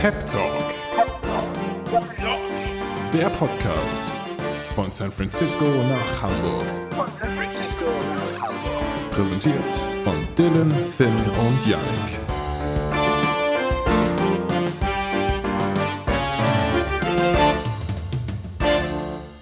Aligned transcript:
Pep 0.00 0.24
Talk. 0.26 0.62
Der 3.12 3.28
Podcast 3.30 4.00
von 4.70 4.92
San 4.92 5.10
Francisco 5.10 5.64
nach 5.64 6.22
Hamburg. 6.22 6.64
Präsentiert 9.10 9.56
von 10.04 10.14
Dylan, 10.36 10.72
Finn 10.86 11.08
und 11.08 11.66
Yannick. 11.66 12.27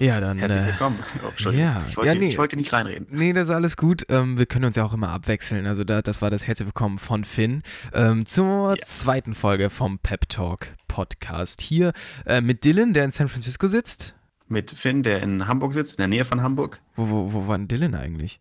Ja, 0.06 0.20
dann. 0.20 0.38
Herzlich 0.38 0.62
äh, 0.62 0.66
willkommen. 0.68 1.00
Oh, 1.24 1.28
Entschuldigung. 1.30 1.66
ja, 1.66 1.84
ich, 1.88 1.96
wollte, 1.96 2.12
ja, 2.12 2.14
nee. 2.14 2.28
ich 2.28 2.38
wollte 2.38 2.56
nicht 2.56 2.72
reinreden. 2.72 3.08
Nee, 3.10 3.32
das 3.32 3.48
ist 3.48 3.54
alles 3.54 3.76
gut. 3.76 4.06
Ähm, 4.08 4.38
wir 4.38 4.46
können 4.46 4.64
uns 4.66 4.76
ja 4.76 4.84
auch 4.84 4.92
immer 4.92 5.08
abwechseln. 5.08 5.66
Also 5.66 5.82
da, 5.82 6.00
das 6.00 6.22
war 6.22 6.30
das 6.30 6.46
Herzlich 6.46 6.68
Willkommen 6.68 7.00
von 7.00 7.24
Finn 7.24 7.62
ähm, 7.92 8.24
zur 8.24 8.76
Ja. 8.76 8.84
zweiten 8.84 9.34
Folge 9.34 9.68
vom 9.68 9.98
Pep 9.98 10.28
Talk 10.28 10.68
Podcast. 10.86 11.60
Hier 11.60 11.92
äh, 12.24 12.40
mit 12.40 12.64
Dylan, 12.64 12.92
der 12.92 13.04
in 13.04 13.10
San 13.10 13.28
Francisco 13.28 13.66
sitzt. 13.66 14.14
Mit 14.46 14.70
Finn, 14.70 15.02
der 15.02 15.22
in 15.24 15.48
Hamburg 15.48 15.74
sitzt, 15.74 15.94
in 15.98 16.02
der 16.02 16.08
Nähe 16.08 16.24
von 16.24 16.40
Hamburg. 16.40 16.80
Wo, 16.94 17.08
wo, 17.08 17.32
wo 17.32 17.48
war 17.48 17.58
denn 17.58 17.66
Dylan 17.66 17.96
eigentlich? 17.96 18.40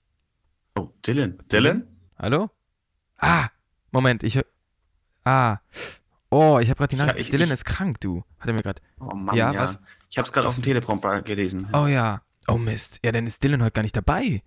Oh, 0.78 0.90
Dylan. 1.08 1.40
Dylan? 1.52 1.88
Hallo? 2.20 2.52
Ah, 3.18 3.48
Moment, 3.92 4.22
ich. 4.22 4.40
Ah. 5.24 5.58
Oh, 6.30 6.60
ich 6.62 6.70
habe 6.70 6.78
gerade 6.78 6.90
die 6.96 6.98
Ja, 7.00 7.06
Nachricht. 7.08 7.22
ich- 7.26 7.32
Dylan 7.32 7.48
ich- 7.48 7.54
ist 7.54 7.66
krank, 7.66 8.00
du. 8.02 8.24
Hat 8.40 8.48
er 8.50 8.54
mir 8.54 8.62
gerade. 8.62 8.82
Oh 9.00 9.16
Mann, 9.16 9.36
Ja, 9.36 9.52
ja. 9.52 9.62
was? 9.62 9.80
Ich 10.10 10.18
habe 10.18 10.26
es 10.26 10.32
gerade 10.34 10.48
auf 10.48 10.56
dem 10.56 10.64
Teleprompter 10.64 11.22
gelesen. 11.22 11.68
Oh 11.74 11.88
ja. 11.88 12.22
Oh 12.48 12.58
Mist. 12.58 13.00
Ja, 13.04 13.12
dann 13.12 13.26
ist 13.28 13.44
Dylan 13.44 13.62
heute 13.64 13.72
gar 13.74 13.82
nicht 13.82 13.96
dabei. 13.98 14.42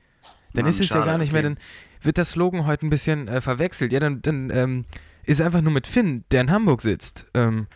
Dann 0.55 0.63
Mann, 0.65 0.69
ist 0.71 0.77
es 0.81 0.89
ja 0.89 0.97
schade, 0.97 1.07
gar 1.07 1.19
nicht 1.19 1.33
mehr, 1.33 1.41
okay. 1.43 1.55
dann 1.57 1.59
wird 2.03 2.17
das 2.17 2.31
Slogan 2.31 2.65
heute 2.67 2.87
ein 2.87 2.91
bisschen 2.91 3.29
äh, 3.29 3.41
verwechselt. 3.41 3.93
Ja, 3.93 4.01
dann, 4.01 4.23
dann 4.23 4.51
ähm, 4.51 4.85
ist 5.25 5.41
einfach 5.43 5.61
nur 5.61 5.73
mit 5.73 5.87
Finn, 5.87 6.25
der 6.31 6.41
in 6.43 6.51
Hamburg 6.51 6.81
sitzt. 6.81 7.27
Ähm, 7.35 7.67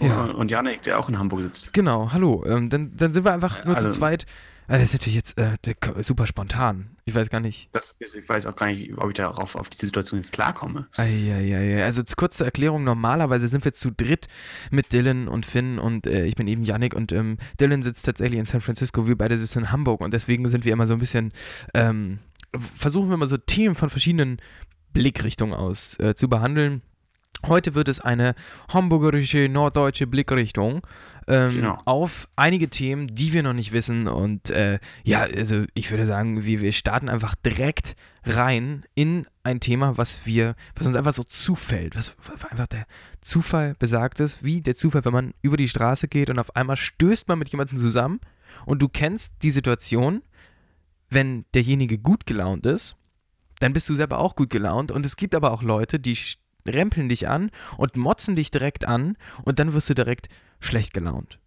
ja, 0.00 0.24
Und, 0.24 0.50
Janik, 0.50 0.82
der 0.82 0.98
auch 0.98 1.08
in 1.08 1.18
Hamburg 1.18 1.42
sitzt. 1.42 1.72
genau, 1.72 2.12
hallo. 2.12 2.44
Ähm, 2.46 2.70
dann, 2.70 2.96
dann 2.96 3.12
sind 3.12 3.24
wir 3.24 3.32
einfach 3.32 3.64
nur 3.64 3.76
zu 3.76 3.84
Also- 3.86 3.98
zweit. 3.98 4.26
Ah, 4.66 4.78
das 4.78 4.84
ist 4.84 4.92
natürlich 4.94 5.16
jetzt 5.16 5.38
äh, 5.38 5.56
super 6.00 6.26
spontan. 6.26 6.96
Ich 7.04 7.14
weiß 7.14 7.28
gar 7.28 7.40
nicht. 7.40 7.68
Das, 7.72 7.96
ich 8.00 8.28
weiß 8.28 8.46
auch 8.46 8.56
gar 8.56 8.66
nicht, 8.66 8.96
ob 8.96 9.08
ich 9.08 9.14
darauf 9.14 9.56
auf 9.56 9.68
diese 9.68 9.86
Situation 9.86 10.20
jetzt 10.20 10.32
klarkomme. 10.32 10.88
Eieiei. 10.96 11.84
Also 11.84 12.02
kurz 12.16 12.38
zur 12.38 12.46
Erklärung, 12.46 12.82
normalerweise 12.82 13.46
sind 13.48 13.64
wir 13.64 13.74
zu 13.74 13.90
dritt 13.90 14.28
mit 14.70 14.92
Dylan 14.92 15.28
und 15.28 15.44
Finn 15.44 15.78
und 15.78 16.06
äh, 16.06 16.24
ich 16.24 16.34
bin 16.34 16.46
eben 16.46 16.62
Yannick 16.62 16.94
und 16.94 17.12
ähm, 17.12 17.36
Dylan 17.60 17.82
sitzt 17.82 18.06
tatsächlich 18.06 18.40
in 18.40 18.46
San 18.46 18.62
Francisco, 18.62 19.06
wir 19.06 19.18
beide 19.18 19.36
sitzen 19.36 19.60
in 19.60 19.72
Hamburg 19.72 20.00
und 20.00 20.14
deswegen 20.14 20.48
sind 20.48 20.64
wir 20.64 20.72
immer 20.72 20.86
so 20.86 20.94
ein 20.94 21.00
bisschen, 21.00 21.32
ähm, 21.74 22.20
versuchen 22.76 23.08
wir 23.08 23.14
immer 23.14 23.26
so 23.26 23.36
Themen 23.36 23.74
von 23.74 23.90
verschiedenen 23.90 24.38
Blickrichtungen 24.94 25.54
aus 25.54 25.98
äh, 25.98 26.14
zu 26.14 26.28
behandeln. 26.28 26.80
Heute 27.46 27.74
wird 27.74 27.88
es 27.88 28.00
eine 28.00 28.34
hamburgerische, 28.72 29.50
norddeutsche 29.50 30.06
Blickrichtung 30.06 30.86
ähm, 31.26 31.52
Genau. 31.54 31.78
auf 31.84 32.28
einige 32.36 32.68
Themen, 32.68 33.08
die 33.14 33.32
wir 33.32 33.42
noch 33.42 33.52
nicht 33.52 33.72
wissen. 33.72 34.08
Und 34.08 34.50
äh, 34.50 34.78
ja, 35.04 35.20
also 35.22 35.64
ich 35.74 35.90
würde 35.90 36.06
sagen, 36.06 36.44
wir, 36.44 36.60
wir 36.60 36.72
starten 36.72 37.08
einfach 37.08 37.34
direkt 37.34 37.96
rein 38.24 38.84
in 38.94 39.26
ein 39.42 39.60
Thema, 39.60 39.98
was 39.98 40.24
wir, 40.26 40.54
was 40.74 40.86
uns 40.86 40.96
einfach 40.96 41.14
so 41.14 41.22
zufällt, 41.24 41.96
was 41.96 42.16
was 42.26 42.44
einfach 42.50 42.66
der 42.66 42.86
Zufall 43.20 43.74
besagt 43.78 44.20
ist, 44.20 44.42
wie 44.42 44.60
der 44.60 44.74
Zufall, 44.74 45.04
wenn 45.04 45.12
man 45.12 45.34
über 45.42 45.56
die 45.56 45.68
Straße 45.68 46.08
geht 46.08 46.30
und 46.30 46.38
auf 46.38 46.54
einmal 46.56 46.76
stößt 46.76 47.28
man 47.28 47.38
mit 47.38 47.50
jemandem 47.50 47.78
zusammen 47.78 48.20
und 48.66 48.80
du 48.80 48.88
kennst 48.88 49.34
die 49.42 49.50
Situation, 49.50 50.22
wenn 51.10 51.44
derjenige 51.54 51.98
gut 51.98 52.26
gelaunt 52.26 52.64
ist, 52.66 52.96
dann 53.60 53.72
bist 53.72 53.88
du 53.88 53.94
selber 53.94 54.18
auch 54.18 54.36
gut 54.36 54.50
gelaunt 54.50 54.90
und 54.90 55.04
es 55.06 55.16
gibt 55.16 55.34
aber 55.34 55.52
auch 55.52 55.62
Leute, 55.62 56.00
die 56.00 56.16
rempeln 56.66 57.08
dich 57.08 57.28
an 57.28 57.50
und 57.76 57.96
motzen 57.96 58.36
dich 58.36 58.50
direkt 58.50 58.86
an 58.86 59.16
und 59.44 59.58
dann 59.58 59.72
wirst 59.72 59.90
du 59.90 59.94
direkt 59.94 60.28
schlecht 60.60 60.94
gelaunt. 60.94 61.38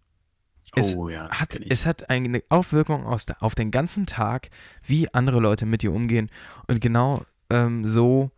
Es 0.74 0.94
oh 0.94 1.08
ja, 1.08 1.30
hat, 1.30 1.58
es 1.68 1.86
hat 1.86 2.10
eine 2.10 2.42
Auswirkung 2.50 3.06
aus 3.06 3.26
auf 3.40 3.54
den 3.54 3.70
ganzen 3.70 4.06
Tag, 4.06 4.50
wie 4.82 5.12
andere 5.14 5.40
Leute 5.40 5.66
mit 5.66 5.82
dir 5.82 5.92
umgehen. 5.92 6.30
Und 6.66 6.80
genau 6.80 7.24
ähm, 7.50 7.86
so 7.86 8.30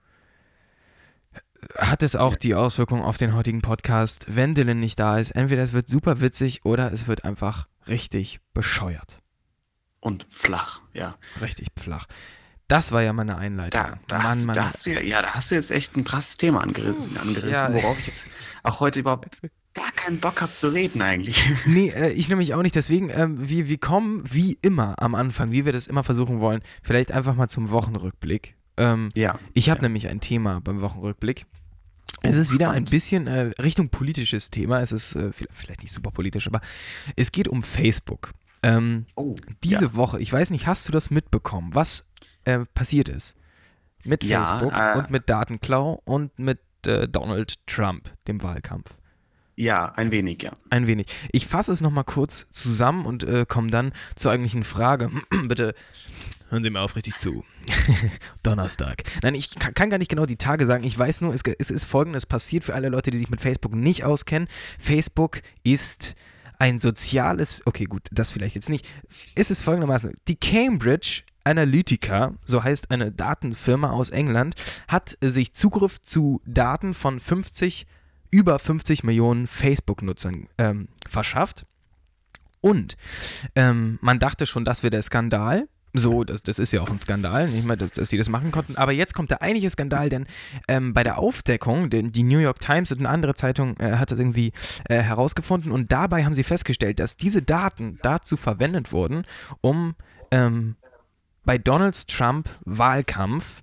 hat 1.77 2.03
es 2.03 2.17
auch 2.17 2.37
die 2.37 2.55
Auswirkung 2.55 3.03
auf 3.03 3.19
den 3.19 3.35
heutigen 3.35 3.63
Podcast, 3.63 4.27
wenn 4.29 4.55
Dylan 4.55 4.81
nicht 4.81 4.99
da 4.99 5.19
ist. 5.19 5.33
Entweder 5.33 5.63
es 5.63 5.73
wird 5.73 5.89
super 5.89 6.21
witzig 6.21 6.65
oder 6.65 6.93
es 6.93 7.07
wird 7.07 7.25
einfach 7.25 7.69
richtig 7.87 8.41
bescheuert. 8.55 9.21
Und 10.01 10.27
flach, 10.31 10.81
ja. 10.95 11.17
Richtig 11.43 11.69
flach. 11.79 12.07
Das 12.71 12.93
war 12.93 13.03
ja 13.03 13.13
meine 13.13 13.37
Einleitung. 13.37 13.81
Da, 13.83 13.99
da, 14.07 14.23
hast, 14.23 14.47
da, 14.47 14.67
hast 14.67 14.87
du 14.87 14.91
ja, 14.91 15.01
ja, 15.01 15.23
da 15.23 15.35
hast 15.35 15.51
du 15.51 15.57
jetzt 15.57 15.73
echt 15.73 15.97
ein 15.97 16.05
krasses 16.05 16.37
Thema 16.37 16.63
angerissen, 16.63 17.17
angerissen 17.17 17.53
Ja. 17.53 17.73
worauf 17.75 17.99
ich 17.99 18.07
jetzt 18.07 18.29
auch 18.63 18.79
heute 18.79 19.01
überhaupt 19.01 19.41
gar 19.75 19.91
keinen 19.91 20.21
Bock 20.21 20.41
habe 20.41 20.55
zu 20.55 20.69
reden 20.69 21.03
eigentlich. 21.03 21.43
Nee, 21.67 21.89
äh, 21.89 22.13
ich 22.13 22.29
nämlich 22.29 22.55
auch 22.55 22.63
nicht. 22.63 22.77
Deswegen, 22.77 23.11
ähm, 23.11 23.49
wir, 23.49 23.69
wir 23.69 23.79
kommen 23.79 24.23
wie 24.25 24.57
immer 24.63 24.95
am 25.03 25.17
Anfang, 25.17 25.51
wie 25.51 25.65
wir 25.65 25.73
das 25.73 25.89
immer 25.89 26.05
versuchen 26.05 26.39
wollen, 26.39 26.61
vielleicht 26.85 27.11
einfach 27.11 27.35
mal 27.35 27.49
zum 27.49 27.71
Wochenrückblick. 27.71 28.55
Ähm, 28.77 29.09
ja. 29.15 29.41
Ich 29.53 29.69
habe 29.69 29.79
Ja. 29.81 29.83
nämlich 29.89 30.07
ein 30.09 30.21
Thema 30.21 30.61
beim 30.61 30.81
Wochenrückblick. 30.81 31.47
Es 32.23 32.37
ist 32.37 32.53
wieder 32.53 32.71
ein 32.71 32.85
bisschen 32.85 33.27
äh, 33.27 33.51
Richtung 33.61 33.89
politisches 33.89 34.51
Thema. 34.51 34.81
Es 34.81 34.93
ist 34.93 35.17
äh, 35.17 35.33
vielleicht, 35.33 35.55
vielleicht 35.55 35.83
nicht 35.83 35.93
super 35.93 36.13
politisch, 36.13 36.47
aber 36.47 36.61
es 37.17 37.33
geht 37.33 37.49
um 37.49 37.65
Facebook. 37.65 38.31
Ähm, 38.63 39.07
Oh, 39.17 39.35
diese 39.65 39.87
ja. 39.87 39.95
Woche, 39.95 40.21
ich 40.21 40.33
weiß 40.33 40.51
nicht, 40.51 40.69
hast 40.69 40.87
du 40.87 40.93
das 40.93 41.11
mitbekommen, 41.11 41.71
was 41.75 42.05
äh, 42.45 42.61
passiert 42.75 43.09
ist? 43.09 43.37
Mit 44.05 44.25
Ja, 44.25 44.45
Facebook 44.45 44.73
äh, 44.77 44.99
und 44.99 45.11
mit 45.11 45.29
Datenklau 45.29 46.01
und 46.05 46.39
mit 46.39 46.61
äh, 46.87 47.07
Donald 47.07 47.55
Trump, 47.67 48.11
dem 48.27 48.43
Wahlkampf. 48.43 48.91
Ja, 49.57 49.93
ein 49.93 50.11
wenig, 50.11 50.43
ja. 50.43 50.53
Ein 50.71 50.87
wenig. 50.87 51.07
Ich 51.33 51.47
fasse 51.47 51.71
es 51.71 51.83
nochmal 51.83 52.05
kurz 52.05 52.47
zusammen 52.51 53.05
und 53.05 53.25
äh, 53.25 53.45
komme 53.47 53.71
dann 53.71 53.93
zur 54.17 54.33
eigentlichen 54.33 54.65
Frage. 54.65 55.11
Bitte 55.49 55.75
hören 56.49 56.65
Sie 56.65 56.71
mir 56.71 56.81
aufrichtig 56.81 57.19
zu. 57.19 57.45
Donnerstag. 58.43 59.03
Nein, 59.23 59.35
ich 59.35 59.55
kann, 59.55 59.91
gar 59.91 59.99
nicht 59.99 60.09
genau 60.09 60.25
die 60.25 60.37
Tage 60.37 60.67
sagen. 60.67 60.85
Ich 60.85 60.99
weiß 60.99 61.21
nur, 61.21 61.35
es, 61.35 61.43
es 61.59 61.71
ist 61.71 61.85
folgendes 61.85 62.25
passiert 62.25 62.65
für 62.65 62.75
alle 62.75 62.89
Leute, 62.89 63.11
die 63.11 63.19
sich 63.19 63.29
mit 63.29 63.43
Facebook 63.43 63.75
nicht 63.75 64.03
auskennen. 64.03 64.49
Facebook 64.79 65.43
ist 65.63 66.15
ein 66.59 66.79
soziales, 66.79 67.63
okay 67.67 67.85
gut, 67.85 68.03
das 68.13 68.31
vielleicht 68.31 68.55
jetzt 68.55 68.71
nicht. 68.71 68.89
Es 69.35 69.51
ist 69.51 69.61
folgendermaßen, 69.61 70.15
die 70.27 70.37
Cambridge 70.37 71.23
Analytica, 71.45 72.35
so 72.45 72.63
heißt 72.63 72.91
eine 72.91 73.13
Datenfirma 73.13 73.91
aus 73.91 74.11
England, 74.11 74.55
hat 74.89 75.17
sich 75.21 75.53
Zugriff 75.55 76.01
zu 76.01 76.41
Daten 76.47 76.95
von 76.95 77.21
50 77.21 77.87
über 78.31 78.59
50 78.59 79.05
Millionen 79.05 79.47
Facebook-Nutzern 79.47 80.49
ähm, 80.59 80.89
verschafft. 81.09 81.67
Und 82.61 82.97
ähm, 83.55 83.99
man 84.03 84.19
dachte 84.19 84.47
schon, 84.47 84.65
das 84.65 84.83
wäre 84.83 84.91
der 84.91 85.03
Skandal. 85.03 85.69
So, 85.93 86.23
das, 86.23 86.43
das 86.45 86.61
ist 86.61 86.73
ja 86.73 86.83
auch 86.83 86.91
ein 86.91 87.01
Skandal, 87.01 87.49
nicht 87.49 87.67
mal, 87.67 87.77
dass, 87.77 87.91
dass 87.91 88.11
sie 88.11 88.17
das 88.17 88.29
machen 88.29 88.53
konnten. 88.53 88.77
Aber 88.77 88.93
jetzt 88.93 89.13
kommt 89.13 89.33
der 89.33 89.43
eigentliche 89.43 89.71
Skandal, 89.71 90.09
denn 90.09 90.27
ähm, 90.69 90.95
bei 90.95 91.03
der 91.03 91.19
Aufdeckung, 91.19 91.91
denn 91.91 92.13
die 92.13 92.23
New 92.23 92.39
York 92.39 92.61
Times 92.61 92.93
und 92.93 92.99
eine 92.99 93.09
andere 93.09 93.35
Zeitung 93.35 93.77
äh, 93.79 93.97
hat 93.97 94.13
das 94.13 94.21
irgendwie 94.21 94.53
äh, 94.89 94.99
herausgefunden 94.99 95.73
und 95.73 95.91
dabei 95.91 96.25
haben 96.25 96.35
sie 96.35 96.45
festgestellt, 96.45 97.01
dass 97.01 97.17
diese 97.17 97.43
Daten 97.43 97.99
dazu 98.03 98.37
verwendet 98.37 98.93
wurden, 98.93 99.25
um 99.63 99.97
ähm, 100.31 100.77
bei 101.45 101.59
Donald 101.59 102.09
Trump 102.09 102.49
Wahlkampf 102.65 103.63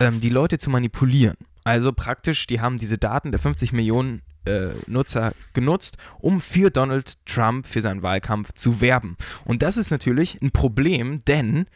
ähm, 0.00 0.20
die 0.20 0.30
Leute 0.30 0.58
zu 0.58 0.70
manipulieren. 0.70 1.36
Also 1.64 1.92
praktisch, 1.92 2.46
die 2.46 2.60
haben 2.60 2.78
diese 2.78 2.98
Daten 2.98 3.32
der 3.32 3.40
50 3.40 3.72
Millionen 3.72 4.22
äh, 4.46 4.70
Nutzer 4.86 5.32
genutzt, 5.52 5.96
um 6.18 6.40
für 6.40 6.70
Donald 6.70 7.14
Trump, 7.26 7.66
für 7.66 7.82
seinen 7.82 8.02
Wahlkampf 8.02 8.52
zu 8.52 8.80
werben. 8.80 9.16
Und 9.44 9.62
das 9.62 9.76
ist 9.76 9.90
natürlich 9.90 10.40
ein 10.42 10.50
Problem, 10.50 11.24
denn 11.26 11.66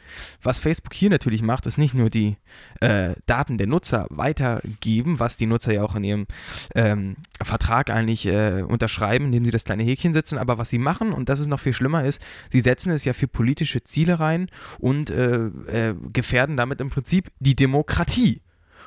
was 0.42 0.58
Facebook 0.58 0.94
hier 0.94 1.10
natürlich 1.10 1.42
macht, 1.42 1.66
ist 1.66 1.78
nicht 1.78 1.94
nur 1.94 2.10
die 2.10 2.36
äh, 2.80 3.14
Daten 3.26 3.58
der 3.58 3.66
Nutzer 3.66 4.06
weitergeben, 4.10 5.18
was 5.18 5.36
die 5.36 5.46
Nutzer 5.46 5.72
ja 5.72 5.82
auch 5.82 5.94
in 5.96 6.04
ihrem 6.04 6.26
ähm, 6.74 7.16
Vertrag 7.42 7.90
eigentlich 7.90 8.26
äh, 8.26 8.62
unterschreiben, 8.62 9.26
indem 9.26 9.44
sie 9.44 9.50
das 9.50 9.64
kleine 9.64 9.82
Häkchen 9.82 10.12
setzen, 10.12 10.38
aber 10.38 10.58
was 10.58 10.70
sie 10.70 10.78
machen, 10.78 11.12
und 11.12 11.28
das 11.28 11.40
ist 11.40 11.48
noch 11.48 11.60
viel 11.60 11.72
schlimmer 11.72 12.04
ist, 12.04 12.20
sie 12.48 12.60
setzen 12.60 12.90
es 12.90 13.04
ja 13.04 13.12
für 13.12 13.28
politische 13.28 13.82
Ziele 13.82 14.20
rein 14.20 14.48
und 14.78 15.10
äh, 15.10 15.46
äh, 15.46 15.94
gefährden 16.12 16.56
damit 16.56 16.80
im 16.80 16.90
Prinzip 16.90 17.30
die 17.38 17.56
Demokratie. 17.56 18.40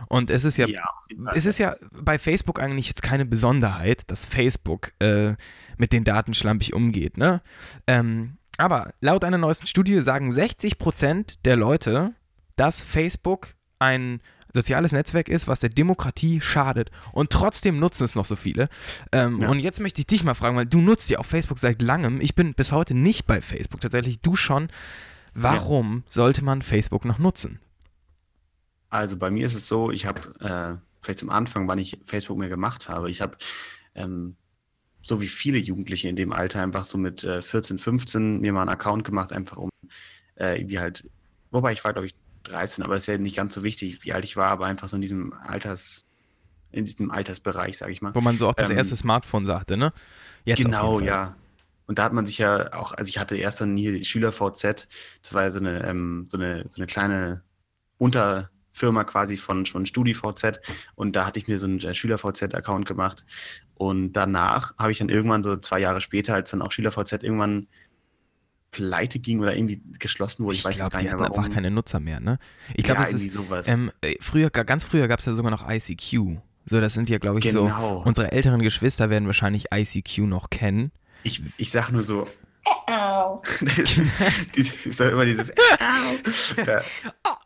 Und 0.07 0.30
es 0.30 0.45
ist 0.45 0.57
ja, 0.57 0.68
Fall. 0.68 1.34
es 1.36 1.45
ist 1.45 1.57
ja 1.57 1.75
bei 1.92 2.19
Facebook 2.19 2.60
eigentlich 2.60 2.88
jetzt 2.88 3.01
keine 3.01 3.25
Besonderheit, 3.25 4.04
dass 4.07 4.25
Facebook 4.25 4.92
äh, 5.00 5.34
mit 5.78 5.94
den 5.94 6.04
Daten 6.04 6.34
schlampig 6.34 6.74
umgeht, 6.74 7.18
ne? 7.18 7.42
Ähm, 7.88 8.38
aber 8.57 8.94
laut 9.01 9.24
einer 9.24 9.40
neuesten 9.40 9.68
Studie 9.68 10.01
sagen 10.01 10.31
60% 10.31 11.40
der 11.44 11.56
Leute, 11.56 12.13
dass 12.56 12.81
Facebook 12.81 13.56
ein 13.80 14.22
soziales 14.54 14.92
Netzwerk 14.92 15.30
ist, 15.30 15.48
was 15.48 15.60
der 15.60 15.69
Demokratie 15.69 16.40
schadet. 16.40 16.92
Und 17.12 17.31
trotzdem 17.31 17.80
nutzen 17.80 18.04
es 18.04 18.16
noch 18.16 18.25
so 18.25 18.36
viele. 18.36 18.69
Ähm, 19.12 19.42
Ja. 19.42 19.50
Und 19.50 19.60
jetzt 19.60 19.80
möchte 19.80 20.01
ich 20.01 20.07
dich 20.07 20.24
mal 20.24 20.36
fragen, 20.36 20.56
weil 20.56 20.68
du 20.68 20.80
nutzt 20.80 21.10
ja 21.10 21.19
auch 21.19 21.25
Facebook 21.25 21.57
seit 21.60 21.81
langem. 21.81 22.22
Ich 22.22 22.36
bin 22.36 22.54
bis 22.54 22.72
heute 22.72 22.94
nicht 22.94 23.25
bei 23.25 23.42
Facebook. 23.42 23.81
Tatsächlich 23.81 24.22
du 24.22 24.36
schon. 24.36 24.69
Warum 25.34 26.04
sollte 26.07 26.44
man 26.44 26.62
Facebook 26.62 27.06
noch 27.06 27.18
nutzen? 27.18 27.60
Also 28.94 29.18
bei 29.18 29.31
mir 29.31 29.48
ist 29.48 29.56
es 29.56 29.68
so, 29.68 29.90
ich 29.90 30.06
habe 30.06 30.22
äh, 30.40 30.78
vielleicht 31.01 31.18
zum 31.18 31.31
Anfang, 31.31 31.68
wann 31.68 31.80
ich 31.80 32.00
Facebook 32.06 32.38
mir 32.38 32.48
gemacht 32.48 32.90
habe, 32.90 33.10
ich 33.10 33.22
habe 33.22 33.38
ähm, 33.95 34.36
so 35.01 35.19
wie 35.19 35.28
viele 35.28 35.57
Jugendliche 35.57 36.07
in 36.07 36.16
dem 36.16 36.31
Alter 36.31 36.62
einfach 36.62 36.86
so 36.86 37.00
mit 37.00 37.24
äh, 37.24 37.42
14, 37.42 37.80
15 37.80 38.40
mir 38.40 38.54
mal 38.54 38.62
einen 38.62 38.69
Account 38.69 39.04
gemacht, 39.04 39.31
einfach 39.31 39.57
um 39.57 39.72
äh, 40.36 40.60
irgendwie 40.60 40.78
halt, 40.78 41.10
wobei 41.50 41.74
ich 41.74 41.84
war, 41.84 41.94
glaube 41.94 42.06
ich, 42.06 42.13
13, 42.44 42.84
aber 42.84 42.95
ist 42.95 43.07
ja 43.07 43.18
nicht 43.18 43.36
ganz 43.36 43.56
so 43.56 43.63
wichtig, 43.63 44.04
wie 44.04 44.13
alt 44.13 44.25
ich 44.25 44.38
war, 44.38 44.51
aber 44.51 44.68
einfach 44.68 44.88
so 44.88 44.95
in 44.95 45.01
diesem 45.01 45.34
Alters, 45.34 46.06
in 46.72 46.86
diesem 46.86 47.10
Altersbereich, 47.10 47.80
sage 47.80 47.94
ich 47.94 48.04
mal. 48.04 48.13
Wo 48.13 48.22
man 48.22 48.38
so 48.38 48.48
auch 48.48 48.54
das 48.54 48.69
Ähm, 48.69 48.78
erste 48.78 48.95
Smartphone 48.95 49.48
sagte, 49.48 49.75
ne? 49.75 49.92
Jetzt 50.45 50.63
genau, 50.63 51.00
ja. 51.00 51.36
Und 51.88 51.98
da 51.98 52.04
hat 52.04 52.13
man 52.13 52.28
sich 52.28 52.38
ja 52.38 52.74
auch, 52.74 52.94
also 52.94 53.10
ich 53.10 53.18
hatte 53.18 53.38
erst 53.38 53.60
dann 53.60 53.75
hier 53.75 53.92
die 53.92 54.06
Schüler-VZ, 54.06 54.88
das 55.24 55.34
war 55.34 55.42
ja 55.42 55.50
so 55.50 55.60
eine, 55.60 55.84
ähm, 55.84 56.28
so 56.30 56.38
eine, 56.38 56.66
so 56.69 56.78
eine 56.78 56.86
kleine 56.86 57.42
Unterfirma 58.73 59.03
quasi 59.03 59.37
von, 59.37 59.65
von 59.65 59.85
StudiVZ 59.85 60.59
und 60.95 61.15
da 61.15 61.25
hatte 61.27 61.39
ich 61.39 61.47
mir 61.47 61.59
so 61.59 61.67
einen 61.67 61.79
äh, 61.79 61.93
Schüler-VZ-Account 61.93 62.85
gemacht 62.87 63.23
und 63.75 64.13
danach 64.13 64.75
habe 64.77 64.91
ich 64.91 64.97
dann 64.97 65.09
irgendwann 65.09 65.43
so 65.43 65.57
zwei 65.57 65.79
Jahre 65.79 66.01
später, 66.01 66.33
als 66.33 66.49
dann 66.51 66.61
auch 66.61 66.71
Schüler-VZ 66.71 67.23
irgendwann 67.23 67.67
pleite 68.71 69.19
ging 69.19 69.39
oder 69.41 69.55
irgendwie 69.55 69.83
geschlossen 69.99 70.43
wurde, 70.45 70.55
ich, 70.55 70.61
Ich 70.61 70.65
weiß 70.65 70.77
jetzt 70.77 70.89
glaube, 70.89 70.91
gar 70.93 70.99
die 71.01 71.05
nicht 71.05 71.13
mehr 71.17 71.27
warum. 71.29 71.39
einfach 71.43 71.53
keine 71.53 71.69
Nutzer 71.69 71.99
mehr, 71.99 72.19
ne? 72.19 72.39
Ich 72.73 72.83
glaube, 72.83 73.01
ja, 73.01 73.07
es 73.07 73.13
ist, 73.13 73.29
sowas. 73.29 73.67
ähm, 73.67 73.91
äh, 74.01 74.15
früher, 74.19 74.49
ga- 74.49 74.63
ganz 74.63 74.83
früher 74.83 75.07
gab 75.07 75.19
es 75.19 75.25
ja 75.27 75.33
sogar 75.33 75.51
noch 75.51 75.69
ICQ. 75.69 76.39
So, 76.65 76.81
das 76.81 76.93
sind 76.93 77.09
ja, 77.09 77.19
glaube 77.19 77.39
ich, 77.39 77.51
so, 77.51 77.65
genau. 77.65 78.01
unsere 78.03 78.31
älteren 78.31 78.61
Geschwister 78.61 79.11
werden 79.11 79.27
wahrscheinlich 79.27 79.65
ICQ 79.71 80.19
noch 80.25 80.49
kennen. 80.49 80.91
ich, 81.21 81.43
ich 81.57 81.69
sag 81.69 81.91
nur 81.91 82.01
so, 82.01 82.27
das, 82.87 83.99
dieses, 84.55 84.85
ich 84.85 84.95
sag 84.95 85.11
immer 85.11 85.25
dieses, 85.25 85.49
ja, 86.65 86.81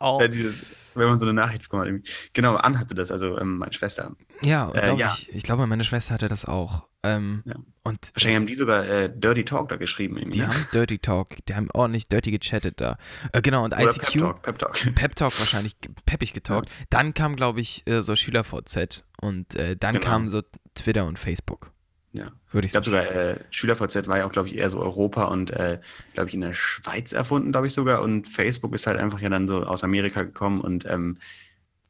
Oh. 0.00 0.18
Ja, 0.20 0.28
dieses, 0.28 0.66
wenn 0.94 1.08
man 1.08 1.18
so 1.18 1.24
eine 1.26 1.34
Nachricht 1.34 1.62
bekommt. 1.62 1.86
irgendwie. 1.86 2.10
Genau, 2.32 2.56
Ann 2.56 2.78
hatte 2.78 2.94
das, 2.94 3.10
also 3.10 3.38
ähm, 3.38 3.58
meine 3.58 3.72
Schwester. 3.72 4.14
Ja, 4.42 4.70
Äh, 4.74 4.80
glaub 4.82 4.98
ja. 4.98 5.14
Ich, 5.16 5.32
ich 5.34 5.42
glaube, 5.42 5.66
meine 5.66 5.84
Schwester 5.84 6.14
hatte 6.14 6.28
das 6.28 6.44
auch. 6.44 6.86
Ähm, 7.02 7.42
Ja. 7.46 7.54
Und 7.84 8.10
Wahrscheinlich 8.14 8.36
haben 8.36 8.46
die 8.46 8.54
sogar 8.54 8.86
äh, 8.86 9.10
Dirty 9.12 9.44
Talk 9.44 9.68
da 9.70 9.76
geschrieben. 9.76 10.16
Irgendwie, 10.18 10.40
die 10.40 10.44
ne? 10.44 10.48
haben 10.48 10.66
Dirty 10.74 10.98
Talk, 10.98 11.36
die 11.46 11.54
haben 11.54 11.68
ordentlich 11.72 12.08
dirty 12.08 12.30
gechattet 12.32 12.80
da. 12.80 12.98
Äh, 13.32 13.40
genau, 13.40 13.64
und 13.64 13.72
Oder 13.72 13.82
ICQ, 13.84 14.02
Pep 14.02 14.12
Talk, 14.20 14.42
Pep 14.42 14.58
Talk. 14.58 14.74
Pep 14.94 15.16
Talk 15.16 15.38
wahrscheinlich 15.38 15.76
peppig 16.04 16.32
getalkt. 16.32 16.68
Dann 16.90 17.14
kam, 17.14 17.36
glaube 17.36 17.60
ich, 17.60 17.86
äh, 17.86 18.02
so 18.02 18.14
SchülerVZ 18.16 19.04
und 19.20 19.54
äh, 19.54 19.76
dann 19.76 19.94
Genau. 19.94 20.06
kam 20.06 20.28
so 20.28 20.42
Twitter 20.74 21.06
und 21.06 21.18
Facebook. 21.18 21.70
Ja. 22.12 22.32
Würde 22.50 22.66
Ich 22.66 22.70
ich 22.70 22.72
glaube 22.72 22.84
sogar, 22.86 23.04
äh, 23.04 23.38
SchülerVZ 23.50 24.06
war 24.06 24.18
ja 24.18 24.26
auch, 24.26 24.32
glaube 24.32 24.48
ich, 24.48 24.56
eher 24.56 24.70
so 24.70 24.80
Europa 24.80 25.24
und, 25.24 25.50
äh, 25.50 25.78
glaube 26.14 26.28
ich, 26.28 26.34
in 26.34 26.40
der 26.40 26.54
Schweiz 26.54 27.12
erfunden, 27.12 27.52
glaube 27.52 27.66
ich 27.66 27.74
sogar. 27.74 28.02
Und 28.02 28.28
Facebook 28.28 28.74
ist 28.74 28.86
halt 28.86 28.98
einfach 28.98 29.20
ja 29.20 29.28
dann 29.28 29.46
so 29.46 29.62
aus 29.64 29.84
Amerika 29.84 30.22
gekommen. 30.22 30.60
Und 30.60 30.86
ähm, 30.86 31.18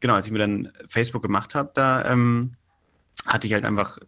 genau, 0.00 0.15
als 0.15 0.26
ich 0.26 0.32
mir 0.32 0.38
dann 0.38 0.73
Facebook 0.88 1.23
gemacht 1.23 1.55
habe, 1.55 1.70
da 1.75 2.11
ähm, 2.11 2.56
hatte 3.26 3.47
ich 3.47 3.53
halt 3.53 3.65
einfach 3.65 3.99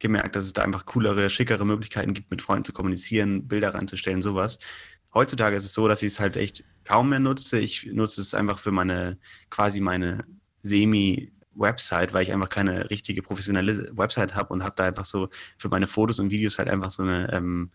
gemerkt, 0.00 0.34
dass 0.34 0.44
es 0.44 0.52
da 0.52 0.62
einfach 0.62 0.86
coolere, 0.86 1.30
schickere 1.30 1.64
Möglichkeiten 1.64 2.14
gibt, 2.14 2.30
mit 2.30 2.42
Freunden 2.42 2.64
zu 2.64 2.72
kommunizieren, 2.72 3.46
Bilder 3.46 3.74
reinzustellen, 3.74 4.22
sowas. 4.22 4.58
Heutzutage 5.12 5.56
ist 5.56 5.64
es 5.64 5.74
so, 5.74 5.88
dass 5.88 6.02
ich 6.02 6.12
es 6.12 6.20
halt 6.20 6.36
echt 6.36 6.64
kaum 6.84 7.10
mehr 7.10 7.20
nutze. 7.20 7.58
Ich 7.58 7.86
nutze 7.86 8.20
es 8.20 8.34
einfach 8.34 8.58
für 8.58 8.70
meine, 8.70 9.18
quasi 9.50 9.80
meine 9.80 10.24
Semi-Website, 11.60 12.12
weil 12.12 12.22
ich 12.24 12.32
einfach 12.32 12.48
keine 12.48 12.90
richtige 12.90 13.22
professionelle 13.22 13.96
Website 13.96 14.34
habe 14.34 14.52
und 14.52 14.64
habe 14.64 14.74
da 14.76 14.84
einfach 14.84 15.04
so 15.04 15.28
für 15.58 15.68
meine 15.68 15.86
Fotos 15.86 16.18
und 16.20 16.30
Videos 16.30 16.58
halt 16.58 16.68
einfach 16.68 16.90
so 16.90 17.02
eine, 17.02 17.32
ähm, 17.32 17.70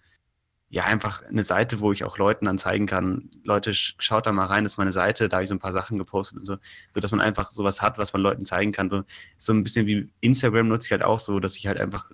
ja, 0.69 0.85
einfach 0.85 1.23
eine 1.23 1.43
Seite, 1.43 1.79
wo 1.79 1.91
ich 1.91 2.03
auch 2.03 2.17
Leuten 2.17 2.45
dann 2.45 2.57
zeigen 2.57 2.87
kann, 2.87 3.29
Leute, 3.43 3.71
sch- 3.71 3.93
schaut 3.99 4.25
da 4.25 4.31
mal 4.31 4.45
rein, 4.47 4.63
das 4.63 4.73
ist 4.73 4.77
meine 4.77 4.91
Seite, 4.91 5.29
da 5.29 5.37
habe 5.37 5.43
ich 5.43 5.49
so 5.49 5.55
ein 5.55 5.59
paar 5.59 5.71
Sachen 5.73 5.97
gepostet 5.97 6.39
und 6.39 6.45
so, 6.45 6.57
so 6.91 6.99
dass 6.99 7.11
man 7.11 7.21
einfach 7.21 7.51
sowas 7.51 7.81
hat, 7.81 7.97
was 7.97 8.13
man 8.13 8.21
Leuten 8.23 8.45
zeigen 8.45 8.71
kann. 8.71 8.89
So, 8.89 9.03
so 9.37 9.53
ein 9.53 9.63
bisschen 9.63 9.85
wie 9.87 10.09
Instagram 10.21 10.67
nutze 10.67 10.87
ich 10.87 10.91
halt 10.91 11.03
auch 11.03 11.19
so, 11.19 11.39
dass 11.39 11.55
ich 11.57 11.67
halt 11.67 11.77
einfach 11.79 12.11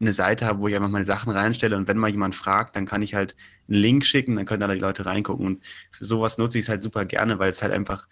eine 0.00 0.12
Seite 0.12 0.46
habe, 0.46 0.60
wo 0.60 0.68
ich 0.68 0.76
einfach 0.76 0.90
meine 0.90 1.04
Sachen 1.04 1.32
reinstelle 1.32 1.76
und 1.76 1.88
wenn 1.88 1.98
mal 1.98 2.10
jemand 2.10 2.34
fragt, 2.34 2.76
dann 2.76 2.86
kann 2.86 3.02
ich 3.02 3.14
halt 3.14 3.36
einen 3.68 3.78
Link 3.78 4.06
schicken, 4.06 4.36
dann 4.36 4.46
können 4.46 4.60
da 4.60 4.68
die 4.68 4.80
Leute 4.80 5.06
reingucken 5.06 5.46
und 5.46 5.64
für 5.90 6.04
sowas 6.04 6.38
nutze 6.38 6.58
ich 6.58 6.64
es 6.64 6.68
halt 6.70 6.82
super 6.82 7.04
gerne, 7.06 7.38
weil 7.38 7.50
es 7.50 7.62
halt 7.62 7.72
einfach 7.72 8.06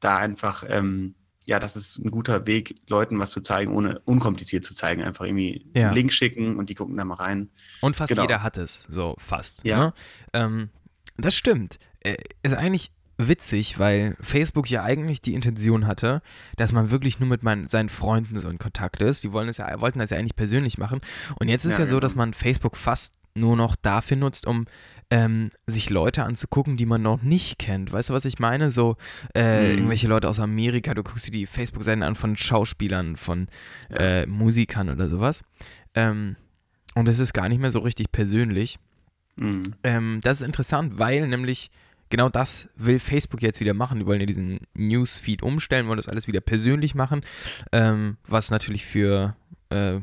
da 0.00 0.18
einfach, 0.18 0.64
ähm, 0.68 1.14
ja, 1.46 1.60
das 1.60 1.76
ist 1.76 1.98
ein 1.98 2.10
guter 2.10 2.46
Weg, 2.46 2.74
Leuten 2.88 3.18
was 3.18 3.30
zu 3.30 3.40
zeigen, 3.42 3.74
ohne 3.74 4.00
unkompliziert 4.06 4.64
zu 4.64 4.74
zeigen. 4.74 5.02
Einfach 5.02 5.24
irgendwie 5.26 5.66
Ja. 5.74 5.86
einen 5.88 5.94
Link 5.96 6.12
schicken 6.12 6.56
und 6.56 6.70
die 6.70 6.74
gucken 6.74 6.96
da 6.96 7.04
mal 7.04 7.14
rein. 7.14 7.50
Und 7.82 7.96
fast 7.96 8.10
Genau. 8.10 8.22
jeder 8.22 8.42
hat 8.42 8.56
es, 8.58 8.84
so 8.88 9.14
fast. 9.18 9.62
Ja. 9.64 9.78
Ne? 9.78 9.92
Ähm, 10.32 10.70
das 11.16 11.34
stimmt. 11.36 11.78
Äh, 12.00 12.16
ist 12.42 12.54
eigentlich 12.54 12.90
witzig, 13.16 13.78
weil 13.78 14.16
Facebook 14.20 14.68
ja 14.70 14.82
eigentlich 14.82 15.20
die 15.20 15.34
Intention 15.34 15.86
hatte, 15.86 16.20
dass 16.56 16.72
man 16.72 16.90
wirklich 16.90 17.20
nur 17.20 17.28
mit 17.28 17.42
meinen, 17.44 17.68
seinen 17.68 17.88
Freunden 17.88 18.40
so 18.40 18.48
in 18.48 18.58
Kontakt 18.58 19.00
ist. 19.02 19.22
Die 19.22 19.30
wollen 19.32 19.48
es 19.48 19.58
ja, 19.58 19.80
wollten 19.80 20.00
das 20.00 20.10
ja 20.10 20.16
eigentlich 20.18 20.34
persönlich 20.36 20.78
machen. 20.78 21.00
Und 21.38 21.48
jetzt 21.48 21.64
ist 21.64 21.74
ja, 21.74 21.80
Ja, 21.80 21.86
so, 21.86 21.90
genau. 21.96 22.00
dass 22.00 22.14
man 22.16 22.34
Facebook 22.34 22.76
fast 22.76 23.14
nur 23.36 23.56
noch 23.56 23.76
dafür 23.76 24.16
nutzt, 24.16 24.46
um 24.46 24.66
ähm, 25.10 25.50
sich 25.66 25.90
Leute 25.90 26.24
anzugucken, 26.24 26.76
die 26.76 26.86
man 26.86 27.02
noch 27.02 27.22
nicht 27.22 27.58
kennt. 27.58 27.92
Weißt 27.92 28.10
du, 28.10 28.14
was 28.14 28.24
ich 28.24 28.38
meine? 28.38 28.70
So 28.70 28.96
äh, 29.34 29.42
Mhm. 29.64 29.70
irgendwelche 29.78 30.08
Leute 30.08 30.28
aus 30.28 30.40
Amerika, 30.40 30.94
du 30.94 31.02
guckst 31.02 31.26
dir 31.26 31.32
die 31.32 31.46
Facebook-Seiten 31.46 32.02
an 32.02 32.14
von 32.16 32.36
Schauspielern, 32.36 33.16
von 33.16 33.48
äh, 33.96 34.26
Musikern 34.26 34.88
oder 34.88 35.08
sowas. 35.08 35.42
Ähm, 35.94 36.36
und 36.94 37.08
es 37.08 37.18
ist 37.18 37.32
gar 37.32 37.48
nicht 37.48 37.60
mehr 37.60 37.70
so 37.70 37.80
richtig 37.80 38.12
persönlich. 38.12 38.78
Mhm. 39.36 39.74
Ähm, 39.82 40.20
das 40.22 40.40
ist 40.40 40.46
interessant, 40.46 40.98
weil 40.98 41.26
nämlich 41.26 41.70
genau 42.08 42.28
das 42.28 42.68
will 42.76 42.98
Facebook 43.00 43.42
jetzt 43.42 43.60
wieder 43.60 43.74
machen. 43.74 43.98
Die 43.98 44.06
wollen 44.06 44.20
ja 44.20 44.26
diesen 44.26 44.60
Newsfeed 44.74 45.42
umstellen, 45.42 45.86
wollen 45.88 45.96
das 45.96 46.08
alles 46.08 46.28
wieder 46.28 46.40
persönlich 46.40 46.94
machen, 46.94 47.22
ähm, 47.72 48.16
was 48.26 48.50
natürlich 48.50 48.84
für 48.86 49.36
äh, 49.70 50.00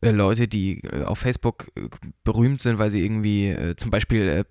äh, 0.00 0.10
Leute, 0.10 0.48
die 0.48 0.82
äh, 0.84 1.04
auf 1.04 1.18
Facebook 1.18 1.68
äh, 1.76 1.88
berühmt 2.24 2.62
sind, 2.62 2.78
weil 2.78 2.90
sie 2.90 3.04
irgendwie 3.04 3.56
zum 3.76 3.90
Beispiel 3.90 4.44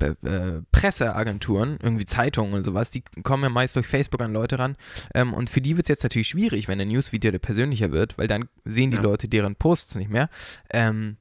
Presseagenturen, 0.72 1.78
irgendwie 1.82 2.06
Zeitungen 2.06 2.54
und 2.54 2.64
sowas, 2.64 2.92
die 2.92 3.04
kommen 3.24 3.44
ja 3.44 3.50
meist 3.50 3.76
durch 3.76 3.88
Facebook 3.88 4.22
an 4.22 4.34
Leute 4.34 4.60
ran. 4.60 4.76
Ähm, 5.14 5.34
und 5.34 5.50
für 5.50 5.62
die 5.62 5.76
wird 5.78 5.86
es 5.86 5.90
jetzt 5.90 6.04
natürlich 6.04 6.28
schwierig, 6.30 6.68
wenn 6.68 6.78
der 6.78 6.88
Newsfeed 6.88 7.24
wieder 7.24 7.40
persönlicher 7.40 7.92
wird, 7.92 8.18
weil 8.18 8.28
dann 8.28 8.48
sehen 8.66 8.92
die 8.92 8.98
Ja. 8.98 9.04
Leute 9.04 9.28
deren 9.28 9.56
Posts 9.56 9.96
nicht 9.96 10.10
mehr. 10.10 10.30
Ähm, 10.72 11.18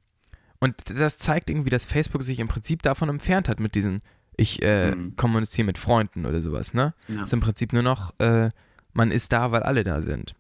und 0.61 0.75
das 0.99 1.19
zeigt 1.19 1.51
irgendwie, 1.51 1.71
dass 1.71 1.85
Facebook 1.85 2.23
sich 2.23 2.39
im 2.39 2.49
Prinzip 2.49 2.83
davon 2.83 3.09
entfernt 3.09 3.49
hat 3.49 3.61
mit 3.61 3.75
diesen, 3.75 4.01
ich 4.37 4.63
äh, 4.63 4.95
Mhm. 4.95 5.17
kommuniziere 5.17 5.67
mit 5.67 5.79
Freunden 5.79 6.27
oder 6.27 6.41
sowas, 6.41 6.75
ne? 6.75 6.95
Ja. 7.09 7.25
ist 7.25 7.33
im 7.33 7.41
Prinzip 7.41 7.73
nur 7.73 7.83
noch, 7.83 8.19
äh, 8.21 8.51
man 8.93 9.11
ist 9.11 9.33
da, 9.33 9.53
weil 9.53 9.63
alle 9.63 9.85
da 9.85 10.01
sind. 10.03 10.35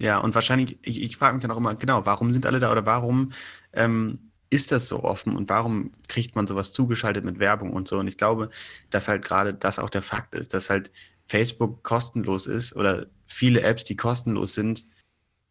Ja, 0.00 0.18
und 0.18 0.34
wahrscheinlich, 0.34 0.78
ich, 0.82 1.02
ich 1.02 1.16
frage 1.16 1.34
mich 1.34 1.42
dann 1.42 1.50
auch 1.50 1.58
immer, 1.58 1.74
genau, 1.74 2.06
warum 2.06 2.32
sind 2.32 2.46
alle 2.46 2.58
da 2.58 2.72
oder 2.72 2.86
warum 2.86 3.32
ähm, 3.74 4.30
ist 4.48 4.72
das 4.72 4.88
so 4.88 5.04
offen 5.04 5.36
und 5.36 5.48
warum 5.50 5.92
kriegt 6.08 6.34
man 6.36 6.46
sowas 6.46 6.72
zugeschaltet 6.72 7.24
mit 7.24 7.38
Werbung 7.38 7.72
und 7.72 7.86
so? 7.86 7.98
Und 7.98 8.08
ich 8.08 8.16
glaube, 8.16 8.50
dass 8.90 9.08
halt 9.08 9.22
gerade 9.24 9.54
das 9.54 9.78
auch 9.78 9.90
der 9.90 10.02
Fakt 10.02 10.34
ist, 10.34 10.54
dass 10.54 10.70
halt 10.70 10.90
Facebook 11.28 11.84
kostenlos 11.84 12.46
ist 12.46 12.74
oder 12.74 13.06
viele 13.26 13.60
Apps, 13.62 13.84
die 13.84 13.96
kostenlos 13.96 14.54
sind, 14.54 14.86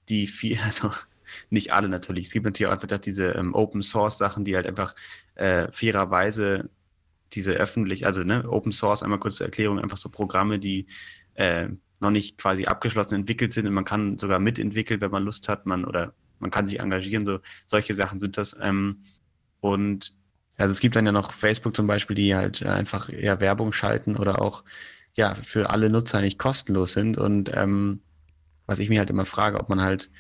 die 0.10 0.28
viel, 0.28 0.60
also 0.66 0.92
nicht 1.52 1.74
alle 1.74 1.88
natürlich. 1.88 2.28
Es 2.28 2.34
gibt 2.34 2.46
natürlich 2.46 2.68
auch 2.70 2.74
einfach 2.74 2.98
diese 3.00 3.30
ähm, 3.34 3.54
Open 3.54 3.84
Source 3.84 4.18
Sachen, 4.18 4.46
die 4.46 4.56
halt 4.56 4.66
einfach 4.66 4.96
äh, 5.36 5.72
fairerweise 5.72 6.70
diese 7.34 7.52
öffentlich, 7.54 8.08
also 8.08 8.24
ne, 8.24 8.50
Open 8.50 8.72
Source, 8.72 9.04
einmal 9.04 9.20
kurz 9.20 9.36
zur 9.38 9.46
Erklärung, 9.46 9.80
einfach 9.80 9.98
so 9.98 10.10
Programme, 10.10 10.58
die 10.60 10.88
äh, 11.36 11.70
noch 12.00 12.12
nicht 12.12 12.38
quasi 12.38 12.66
abgeschlossen 12.66 13.16
entwickelt 13.16 13.52
sind 13.52 13.68
und 13.68 13.74
man 13.74 13.86
kann 13.86 14.18
sogar 14.18 14.40
mitentwickeln, 14.40 15.02
wenn 15.02 15.12
man 15.12 15.24
Lust 15.24 15.50
hat, 15.50 15.66
man 15.66 15.86
oder 15.86 16.14
man 16.40 16.52
kann 16.52 16.68
sich 16.68 16.80
engagieren, 16.80 17.26
so 17.26 17.40
solche 17.66 17.94
Sachen 17.94 18.20
sind 18.20 18.38
das. 18.38 18.56
Ähm, 18.62 19.04
und 19.62 20.16
also 20.58 20.72
es 20.72 20.80
gibt 20.80 20.96
dann 20.96 21.06
ja 21.06 21.12
noch 21.12 21.32
Facebook 21.32 21.76
zum 21.76 21.88
Beispiel, 21.88 22.16
die 22.16 22.36
halt 22.36 22.64
einfach 22.64 23.10
eher 23.10 23.40
Werbung 23.42 23.74
schalten 23.74 24.16
oder 24.16 24.42
auch 24.42 24.64
ja 25.14 25.36
für 25.36 25.70
alle 25.70 25.90
Nutzer 25.90 26.22
nicht 26.22 26.38
kostenlos 26.40 26.94
sind. 26.94 27.18
Und 27.18 27.52
ähm, 27.56 28.02
was 28.66 28.80
ich 28.80 28.90
mir 28.90 29.00
halt 29.00 29.10
immer 29.10 29.26
frage, 29.26 29.60
ob 29.60 29.70
man 29.70 29.82
halt, 29.82 30.12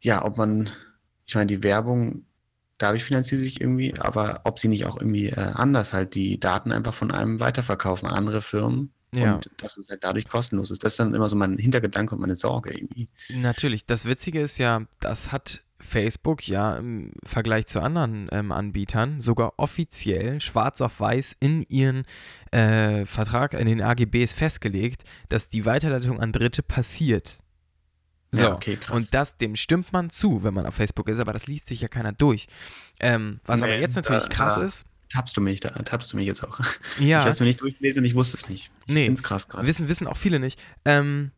ja, 0.00 0.24
ob 0.24 0.36
man, 0.36 0.68
ich 1.26 1.34
meine, 1.34 1.46
die 1.46 1.62
Werbung, 1.62 2.26
dadurch 2.78 3.04
finanziert 3.04 3.40
sich 3.40 3.60
irgendwie, 3.60 3.98
aber 3.98 4.40
ob 4.44 4.58
sie 4.58 4.68
nicht 4.68 4.86
auch 4.86 4.96
irgendwie 4.96 5.28
äh, 5.28 5.52
anders 5.54 5.92
halt 5.92 6.14
die 6.14 6.40
Daten 6.40 6.72
einfach 6.72 6.94
von 6.94 7.10
einem 7.10 7.40
weiterverkaufen 7.40 8.08
an 8.08 8.14
andere 8.14 8.42
Firmen 8.42 8.92
Ja. 9.22 9.34
und 9.36 9.50
dass 9.58 9.76
es 9.76 9.88
halt 9.88 10.02
dadurch 10.04 10.26
kostenlos 10.28 10.70
ist. 10.70 10.82
Das 10.84 10.94
ist 10.94 11.00
dann 11.00 11.14
immer 11.14 11.28
so 11.28 11.36
mein 11.36 11.58
Hintergedanke 11.58 12.14
und 12.14 12.20
meine 12.20 12.34
Sorge 12.34 12.72
irgendwie. 12.74 13.08
Natürlich. 13.30 13.86
Das 13.86 14.04
Witzige 14.04 14.40
ist 14.40 14.58
ja, 14.58 14.82
das 15.00 15.32
hat 15.32 15.62
Facebook 15.80 16.46
ja 16.48 16.76
im 16.76 17.12
Vergleich 17.24 17.66
zu 17.66 17.80
anderen 17.82 18.28
ähm, 18.32 18.52
Anbietern 18.52 19.20
sogar 19.20 19.52
offiziell 19.58 20.40
schwarz 20.40 20.80
auf 20.80 20.98
weiß 20.98 21.36
in 21.40 21.62
ihren 21.68 22.04
äh, 22.52 23.04
Vertrag, 23.06 23.52
in 23.54 23.66
den 23.66 23.82
AGBs 23.82 24.32
festgelegt, 24.32 25.02
dass 25.28 25.50
die 25.50 25.66
Weiterleitung 25.66 26.20
an 26.20 26.32
Dritte 26.32 26.62
passiert. 26.62 27.36
So, 28.32 28.44
Ja, 28.44 28.54
okay, 28.54 28.76
krass. 28.76 28.96
und 28.96 29.14
das, 29.14 29.36
dem 29.36 29.54
stimmt 29.56 29.92
man 29.92 30.10
zu, 30.10 30.42
wenn 30.42 30.54
man 30.54 30.66
auf 30.66 30.74
Facebook 30.74 31.08
ist, 31.08 31.20
aber 31.20 31.32
das 31.32 31.46
liest 31.46 31.66
sich 31.66 31.82
ja 31.82 31.88
keiner 31.88 32.12
durch. 32.12 32.46
Ähm, 32.98 33.40
was 33.44 33.62
aber 33.62 33.72
Nee, 33.72 33.80
jetzt 33.80 33.94
natürlich 33.96 34.22
da- 34.24 34.28
krass 34.28 34.54
da- 34.56 34.62
ist, 34.62 34.86
Tappst 35.12 35.36
du 35.36 35.40
mich, 35.40 35.60
da 35.60 35.68
tappst 35.70 36.12
du 36.12 36.16
mich 36.16 36.26
jetzt 36.26 36.42
auch. 36.42 36.58
ja, 36.98 37.18
Ich 37.18 37.22
habe 37.22 37.30
es 37.30 37.40
mir 37.40 37.46
nicht 37.46 37.60
durchgelesen 37.60 38.02
und 38.02 38.06
ich 38.06 38.14
wusste 38.14 38.36
es 38.36 38.48
nicht. 38.48 38.70
Ich 38.86 38.94
Nee. 38.94 39.06
find's 39.06 39.22
krass 39.22 39.48
gerade. 39.48 39.66
Wissen, 39.66 39.88
wissen 39.88 40.06
auch 40.06 40.16
viele 40.16 40.40
nicht. 40.40 40.60
Ähm, 40.84 41.30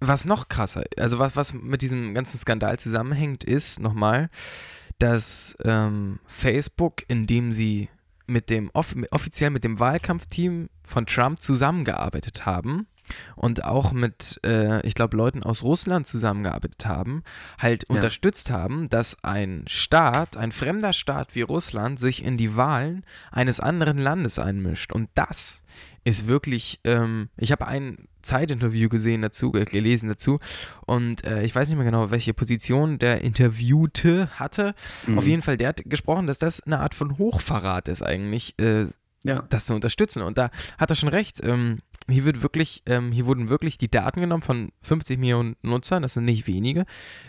was 0.00 0.24
noch 0.24 0.48
krasser, 0.48 0.84
also 0.96 1.18
was, 1.18 1.36
was 1.36 1.52
mit 1.54 1.82
diesem 1.82 2.14
ganzen 2.14 2.38
Skandal 2.38 2.78
zusammenhängt, 2.78 3.44
ist 3.44 3.78
nochmal, 3.80 4.30
dass 4.98 5.56
ähm, 5.64 6.18
Facebook, 6.26 7.02
indem 7.08 7.52
sie 7.52 7.88
mit 8.26 8.50
dem 8.50 8.70
off 8.72 8.94
offiziell 9.10 9.50
mit 9.50 9.64
dem 9.64 9.78
Wahlkampfteam 9.80 10.68
von 10.84 11.06
Trump 11.06 11.40
zusammengearbeitet 11.40 12.46
haben 12.46 12.86
und 13.36 13.64
auch 13.64 13.92
mit, 13.92 14.40
äh, 14.44 14.86
ich 14.86 14.94
glaube, 14.94 15.16
Leuten 15.16 15.42
aus 15.42 15.62
Russland 15.62 16.06
zusammengearbeitet 16.06 16.86
haben, 16.86 17.22
halt 17.58 17.84
Ja. 17.88 17.94
unterstützt 17.96 18.50
haben, 18.50 18.88
dass 18.90 19.22
ein 19.24 19.64
Staat, 19.66 20.36
ein 20.36 20.52
fremder 20.52 20.92
Staat 20.92 21.34
wie 21.34 21.42
Russland 21.42 21.98
sich 22.00 22.24
in 22.24 22.36
die 22.36 22.56
Wahlen 22.56 23.04
eines 23.30 23.60
anderen 23.60 23.98
Landes 23.98 24.38
einmischt. 24.38 24.92
Und 24.92 25.08
das 25.14 25.62
ist 26.04 26.26
wirklich, 26.26 26.80
ähm, 26.84 27.28
ich 27.36 27.52
habe 27.52 27.66
ein 27.66 28.08
Zeitinterview 28.22 28.88
gesehen 28.88 29.22
dazu, 29.22 29.52
äh, 29.54 29.64
gelesen 29.64 30.08
dazu 30.08 30.38
und 30.86 31.24
äh, 31.24 31.42
ich 31.42 31.54
weiß 31.54 31.68
nicht 31.68 31.76
mehr 31.76 31.84
genau, 31.86 32.10
welche 32.12 32.34
Position 32.34 32.98
der 32.98 33.20
Interviewte 33.22 34.28
hatte. 34.38 34.74
Mhm. 35.06 35.18
Auf 35.18 35.26
jeden 35.26 35.42
Fall, 35.42 35.56
der 35.56 35.68
hat 35.68 35.82
gesprochen, 35.86 36.26
dass 36.26 36.38
das 36.38 36.60
eine 36.60 36.80
Art 36.80 36.94
von 36.94 37.18
Hochverrat 37.18 37.88
ist 37.88 38.02
eigentlich, 38.02 38.54
äh, 38.60 38.86
Ja. 39.24 39.42
das 39.50 39.66
zu 39.66 39.74
unterstützen. 39.74 40.22
Und 40.22 40.38
da 40.38 40.50
hat 40.78 40.90
er 40.90 40.96
schon 40.96 41.08
recht. 41.08 41.40
Ähm, 41.44 41.78
hier 42.08 42.24
wird 42.24 42.42
wirklich, 42.42 42.82
ähm, 42.86 43.12
hier 43.12 43.26
wurden 43.26 43.48
wirklich 43.48 43.78
die 43.78 43.90
Daten 43.90 44.20
genommen 44.20 44.42
von 44.42 44.72
50 44.82 45.18
Millionen 45.18 45.56
Nutzern, 45.62 46.02
das 46.02 46.14
sind 46.14 46.24
nicht 46.24 46.46
wenige, 46.46 46.84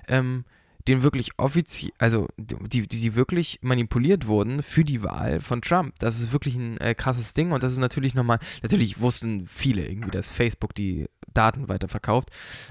ähm, 0.07 0.45
denen 0.87 1.01
wirklich 1.03 1.31
offiziell, 1.37 1.91
also 1.97 2.27
die, 2.37 2.87
die, 2.87 2.99
die 2.99 3.15
wirklich 3.15 3.59
manipuliert 3.61 4.27
wurden 4.27 4.61
für 4.63 4.83
die 4.83 5.01
Wahl 5.01 5.39
von 5.39 5.61
Trump. 5.61 5.95
Das 5.99 6.19
ist 6.19 6.33
wirklich 6.33 6.55
ein 6.55 6.77
äh, 6.79 6.93
krasses 6.93 7.33
Ding 7.33 7.51
und 7.53 7.63
das 7.63 7.71
ist 7.71 7.77
natürlich 7.77 8.15
nochmal, 8.15 8.39
natürlich 8.61 8.99
wussten 8.99 9.47
viele 9.47 9.85
irgendwie, 9.87 10.11
dass 10.11 10.29
Facebook 10.29 10.75
die 10.75 11.07
Daten 11.33 11.69
weiterverkauft, 11.69 12.29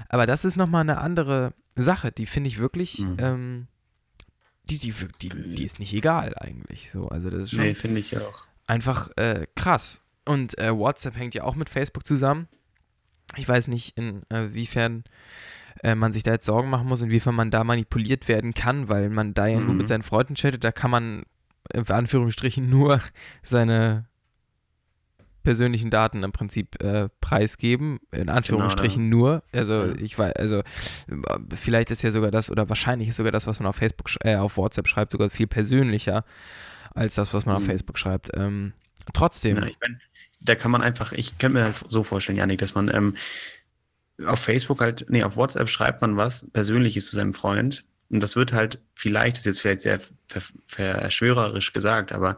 aber 0.09 0.25
das 0.27 0.45
ist 0.45 0.57
nochmal 0.57 0.81
eine 0.81 0.99
andere 0.99 1.53
Sache, 1.75 2.11
die 2.11 2.27
finde 2.27 2.49
ich 2.49 2.59
wirklich, 2.59 2.99
Mhm. 2.99 3.15
ähm, 3.19 3.67
die, 4.69 4.77
die, 4.79 4.93
die, 5.21 5.29
die 5.55 5.63
ist 5.63 5.79
nicht 5.79 5.93
egal 5.93 6.35
eigentlich 6.37 6.89
so. 6.89 7.09
Also 7.09 7.29
das 7.29 7.43
ist 7.43 7.49
schon 7.51 7.61
Nee, 7.61 7.73
finde 7.73 7.99
ich 7.99 8.17
auch. 8.17 8.45
einfach 8.65 9.09
äh, 9.17 9.45
krass. 9.55 10.02
Und 10.25 10.57
äh, 10.57 10.75
WhatsApp 10.75 11.17
hängt 11.17 11.33
ja 11.35 11.43
auch 11.43 11.55
mit 11.55 11.69
Facebook 11.69 12.05
zusammen. 12.07 12.47
Ich 13.35 13.47
weiß 13.47 13.67
nicht, 13.67 13.97
inwiefern 13.97 15.03
äh, 15.83 15.95
man 15.95 16.13
sich 16.13 16.23
da 16.23 16.31
jetzt 16.31 16.45
Sorgen 16.45 16.69
machen 16.69 16.87
muss, 16.87 17.01
inwiefern 17.01 17.35
man 17.35 17.51
da 17.51 17.63
manipuliert 17.63 18.27
werden 18.27 18.53
kann, 18.53 18.89
weil 18.89 19.09
man 19.09 19.33
da 19.33 19.47
ja 19.47 19.59
nur 19.59 19.71
Mhm. 19.73 19.77
mit 19.77 19.87
seinen 19.87 20.03
Freunden 20.03 20.35
chattet. 20.35 20.63
Da 20.63 20.71
kann 20.71 20.91
man 20.91 21.23
in 21.73 21.87
Anführungsstrichen 21.89 22.69
nur 22.69 23.01
seine 23.41 24.05
persönlichen 25.43 25.89
Daten 25.89 26.23
im 26.23 26.31
Prinzip 26.31 26.81
äh, 26.81 27.09
preisgeben, 27.19 27.99
in 28.11 28.29
Anführungsstrichen 28.29 29.09
nur. 29.09 29.43
Also 29.51 29.87
Ja. 29.87 29.95
ich 29.95 30.17
weiß, 30.17 30.33
also 30.37 30.59
äh, 30.59 30.63
vielleicht 31.53 31.91
ist 31.91 32.01
ja 32.01 32.11
sogar 32.11 32.31
das 32.31 32.49
oder 32.49 32.69
wahrscheinlich 32.69 33.09
ist 33.09 33.17
sogar 33.17 33.33
das, 33.33 33.45
was 33.45 33.59
man 33.59 33.67
auf 33.67 33.75
Facebook, 33.75 34.09
äh, 34.23 34.35
auf 34.37 34.55
WhatsApp 34.55 34.87
schreibt, 34.87 35.11
sogar 35.11 35.29
viel 35.29 35.47
persönlicher 35.47 36.23
als 36.95 37.15
das, 37.15 37.33
was 37.33 37.45
man 37.45 37.57
auf 37.57 37.63
Mhm. 37.63 37.67
Facebook 37.67 37.97
schreibt. 37.97 38.29
Ähm, 38.35 38.71
trotzdem, 39.13 39.57
Ja, 39.57 39.65
ich 39.65 39.77
mein, 39.85 39.99
da 40.43 40.55
kann 40.55 40.71
man 40.71 40.81
einfach, 40.81 41.13
ich 41.13 41.37
kann 41.37 41.53
mir 41.53 41.63
halt 41.63 41.75
so 41.89 42.03
vorstellen, 42.03 42.37
Janik, 42.37 42.59
dass 42.59 42.75
man 42.75 42.93
ähm, 42.93 43.15
auf 44.25 44.39
Facebook 44.39 44.81
halt, 44.81 45.05
nee, 45.09 45.23
auf 45.23 45.35
WhatsApp 45.35 45.69
schreibt 45.69 46.01
man 46.01 46.17
was 46.17 46.49
Persönliches 46.51 47.07
zu 47.07 47.15
seinem 47.15 47.33
Freund. 47.33 47.85
Und 48.09 48.19
das 48.19 48.35
wird 48.35 48.53
halt, 48.53 48.79
vielleicht, 48.93 49.37
das 49.37 49.41
ist 49.41 49.45
jetzt 49.45 49.61
vielleicht 49.61 49.81
sehr 49.81 49.99
ver 50.27 50.41
verschwörerisch 50.67 51.73
gesagt, 51.73 52.11
aber 52.11 52.37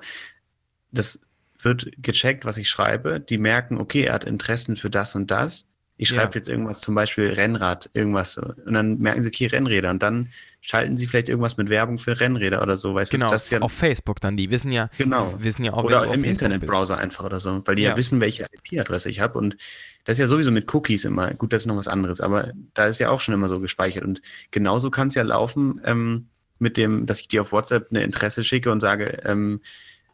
das 0.92 1.20
wird 1.60 1.92
gecheckt, 1.98 2.46
was 2.46 2.58
ich 2.58 2.70
schreibe. 2.70 3.20
Die 3.20 3.38
merken, 3.38 3.78
okay, 3.78 4.04
er 4.04 4.14
hat 4.14 4.24
Interessen 4.24 4.76
für 4.76 4.90
das 4.90 5.16
und 5.16 5.32
das. 5.32 5.68
Ich 5.98 6.10
Ja. 6.10 6.18
schreibe 6.18 6.36
jetzt 6.36 6.50
irgendwas, 6.50 6.82
zum 6.82 6.94
Beispiel 6.94 7.32
Rennrad, 7.32 7.90
irgendwas. 7.94 8.38
Und 8.38 8.74
dann 8.74 8.98
merken 9.00 9.24
sie, 9.24 9.30
okay, 9.30 9.46
Rennräder. 9.48 9.92
Und 9.92 10.04
dann 10.04 10.30
schalten 10.62 10.98
sie 10.98 11.08
vielleicht 11.08 11.30
irgendwas 11.30 11.56
mit 11.58 11.70
Werbung 11.70 11.98
für 12.00 12.20
Rennräder 12.20 12.62
oder 12.62 12.78
so. 12.78 12.94
Weißt 12.96 13.12
genau, 13.12 13.28
du, 13.28 13.32
das 13.32 13.46
ist 13.46 13.52
ja 13.52 13.60
auf 13.62 13.72
Facebook 13.72 14.20
dann, 14.20 14.36
die 14.36 14.50
wissen 14.52 14.72
ja, 14.72 14.90
Genau. 14.98 15.34
wissen 15.38 15.64
ja 15.64 15.74
auch, 15.74 15.84
oder 15.84 16.12
im 16.14 16.24
Internetbrowser 16.24 16.98
einfach 16.98 17.24
oder 17.24 17.40
so, 17.40 17.62
weil 17.66 17.76
die 17.76 17.84
ja, 17.84 17.92
Ja. 17.92 17.98
wissen, 17.98 18.20
welche 18.20 18.46
IP-Adresse 18.52 19.10
ich 19.10 19.20
habe. 19.22 19.38
Und 19.38 19.56
das 20.04 20.16
ist 20.18 20.20
ja 20.22 20.28
sowieso 20.28 20.52
mit 20.52 20.74
Cookies 20.74 21.06
immer, 21.06 21.34
gut, 21.34 21.54
das 21.54 21.64
ist 21.64 21.68
noch 21.68 21.78
was 21.78 21.88
anderes, 21.88 22.20
aber 22.20 22.52
da 22.74 22.88
ist 22.88 23.00
ja 23.00 23.10
auch 23.10 23.22
schon 23.22 23.34
immer 23.34 23.48
so 23.48 23.60
gespeichert. 23.60 24.04
Und 24.04 24.22
genauso 24.52 24.92
kann 24.92 25.08
es 25.08 25.16
ja 25.16 25.24
laufen 25.24 25.80
ähm, 25.86 26.28
mit 26.60 26.78
dem, 26.78 27.06
dass 27.06 27.20
ich 27.22 27.28
dir 27.28 27.42
auf 27.42 27.52
WhatsApp 27.52 27.88
eine 27.92 28.04
Interesse 28.04 28.44
schicke 28.44 28.72
und 28.72 28.82
sage, 28.82 29.22
ähm, 29.24 29.62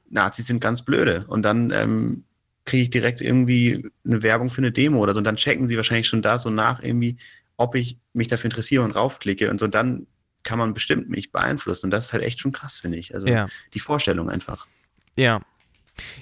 Nazis 0.09 0.47
sind 0.47 0.59
ganz 0.59 0.83
blöde. 0.83 1.25
Und 1.27 1.43
dann 1.43 1.71
ähm, 1.71 2.23
kriege 2.65 2.84
ich 2.84 2.89
direkt 2.89 3.22
irgendwie 3.22 3.89
eine 4.06 4.22
Werbung 4.24 4.50
für 4.50 4.60
eine 4.60 4.72
Demo 4.72 5.00
oder 5.00 5.13
so. 5.13 5.18
Und 5.20 5.24
dann 5.24 5.36
checken 5.36 5.68
sie 5.68 5.77
wahrscheinlich 5.77 6.08
schon 6.08 6.22
da 6.22 6.38
so 6.38 6.50
nach 6.50 6.82
irgendwie, 6.84 7.18
ob 7.58 7.75
ich 7.75 7.98
mich 8.13 8.27
dafür 8.27 8.46
interessiere 8.50 8.84
und 8.84 8.96
raufklicke. 8.96 9.50
Und 9.50 9.60
so 9.60 9.68
dann 9.68 10.08
kann 10.44 10.58
man 10.60 10.74
bestimmt 10.74 11.10
mich 11.10 11.32
beeinflussen. 11.32 11.88
Und 11.88 11.91
das 11.91 12.06
ist 12.06 12.13
halt 12.13 12.24
echt 12.24 12.39
schon 12.39 12.51
krass, 12.51 12.80
finde 12.80 12.98
ich. 12.98 13.13
Also. 13.13 13.27
Ja, 13.27 13.48
die 13.74 13.80
Vorstellung 13.80 14.30
einfach. 14.30 14.68
ja. 15.15 15.41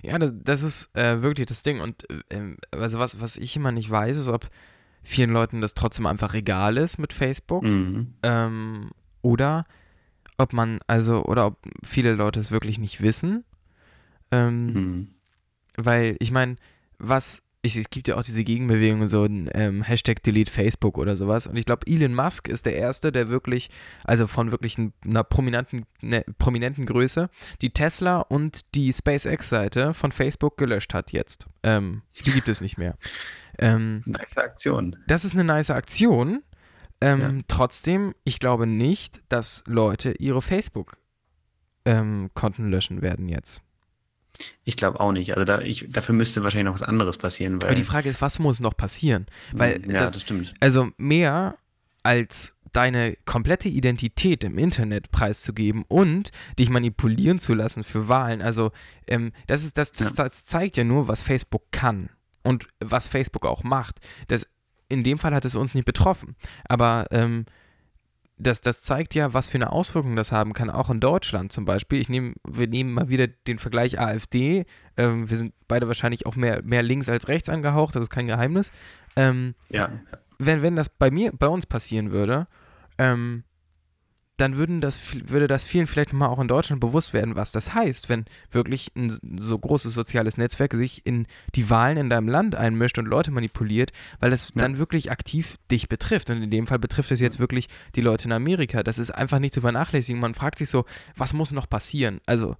Ja, 0.02 0.18
das, 0.18 0.34
das 0.36 0.64
ist 0.64 0.96
äh, 0.98 1.22
wirklich 1.22 1.46
das 1.46 1.62
Ding. 1.62 1.80
Und 1.80 2.04
äh, 2.30 2.56
also 2.72 3.00
was, 3.00 3.22
was 3.22 3.38
ich 3.38 3.56
immer 3.56 3.72
nicht 3.72 3.90
weiß, 3.90 4.18
ist, 4.18 4.28
ob 4.28 4.50
vielen 5.04 5.30
Leuten 5.32 5.62
das 5.62 5.74
trotzdem 5.76 6.06
einfach 6.08 6.34
egal 6.34 6.76
ist 6.76 6.98
mit 6.98 7.14
Facebook. 7.14 7.64
Mhm. 7.64 8.16
Ähm, 8.24 8.90
oder 9.22 9.66
ob 10.38 10.54
man, 10.54 10.80
also, 10.88 11.24
oder 11.24 11.46
ob 11.46 11.60
viele 11.84 12.14
Leute 12.16 12.40
es 12.40 12.50
wirklich 12.52 12.80
nicht 12.80 13.02
wissen. 13.02 13.46
Ähm, 14.32 14.74
Mhm. 14.74 15.08
Weil, 15.86 16.16
ich 16.20 16.32
meine, 16.32 16.56
was, 16.98 17.42
ich, 17.62 17.76
es 17.76 17.90
gibt 17.90 18.08
ja 18.08 18.16
auch 18.16 18.24
diese 18.24 18.44
Gegenbewegung, 18.44 19.08
so 19.08 19.24
ein 19.26 19.50
ähm, 19.54 19.82
Hashtag 19.82 20.24
Delete 20.24 20.52
Facebook 20.52 20.98
oder 20.98 21.16
sowas. 21.16 21.48
Und 21.48 21.58
ich 21.58 21.66
glaube, 21.66 21.86
Elon 21.88 22.14
Musk 22.14 22.48
ist 22.48 22.66
der 22.66 22.76
Erste, 22.76 23.12
der 23.12 23.30
wirklich, 23.30 23.70
also 24.06 24.28
von 24.28 24.52
wirklich 24.52 24.78
ein- 24.78 24.94
einer 25.04 25.24
prominenten, 25.24 25.86
ne, 26.02 26.24
prominenten 26.38 26.86
Größe, 26.86 27.30
die 27.62 27.72
Tesla 27.72 28.20
und 28.20 28.62
die 28.76 28.94
SpaceX-Seite 28.94 29.94
von 29.94 30.12
Facebook 30.12 30.58
gelöscht 30.58 30.94
hat 30.94 31.12
jetzt. 31.12 31.48
Ähm, 31.64 32.02
die 32.26 32.32
gibt 32.32 32.50
es 32.50 32.62
nicht 32.62 32.78
mehr. 32.78 32.98
Ähm, 33.58 34.04
Nice 34.06 34.38
Aktion. 34.38 34.96
das 35.08 35.26
ist 35.26 35.34
eine 35.34 35.44
nice 35.44 35.70
Aktion. 35.70 36.44
Ähm, 37.02 37.22
Ja. 37.22 37.34
Trotzdem, 37.48 38.14
ich 38.24 38.40
glaube 38.40 38.68
nicht, 38.68 39.22
dass 39.30 39.64
Leute 39.68 40.12
ihre 40.14 40.42
Facebook-Konten 40.42 42.70
löschen 42.70 43.02
werden 43.02 43.28
jetzt. 43.30 43.62
Ich 44.64 44.78
glaube 44.78 45.00
auch 45.00 45.12
nicht. 45.12 45.32
Also 45.34 45.46
da, 45.46 45.62
ich, 45.62 45.86
dafür 45.90 46.16
müsste 46.16 46.44
wahrscheinlich 46.44 46.66
noch 46.66 46.74
was 46.74 46.84
anderes 46.88 47.18
passieren, 47.18 47.62
weil. 47.62 47.70
Aber 47.70 47.76
die 47.76 47.84
Frage 47.84 48.10
ist, 48.10 48.22
was 48.22 48.40
muss 48.40 48.60
noch 48.60 48.76
passieren? 48.78 49.26
weil 49.54 49.82
ja, 49.92 50.00
das- 50.02 50.14
das, 50.14 50.22
stimmt. 50.22 50.54
Also 50.60 50.90
mehr 50.98 51.58
als 52.04 52.56
deine 52.72 53.18
komplette 53.26 53.68
Identität 53.68 54.44
im 54.44 54.58
Internet 54.58 55.12
preiszugeben 55.12 55.84
und 55.88 56.32
dich 56.60 56.70
manipulieren 56.70 57.40
zu 57.40 57.54
lassen 57.56 57.84
für 57.84 58.08
Wahlen. 58.08 58.42
Also 58.42 58.72
ähm, 59.08 59.32
das, 59.48 59.64
ist, 59.64 59.78
das, 59.78 59.92
das, 59.92 60.14
das 60.14 60.46
zeigt 60.46 60.78
ja 60.78 60.84
nur, 60.84 61.08
was 61.08 61.22
Facebook 61.24 61.64
kann 61.72 62.10
und 62.44 62.68
was 62.80 63.08
Facebook 63.08 63.46
auch 63.46 63.64
macht. 63.64 63.98
Das, 64.28 64.48
in 64.88 65.04
dem 65.04 65.18
Fall 65.20 65.34
hat 65.34 65.46
es 65.46 65.56
uns 65.56 65.74
nicht 65.76 65.86
betroffen. 65.86 66.36
Aber 66.68 67.08
ähm, 67.12 67.46
das, 68.40 68.62
das 68.62 68.82
zeigt 68.82 69.14
ja, 69.16 69.34
was 69.34 69.48
für 69.48 69.56
eine 69.58 69.72
Auswirkung 69.72 70.16
das 70.16 70.32
haben 70.32 70.54
kann, 70.54 70.70
auch 70.70 70.90
in 70.90 71.00
Deutschland 71.00 71.52
zum 71.52 71.66
Beispiel. 71.66 72.00
Ich 72.00 72.10
nehm, 72.10 72.36
wir 72.48 72.68
nehmen 72.68 72.94
mal 72.94 73.10
wieder 73.10 73.28
den 73.28 73.60
Vergleich 73.60 74.00
AfD. 74.00 74.66
Ähm, 74.98 75.30
wir 75.30 75.38
sind 75.38 75.54
beide 75.68 75.88
wahrscheinlich 75.88 76.26
auch 76.26 76.36
mehr, 76.36 76.62
mehr 76.64 76.82
links 76.82 77.10
als 77.10 77.28
rechts 77.28 77.50
angehaucht, 77.50 77.96
das 77.96 78.04
ist 78.04 78.10
kein 78.10 78.28
Geheimnis. 78.28 78.72
Ähm, 79.16 79.56
Ja, 79.70 79.92
wenn, 80.40 80.62
wenn 80.62 80.76
das 80.78 80.88
bei 80.90 81.12
mir, 81.12 81.32
bei 81.38 81.48
uns 81.48 81.66
passieren 81.66 82.12
würde, 82.12 82.48
ähm, 82.98 83.44
dann 84.40 84.58
würden 84.58 84.82
das, 84.82 85.00
würde 85.30 85.48
das 85.48 85.64
vielen 85.64 85.86
vielleicht 85.88 86.14
mal 86.14 86.28
auch 86.28 86.40
in 86.40 86.48
Deutschland 86.48 86.80
bewusst 86.82 87.14
werden, 87.14 87.36
was 87.36 87.52
das 87.52 87.74
heißt, 87.74 88.10
wenn 88.10 88.26
wirklich 88.52 88.92
ein 88.96 89.18
so 89.38 89.58
großes 89.60 89.94
soziales 89.94 90.38
Netzwerk 90.38 90.74
sich 90.74 91.06
in 91.06 91.28
die 91.56 91.70
Wahlen 91.70 91.98
in 91.98 92.10
deinem 92.10 92.28
Land 92.28 92.56
einmischt 92.56 92.98
und 92.98 93.06
Leute 93.08 93.32
manipuliert, 93.32 93.92
weil 94.20 94.32
das 94.32 94.50
Ja. 94.56 94.62
dann 94.62 94.78
wirklich 94.78 95.12
aktiv 95.12 95.58
dich 95.70 95.90
betrifft. 95.90 96.30
Und 96.30 96.42
in 96.42 96.50
dem 96.52 96.68
Fall 96.68 96.80
betrifft 96.80 97.12
es 97.12 97.20
jetzt 97.20 97.40
wirklich 97.40 97.68
die 97.96 98.02
Leute 98.02 98.26
in 98.26 98.32
Amerika. 98.32 98.82
Das 98.84 98.98
ist 99.00 99.12
einfach 99.12 99.40
nicht 99.40 99.54
zu 99.54 99.62
vernachlässigen. 99.62 100.20
Man 100.22 100.34
fragt 100.34 100.58
sich 100.60 100.70
so, 100.70 100.86
was 101.16 101.34
muss 101.34 101.52
noch 101.52 101.70
passieren? 101.70 102.20
Also, 102.26 102.56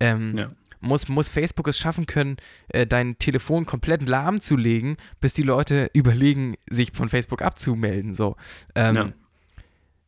ähm, 0.00 0.36
Ja. 0.36 0.48
muss, 0.80 1.08
muss 1.08 1.28
Facebook 1.28 1.68
es 1.68 1.78
schaffen 1.78 2.06
können, 2.06 2.36
äh, 2.68 2.86
dein 2.86 3.16
Telefon 3.18 3.66
komplett 3.66 4.06
lahmzulegen, 4.08 4.96
bis 5.20 5.32
die 5.32 5.42
Leute 5.44 5.90
überlegen, 5.94 6.56
sich 6.68 6.90
von 6.92 7.08
Facebook 7.08 7.40
abzumelden. 7.42 8.14
So. 8.14 8.36
Ähm, 8.74 8.96
Ja. 8.96 9.12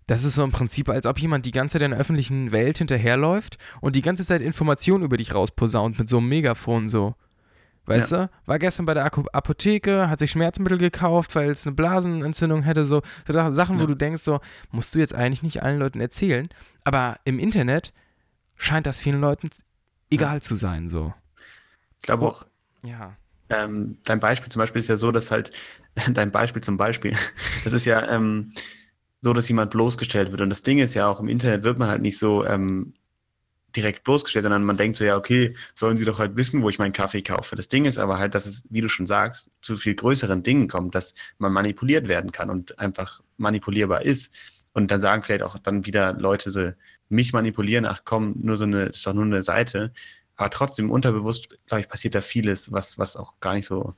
Das 0.07 0.25
ist 0.25 0.35
so 0.35 0.45
im 0.45 0.53
Prinzip, 0.53 0.89
als 0.91 1.07
ob 1.07 1.19
jemand 1.19 1.47
die 1.47 1.51
ganze 1.51 1.75
Zeit 1.75 1.83
in 1.83 1.91
der 1.93 2.01
öffentlichen 2.01 2.53
Welt 2.53 2.79
hinterherläuft 2.79 3.57
und 3.81 3.97
die 3.97 4.03
ganze 4.03 4.25
Zeit 4.25 4.43
Informationen 4.43 5.03
über 5.05 5.17
dich 5.17 5.35
rausposaunt 5.35 5.99
mit 5.99 6.09
so 6.11 6.19
einem 6.19 6.29
Megafon 6.29 6.89
so. 6.89 7.15
Weißt 7.87 8.13
du? 8.13 8.31
War 8.47 8.59
gestern 8.59 8.87
bei 8.87 8.95
der 8.95 9.05
Apotheke, 9.05 10.09
hat 10.09 10.19
sich 10.19 10.31
Schmerzmittel 10.31 10.79
gekauft, 10.79 11.35
weil 11.35 11.51
es 11.51 11.67
eine 11.67 11.75
Blasenentzündung 11.77 12.63
hätte, 12.63 12.87
so, 12.87 13.03
so 13.27 13.51
Sachen, 13.53 13.77
wo 13.77 13.83
Ja. 13.83 13.87
du 13.87 13.95
denkst, 13.95 14.23
so, 14.23 14.41
musst 14.71 14.95
du 14.95 14.99
jetzt 14.99 15.15
eigentlich 15.15 15.43
nicht 15.43 15.63
allen 15.63 15.79
Leuten 15.79 16.01
erzählen. 16.01 16.49
Aber 16.85 17.19
im 17.25 17.39
Internet 17.39 17.93
scheint 18.57 18.87
das 18.87 18.99
vielen 18.99 19.21
Leuten 19.21 19.51
egal 20.11 20.41
zu 20.41 20.55
sein, 20.55 20.89
so. 20.89 21.13
ich 21.99 22.03
glaube 22.07 22.27
auch, 22.27 22.47
Ja. 22.83 23.17
ähm, 23.51 23.99
dein 24.05 24.21
Beispiel 24.21 24.51
zum 24.51 24.61
Beispiel 24.61 24.79
ist 24.81 24.89
ja 24.89 24.97
so, 24.97 25.13
dass 25.13 25.31
halt, 25.31 25.51
dein 26.11 26.31
Beispiel 26.31 26.63
zum 26.63 26.77
Beispiel, 26.79 27.15
das 27.65 27.73
ist 27.75 27.85
ja 27.85 28.09
ähm, 28.11 28.53
so, 29.25 29.33
dass 29.33 29.49
jemand 29.49 29.71
bloßgestellt 29.71 30.31
wird. 30.31 30.43
Und 30.43 30.51
das 30.51 30.63
Ding 30.63 30.79
ist 30.79 30.93
ja 30.93 31.09
auch, 31.09 31.19
im 31.19 31.29
Internet 31.29 31.65
wird 31.65 31.79
man 31.79 31.89
halt 31.89 32.03
nicht 32.03 32.19
so 32.19 32.45
ähm, 32.45 32.93
direkt 33.75 34.05
bloßgestellt, 34.05 34.45
sondern 34.45 34.65
man 34.65 34.77
denkt 34.77 34.97
so, 34.97 35.05
ja, 35.05 35.17
okay, 35.17 35.57
sollen 35.75 35.97
sie 35.97 36.05
doch 36.05 36.19
halt 36.19 36.37
wissen, 36.37 36.63
wo 36.63 36.69
ich 36.69 36.79
meinen 36.79 36.93
Kaffee 36.93 37.23
kaufe. 37.23 37.57
Das 37.57 37.69
Ding 37.69 37.87
ist 37.87 37.97
aber 37.99 38.19
halt, 38.19 38.35
dass 38.35 38.45
es, 38.45 38.65
wie 38.69 38.83
du 38.83 38.89
schon 38.89 39.07
sagst, 39.07 39.51
zu 39.63 39.77
viel 39.79 39.95
größeren 39.95 40.43
Dingen 40.43 40.69
kommt, 40.69 40.95
dass 40.95 41.15
man 41.39 41.55
manipuliert 41.55 42.07
werden 42.07 42.33
kann 42.33 42.51
und 42.51 42.79
einfach 42.79 43.23
manipulierbar 43.39 44.03
ist. 44.03 44.31
Und 44.75 44.91
dann 44.91 45.01
sagen 45.01 45.23
vielleicht 45.23 45.43
auch 45.43 45.59
dann 45.59 45.87
wieder 45.87 46.13
Leute 46.13 46.51
so, 46.51 46.73
mich 47.09 47.33
manipulieren, 47.33 47.87
ach 47.87 48.03
komm, 48.05 48.35
nur 48.43 48.59
so 48.59 48.65
eine, 48.65 48.89
das 48.89 48.99
ist 48.99 49.07
doch 49.07 49.15
nur 49.15 49.25
eine 49.25 49.43
Seite. 49.43 49.95
Aber 50.37 50.51
trotzdem 50.51 50.91
unterbewusst, 50.91 51.49
glaube 51.65 51.81
ich, 51.81 51.89
passiert 51.89 52.15
da 52.15 52.21
vieles, 52.21 52.73
was, 52.73 52.99
was 52.99 53.17
auch 53.17 53.41
gar 53.41 53.55
nicht 53.55 53.65
so, 53.65 53.95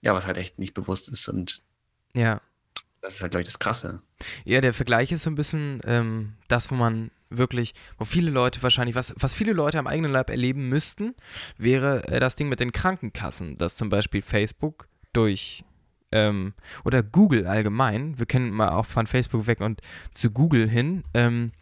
ja, 0.00 0.14
was 0.14 0.26
halt 0.26 0.38
echt 0.38 0.58
nicht 0.58 0.72
bewusst 0.72 1.10
ist. 1.10 1.28
Und 1.28 1.62
Ja. 2.14 2.40
Das 3.00 3.16
ist 3.16 3.22
halt, 3.22 3.32
glaube 3.32 3.42
ich, 3.42 3.48
das 3.48 3.58
Krasse. 3.58 4.02
Ja, 4.44 4.60
der 4.60 4.74
Vergleich 4.74 5.12
ist 5.12 5.22
so 5.22 5.30
ein 5.30 5.34
bisschen 5.34 5.80
ähm, 5.84 6.34
das, 6.48 6.70
wo 6.70 6.74
man 6.74 7.10
wirklich, 7.30 7.74
wo 7.98 8.04
viele 8.04 8.30
Leute 8.30 8.62
wahrscheinlich, 8.62 8.94
was, 8.94 9.14
was 9.16 9.32
viele 9.32 9.52
Leute 9.52 9.78
am 9.78 9.86
eigenen 9.86 10.12
Leib 10.12 10.30
erleben 10.30 10.68
müssten, 10.68 11.14
wäre 11.56 12.06
äh, 12.08 12.20
das 12.20 12.36
Ding 12.36 12.48
mit 12.48 12.60
den 12.60 12.72
Krankenkassen, 12.72 13.56
dass 13.56 13.76
zum 13.76 13.88
Beispiel 13.88 14.22
Facebook 14.22 14.88
durch 15.12 15.64
ähm, 16.12 16.54
oder 16.84 17.02
Google 17.02 17.46
allgemein, 17.46 18.18
wir 18.18 18.26
können 18.26 18.50
mal 18.50 18.70
auch 18.70 18.86
von 18.86 19.06
Facebook 19.06 19.46
weg 19.46 19.60
und 19.60 19.80
zu 20.12 20.30
Google 20.30 20.68
hin, 20.68 21.04
ähm, 21.14 21.52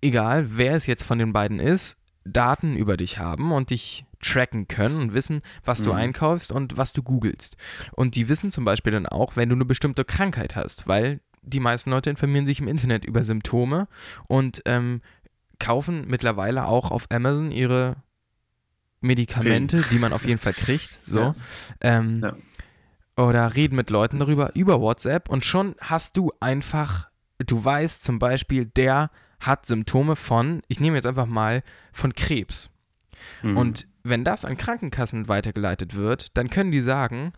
egal 0.00 0.56
wer 0.56 0.74
es 0.74 0.86
jetzt 0.86 1.02
von 1.02 1.18
den 1.18 1.32
beiden 1.32 1.58
ist, 1.58 2.01
Daten 2.24 2.76
über 2.76 2.96
dich 2.96 3.18
haben 3.18 3.52
und 3.52 3.70
dich 3.70 4.04
tracken 4.20 4.68
können 4.68 5.00
und 5.00 5.14
wissen, 5.14 5.42
was 5.64 5.82
du 5.82 5.90
Mhm. 5.90 5.96
einkaufst 5.96 6.52
und 6.52 6.76
was 6.76 6.92
du 6.92 7.02
googelst. 7.02 7.56
Und 7.92 8.14
die 8.14 8.28
wissen 8.28 8.52
zum 8.52 8.64
Beispiel 8.64 8.92
dann 8.92 9.06
auch, 9.06 9.34
wenn 9.36 9.48
du 9.48 9.54
eine 9.56 9.64
bestimmte 9.64 10.04
Krankheit 10.04 10.54
hast, 10.54 10.86
weil 10.86 11.20
die 11.42 11.58
meisten 11.60 11.90
Leute 11.90 12.08
informieren 12.10 12.46
sich 12.46 12.60
im 12.60 12.68
Internet 12.68 13.04
über 13.04 13.24
Symptome 13.24 13.88
und 14.28 14.62
ähm, 14.64 15.02
kaufen 15.58 16.04
mittlerweile 16.06 16.66
auch 16.66 16.90
auf 16.92 17.06
Amazon 17.10 17.50
ihre 17.50 17.96
Medikamente, 19.00 19.82
die 19.90 19.98
man 19.98 20.12
auf 20.12 20.24
jeden 20.24 20.38
Fall 20.38 20.52
kriegt. 20.54 21.00
So. 21.06 21.18
Ja. 21.20 21.34
Ähm, 21.80 22.20
Ja. 22.22 22.36
Oder 23.16 23.54
reden 23.54 23.76
mit 23.76 23.90
Leuten 23.90 24.18
darüber, 24.20 24.52
über 24.54 24.80
WhatsApp 24.80 25.28
und 25.28 25.44
schon 25.44 25.74
hast 25.80 26.16
du 26.16 26.32
einfach, 26.40 27.08
du 27.44 27.62
weißt 27.62 28.02
zum 28.02 28.18
Beispiel, 28.18 28.64
der 28.64 29.10
hat 29.46 29.66
Symptome 29.66 30.16
von, 30.16 30.62
ich 30.68 30.80
nehme 30.80 30.96
jetzt 30.96 31.06
einfach 31.06 31.26
mal, 31.26 31.62
von 31.92 32.14
Krebs. 32.14 32.70
Mhm. 33.42 33.56
Und 33.56 33.86
wenn 34.02 34.24
das 34.24 34.44
an 34.44 34.56
Krankenkassen 34.56 35.28
weitergeleitet 35.28 35.94
wird, 35.94 36.36
dann 36.36 36.48
können 36.48 36.72
die 36.72 36.80
sagen, 36.80 37.32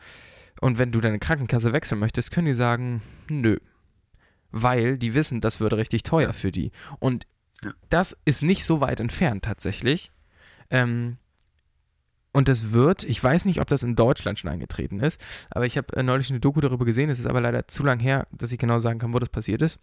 und 0.61 0.79
wenn 0.79 0.93
du 0.93 1.01
deine 1.01 1.19
Krankenkasse 1.19 1.73
wechseln 1.73 1.99
möchtest, 1.99 2.31
können 2.31 2.47
die 2.47 2.55
sagen, 2.55 3.03
nö. 3.29 3.59
Weil 4.51 4.99
die 4.99 5.15
wissen, 5.15 5.41
das 5.41 5.61
würde 5.61 5.77
richtig 5.77 6.05
teuer 6.05 6.33
für 6.33 6.53
die. 6.53 6.71
Und 7.01 7.27
das 7.91 8.17
ist 8.25 8.43
nicht 8.43 8.65
so 8.65 8.81
weit 8.81 9.01
entfernt 9.01 9.45
tatsächlich. 9.45 10.13
Ähm, 10.71 11.19
und 12.33 12.49
das 12.49 12.73
wird, 12.73 13.05
ich 13.05 13.23
weiß 13.23 13.45
nicht, 13.45 13.61
ob 13.61 13.69
das 13.69 13.83
in 13.83 13.95
Deutschland 13.95 14.39
schon 14.39 14.51
eingetreten 14.51 14.99
ist, 14.99 15.25
aber 15.51 15.67
ich 15.67 15.77
habe 15.77 15.97
äh, 15.97 16.03
neulich 16.03 16.31
eine 16.31 16.41
Doku 16.41 16.61
darüber 16.61 16.85
gesehen, 16.85 17.09
es 17.09 17.21
ist 17.21 17.27
aber 17.27 17.41
leider 17.41 17.69
zu 17.69 17.85
lang 17.85 18.01
her, 18.01 18.27
dass 18.33 18.51
ich 18.51 18.59
genau 18.59 18.81
sagen 18.81 18.99
kann, 18.99 19.15
wo 19.15 19.19
das 19.19 19.29
passiert 19.29 19.63
ist. 19.63 19.79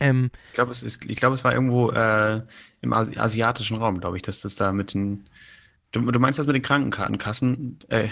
Ähm, 0.00 0.30
Ich 0.48 0.54
glaube, 0.54 0.72
es 0.72 0.82
ist, 0.82 1.04
ich 1.06 1.16
glaube, 1.16 1.34
es 1.34 1.44
war 1.44 1.52
irgendwo 1.54 1.90
äh, 1.92 2.42
im 2.82 2.92
Asi 2.92 3.16
asiatischen 3.18 3.76
Raum, 3.78 4.00
glaube 4.00 4.16
ich, 4.16 4.22
dass 4.22 4.40
das 4.42 4.54
da 4.56 4.72
mit 4.72 4.94
den. 4.94 5.28
Du, 5.92 6.00
du 6.10 6.20
meinst 6.20 6.38
das 6.38 6.46
mit 6.46 6.56
den 6.56 6.62
Krankenkartenkassen? 6.62 7.80
Äh, 7.88 8.08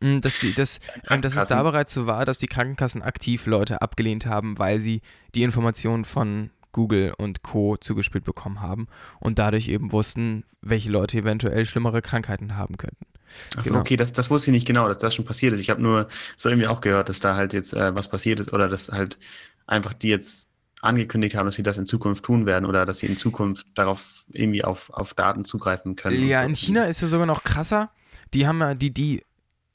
Mm, 0.00 0.20
Dass, 0.20 0.38
die, 0.38 0.54
dass, 0.54 0.80
ähm, 1.08 1.22
dass 1.22 1.36
es 1.36 1.46
da 1.46 1.62
bereits 1.62 1.94
so 1.94 2.06
war, 2.06 2.24
dass 2.24 2.38
die 2.38 2.46
Krankenkassen 2.46 3.02
aktiv 3.02 3.46
Leute 3.46 3.82
abgelehnt 3.82 4.26
haben, 4.26 4.58
weil 4.58 4.78
sie 4.80 5.00
die 5.34 5.42
Informationen 5.42 6.04
von 6.04 6.50
Google 6.72 7.12
und 7.16 7.42
Co. 7.42 7.76
zugespielt 7.76 8.24
bekommen 8.24 8.60
haben 8.60 8.88
und 9.20 9.38
dadurch 9.38 9.68
eben 9.68 9.92
wussten, 9.92 10.44
welche 10.60 10.90
Leute 10.90 11.18
eventuell 11.18 11.64
schlimmere 11.66 12.02
Krankheiten 12.02 12.56
haben 12.56 12.76
könnten. 12.76 13.06
Achso, 13.56 13.74
Genau. 13.74 13.80
okay, 13.80 13.96
das, 13.96 14.12
das 14.12 14.30
wusste 14.30 14.50
ich 14.50 14.52
nicht 14.52 14.66
genau, 14.66 14.86
dass 14.88 14.98
das 14.98 15.14
schon 15.14 15.24
passiert 15.24 15.52
ist. 15.54 15.60
Ich 15.60 15.70
habe 15.70 15.82
nur 15.82 16.08
so 16.36 16.48
irgendwie 16.48 16.66
auch 16.68 16.80
gehört, 16.80 17.08
dass 17.08 17.20
da 17.20 17.36
halt 17.36 17.52
jetzt 17.52 17.72
äh, 17.74 17.94
was 17.94 18.08
passiert 18.08 18.40
ist 18.40 18.52
oder 18.52 18.68
dass 18.68 18.88
halt 18.90 19.18
einfach 19.66 19.94
die 19.94 20.08
jetzt 20.08 20.48
angekündigt 20.84 21.36
haben, 21.36 21.46
dass 21.46 21.56
sie 21.56 21.62
das 21.62 21.78
in 21.78 21.86
Zukunft 21.86 22.24
tun 22.24 22.46
werden 22.46 22.66
oder 22.66 22.84
dass 22.84 22.98
sie 22.98 23.06
in 23.06 23.16
Zukunft 23.16 23.66
darauf 23.74 24.24
irgendwie 24.32 24.64
auf, 24.64 24.90
auf 24.90 25.14
Daten 25.14 25.44
zugreifen 25.44 25.96
können. 25.96 26.26
Ja, 26.26 26.42
so. 26.42 26.48
in 26.48 26.56
China 26.56 26.84
ist 26.84 27.00
ja 27.00 27.06
sogar 27.06 27.26
noch 27.26 27.42
krasser. 27.42 27.90
Die 28.32 28.46
haben 28.46 28.60
ja, 28.60 28.74
die, 28.74 28.92
die 28.92 29.22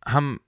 haben 0.06 0.39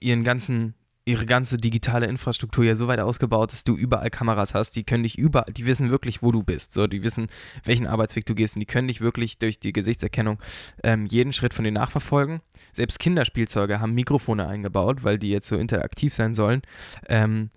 ihren 0.00 0.24
ganzen, 0.24 0.74
ihre 1.04 1.24
ganze 1.26 1.56
digitale 1.56 2.06
Infrastruktur 2.06 2.64
ja 2.64 2.74
so 2.74 2.86
weit 2.86 3.00
ausgebaut, 3.00 3.52
dass 3.52 3.64
du 3.64 3.76
überall 3.76 4.10
Kameras 4.10 4.54
hast. 4.54 4.76
Die 4.76 4.84
können 4.84 5.02
dich 5.02 5.18
überall, 5.18 5.52
die 5.52 5.66
wissen 5.66 5.90
wirklich, 5.90 6.22
wo 6.22 6.32
du 6.32 6.42
bist. 6.42 6.72
So, 6.72 6.86
die 6.86 7.02
wissen, 7.02 7.28
welchen 7.64 7.86
Arbeitsweg 7.86 8.26
du 8.26 8.34
gehst 8.34 8.56
und 8.56 8.60
die 8.60 8.66
können 8.66 8.88
dich 8.88 9.00
wirklich 9.00 9.38
durch 9.38 9.58
die 9.58 9.72
Gesichtserkennung 9.72 10.38
ähm, 10.82 11.06
jeden 11.06 11.32
Schritt 11.32 11.54
von 11.54 11.64
dir 11.64 11.72
nachverfolgen. 11.72 12.40
Selbst 12.72 12.98
Kinderspielzeuge 12.98 13.80
haben 13.80 13.94
Mikrofone 13.94 14.46
eingebaut, 14.46 15.02
weil 15.02 15.18
die 15.18 15.30
jetzt 15.30 15.48
so 15.48 15.56
interaktiv 15.56 16.14
sein 16.14 16.34
sollen. 16.34 16.62
Ähm, 17.08 17.50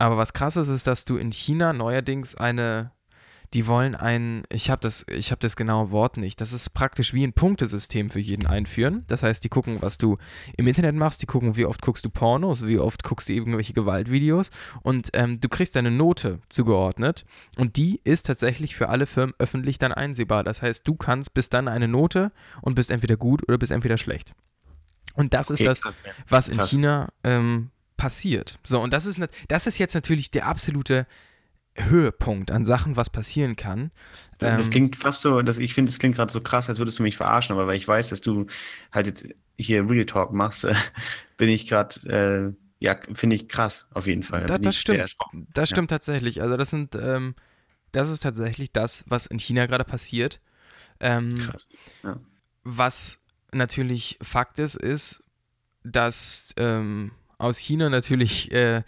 aber 0.00 0.16
was 0.16 0.32
krass 0.32 0.56
ist, 0.56 0.68
ist, 0.68 0.86
dass 0.86 1.04
du 1.04 1.16
in 1.16 1.30
China 1.30 1.72
neuerdings 1.72 2.34
eine 2.34 2.92
die 3.52 3.66
wollen 3.66 3.96
ein, 3.96 4.44
ich 4.48 4.70
habe 4.70 4.80
das, 4.80 5.04
ich 5.08 5.32
habe 5.32 5.40
das 5.40 5.56
genaue 5.56 5.90
Wort 5.90 6.16
nicht. 6.16 6.40
Das 6.40 6.52
ist 6.52 6.70
praktisch 6.70 7.12
wie 7.14 7.24
ein 7.24 7.32
Punktesystem 7.32 8.08
für 8.08 8.20
jeden 8.20 8.46
einführen. 8.46 9.02
Das 9.08 9.24
heißt, 9.24 9.42
die 9.42 9.48
gucken, 9.48 9.78
was 9.80 9.98
du 9.98 10.18
im 10.56 10.68
Internet 10.68 10.94
machst, 10.94 11.20
die 11.20 11.26
gucken, 11.26 11.56
wie 11.56 11.64
oft 11.64 11.82
guckst 11.82 12.04
du 12.04 12.10
Pornos, 12.10 12.64
wie 12.64 12.78
oft 12.78 13.02
guckst 13.02 13.28
du 13.28 13.32
irgendwelche 13.32 13.72
Gewaltvideos 13.72 14.50
und 14.82 15.10
ähm, 15.14 15.40
du 15.40 15.48
kriegst 15.48 15.74
deine 15.74 15.90
Note 15.90 16.38
zugeordnet 16.48 17.24
und 17.56 17.76
die 17.76 18.00
ist 18.04 18.26
tatsächlich 18.26 18.76
für 18.76 18.88
alle 18.88 19.06
Firmen 19.06 19.34
öffentlich 19.38 19.78
dann 19.78 19.92
einsehbar. 19.92 20.44
Das 20.44 20.62
heißt, 20.62 20.86
du 20.86 20.94
kannst 20.94 21.34
bis 21.34 21.48
dann 21.48 21.66
eine 21.66 21.88
Note 21.88 22.30
und 22.62 22.76
bist 22.76 22.92
entweder 22.92 23.16
gut 23.16 23.42
oder 23.48 23.58
bist 23.58 23.72
entweder 23.72 23.98
schlecht. 23.98 24.32
Und 25.14 25.34
das 25.34 25.50
Okay, 25.50 25.66
ist 25.66 25.84
das, 25.84 26.02
was 26.28 26.48
in. 26.48 26.60
China 26.60 27.08
ähm, 27.24 27.70
passiert. 28.00 28.58
So, 28.64 28.80
und 28.80 28.92
das 28.92 29.06
ist, 29.06 29.20
das 29.48 29.66
ist 29.66 29.78
jetzt 29.78 29.94
natürlich 29.94 30.30
der 30.30 30.46
absolute 30.46 31.06
Höhepunkt 31.76 32.50
an 32.50 32.64
Sachen, 32.64 32.96
was 32.96 33.10
passieren 33.10 33.56
kann. 33.56 33.90
Das 34.38 34.66
Ähm, 34.66 34.70
klingt 34.72 34.96
fast 34.96 35.20
so, 35.22 35.42
dass 35.42 35.58
ich 35.58 35.74
finde, 35.74 35.90
das 35.92 35.98
klingt 35.98 36.16
gerade 36.16 36.32
so 36.32 36.40
krass, 36.40 36.68
als 36.68 36.78
würdest 36.78 36.98
du 36.98 37.02
mich 37.02 37.16
verarschen, 37.16 37.52
aber 37.54 37.66
weil 37.66 37.76
ich 37.76 37.86
weiß, 37.86 38.08
dass 38.08 38.20
du 38.20 38.46
halt 38.92 39.06
jetzt 39.06 39.26
hier 39.58 39.88
Real 39.88 40.06
Talk 40.06 40.32
machst, 40.32 40.64
äh, 40.64 40.74
bin 41.36 41.48
ich 41.48 41.68
gerade, 41.68 41.94
äh, 42.08 42.84
ja, 42.84 42.98
finde 43.12 43.36
ich 43.36 43.48
krass, 43.48 43.86
auf 43.92 44.06
jeden 44.06 44.22
Fall. 44.22 44.46
Da- 44.46 44.58
das 44.58 44.76
stimmt. 44.76 45.14
Das 45.54 45.68
Ja. 45.70 45.74
stimmt 45.76 45.90
tatsächlich. 45.90 46.40
Also 46.42 46.56
das 46.56 46.70
sind, 46.70 46.94
ähm, 46.96 47.34
das 47.92 48.08
ist 48.08 48.22
tatsächlich 48.22 48.72
das, 48.72 49.04
was 49.08 49.26
in 49.26 49.38
China 49.38 49.66
gerade 49.66 49.84
passiert. 49.84 50.40
Ähm, 51.00 51.36
Krass. 51.38 51.68
was 52.64 53.20
natürlich 53.52 54.18
Fakt 54.22 54.58
ist, 54.58 54.76
ist, 54.76 55.22
dass 55.82 56.52
ähm, 56.56 57.10
aus 57.40 57.58
China 57.58 57.88
natürlich, 57.88 58.52
äh, 58.52 58.82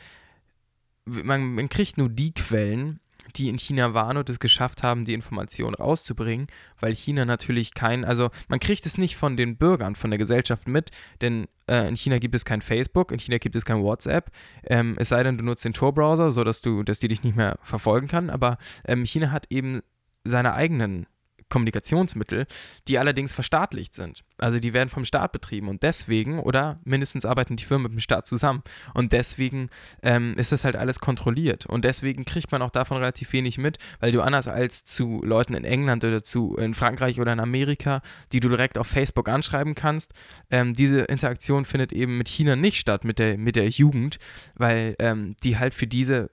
man, 1.05 1.55
man 1.55 1.69
kriegt 1.69 1.99
nur 1.99 2.09
die 2.09 2.33
Quellen, 2.33 3.01
die 3.37 3.49
in 3.49 3.59
China 3.59 3.95
waren 3.95 4.17
und 4.17 4.29
es 4.29 4.41
geschafft 4.41 4.83
haben, 4.83 5.05
die 5.05 5.15
Information 5.15 5.75
rauszubringen, 5.75 6.49
weil 6.81 6.95
China 6.95 7.25
natürlich 7.25 7.73
kein, 7.73 8.05
also 8.05 8.31
man 8.49 8.61
kriegt 8.61 8.85
es 8.85 8.99
nicht 8.99 9.17
von 9.17 9.37
den 9.37 9.57
Bürgern, 9.57 9.95
von 9.95 10.11
der 10.11 10.19
Gesellschaft 10.19 10.69
mit, 10.69 10.91
denn 11.21 11.47
äh, 11.69 11.89
in 11.89 11.97
China 11.97 12.19
gibt 12.19 12.35
es 12.35 12.45
kein 12.45 12.63
Facebook, 12.63 13.13
in 13.13 13.19
China 13.19 13.39
gibt 13.39 13.57
es 13.57 13.65
kein 13.65 13.83
WhatsApp, 13.83 14.31
ähm, 14.65 14.97
es 14.99 15.09
sei 15.09 15.23
denn, 15.23 15.39
du 15.39 15.45
nutzt 15.45 15.65
den 15.65 15.73
Tor-Browser, 15.73 16.31
sodass 16.31 16.61
du, 16.61 16.83
dass 16.83 16.99
die 16.99 17.09
dich 17.09 17.23
nicht 17.23 17.37
mehr 17.37 17.59
verfolgen 17.63 18.09
kann, 18.09 18.29
aber 18.29 18.59
ähm, 18.87 19.05
China 19.05 19.31
hat 19.31 19.47
eben 19.51 19.81
seine 20.25 20.55
eigenen 20.55 21.07
Kommunikationsmittel, 21.53 22.47
die 22.89 22.99
allerdings 22.99 23.35
verstaatlicht 23.35 23.95
sind. 23.95 24.25
Also 24.39 24.59
die 24.59 24.73
werden 24.73 24.89
vom 24.89 25.05
Staat 25.05 25.33
betrieben 25.33 25.69
und 25.69 25.83
deswegen, 25.83 26.41
oder 26.41 26.81
mindestens 26.85 27.27
arbeiten 27.27 27.57
die 27.57 27.65
Firmen 27.65 27.85
mit 27.85 27.93
dem 27.93 28.01
Staat 28.01 28.27
zusammen 28.27 28.63
und 28.95 29.13
deswegen 29.13 29.69
ähm, 30.03 30.35
ist 30.39 30.51
das 30.51 30.65
halt 30.65 30.77
alles 30.77 30.99
kontrolliert 30.99 31.67
und 31.67 31.85
deswegen 31.85 32.25
kriegt 32.25 32.53
man 32.53 32.63
auch 32.63 32.71
davon 32.71 32.97
relativ 32.97 33.35
wenig 33.35 33.59
mit, 33.59 33.77
weil 34.01 34.13
du 34.13 34.23
anders 34.23 34.49
als 34.49 34.85
zu 34.85 35.23
Leuten 35.23 35.53
in 35.53 35.65
England 35.65 36.05
oder 36.05 36.25
zu 36.25 36.57
in 36.57 36.73
Frankreich 36.73 37.21
oder 37.21 37.35
in 37.35 37.41
Amerika, 37.41 38.01
die 38.33 38.41
du 38.41 38.49
direkt 38.49 38.79
auf 38.79 38.87
Facebook 38.87 39.29
anschreiben 39.29 39.75
kannst, 39.75 40.15
ähm, 40.51 40.73
diese 40.73 41.03
Interaktion 41.03 41.67
findet 41.67 41.93
eben 41.93 42.17
mit 42.17 42.29
China 42.29 42.57
nicht 42.57 42.79
statt, 42.79 43.05
mit 43.05 43.19
der, 43.19 43.37
mit 43.37 43.57
der 43.57 43.69
Jugend, 43.69 44.19
weil 44.55 44.97
ähm, 45.01 45.37
die 45.45 45.59
halt 45.59 45.75
für 45.75 45.87
diese, 45.87 46.31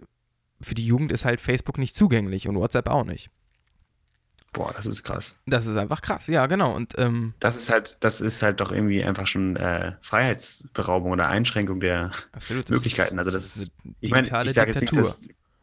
für 0.62 0.76
die 0.76 0.86
Jugend 0.86 1.12
ist 1.12 1.26
halt 1.26 1.42
Facebook 1.42 1.78
nicht 1.78 1.96
zugänglich 1.96 2.48
und 2.48 2.56
WhatsApp 2.56 2.88
auch 2.88 3.04
nicht. 3.04 3.30
Boah, 4.52 4.74
das 4.76 4.86
ist 4.86 5.04
krass. 5.04 5.38
Das 5.46 5.68
ist 5.68 5.78
einfach 5.78 6.02
krass, 6.02 6.28
ja, 6.28 6.48
genau. 6.48 6.76
Und 6.76 6.94
ähm, 6.98 7.34
Das 7.40 7.56
ist 7.56 7.70
halt, 7.70 7.98
das 8.00 8.20
ist 8.20 8.42
halt 8.42 8.60
doch 8.60 8.72
irgendwie 8.72 9.04
einfach 9.04 9.28
schon 9.28 9.56
äh, 9.56 9.94
Freiheitsberaubung 10.02 11.12
oder 11.12 11.28
Einschränkung 11.28 11.80
der 11.80 12.12
absolut, 12.32 12.70
Möglichkeiten. 12.70 13.20
Also 13.20 13.32
das 13.32 13.56
ist, 13.56 13.72
ich 14.00 14.12
meine, 14.12 14.28
ich 14.28 14.54
sage 14.54 14.72
jetzt 14.72 14.82
nicht, 14.82 14.96
dass, 14.96 15.20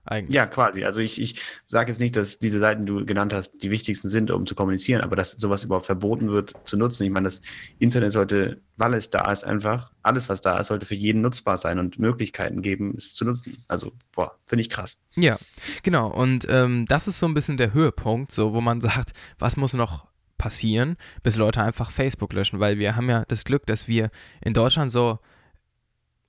eigentlich. 0.06 0.34
Ja, 0.34 0.46
quasi. 0.46 0.84
Also 0.84 1.00
ich, 1.00 1.20
ich 1.20 1.40
sage 1.66 1.90
jetzt 1.90 1.98
nicht, 1.98 2.16
dass 2.16 2.38
diese 2.38 2.58
Seiten, 2.58 2.86
die 2.86 2.92
du 2.92 3.04
genannt 3.04 3.32
hast, 3.32 3.52
die 3.62 3.70
wichtigsten 3.70 4.08
sind, 4.08 4.30
um 4.30 4.46
zu 4.46 4.54
kommunizieren, 4.54 5.02
aber 5.02 5.16
dass 5.16 5.32
sowas 5.32 5.64
überhaupt 5.64 5.86
verboten 5.86 6.30
wird 6.30 6.52
zu 6.64 6.76
nutzen. 6.76 7.04
Ich 7.04 7.10
meine, 7.10 7.24
das 7.24 7.42
Internet 7.78 8.12
sollte, 8.12 8.60
weil 8.76 8.94
es 8.94 9.10
da 9.10 9.30
ist, 9.30 9.44
einfach, 9.44 9.92
alles, 10.02 10.28
was 10.28 10.40
da 10.40 10.58
ist, 10.58 10.68
sollte 10.68 10.86
für 10.86 10.94
jeden 10.94 11.20
nutzbar 11.20 11.56
sein 11.56 11.78
und 11.78 11.98
Möglichkeiten 11.98 12.62
geben, 12.62 12.94
es 12.96 13.14
zu 13.14 13.24
nutzen. 13.24 13.64
Also, 13.68 13.92
boah, 14.12 14.38
finde 14.46 14.62
ich 14.62 14.70
krass. 14.70 14.98
Ja, 15.14 15.38
genau. 15.82 16.08
Und 16.08 16.46
ähm, 16.48 16.86
das 16.88 17.08
ist 17.08 17.18
so 17.18 17.26
ein 17.26 17.34
bisschen 17.34 17.56
der 17.56 17.72
Höhepunkt, 17.72 18.32
so 18.32 18.52
wo 18.54 18.60
man 18.60 18.80
sagt, 18.82 19.12
was 19.38 19.56
muss 19.56 19.74
noch 19.74 20.06
passieren, 20.38 20.96
bis 21.22 21.36
Leute 21.36 21.62
einfach 21.62 21.90
Facebook 21.90 22.32
löschen, 22.32 22.60
weil 22.60 22.78
wir 22.78 22.96
haben 22.96 23.08
ja 23.08 23.24
das 23.26 23.44
Glück, 23.44 23.66
dass 23.66 23.88
wir 23.88 24.10
in 24.42 24.52
Deutschland 24.52 24.90
so 24.92 25.18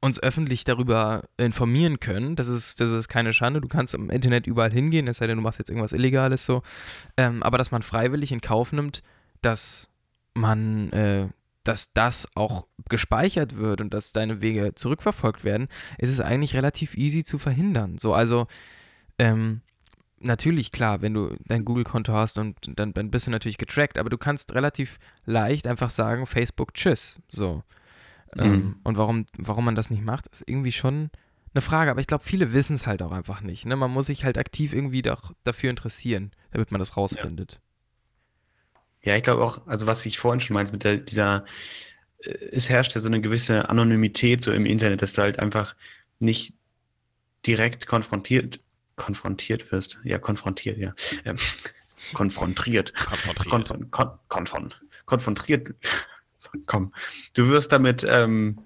uns 0.07 0.21
öffentlich 0.21 0.63
darüber 0.63 1.23
informieren 1.37 1.99
können. 1.99 2.35
Das 2.35 2.47
ist, 2.47 2.81
das 2.81 2.91
ist 2.91 3.07
keine 3.07 3.33
Schande. 3.33 3.61
Du 3.61 3.67
kannst 3.67 3.93
im 3.93 4.09
Internet 4.09 4.47
überall 4.47 4.71
hingehen, 4.71 5.07
es 5.07 5.17
sei 5.17 5.27
denn, 5.27 5.37
du 5.37 5.43
machst 5.43 5.59
jetzt 5.59 5.69
irgendwas 5.69 5.93
Illegales 5.93 6.45
so. 6.45 6.63
Ähm, 7.15 7.43
aber 7.43 7.57
dass 7.59 7.71
man 7.71 7.83
freiwillig 7.83 8.31
in 8.31 8.41
Kauf 8.41 8.73
nimmt, 8.73 9.03
dass 9.41 9.89
man, 10.33 10.91
äh, 10.91 11.27
dass 11.63 11.93
das 11.93 12.27
auch 12.35 12.65
gespeichert 12.89 13.57
wird 13.57 13.81
und 13.81 13.93
dass 13.93 14.13
deine 14.13 14.41
Wege 14.41 14.73
zurückverfolgt 14.73 15.43
werden, 15.43 15.67
ist 15.97 16.09
es 16.09 16.21
eigentlich 16.21 16.55
relativ 16.55 16.95
easy 16.95 17.23
zu 17.23 17.37
verhindern. 17.37 17.97
So, 17.97 18.13
also 18.13 18.47
ähm, 19.19 19.61
natürlich 20.19 20.71
klar, 20.71 21.01
wenn 21.01 21.13
du 21.13 21.35
dein 21.45 21.65
Google-Konto 21.65 22.13
hast 22.13 22.37
und 22.37 22.55
dann, 22.75 22.93
bist 22.93 23.27
du 23.27 23.31
natürlich 23.31 23.57
getrackt, 23.57 23.99
aber 23.99 24.09
du 24.09 24.17
kannst 24.17 24.53
relativ 24.55 24.97
leicht 25.25 25.67
einfach 25.67 25.89
sagen, 25.89 26.25
Facebook, 26.25 26.73
tschüss. 26.73 27.19
So. 27.29 27.63
Ähm, 28.37 28.51
Mhm. 28.51 28.75
und 28.83 28.97
warum, 28.97 29.25
warum 29.37 29.65
man 29.65 29.75
das 29.75 29.89
nicht 29.89 30.03
macht, 30.03 30.27
ist 30.27 30.43
irgendwie 30.45 30.71
schon 30.71 31.09
eine 31.53 31.61
Frage. 31.61 31.91
Aber 31.91 31.99
ich 32.01 32.07
glaube, 32.07 32.23
viele 32.23 32.53
wissen 32.53 32.73
es 32.73 32.87
halt 32.87 33.01
auch 33.01 33.11
einfach 33.11 33.41
nicht. 33.41 33.65
Ne? 33.65 33.75
Man 33.75 33.91
muss 33.91 34.07
sich 34.07 34.25
halt 34.25 34.37
aktiv 34.37 34.73
irgendwie 34.73 35.01
doch 35.01 35.33
dafür 35.43 35.69
interessieren, 35.69 36.31
damit 36.51 36.71
man 36.71 36.79
das 36.79 36.97
rausfindet. 36.97 37.59
Ja, 39.03 39.15
ich 39.15 39.23
glaube 39.23 39.43
auch, 39.43 39.65
also 39.67 39.87
was 39.87 40.05
ich 40.05 40.17
vorhin 40.19 40.39
schon 40.41 40.55
meinte, 40.55 40.71
mit 40.73 40.83
der, 40.83 40.97
dieser, 40.97 41.45
äh, 42.19 42.29
es 42.51 42.69
herrscht 42.69 42.95
ja 42.95 43.01
so 43.01 43.07
eine 43.07 43.21
gewisse 43.21 43.69
Anonymität 43.69 44.41
so 44.43 44.51
im 44.51 44.65
Internet, 44.65 45.01
dass 45.01 45.13
du 45.13 45.21
halt 45.21 45.39
einfach 45.39 45.75
nicht 46.19 46.53
direkt 47.45 47.87
konfrontiert, 47.87 48.59
konfrontiert 48.95 49.71
wirst. 49.71 49.99
Ja, 50.03 50.17
konfrontiert, 50.19 50.77
ja. 50.77 50.93
Ähm, 51.23 51.37
konfrontiert. 52.13 52.93
Konfrontiert. 52.95 53.49
Konfron, 53.49 53.91
kon, 53.91 54.09
konfron, 54.27 54.73
konfrontiert. 55.05 55.69
So, 56.37 56.49
komm. 56.65 56.93
Du 57.33 57.47
wirst 57.49 57.71
damit 57.71 58.05
ähm, 58.07 58.59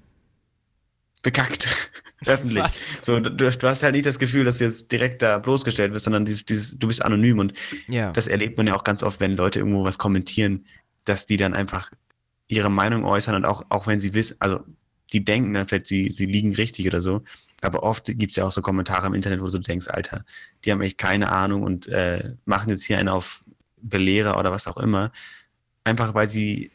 bekackt. 1.22 1.68
Öffentlich. 2.26 2.64
Was? 2.64 2.82
So, 3.02 3.20
du, 3.20 3.32
du 3.32 3.68
hast 3.68 3.82
halt 3.82 3.96
nicht 3.96 4.06
das 4.06 4.20
Gefühl, 4.20 4.44
dass 4.44 4.60
du 4.60 4.66
jetzt 4.66 4.92
direkt 4.92 5.22
da 5.22 5.40
bloßgestellt 5.40 5.92
wirst, 5.94 6.06
sondern 6.06 6.26
dieses, 6.26 6.46
dieses, 6.46 6.78
du 6.78 6.88
bist 6.88 7.02
anonym 7.02 7.40
und 7.40 7.54
Ja. 7.88 8.12
das 8.12 8.28
erlebt 8.28 8.58
man 8.58 8.68
ja 8.68 8.76
auch 8.76 8.84
ganz 8.84 9.02
oft, 9.02 9.20
wenn 9.20 9.36
Leute 9.36 9.60
irgendwo 9.60 9.84
was 9.84 9.98
kommentieren, 9.98 10.66
dass 11.06 11.26
die 11.26 11.38
dann 11.38 11.54
einfach 11.56 11.92
ihre 12.48 12.70
Meinung 12.70 13.06
äußern 13.06 13.36
und 13.36 13.46
auch, 13.46 13.64
auch 13.70 13.88
wenn 13.88 14.00
sie 14.00 14.14
wissen, 14.14 14.36
also 14.40 14.60
die 15.14 15.26
denken 15.26 15.54
dann 15.54 15.68
vielleicht, 15.68 15.88
sie, 15.88 16.10
sie 16.12 16.26
liegen 16.28 16.54
richtig 16.54 16.86
oder 16.86 17.02
so, 17.02 17.24
aber 17.62 17.82
oft 17.84 18.06
gibt 18.06 18.32
es 18.32 18.36
ja 18.38 18.46
auch 18.46 18.52
so 18.52 18.62
Kommentare 18.62 19.08
im 19.08 19.14
Internet, 19.16 19.42
wo 19.42 19.48
du 19.48 19.58
denkst, 19.58 19.88
Alter, 19.88 20.24
die 20.64 20.72
haben 20.72 20.82
echt 20.82 20.98
keine 21.00 21.32
Ahnung 21.32 21.64
und 21.64 21.88
äh, 21.88 22.36
machen 22.46 22.70
jetzt 22.70 22.84
hier 22.84 23.00
einen 23.00 23.10
auf 23.10 23.44
Belehrer 23.82 24.38
oder 24.38 24.52
was 24.52 24.68
auch 24.68 24.78
immer, 24.78 25.12
einfach 25.84 26.14
weil 26.14 26.28
sie 26.28 26.72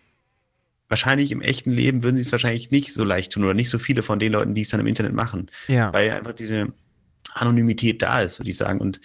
wahrscheinlich 0.89 1.33
im 1.33 1.41
echten 1.41 1.71
Leben 1.71 2.03
würden 2.03 2.17
sie 2.17 2.23
es 2.23 2.33
wahrscheinlich 2.33 2.71
nicht 2.71 2.93
so 2.95 3.05
leicht 3.05 3.33
tun 3.33 3.45
oder 3.45 3.55
nicht 3.55 3.71
so 3.71 3.79
viele 3.79 4.03
von 4.03 4.19
den 4.19 4.33
Leuten, 4.33 4.55
die 4.55 4.63
es 4.63 4.69
dann 4.71 4.81
im 4.81 4.87
Internet 4.87 5.13
machen, 5.15 5.51
ja. 5.69 5.93
weil 5.93 6.11
einfach 6.11 6.33
diese 6.33 6.73
Anonymität 7.35 8.03
da 8.03 8.21
ist, 8.23 8.39
würde 8.39 8.51
ich 8.51 8.57
sagen 8.57 8.81
und 8.81 9.01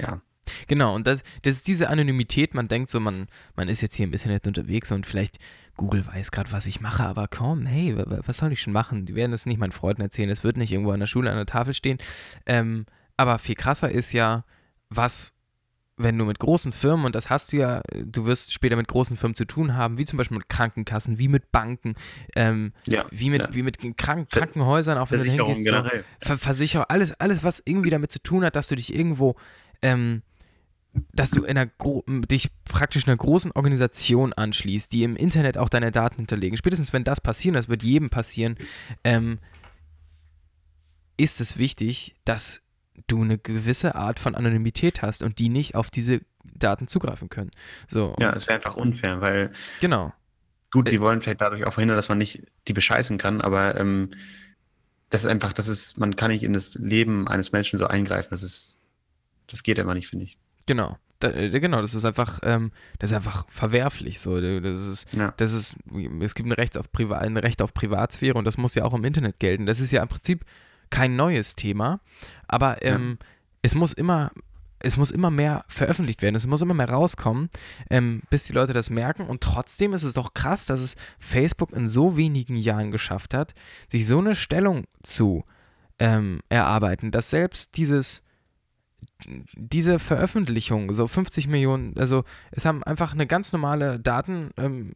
ja, 0.00 0.20
Genau, 0.68 0.94
und 0.94 1.08
das, 1.08 1.24
das 1.42 1.56
ist 1.56 1.66
diese 1.66 1.88
Anonymität, 1.90 2.54
man 2.54 2.68
denkt 2.68 2.88
so, 2.88 3.00
man, 3.00 3.26
man 3.56 3.68
ist 3.68 3.80
jetzt 3.80 3.96
hier 3.96 4.04
im 4.06 4.12
Internet 4.12 4.46
unterwegs 4.46 4.92
und 4.92 5.04
vielleicht 5.04 5.38
Google 5.76 6.06
weiß 6.06 6.30
gerade, 6.30 6.52
was 6.52 6.66
ich 6.66 6.80
mache, 6.80 7.02
aber 7.02 7.26
komm, 7.28 7.66
hey, 7.66 7.96
wa- 7.96 8.04
wa- 8.06 8.20
was 8.24 8.36
soll 8.36 8.52
ich 8.52 8.60
schon 8.60 8.72
machen? 8.72 9.06
Die 9.06 9.16
werden 9.16 9.32
das 9.32 9.44
nicht 9.44 9.58
meinen 9.58 9.72
Freunden 9.72 10.02
erzählen, 10.02 10.30
es 10.30 10.44
wird 10.44 10.56
nicht 10.56 10.70
irgendwo 10.70 10.92
an 10.92 11.00
der 11.00 11.08
Schule 11.08 11.30
an 11.30 11.36
der 11.36 11.46
Tafel 11.46 11.74
stehen. 11.74 11.98
Ähm, 12.46 12.86
aber 13.16 13.40
viel 13.40 13.56
krasser 13.56 13.90
ist 13.90 14.12
ja, 14.12 14.44
was, 14.88 15.35
wenn 15.98 16.18
du 16.18 16.24
mit 16.24 16.38
großen 16.38 16.72
Firmen, 16.72 17.06
und 17.06 17.14
das 17.14 17.30
hast 17.30 17.52
du 17.52 17.56
ja, 17.56 17.80
du 17.94 18.26
wirst 18.26 18.52
später 18.52 18.76
mit 18.76 18.86
großen 18.86 19.16
Firmen 19.16 19.34
zu 19.34 19.46
tun 19.46 19.74
haben, 19.74 19.96
wie 19.96 20.04
zum 20.04 20.18
Beispiel 20.18 20.36
mit 20.36 20.48
Krankenkassen, 20.48 21.18
wie 21.18 21.28
mit 21.28 21.50
Banken, 21.52 21.94
ähm, 22.34 22.72
ja, 22.86 23.06
wie 23.10 23.30
mit, 23.30 23.40
ja. 23.40 23.54
wie 23.54 23.62
mit 23.62 23.78
Krank 23.96 24.30
Krankenhäusern, 24.30 24.98
auch 24.98 25.10
wenn 25.10 25.18
du 25.18 25.24
hingehst, 25.24 25.58
so, 25.58 25.64
generell. 25.64 26.04
Ver 26.20 26.36
Versicherung, 26.36 26.86
alles, 26.88 27.12
alles, 27.12 27.44
was 27.44 27.62
irgendwie 27.64 27.90
damit 27.90 28.12
zu 28.12 28.22
tun 28.22 28.44
hat, 28.44 28.56
dass 28.56 28.68
du 28.68 28.74
dich 28.74 28.94
irgendwo, 28.94 29.36
ähm, 29.80 30.22
dass 31.14 31.30
du 31.30 31.44
in 31.44 31.56
einer 31.56 31.70
dich 32.30 32.50
praktisch 32.64 33.06
einer 33.06 33.16
großen 33.16 33.52
Organisation 33.52 34.34
anschließt, 34.34 34.92
die 34.92 35.02
im 35.02 35.16
Internet 35.16 35.56
auch 35.56 35.70
deine 35.70 35.92
Daten 35.92 36.16
hinterlegen. 36.16 36.58
Spätestens 36.58 36.92
wenn 36.92 37.04
das 37.04 37.22
passiert, 37.22 37.56
das 37.56 37.68
wird 37.68 37.82
jedem 37.82 38.10
passieren, 38.10 38.56
ähm, 39.02 39.38
ist 41.16 41.40
es 41.40 41.56
wichtig, 41.56 42.14
dass 42.26 42.60
du 43.06 43.22
eine 43.22 43.38
gewisse 43.38 43.94
Art 43.94 44.20
von 44.20 44.34
Anonymität 44.34 45.02
hast 45.02 45.22
und 45.22 45.38
die 45.38 45.48
nicht 45.48 45.74
auf 45.74 45.90
diese 45.90 46.20
Daten 46.44 46.88
zugreifen 46.88 47.28
können. 47.28 47.50
So, 47.86 48.16
Ja, 48.18 48.32
es 48.32 48.46
wäre 48.46 48.56
einfach 48.56 48.76
unfair, 48.76 49.20
weil 49.20 49.52
genau. 49.80 50.12
gut, 50.70 50.88
sie 50.88 51.00
wollen 51.00 51.20
vielleicht 51.20 51.40
dadurch 51.40 51.64
auch 51.66 51.72
verhindern, 51.74 51.96
dass 51.96 52.08
man 52.08 52.18
nicht 52.18 52.42
die 52.68 52.72
bescheißen 52.72 53.18
kann, 53.18 53.40
aber 53.40 53.78
ähm, 53.78 54.10
das 55.10 55.24
ist 55.24 55.30
einfach, 55.30 55.52
das 55.52 55.68
ist, 55.68 55.98
man 55.98 56.16
kann 56.16 56.30
nicht 56.30 56.42
in 56.42 56.52
das 56.52 56.74
Leben 56.74 57.28
eines 57.28 57.52
Menschen 57.52 57.78
so 57.78 57.86
eingreifen. 57.86 58.28
Das 58.30 58.42
ist, 58.42 58.78
das 59.46 59.62
geht 59.62 59.78
immer 59.78 59.94
nicht, 59.94 60.08
finde 60.08 60.24
ich. 60.24 60.36
Genau. 60.66 60.98
Da, 61.20 61.30
äh, 61.30 61.48
genau, 61.60 61.80
das 61.80 61.94
ist 61.94 62.04
einfach, 62.04 62.40
ähm, 62.42 62.72
das 62.98 63.10
ist 63.10 63.16
einfach 63.16 63.46
verwerflich. 63.48 64.20
So, 64.20 64.40
das 64.40 64.80
ist, 64.80 65.14
Ja. 65.14 65.32
das 65.36 65.52
ist, 65.52 65.76
es 66.20 66.34
gibt 66.34 66.48
ein 66.48 66.52
Recht 66.52 66.76
auf 66.76 66.90
Priva 66.92 67.18
ein 67.18 67.36
Recht 67.36 67.62
auf 67.62 67.72
Privatsphäre 67.72 68.36
und 68.36 68.44
das 68.44 68.58
muss 68.58 68.74
ja 68.74 68.84
auch 68.84 68.92
im 68.94 69.04
Internet 69.04 69.38
gelten. 69.38 69.64
Das 69.66 69.80
ist 69.80 69.92
ja 69.92 70.02
im 70.02 70.08
Prinzip 70.08 70.44
kein 70.90 71.16
neues 71.16 71.56
Thema, 71.56 72.00
aber 72.48 72.82
ähm, 72.82 73.18
es 73.62 73.74
muss 73.74 73.92
immer, 73.92 74.30
es 74.78 74.96
muss 74.96 75.10
immer 75.10 75.30
mehr 75.30 75.64
veröffentlicht 75.68 76.22
werden, 76.22 76.34
es 76.34 76.46
muss 76.46 76.62
immer 76.62 76.74
mehr 76.74 76.88
rauskommen, 76.90 77.50
ähm, 77.90 78.22
bis 78.30 78.44
die 78.44 78.52
Leute 78.52 78.72
das 78.72 78.90
merken. 78.90 79.26
Und 79.26 79.40
trotzdem 79.40 79.92
ist 79.92 80.04
es 80.04 80.14
doch 80.14 80.34
krass, 80.34 80.66
dass 80.66 80.80
es 80.80 80.96
Facebook 81.18 81.72
in 81.72 81.88
so 81.88 82.16
wenigen 82.16 82.56
Jahren 82.56 82.92
geschafft 82.92 83.34
hat, 83.34 83.54
sich 83.90 84.06
so 84.06 84.18
eine 84.18 84.34
Stellung 84.34 84.84
zu 85.02 85.44
ähm, 85.98 86.40
erarbeiten, 86.48 87.10
dass 87.10 87.30
selbst 87.30 87.76
dieses 87.76 88.26
diese 89.24 89.98
Veröffentlichung, 89.98 90.92
so 90.92 91.06
50 91.06 91.48
Millionen, 91.48 91.96
also 91.98 92.24
es 92.50 92.64
haben 92.64 92.82
einfach 92.82 93.12
eine 93.12 93.26
ganz 93.26 93.52
normale 93.52 93.98
Datenfirma, 93.98 94.52
ähm, 94.56 94.92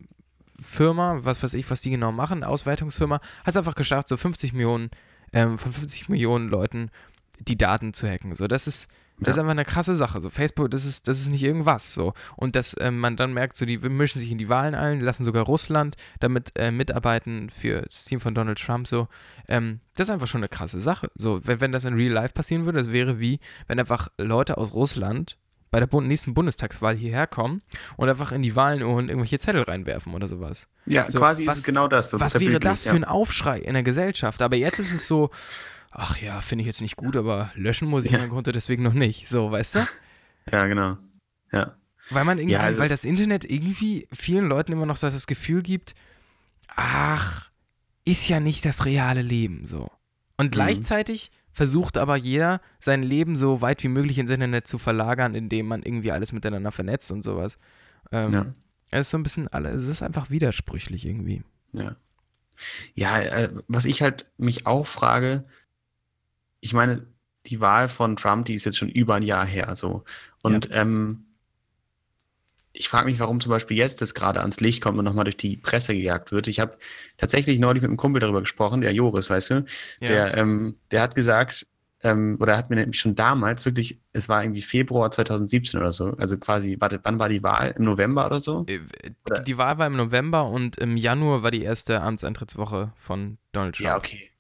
Firma, 0.61 1.21
was 1.23 1.43
weiß 1.43 1.55
ich, 1.55 1.71
was 1.71 1.81
die 1.81 1.91
genau 1.91 2.13
machen, 2.13 2.45
Auswertungsfirma, 2.45 3.17
hat 3.17 3.49
es 3.49 3.57
einfach 3.57 3.75
geschafft, 3.75 4.09
so 4.09 4.19
50 4.19 4.53
Millionen, 4.53 4.91
ähm, 5.33 5.59
von 5.59 5.73
50 5.73 6.09
Millionen 6.09 6.49
Leuten 6.49 6.91
die 7.39 7.57
Daten 7.57 7.95
zu 7.95 8.09
hacken. 8.09 8.35
So, 8.35 8.47
das 8.49 8.67
ist, 8.67 8.91
das 9.19 9.31
ist 9.31 9.37
Ja. 9.37 9.43
einfach 9.43 9.53
eine 9.53 9.65
krasse 9.65 9.95
Sache. 9.95 10.21
So, 10.21 10.29
Facebook, 10.31 10.71
das 10.71 10.85
ist, 10.85 11.09
das 11.09 11.21
ist 11.21 11.29
nicht 11.31 11.43
irgendwas. 11.43 11.95
So. 11.95 12.13
Und 12.37 12.55
dass 12.57 12.77
ähm, 12.81 12.99
man 12.99 13.17
dann 13.17 13.33
merkt, 13.33 13.57
so, 13.57 13.65
die 13.65 13.79
mischen 13.79 14.19
sich 14.19 14.31
in 14.31 14.39
die 14.39 14.49
Wahlen 14.49 14.75
ein, 14.75 15.01
lassen 15.01 15.25
sogar 15.25 15.45
Russland 15.45 15.97
damit 16.21 16.53
äh, 16.59 16.71
mitarbeiten 16.71 17.49
für 17.51 17.83
das 17.83 18.05
Team 18.05 18.21
von 18.21 18.35
Donald 18.35 18.59
Trump. 18.59 18.87
So, 18.87 19.09
ähm, 19.49 19.81
das 19.95 20.09
ist 20.09 20.13
einfach 20.13 20.27
schon 20.27 20.41
eine 20.41 20.49
krasse 20.49 20.81
Sache. 20.81 21.11
So, 21.15 21.41
wenn, 21.47 21.61
wenn 21.61 21.73
das 21.73 21.85
in 21.85 21.95
Real 21.95 22.13
Life 22.13 22.35
passieren 22.35 22.65
würde, 22.67 22.79
das 22.79 22.93
wäre 22.93 23.21
wie, 23.21 23.41
wenn 23.67 23.79
einfach 23.81 24.09
Leute 24.19 24.59
aus 24.59 24.73
Russland 24.73 25.37
bei 25.71 25.81
der 25.81 26.01
nächsten 26.01 26.35
Bundestagswahl 26.35 26.97
hierher 26.97 27.27
kommen 27.27 27.63
und 27.97 28.09
einfach 28.09 28.33
in 28.33 28.43
die 28.43 28.57
Wahlenurnen 28.57 29.09
irgendwelche 29.09 29.39
Zettel 29.39 29.63
reinwerfen 29.63 30.15
oder 30.15 30.27
sowas. 30.29 30.67
Ja, 30.87 31.09
So, 31.11 31.19
quasi 31.19 31.47
was- 31.47 31.55
ist 31.55 31.59
es 31.61 31.65
genau 31.65 31.87
das. 31.89 32.11
So 32.11 32.19
Was 32.21 32.39
wäre 32.41 32.59
das 32.61 32.83
für 32.85 32.91
ein 32.91 33.05
Aufschrei 33.05 33.59
in 33.61 33.75
der 33.75 33.83
Gesellschaft? 33.83 34.43
Aber 34.43 34.57
jetzt 34.57 34.79
ist 34.81 34.93
es 34.93 35.07
so, 35.07 35.31
ach 35.93 36.17
ja, 36.21 36.41
finde 36.41 36.63
ich 36.63 36.67
jetzt 36.67 36.81
nicht 36.81 36.97
gut, 36.97 37.17
aber 37.17 37.53
löschen 37.55 37.89
muss 37.89 38.05
ich 38.05 38.11
Ja. 38.13 38.19
meinen 38.19 38.31
Konto 38.31 38.51
deswegen 38.53 38.83
noch 38.83 38.93
nicht. 38.95 39.29
So, 39.29 39.51
weißt 39.51 39.77
du? 39.77 39.79
Ja, 40.51 40.67
genau. 40.67 40.97
Ja. 41.53 41.77
Weil 42.09 42.25
man 42.25 42.39
irgendwie, 42.39 42.55
Ja, 42.55 42.61
also- 42.61 42.81
weil 42.81 42.89
das 42.89 43.05
Internet 43.05 43.45
irgendwie 43.45 44.09
vielen 44.13 44.47
Leuten 44.49 44.73
immer 44.73 44.87
noch 44.87 44.97
so 44.97 45.09
das 45.09 45.27
Gefühl 45.29 45.63
gibt, 45.63 45.95
ach, 46.75 47.51
ist 48.05 48.29
ja 48.29 48.41
nicht 48.41 48.65
das 48.65 48.85
reale 48.87 49.23
Leben 49.23 49.67
so. 49.67 49.91
Und 50.37 50.47
Mhm. 50.47 50.51
gleichzeitig 50.51 51.31
versucht 51.53 51.99
aber 51.99 52.17
jeder, 52.17 52.61
sein 52.79 53.03
Leben 53.03 53.37
so 53.37 53.61
weit 53.61 53.83
wie 53.83 53.89
möglich 53.89 54.19
ins 54.19 54.31
Internet 54.31 54.67
zu 54.67 54.79
verlagern, 54.79 55.35
indem 55.35 55.67
man 55.67 55.83
irgendwie 55.83 56.13
alles 56.13 56.33
miteinander 56.33 56.73
vernetzt 56.73 57.11
und 57.13 57.23
sowas. 57.23 57.59
Ähm, 58.13 58.33
Ja. 58.33 58.47
Es 58.93 59.07
ist 59.07 59.11
so 59.11 59.19
ein 59.19 59.23
bisschen, 59.23 59.47
es 59.47 59.87
ist 59.87 60.03
einfach 60.03 60.31
widersprüchlich 60.31 61.07
irgendwie. 61.07 61.45
Ja. 61.73 61.95
Ja, 62.95 63.19
äh, 63.21 63.53
was 63.69 63.85
ich 63.85 64.03
halt 64.03 64.27
mich 64.37 64.67
auch 64.67 64.87
frage, 64.87 65.45
ich 66.61 66.73
meine, 66.73 67.07
die 67.47 67.61
Wahl 67.61 67.89
von 67.89 68.17
Trump, 68.17 68.47
die 68.47 68.55
ist 68.55 68.65
jetzt 68.65 68.79
schon 68.79 68.91
über 68.91 69.15
ein 69.15 69.23
Jahr 69.23 69.47
her, 69.47 69.75
so. 69.77 70.05
Und 70.43 70.69
ähm, 70.73 71.25
ich 72.73 72.89
frage 72.89 73.07
mich, 73.07 73.19
warum 73.21 73.41
zum 73.41 73.51
Beispiel 73.51 73.77
jetzt 73.77 74.01
das 74.01 74.15
gerade 74.15 74.41
ans 74.41 74.61
Licht 74.61 74.81
kommt 74.83 74.99
und 74.99 75.05
nochmal 75.05 75.25
durch 75.25 75.37
die 75.37 75.57
Presse 75.57 75.95
gejagt 75.95 76.31
wird. 76.33 76.47
Ich 76.49 76.61
habe 76.61 76.77
tatsächlich 77.17 77.59
neulich 77.59 77.83
mit 77.83 77.89
einem 77.89 77.97
Kumpel 77.97 78.21
darüber 78.21 78.41
gesprochen, 78.41 78.81
der 78.81 78.93
Joris, 78.95 79.29
weißt 79.31 79.51
du, 79.51 79.65
der, 80.01 80.37
ähm, 80.37 80.77
der 80.91 81.03
hat 81.03 81.15
gesagt, 81.15 81.67
ähm, 82.03 82.39
oder 82.41 82.57
hat 82.57 82.71
mir 82.71 82.77
nämlich 82.77 82.99
schon 82.99 83.15
damals 83.15 83.67
wirklich, 83.67 84.01
es 84.15 84.29
war 84.29 84.43
irgendwie 84.43 84.63
Februar 84.63 85.11
2017 85.11 85.79
oder 85.81 85.93
so, 85.93 86.15
also 86.17 86.39
quasi, 86.39 86.77
warte, 86.81 87.01
wann 87.03 87.19
war 87.19 87.29
die 87.29 87.43
Wahl? 87.43 87.75
Im 87.77 87.85
November 87.85 88.25
oder 88.27 88.41
so? 88.41 88.65
Äh, 88.69 88.79
Oder- 89.29 89.43
Die 89.43 89.59
Wahl 89.59 89.77
war 89.79 89.87
im 89.87 89.97
November 89.97 90.47
und 90.47 90.79
im 90.79 90.97
Januar 90.97 91.43
war 91.43 91.51
die 91.51 91.63
erste 91.63 92.01
Amtseintrittswoche 92.01 92.93
von 92.97 93.37
Donald 93.53 93.75
Trump. 93.77 93.87
Ja, 93.87 93.97
okay. 93.99 94.31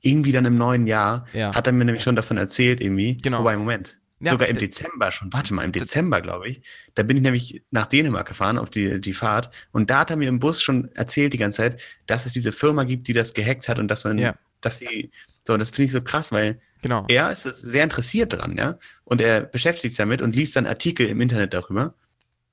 Irgendwie 0.00 0.32
dann 0.32 0.44
im 0.44 0.56
neuen 0.56 0.86
Jahr 0.86 1.26
Ja. 1.32 1.54
hat 1.54 1.66
er 1.66 1.72
mir 1.72 1.84
nämlich 1.84 2.02
schon 2.04 2.16
davon 2.16 2.36
erzählt, 2.36 2.80
irgendwie. 2.80 3.16
Genau. 3.18 3.40
Wobei, 3.40 3.56
Moment. 3.56 3.98
Ja, 4.20 4.30
Sogar 4.30 4.48
im 4.48 4.56
Dezember 4.58 5.10
schon. 5.10 5.32
Warte 5.32 5.52
mal, 5.52 5.64
im 5.64 5.72
Dezember, 5.72 6.20
glaube 6.20 6.48
ich. 6.48 6.62
Da 6.94 7.02
bin 7.02 7.16
ich 7.16 7.22
nämlich 7.22 7.62
nach 7.70 7.86
Dänemark 7.86 8.28
gefahren 8.28 8.58
auf 8.58 8.70
die, 8.70 9.00
die 9.00 9.12
Fahrt. 9.12 9.50
Und 9.72 9.90
da 9.90 10.00
hat 10.00 10.10
er 10.10 10.16
mir 10.16 10.28
im 10.28 10.38
Bus 10.38 10.62
schon 10.62 10.90
erzählt 10.94 11.32
die 11.32 11.38
ganze 11.38 11.58
Zeit, 11.58 11.80
dass 12.06 12.24
es 12.24 12.32
diese 12.32 12.52
Firma 12.52 12.84
gibt, 12.84 13.08
die 13.08 13.12
das 13.12 13.34
gehackt 13.34 13.68
hat 13.68 13.78
und 13.78 13.88
dass 13.88 14.04
man, 14.04 14.16
Ja. 14.18 14.34
dass 14.60 14.78
sie, 14.78 15.10
so, 15.46 15.56
das 15.56 15.70
finde 15.70 15.86
ich 15.86 15.92
so 15.92 16.00
krass, 16.00 16.30
weil 16.32 16.60
Genau. 16.80 17.04
er 17.08 17.30
ist 17.32 17.42
sehr 17.42 17.82
interessiert 17.84 18.32
dran, 18.32 18.56
ja. 18.56 18.78
Und 19.04 19.20
er 19.20 19.40
beschäftigt 19.42 19.92
sich 19.94 19.98
damit 19.98 20.22
und 20.22 20.34
liest 20.36 20.54
dann 20.56 20.66
Artikel 20.66 21.06
im 21.08 21.20
Internet 21.20 21.52
darüber. 21.52 21.94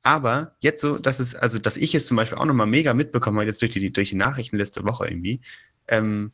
Aber 0.04 0.56
jetzt 0.62 0.82
so, 0.82 0.97
dass 0.97 1.19
es, 1.19 1.36
also 1.36 1.60
dass 1.60 1.78
ich 1.78 1.93
es 1.93 2.08
zum 2.08 2.17
Beispiel 2.17 2.39
auch 2.39 2.45
nochmal 2.45 2.65
mega 2.67 2.93
mitbekommen 2.95 3.38
habe, 3.38 3.45
jetzt 3.45 3.62
durch 3.62 3.71
die, 3.71 3.93
durch 3.93 4.10
die 4.10 4.15
Nachrichten 4.15 4.58
letzte 4.58 4.84
Woche 4.84 5.08
irgendwie, 5.08 5.41
ähm, 5.88 6.32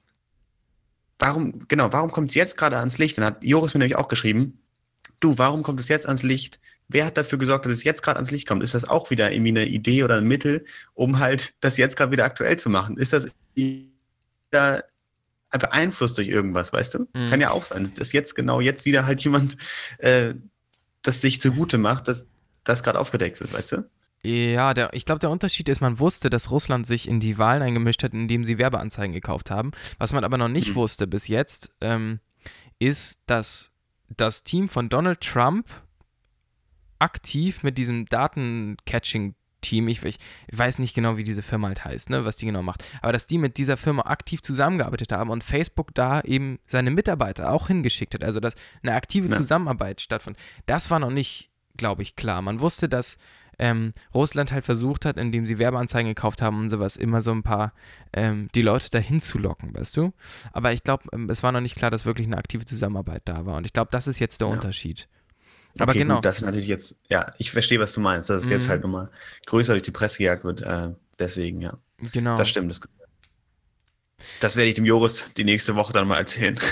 warum, 1.19 1.67
genau, 1.67 1.91
warum 1.91 2.11
kommt 2.11 2.29
es 2.29 2.35
jetzt 2.35 2.57
gerade 2.57 2.77
ans 2.77 2.97
Licht? 2.97 3.17
Dann 3.17 3.25
hat 3.25 3.43
Joris 3.43 3.73
mir 3.73 3.79
nämlich 3.79 3.97
auch 3.97 4.07
geschrieben, 4.07 4.59
du, 5.19 5.37
warum 5.37 5.63
kommt 5.63 5.79
es 5.79 5.87
jetzt 5.87 6.05
ans 6.05 6.23
Licht? 6.23 6.59
Wer 6.87 7.05
hat 7.05 7.17
dafür 7.17 7.37
gesorgt, 7.37 7.65
dass 7.65 7.73
es 7.73 7.83
jetzt 7.83 8.01
gerade 8.01 8.17
ans 8.17 8.31
Licht 8.31 8.47
kommt? 8.47 8.63
Ist 8.63 8.73
das 8.73 8.85
auch 8.85 9.09
wieder 9.09 9.31
irgendwie 9.31 9.49
eine 9.51 9.65
Idee 9.65 10.03
oder 10.03 10.15
ein 10.17 10.27
Mittel, 10.27 10.65
um 10.93 11.19
halt 11.19 11.53
das 11.59 11.77
jetzt 11.77 11.97
gerade 11.97 12.11
wieder 12.11 12.25
aktuell 12.25 12.57
zu 12.57 12.69
machen? 12.69 12.97
Ist 12.97 13.13
das 13.13 13.27
wieder 13.55 14.83
beeinflusst 15.51 16.17
durch 16.17 16.27
irgendwas, 16.27 16.71
weißt 16.73 16.93
du? 16.95 17.07
Mhm. 17.13 17.29
Kann 17.29 17.41
ja 17.41 17.51
auch 17.51 17.65
sein, 17.65 17.91
dass 17.95 18.11
jetzt 18.13 18.35
genau 18.35 18.61
jetzt 18.61 18.85
wieder 18.85 19.05
halt 19.05 19.21
jemand 19.23 19.57
äh, 19.97 20.33
das 21.01 21.21
sich 21.21 21.39
zugute 21.41 21.77
macht, 21.77 22.07
dass 22.07 22.25
das 22.63 22.83
gerade 22.83 22.99
aufgedeckt 22.99 23.39
wird, 23.39 23.53
weißt 23.53 23.71
du? 23.73 23.89
Ja, 24.23 24.73
der, 24.73 24.93
ich 24.93 25.05
glaube, 25.05 25.19
der 25.19 25.29
Unterschied 25.29 25.69
ist, 25.69 25.79
man 25.79 25.99
wusste, 25.99 26.29
dass 26.29 26.51
Russland 26.51 26.85
sich 26.85 27.07
in 27.07 27.19
die 27.19 27.37
Wahlen 27.37 27.61
eingemischt 27.61 28.03
hat, 28.03 28.13
indem 28.13 28.43
sie 28.45 28.57
Werbeanzeigen 28.57 29.13
gekauft 29.13 29.51
haben. 29.51 29.71
Was 29.99 30.11
man 30.11 30.23
aber 30.23 30.37
noch 30.37 30.49
nicht 30.49 30.71
Mhm. 30.71 30.75
wusste 30.75 31.07
bis 31.07 31.27
jetzt, 31.27 31.69
ähm, 31.81 32.19
ist, 32.79 33.21
dass 33.27 33.71
das 34.15 34.43
Team 34.43 34.67
von 34.67 34.89
Donald 34.89 35.21
Trump 35.21 35.67
aktiv 36.99 37.63
mit 37.63 37.77
diesem 37.77 38.05
Datencatching-Team, 38.07 39.87
ich, 39.87 40.03
ich, 40.03 40.17
ich 40.47 40.57
weiß 40.57 40.79
nicht 40.79 40.95
genau, 40.95 41.17
wie 41.17 41.23
diese 41.23 41.43
Firma 41.43 41.67
halt 41.67 41.85
heißt, 41.85 42.09
ne, 42.09 42.25
was 42.25 42.35
die 42.35 42.45
genau 42.45 42.63
macht, 42.63 42.83
aber 43.01 43.13
dass 43.13 43.27
die 43.27 43.37
mit 43.37 43.57
dieser 43.57 43.77
Firma 43.77 44.03
aktiv 44.03 44.41
zusammengearbeitet 44.41 45.11
haben 45.11 45.29
und 45.29 45.43
Facebook 45.43 45.93
da 45.93 46.21
eben 46.21 46.59
seine 46.65 46.91
Mitarbeiter 46.91 47.51
auch 47.51 47.67
hingeschickt 47.67 48.13
hat, 48.13 48.23
also 48.23 48.39
dass 48.39 48.55
eine 48.81 48.93
aktive 48.93 49.27
Ja. 49.27 49.35
Zusammenarbeit 49.35 50.01
stattfand. 50.01 50.37
Das 50.65 50.89
war 50.89 50.99
noch 50.99 51.11
nicht, 51.11 51.51
glaube 51.75 52.01
ich, 52.01 52.15
klar. 52.15 52.41
Man 52.41 52.61
wusste, 52.61 52.89
dass 52.89 53.17
ähm, 53.59 53.93
Russland 54.13 54.51
halt 54.51 54.65
versucht 54.65 55.05
hat, 55.05 55.17
indem 55.19 55.45
sie 55.47 55.57
Werbeanzeigen 55.59 56.07
gekauft 56.07 56.41
haben 56.41 56.59
und 56.61 56.69
sowas, 56.69 56.95
immer 56.97 57.21
so 57.21 57.31
ein 57.31 57.43
paar 57.43 57.73
ähm, 58.13 58.49
die 58.55 58.61
Leute 58.61 58.89
dahin 58.89 59.19
zu 59.21 59.37
locken, 59.39 59.75
weißt 59.75 59.97
du? 59.97 60.13
Aber 60.53 60.73
ich 60.73 60.83
glaube, 60.83 61.05
ähm, 61.13 61.29
es 61.29 61.41
war 61.43 61.51
noch 61.51 61.61
nicht 61.61 61.75
klar, 61.75 61.89
dass 61.91 62.05
wirklich 62.05 62.27
eine 62.27 62.37
aktive 62.37 62.65
Zusammenarbeit 62.65 63.23
da 63.25 63.45
war. 63.45 63.57
Und 63.57 63.65
ich 63.65 63.73
glaube, 63.73 63.89
das 63.91 64.07
ist 64.07 64.19
jetzt 64.19 64.41
der 64.41 64.47
Ja. 64.47 64.53
Unterschied. 64.53 65.07
Aber 65.79 65.91
okay, 65.91 65.99
genau. 65.99 66.15
Gut, 66.15 66.25
das 66.25 66.37
ist 66.37 66.41
natürlich 66.43 66.67
jetzt, 66.67 66.95
ja, 67.07 67.31
ich 67.37 67.51
verstehe, 67.51 67.79
was 67.79 67.93
du 67.93 67.99
meinst, 67.99 68.29
dass 68.29 68.43
es 68.45 68.49
jetzt 68.49 68.65
Mhm. 68.65 68.69
halt 68.71 68.81
nochmal 68.83 69.09
größer 69.45 69.73
durch 69.73 69.83
die 69.83 69.91
Presse 69.91 70.17
gejagt 70.19 70.43
wird. 70.43 70.61
Äh, 70.61 70.89
deswegen, 71.19 71.61
ja. 71.61 71.75
Genau. 72.13 72.37
Das 72.37 72.49
stimmt. 72.49 72.71
Das, 72.71 72.79
das 74.39 74.55
werde 74.55 74.69
ich 74.69 74.75
dem 74.75 74.85
Joris 74.85 75.25
die 75.37 75.43
nächste 75.43 75.75
Woche 75.75 75.93
dann 75.93 76.07
mal 76.07 76.17
erzählen. 76.17 76.59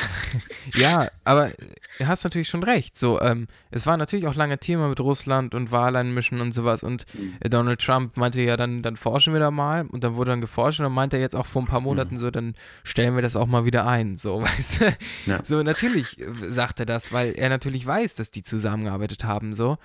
Ja, 0.74 1.10
aber 1.24 1.52
du 2.00 2.08
hast 2.08 2.24
natürlich 2.24 2.50
schon 2.50 2.64
recht. 2.64 2.98
So, 2.98 3.22
ähm, 3.22 3.48
es 3.70 3.86
war 3.86 3.98
natürlich 3.98 4.26
auch 4.26 4.34
lange 4.34 4.58
Thema 4.58 4.90
mit 4.90 5.00
Russland 5.00 5.54
und 5.54 5.72
Wahleinmischen 5.72 6.42
und 6.42 6.54
sowas. 6.54 6.82
Und 6.82 7.06
äh, 7.40 7.50
Donald 7.50 7.80
Trump 7.80 8.18
meinte 8.18 8.42
ja 8.42 8.58
dann, 8.58 8.82
dann 8.82 8.98
forschen 8.98 9.34
wir 9.34 9.40
da 9.40 9.52
mal. 9.52 9.86
Und 9.86 10.04
dann 10.04 10.16
wurde 10.16 10.32
dann 10.32 10.42
geforscht 10.42 10.80
und 10.80 10.86
dann 10.86 10.92
meinte 10.92 11.18
er 11.18 11.22
jetzt 11.22 11.36
auch 11.36 11.46
vor 11.46 11.62
ein 11.62 11.68
paar 11.68 11.82
Monaten 11.82 12.18
so, 12.18 12.32
dann 12.32 12.56
stellen 12.84 13.14
wir 13.14 13.22
das 13.22 13.36
auch 13.36 13.46
mal 13.46 13.66
wieder 13.66 13.86
ein. 13.86 14.18
So, 14.18 14.42
weißt 14.42 14.82
du? 14.82 14.98
Ja. 15.28 15.46
So, 15.46 15.62
natürlich 15.62 16.20
äh, 16.20 16.50
sagt 16.50 16.80
er 16.80 16.88
das, 16.88 17.14
weil 17.14 17.34
er 17.34 17.50
natürlich 17.50 17.86
weiß, 17.86 18.16
dass 18.16 18.32
die 18.32 18.42
zusammengearbeitet 18.42 19.24
haben. 19.24 19.54
So, 19.54 19.78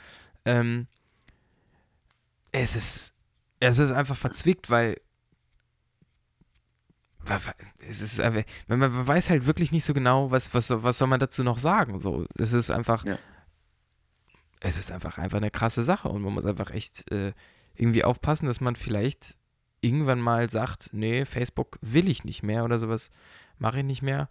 ähm, 0.46 0.87
es 2.53 2.75
ist, 2.75 3.12
es 3.61 3.79
ist 3.79 3.92
einfach 3.92 4.16
verzwickt, 4.16 4.70
weil 4.70 4.96
es 7.88 8.01
ist 8.01 8.19
man, 8.69 8.79
man 8.79 9.07
weiß 9.07 9.31
halt 9.31 9.47
wirklich 9.47 9.73
nicht 9.73 9.85
so 9.85 9.95
genau, 9.95 10.31
was, 10.31 10.53
was, 10.55 10.71
was 10.71 10.99
soll 10.99 11.09
man 11.09 11.21
dazu 11.21 11.43
noch 11.45 11.59
sagen. 11.59 12.01
So, 12.01 12.27
es 12.38 12.53
ist 12.53 12.71
einfach, 12.71 13.05
Ja. 13.05 13.19
es 14.61 14.77
ist 14.79 14.90
einfach 14.90 15.19
einfach 15.19 15.38
eine 15.38 15.51
krasse 15.51 15.83
Sache 15.83 16.09
und 16.09 16.23
man 16.23 16.33
muss 16.35 16.45
einfach 16.45 16.71
echt 16.71 17.11
äh, 17.12 17.33
irgendwie 17.77 18.05
aufpassen, 18.05 18.47
dass 18.47 18.61
man 18.61 18.77
vielleicht 18.77 19.37
irgendwann 19.81 20.21
mal 20.21 20.51
sagt, 20.51 20.90
nee, 20.93 21.25
Facebook 21.25 21.79
will 21.81 22.09
ich 22.09 22.25
nicht 22.25 22.43
mehr 22.43 22.64
oder 22.64 22.79
sowas 22.79 23.11
mache 23.59 23.79
ich 23.79 23.85
nicht 23.85 24.03
mehr. 24.03 24.29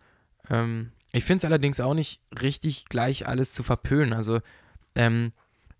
Ähm, 0.49 0.91
ich 1.11 1.23
finde 1.25 1.37
es 1.39 1.45
allerdings 1.45 1.79
auch 1.79 1.95
nicht 1.95 2.21
richtig, 2.41 2.85
gleich 2.85 3.27
alles 3.27 3.51
zu 3.51 3.63
verpönen. 3.63 4.13
Also 4.13 4.41
ähm, 4.95 5.31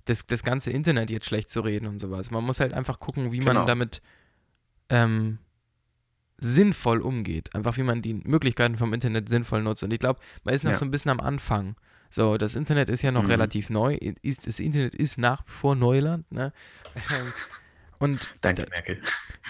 das, 0.05 0.25
das 0.25 0.41
ganze 0.43 0.71
Internet 0.71 1.11
jetzt 1.11 1.27
schlecht 1.27 1.51
zu 1.51 1.61
reden 1.61 1.85
und 1.85 1.99
sowas. 1.99 2.31
Man 2.31 2.43
muss 2.43 2.59
halt 2.59 2.73
einfach 2.73 2.99
gucken, 2.99 3.31
wie 3.31 3.41
man 3.41 3.55
Genau. 3.55 3.65
damit 3.65 4.01
ähm, 4.89 5.37
sinnvoll 6.39 7.01
umgeht. 7.01 7.53
Einfach 7.55 7.77
wie 7.77 7.83
man 7.83 8.01
die 8.01 8.13
Möglichkeiten 8.13 8.77
vom 8.77 8.93
Internet 8.93 9.29
sinnvoll 9.29 9.61
nutzt. 9.61 9.83
Und 9.83 9.91
ich 9.93 9.99
glaube, 9.99 10.19
man 10.43 10.53
ist 10.55 10.63
noch 10.63 10.71
Ja. 10.71 10.77
so 10.77 10.85
ein 10.85 10.91
bisschen 10.91 11.11
am 11.11 11.19
Anfang. 11.19 11.75
So, 12.09 12.37
das 12.37 12.55
Internet 12.55 12.89
ist 12.89 13.01
ja 13.03 13.11
noch 13.11 13.23
Mhm. 13.23 13.29
relativ 13.29 13.69
neu. 13.69 13.95
Ist, 14.21 14.47
das 14.47 14.59
Internet 14.59 14.95
ist 14.95 15.17
nach 15.17 15.41
wie 15.45 15.51
vor 15.51 15.75
Neuland. 15.75 16.31
Ne? 16.31 16.51
Ähm, 16.95 17.33
Und 17.99 18.29
Danke, 18.41 18.63
da- 18.63 18.69
Merkel. 18.71 19.01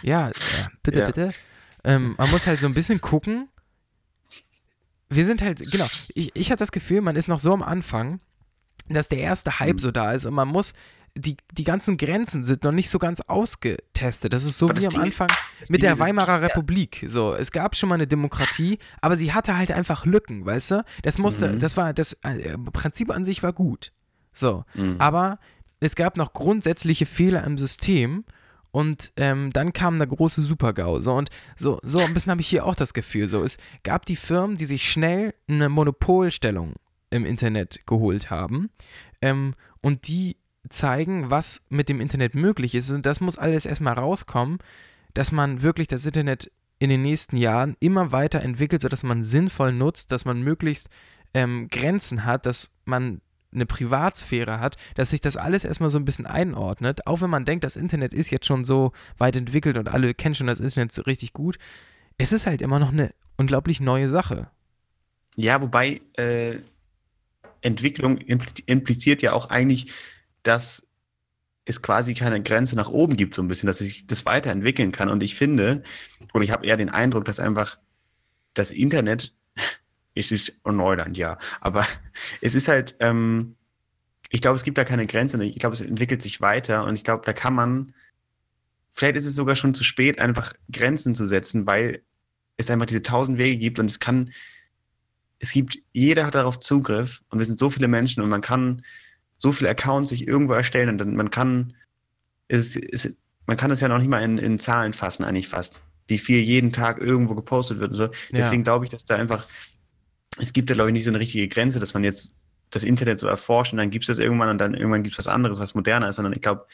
ja, 0.01 0.27
ja 0.29 0.67
bitte, 0.83 0.99
Ja. 0.99 1.05
bitte. 1.05 1.33
Ähm, 1.83 2.15
man 2.17 2.29
muss 2.31 2.47
halt 2.47 2.59
so 2.59 2.65
ein 2.67 2.73
bisschen 2.73 2.99
gucken. 2.99 3.47
Wir 5.09 5.25
sind 5.25 5.41
halt, 5.41 5.59
genau, 5.71 5.87
ich, 6.13 6.31
ich 6.35 6.51
habe 6.51 6.59
das 6.59 6.71
Gefühl, 6.71 7.01
man 7.01 7.15
ist 7.15 7.27
noch 7.27 7.39
so 7.39 7.53
am 7.53 7.63
Anfang, 7.63 8.19
dass 8.89 9.07
der 9.09 9.19
erste 9.19 9.59
Hype 9.59 9.75
Mhm. 9.75 9.79
so 9.79 9.91
da 9.91 10.11
ist 10.13 10.25
und 10.25 10.33
man 10.33 10.47
muss, 10.47 10.73
die, 11.15 11.35
die 11.53 11.63
ganzen 11.63 11.97
Grenzen 11.97 12.45
sind 12.45 12.63
noch 12.63 12.71
nicht 12.71 12.89
so 12.89 12.99
ganz 12.99 13.19
ausgetestet. 13.21 14.31
Das 14.31 14.43
ist 14.45 14.57
so 14.57 14.69
Aber 14.69 14.79
wie 14.79 14.85
am 14.85 14.91
Ding 14.91 15.01
Anfang 15.01 15.27
mit 15.61 15.69
Ding 15.69 15.81
der 15.81 15.99
Weimarer 15.99 16.41
Republik. 16.41 17.03
So, 17.07 17.33
es 17.33 17.51
gab 17.51 17.75
schon 17.75 17.89
mal 17.89 17.95
eine 17.95 18.07
Demokratie, 18.07 18.77
aber 19.01 19.17
sie 19.17 19.33
hatte 19.33 19.57
halt 19.57 19.71
einfach 19.71 20.05
Lücken, 20.05 20.45
weißt 20.45 20.71
du? 20.71 20.83
Das 21.03 21.17
musste, 21.17 21.49
Mhm. 21.53 21.59
das 21.59 21.75
war, 21.77 21.93
das 21.93 22.13
äh, 22.23 22.57
Prinzip 22.71 23.09
an 23.11 23.25
sich 23.25 23.41
war 23.43 23.53
gut. 23.53 23.91
So, 24.31 24.63
Mhm. 24.75 24.95
aber 24.99 25.39
es 25.79 25.95
gab 25.95 26.15
noch 26.17 26.33
grundsätzliche 26.33 27.05
Fehler 27.05 27.43
im 27.43 27.57
System 27.57 28.23
und 28.71 29.11
ähm, 29.17 29.51
dann 29.51 29.73
kam 29.73 29.95
eine 29.95 30.07
große 30.07 30.41
Super-GAU. 30.43 30.99
So, 31.01 31.13
und 31.13 31.29
so, 31.55 31.79
so 31.83 31.99
ein 32.03 32.13
bisschen 32.13 32.31
habe 32.31 32.41
ich 32.41 32.47
hier 32.47 32.65
auch 32.65 32.75
das 32.75 32.93
Gefühl. 32.93 33.27
So, 33.27 33.43
es 33.43 33.57
gab 33.83 34.05
die 34.05 34.15
Firmen, 34.15 34.57
die 34.57 34.65
sich 34.65 34.89
schnell 34.89 35.33
eine 35.49 35.69
Monopolstellung 35.69 36.75
im 37.09 37.25
Internet 37.25 37.85
geholt 37.87 38.29
haben 38.29 38.69
ähm, 39.21 39.55
und 39.81 40.07
die 40.07 40.37
zeigen, 40.69 41.29
was 41.31 41.65
mit 41.69 41.89
dem 41.89 42.01
Internet 42.01 42.35
möglich 42.35 42.75
ist. 42.75 42.91
Und 42.91 43.05
das 43.05 43.21
muss 43.21 43.37
alles 43.37 43.65
erstmal 43.65 43.93
rauskommen, 43.93 44.59
dass 45.13 45.31
man 45.31 45.63
wirklich 45.63 45.87
das 45.87 46.05
Internet 46.05 46.51
in 46.79 46.89
den 46.89 47.01
nächsten 47.01 47.37
Jahren 47.37 47.75
immer 47.79 48.11
weiter 48.11 48.41
entwickelt, 48.41 48.81
sodass 48.81 49.03
man 49.03 49.23
sinnvoll 49.23 49.73
nutzt, 49.73 50.11
dass 50.11 50.25
man 50.25 50.41
möglichst 50.41 50.89
ähm, 51.33 51.67
Grenzen 51.69 52.25
hat, 52.25 52.45
dass 52.45 52.71
man 52.85 53.21
eine 53.51 53.65
Privatsphäre 53.65 54.59
hat, 54.59 54.77
dass 54.95 55.09
sich 55.09 55.21
das 55.21 55.35
alles 55.35 55.65
erstmal 55.65 55.89
so 55.89 55.97
ein 55.97 56.05
bisschen 56.05 56.27
einordnet, 56.27 57.07
auch 57.07 57.21
wenn 57.21 57.29
man 57.29 57.45
denkt, 57.45 57.63
das 57.63 57.75
Internet 57.75 58.13
ist 58.13 58.29
jetzt 58.29 58.45
schon 58.45 58.63
so 58.63 58.91
weit 59.17 59.35
entwickelt 59.35 59.77
und 59.77 59.89
alle 59.89 60.13
kennen 60.13 60.35
schon 60.35 60.47
das 60.47 60.59
Internet 60.59 60.91
so 60.91 61.01
richtig 61.01 61.33
gut. 61.33 61.57
Es 62.17 62.31
ist 62.31 62.45
halt 62.45 62.61
immer 62.61 62.79
noch 62.79 62.91
eine 62.91 63.13
unglaublich 63.37 63.81
neue 63.81 64.07
Sache. 64.07 64.49
Ja, 65.35 65.61
wobei 65.61 66.01
äh, 66.13 66.57
Entwicklung 67.61 68.17
impli- 68.17 68.63
impliziert 68.65 69.21
ja 69.21 69.33
auch 69.33 69.49
eigentlich, 69.49 69.91
dass 70.43 70.87
es 71.65 71.81
quasi 71.81 72.13
keine 72.15 72.41
Grenze 72.41 72.75
nach 72.75 72.89
oben 72.89 73.15
gibt, 73.15 73.35
so 73.35 73.43
ein 73.43 73.47
bisschen, 73.47 73.67
dass 73.67 73.77
sich 73.77 74.07
das 74.07 74.25
weiterentwickeln 74.25 74.91
kann. 74.91 75.09
Und 75.09 75.21
ich 75.21 75.35
finde, 75.35 75.83
oder 76.33 76.43
ich 76.43 76.51
habe 76.51 76.65
eher 76.65 76.77
den 76.77 76.89
Eindruck, 76.89 77.25
dass 77.25 77.39
einfach 77.39 77.77
das 78.55 78.71
Internet, 78.71 79.35
es 80.15 80.31
ist 80.31 80.59
Neuland, 80.65 81.17
ja, 81.17 81.37
aber 81.61 81.85
es 82.41 82.55
ist 82.55 82.67
halt, 82.67 82.95
ähm, 82.99 83.55
ich 84.31 84.41
glaube, 84.41 84.55
es 84.55 84.63
gibt 84.63 84.77
da 84.77 84.83
keine 84.83 85.07
Grenze. 85.07 85.43
Ich 85.43 85.59
glaube, 85.59 85.73
es 85.73 85.81
entwickelt 85.81 86.21
sich 86.21 86.41
weiter 86.41 86.85
und 86.85 86.95
ich 86.95 87.03
glaube, 87.03 87.23
da 87.25 87.33
kann 87.33 87.53
man, 87.53 87.93
vielleicht 88.93 89.15
ist 89.15 89.25
es 89.25 89.35
sogar 89.35 89.55
schon 89.55 89.73
zu 89.73 89.83
spät, 89.83 90.19
einfach 90.19 90.53
Grenzen 90.71 91.15
zu 91.15 91.25
setzen, 91.25 91.65
weil 91.65 92.03
es 92.57 92.69
einfach 92.69 92.85
diese 92.85 93.01
tausend 93.01 93.37
Wege 93.37 93.57
gibt 93.57 93.79
und 93.79 93.89
es 93.89 93.99
kann, 93.99 94.31
es 95.39 95.51
gibt, 95.51 95.79
jeder 95.93 96.25
hat 96.25 96.35
darauf 96.35 96.59
Zugriff 96.59 97.21
und 97.29 97.39
wir 97.39 97.45
sind 97.45 97.59
so 97.59 97.69
viele 97.69 97.87
Menschen 97.87 98.21
und 98.21 98.29
man 98.29 98.41
kann 98.41 98.81
so 99.37 99.51
viele 99.51 99.69
Accounts 99.69 100.09
sich 100.09 100.27
irgendwo 100.27 100.53
erstellen 100.53 100.89
und 100.89 100.97
dann 100.97 101.15
man 101.15 101.31
kann, 101.31 101.73
es, 102.47 102.75
es, 102.75 103.13
man 103.45 103.57
kann 103.57 103.71
es 103.71 103.79
ja 103.79 103.87
noch 103.87 103.99
nicht 103.99 104.09
mal 104.09 104.21
in, 104.21 104.37
in 104.37 104.59
Zahlen 104.59 104.93
fassen, 104.93 105.23
eigentlich 105.23 105.47
fast, 105.47 105.83
wie 106.07 106.17
viel 106.17 106.39
jeden 106.39 106.71
Tag 106.71 106.99
irgendwo 106.99 107.35
gepostet 107.35 107.79
wird 107.79 107.91
und 107.91 107.97
so. 107.97 108.09
Deswegen 108.31 108.63
glaube 108.63 108.85
ich, 108.85 108.91
dass 108.91 109.05
da 109.05 109.15
einfach 109.15 109.47
es 110.37 110.53
gibt 110.53 110.69
da, 110.69 110.73
glaube 110.73 110.89
ich, 110.89 110.93
nicht 110.93 111.03
so 111.03 111.11
eine 111.11 111.19
richtige 111.19 111.47
Grenze, 111.47 111.79
dass 111.79 111.93
man 111.93 112.03
jetzt 112.03 112.35
das 112.69 112.83
Internet 112.83 113.19
so 113.19 113.27
erforscht 113.27 113.73
und 113.73 113.77
dann 113.77 113.89
gibt 113.89 114.03
es 114.03 114.07
das 114.07 114.19
irgendwann 114.19 114.49
und 114.49 114.57
dann 114.59 114.73
irgendwann 114.73 115.03
gibt 115.03 115.13
es 115.13 115.19
was 115.19 115.27
anderes, 115.27 115.59
was 115.59 115.73
moderner 115.73 116.09
ist, 116.09 116.17
sondern 116.17 116.33
ich 116.33 116.41
glaube, 116.41 116.65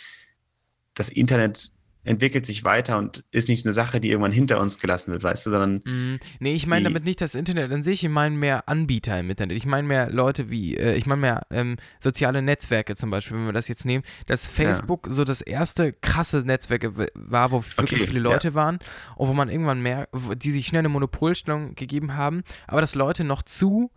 das 0.93 1.09
Internet 1.09 1.71
entwickelt 2.05 2.45
sich 2.45 2.63
weiter 2.63 2.97
und 2.97 3.23
ist 3.31 3.49
nicht 3.49 3.65
eine 3.65 3.73
Sache, 3.73 3.99
die 3.99 4.11
irgendwann 4.11 4.31
hinter 4.31 4.59
uns 4.59 4.77
gelassen 4.77 5.11
wird, 5.11 5.23
weißt 5.23 5.45
du, 5.45 5.49
sondern. 5.49 5.81
Mm, 5.85 6.19
nee, 6.39 6.53
ich 6.53 6.67
meine 6.67 6.85
damit 6.85 7.03
nicht 7.03 7.19
das 7.19 7.35
Internet 7.35 7.71
an 7.71 7.83
sich, 7.83 8.03
ich 8.03 8.09
meine 8.09 8.35
mehr 8.35 8.69
Anbieter 8.69 9.19
im 9.19 9.29
Internet. 9.29 9.57
Ich 9.57 9.65
meine 9.65 9.87
mehr 9.87 10.09
Leute 10.09 10.49
wie, 10.49 10.77
äh, 10.77 10.95
ich 10.95 11.07
meine 11.07 11.21
mehr 11.21 11.47
ähm, 11.49 11.77
soziale 11.99 12.41
Netzwerke 12.41 12.95
zum 12.95 13.09
Beispiel, 13.09 13.37
wenn 13.37 13.47
wir 13.47 13.53
das 13.53 13.67
jetzt 13.67 13.85
nehmen, 13.85 14.03
dass 14.27 14.47
Facebook 14.47 15.07
ja. 15.07 15.13
so 15.13 15.23
das 15.23 15.41
erste 15.41 15.93
krasse 15.93 16.39
Netzwerk 16.45 16.91
war, 17.15 17.51
wo 17.51 17.63
wirklich 17.77 18.01
okay, 18.01 18.07
viele 18.07 18.19
Leute 18.19 18.49
ja. 18.49 18.53
waren 18.53 18.79
und 19.15 19.27
wo 19.27 19.33
man 19.33 19.49
irgendwann 19.49 19.81
mehr, 19.81 20.07
die 20.37 20.51
sich 20.51 20.67
schnell 20.67 20.79
eine 20.79 20.89
Monopolstellung 20.89 21.75
gegeben 21.75 22.15
haben, 22.15 22.43
aber 22.67 22.81
dass 22.81 22.95
Leute 22.95 23.23
noch 23.23 23.41
zu 23.41 23.91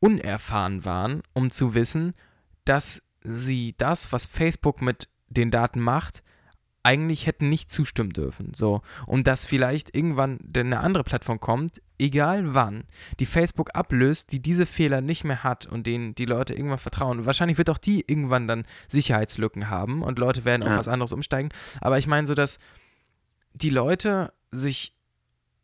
unerfahren 0.00 0.84
waren, 0.84 1.22
um 1.32 1.50
zu 1.50 1.74
wissen, 1.74 2.14
dass 2.64 3.02
sie 3.20 3.74
das, 3.76 4.12
was 4.12 4.26
Facebook 4.26 4.80
mit 4.80 5.08
den 5.28 5.50
Daten 5.50 5.80
macht, 5.80 6.22
eigentlich 6.88 7.26
hätten 7.26 7.50
nicht 7.50 7.70
zustimmen 7.70 8.14
dürfen. 8.14 8.52
So. 8.54 8.80
Und 9.04 9.26
dass 9.26 9.44
vielleicht 9.44 9.94
irgendwann 9.94 10.38
eine 10.56 10.80
andere 10.80 11.04
Plattform 11.04 11.38
kommt, 11.38 11.82
egal 11.98 12.54
wann, 12.54 12.84
die 13.20 13.26
Facebook 13.26 13.74
ablöst, 13.74 14.32
die 14.32 14.40
diese 14.40 14.64
Fehler 14.64 15.02
nicht 15.02 15.22
mehr 15.22 15.44
hat 15.44 15.66
und 15.66 15.86
denen 15.86 16.14
die 16.14 16.24
Leute 16.24 16.54
irgendwann 16.54 16.78
vertrauen. 16.78 17.18
Und 17.18 17.26
wahrscheinlich 17.26 17.58
wird 17.58 17.68
auch 17.68 17.76
die 17.76 18.04
irgendwann 18.06 18.48
dann 18.48 18.64
Sicherheitslücken 18.88 19.68
haben 19.68 20.02
und 20.02 20.18
Leute 20.18 20.46
werden 20.46 20.62
auf 20.62 20.70
ja. 20.70 20.78
was 20.78 20.88
anderes 20.88 21.12
umsteigen. 21.12 21.50
Aber 21.82 21.98
ich 21.98 22.06
meine 22.06 22.26
so, 22.26 22.34
dass 22.34 22.58
die 23.52 23.70
Leute 23.70 24.32
sich 24.50 24.94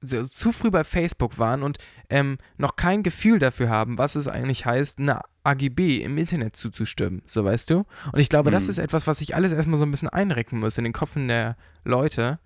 zu 0.03 0.53
früh 0.53 0.71
bei 0.71 0.85
Facebook 0.85 1.39
waren 1.39 1.63
und 1.63 1.79
ähm, 2.11 2.37
noch 2.59 2.77
kein 2.77 3.03
Gefühl 3.03 3.39
dafür 3.39 3.71
haben, 3.71 3.97
was 3.97 4.15
es 4.15 4.29
eigentlich 4.29 4.67
heißt, 4.67 4.99
eine 4.99 5.23
AGB 5.45 5.99
im 6.03 6.19
Internet 6.19 6.57
zuzustimmen, 6.57 7.23
so 7.27 7.45
weißt 7.45 7.71
du? 7.71 7.85
Und 8.13 8.19
ich 8.19 8.29
glaube, 8.29 8.51
mhm. 8.51 8.55
das 8.55 8.69
ist 8.69 8.79
etwas, 8.79 9.07
was 9.07 9.19
sich 9.19 9.35
alles 9.35 9.53
erstmal 9.53 9.79
so 9.79 9.85
ein 9.85 9.91
bisschen 9.91 10.09
einrecken 10.09 10.59
muss 10.59 10.79
in 10.79 10.85
den 10.85 10.93
Köpfen 10.93 11.29
der 11.29 11.57
Leute, 11.85 12.39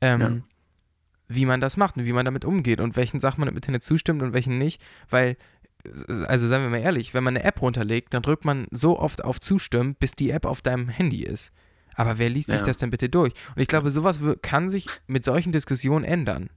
ähm, 0.00 0.20
ja. 0.20 0.32
wie 1.28 1.46
man 1.46 1.60
das 1.60 1.76
macht 1.76 1.96
und 1.96 2.04
wie 2.04 2.12
man 2.12 2.24
damit 2.24 2.44
umgeht 2.44 2.80
und 2.80 2.96
welchen 2.96 3.20
Sachen 3.20 3.40
man 3.40 3.48
im 3.48 3.56
Internet 3.56 3.82
zustimmt 3.82 4.22
und 4.22 4.32
welchen 4.32 4.58
nicht, 4.58 4.82
weil 5.10 5.36
also 6.26 6.46
seien 6.46 6.62
wir 6.62 6.70
mal 6.70 6.78
ehrlich, 6.78 7.12
wenn 7.12 7.24
man 7.24 7.36
eine 7.36 7.44
App 7.44 7.60
runterlegt, 7.60 8.14
dann 8.14 8.22
drückt 8.22 8.44
man 8.44 8.66
so 8.70 8.98
oft 8.98 9.22
auf 9.22 9.40
Zustimmen, 9.40 9.94
bis 9.96 10.12
die 10.12 10.30
App 10.30 10.46
auf 10.46 10.62
deinem 10.62 10.88
Handy 10.88 11.22
ist. 11.22 11.52
Aber 11.94 12.18
wer 12.18 12.28
liest 12.28 12.48
ja. 12.48 12.54
sich 12.54 12.62
das 12.66 12.78
denn 12.78 12.90
bitte 12.90 13.08
durch? 13.08 13.32
Und 13.54 13.60
ich 13.60 13.68
glaube, 13.68 13.90
sowas 13.90 14.20
kann 14.42 14.70
sich 14.70 14.86
mit 15.06 15.24
solchen 15.24 15.52
Diskussionen 15.52 16.04
ändern. 16.04 16.50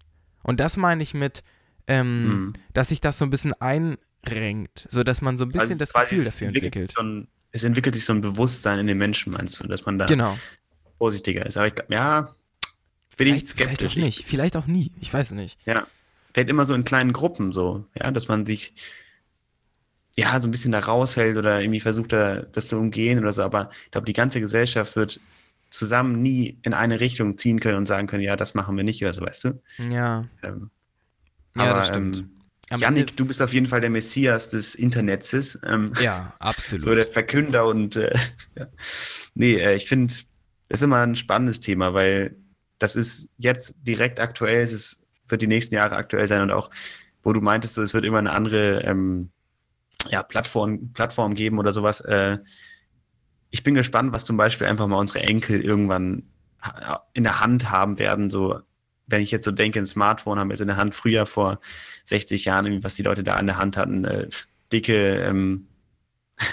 Und 0.43 0.59
das 0.59 0.77
meine 0.77 1.03
ich 1.03 1.13
mit, 1.13 1.43
ähm, 1.87 2.27
mhm. 2.27 2.53
dass 2.73 2.89
sich 2.89 3.01
das 3.01 3.17
so 3.17 3.25
ein 3.25 3.29
bisschen 3.29 3.53
einrenkt, 4.27 4.87
sodass 4.89 5.21
man 5.21 5.37
so 5.37 5.45
ein 5.45 5.49
bisschen 5.49 5.71
also 5.71 5.79
das 5.79 5.93
Gefühl 5.93 6.23
dafür 6.23 6.47
entwickelt. 6.47 6.93
So 6.95 7.03
ein, 7.03 7.27
es 7.51 7.63
entwickelt 7.63 7.95
sich 7.95 8.05
so 8.05 8.13
ein 8.13 8.21
Bewusstsein 8.21 8.79
in 8.79 8.87
den 8.87 8.97
Menschen, 8.97 9.33
meinst 9.33 9.59
du, 9.59 9.67
dass 9.67 9.85
man 9.85 9.97
da 9.97 10.05
genau. 10.05 10.37
vorsichtiger 10.97 11.45
ist. 11.45 11.57
Aber 11.57 11.67
ich 11.67 11.75
glaube, 11.75 11.93
ja, 11.93 12.21
bin 12.21 13.27
vielleicht, 13.27 13.43
ich 13.43 13.49
skeptisch. 13.51 13.77
Vielleicht 13.77 13.91
auch 13.91 14.03
nicht, 14.03 14.25
vielleicht 14.25 14.57
auch 14.57 14.67
nie, 14.67 14.91
ich 14.99 15.13
weiß 15.13 15.31
nicht. 15.31 15.59
Ja, 15.65 15.87
vielleicht 16.33 16.49
immer 16.49 16.65
so 16.65 16.73
in 16.73 16.83
kleinen 16.83 17.13
Gruppen 17.13 17.51
so, 17.51 17.85
ja, 17.95 18.11
dass 18.11 18.27
man 18.27 18.45
sich 18.45 18.73
ja, 20.17 20.41
so 20.41 20.47
ein 20.47 20.51
bisschen 20.51 20.71
da 20.71 20.79
raushält 20.79 21.37
oder 21.37 21.61
irgendwie 21.61 21.79
versucht, 21.79 22.11
da, 22.11 22.41
das 22.41 22.69
zu 22.69 22.77
umgehen 22.77 23.19
oder 23.19 23.31
so. 23.31 23.43
Aber 23.43 23.69
ich 23.85 23.91
glaube, 23.91 24.05
die 24.05 24.13
ganze 24.13 24.39
Gesellschaft 24.39 24.95
wird 24.95 25.19
zusammen 25.69 26.23
nie 26.23 26.57
in 26.63 26.73
eine 26.73 26.99
Richtung 26.99 27.37
ziehen 27.37 27.59
können 27.59 27.77
und 27.77 27.85
sagen 27.85 28.07
können, 28.07 28.23
ja, 28.23 28.35
das 28.35 28.55
machen 28.55 28.75
wir 28.77 28.83
nicht 28.83 29.03
oder 29.03 29.13
so, 29.13 29.21
weißt 29.21 29.43
du? 29.43 29.61
Ja. 29.89 30.25
Ähm, 30.41 30.71
ja, 31.55 31.63
aber, 31.65 31.79
das 31.79 31.87
stimmt. 31.89 32.19
Ähm, 32.19 32.36
Janik, 32.75 33.15
du 33.15 33.25
bist 33.25 33.41
auf 33.41 33.53
jeden 33.53 33.67
Fall 33.67 33.79
der 33.79 33.89
Messias 33.89 34.49
des 34.49 34.75
Internets. 34.75 35.57
Ähm, 35.65 35.93
ja, 36.01 36.33
absolut. 36.39 36.81
So 36.81 36.95
der 36.95 37.07
Verkünder 37.07 37.65
und 37.65 37.95
äh, 37.95 38.13
ja. 38.55 38.67
nee, 39.35 39.55
äh, 39.55 39.75
ich 39.75 39.87
finde, 39.87 40.13
das 40.67 40.79
ist 40.79 40.83
immer 40.83 40.97
ein 40.97 41.15
spannendes 41.15 41.59
Thema, 41.59 41.93
weil 41.93 42.35
das 42.79 42.95
ist 42.95 43.29
jetzt 43.37 43.75
direkt 43.79 44.19
aktuell, 44.19 44.61
es 44.61 44.73
ist, 44.73 44.99
wird 45.29 45.41
die 45.41 45.47
nächsten 45.47 45.75
Jahre 45.75 45.95
aktuell 45.95 46.27
sein 46.27 46.41
und 46.41 46.51
auch, 46.51 46.69
wo 47.23 47.33
du 47.33 47.41
meintest, 47.41 47.75
so, 47.75 47.81
es 47.81 47.93
wird 47.93 48.05
immer 48.05 48.19
eine 48.19 48.31
andere 48.31 48.81
ähm, 48.83 49.31
ja, 50.09 50.23
Plattform, 50.23 50.91
Plattform 50.93 51.33
geben 51.33 51.59
oder 51.59 51.71
sowas. 51.71 52.01
Äh, 52.01 52.37
ich 53.49 53.63
bin 53.63 53.75
gespannt, 53.75 54.11
was 54.11 54.25
zum 54.25 54.37
Beispiel 54.37 54.67
einfach 54.67 54.87
mal 54.87 54.99
unsere 54.99 55.21
Enkel 55.21 55.61
irgendwann 55.61 56.23
in 57.13 57.23
der 57.23 57.39
Hand 57.39 57.71
haben 57.71 57.97
werden. 57.97 58.29
So, 58.29 58.59
wenn 59.07 59.21
ich 59.21 59.31
jetzt 59.31 59.45
so 59.45 59.51
denke, 59.51 59.79
ein 59.79 59.85
Smartphone 59.85 60.39
haben 60.39 60.49
wir 60.49 60.53
jetzt 60.53 60.61
in 60.61 60.67
der 60.67 60.77
Hand, 60.77 60.93
früher 60.93 61.25
vor 61.25 61.59
60 62.03 62.45
Jahren, 62.45 62.83
was 62.83 62.95
die 62.95 63.03
Leute 63.03 63.23
da 63.23 63.39
in 63.39 63.47
der 63.47 63.57
Hand 63.57 63.77
hatten, 63.77 64.05
äh, 64.05 64.27
dicke 64.71 65.17
ähm, 65.17 65.67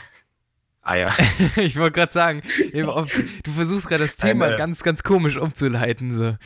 Eier. 0.82 1.12
ich 1.56 1.76
wollte 1.76 1.92
gerade 1.92 2.12
sagen, 2.12 2.42
du 2.72 3.50
versuchst 3.50 3.88
gerade 3.88 4.04
das 4.04 4.16
Thema 4.16 4.46
Eine, 4.46 4.56
ganz, 4.56 4.82
ganz 4.82 5.02
komisch 5.02 5.36
umzuleiten. 5.36 6.16
So. 6.16 6.36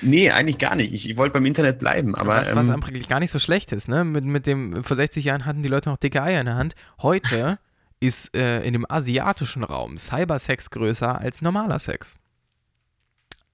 Nee, 0.00 0.30
eigentlich 0.30 0.58
gar 0.58 0.76
nicht. 0.76 0.92
Ich, 0.92 1.10
ich 1.10 1.16
wollte 1.16 1.32
beim 1.32 1.46
Internet 1.46 1.80
bleiben. 1.80 2.14
Aber, 2.14 2.36
was, 2.36 2.54
was 2.54 2.68
ähm, 2.68 2.82
eigentlich 2.82 3.08
gar 3.08 3.20
nicht 3.20 3.32
so 3.32 3.40
schlecht 3.40 3.72
ist. 3.72 3.88
Ne? 3.88 4.04
Mit, 4.04 4.24
mit 4.24 4.46
dem, 4.46 4.84
vor 4.84 4.96
60 4.96 5.24
Jahren 5.24 5.44
hatten 5.44 5.62
die 5.62 5.68
Leute 5.68 5.88
noch 5.90 5.96
dicke 5.96 6.22
Eier 6.22 6.40
in 6.40 6.46
der 6.46 6.56
Hand. 6.56 6.74
Heute 7.02 7.58
ist 8.00 8.36
äh, 8.36 8.62
in 8.62 8.74
dem 8.74 8.86
asiatischen 8.88 9.64
Raum 9.64 9.98
Cybersex 9.98 10.70
größer 10.70 11.18
als 11.18 11.42
normaler 11.42 11.80
Sex. 11.80 12.16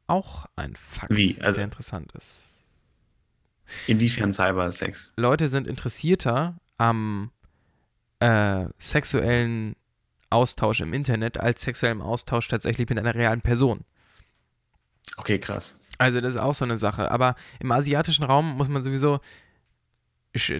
Auch 0.06 0.46
ein 0.56 0.76
Fakt, 0.76 1.14
Wie? 1.14 1.40
Also, 1.40 1.56
sehr 1.56 1.64
interessant 1.64 2.12
ist. 2.12 2.66
Inwiefern 3.86 4.32
Cybersex? 4.32 5.12
Leute 5.16 5.48
sind 5.48 5.66
interessierter 5.66 6.56
am 6.76 7.30
äh, 8.20 8.66
sexuellen 8.78 9.76
Austausch 10.30 10.80
im 10.80 10.92
Internet 10.92 11.38
als 11.38 11.62
sexuellem 11.62 12.02
Austausch 12.02 12.48
tatsächlich 12.48 12.88
mit 12.88 12.98
einer 12.98 13.14
realen 13.14 13.40
Person. 13.40 13.84
Okay, 15.16 15.38
krass. 15.38 15.78
Also 15.98 16.20
das 16.20 16.34
ist 16.34 16.40
auch 16.40 16.54
so 16.54 16.64
eine 16.64 16.76
Sache. 16.76 17.10
Aber 17.10 17.36
im 17.60 17.70
asiatischen 17.72 18.24
Raum 18.24 18.56
muss 18.56 18.68
man 18.68 18.82
sowieso 18.82 19.20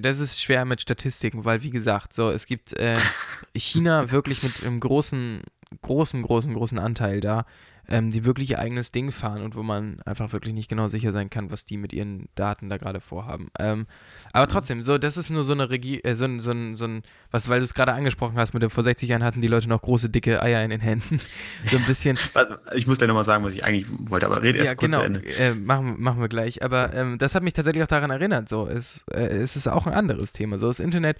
das 0.00 0.20
ist 0.20 0.40
schwer 0.40 0.64
mit 0.64 0.80
Statistiken, 0.80 1.44
weil 1.44 1.62
wie 1.62 1.70
gesagt, 1.70 2.12
so 2.12 2.30
es 2.30 2.46
gibt 2.46 2.74
äh, 2.74 2.96
China 3.56 4.10
wirklich 4.12 4.42
mit 4.42 4.62
einem 4.62 4.78
großen, 4.78 5.42
großen, 5.82 6.22
großen, 6.22 6.54
großen 6.54 6.78
Anteil 6.78 7.20
da 7.20 7.44
ähm, 7.88 8.10
die 8.10 8.24
wirklich 8.24 8.50
ihr 8.50 8.58
eigenes 8.58 8.92
Ding 8.92 9.12
fahren 9.12 9.42
und 9.42 9.56
wo 9.56 9.62
man 9.62 10.00
einfach 10.04 10.32
wirklich 10.32 10.54
nicht 10.54 10.68
genau 10.68 10.88
sicher 10.88 11.12
sein 11.12 11.28
kann, 11.28 11.50
was 11.50 11.64
die 11.64 11.76
mit 11.76 11.92
ihren 11.92 12.28
Daten 12.34 12.70
da 12.70 12.78
gerade 12.78 13.00
vorhaben. 13.00 13.50
Ähm, 13.58 13.86
aber 14.32 14.46
mhm. 14.46 14.50
trotzdem, 14.50 14.82
so, 14.82 14.96
das 14.96 15.16
ist 15.16 15.30
nur 15.30 15.44
so 15.44 15.52
eine 15.52 15.68
Regie, 15.68 16.00
äh, 16.02 16.14
so, 16.14 16.26
so, 16.40 16.52
so 16.74 16.84
ein, 16.84 17.02
was, 17.30 17.48
weil 17.48 17.58
du 17.58 17.64
es 17.64 17.74
gerade 17.74 17.92
angesprochen 17.92 18.36
hast, 18.36 18.54
mit 18.54 18.62
dem 18.62 18.70
vor 18.70 18.82
60 18.84 19.08
Jahren 19.08 19.22
hatten 19.22 19.40
die 19.40 19.48
Leute 19.48 19.68
noch 19.68 19.82
große, 19.82 20.08
dicke 20.08 20.42
Eier 20.42 20.64
in 20.64 20.70
den 20.70 20.80
Händen. 20.80 21.20
so 21.70 21.76
ein 21.76 21.84
bisschen. 21.84 22.18
Ich 22.74 22.86
muss 22.86 22.98
gleich 22.98 23.08
nochmal 23.08 23.24
sagen, 23.24 23.44
was 23.44 23.54
ich 23.54 23.64
eigentlich 23.64 23.86
wollte, 23.98 24.26
aber 24.26 24.42
rede 24.42 24.58
erst 24.58 24.72
ja, 24.72 24.74
kurz 24.74 24.90
genau, 24.90 24.98
zu 24.98 25.04
Ende. 25.04 25.20
Äh, 25.38 25.54
machen, 25.54 25.96
machen 25.98 26.20
wir 26.20 26.28
gleich. 26.28 26.62
Aber 26.62 26.92
ähm, 26.94 27.18
das 27.18 27.34
hat 27.34 27.42
mich 27.42 27.52
tatsächlich 27.52 27.82
auch 27.82 27.88
daran 27.88 28.10
erinnert. 28.10 28.48
So, 28.48 28.66
es, 28.66 29.04
äh, 29.12 29.26
es 29.26 29.56
ist 29.56 29.68
auch 29.68 29.86
ein 29.86 29.92
anderes 29.92 30.32
Thema. 30.32 30.58
So, 30.58 30.66
das 30.66 30.80
Internet 30.80 31.18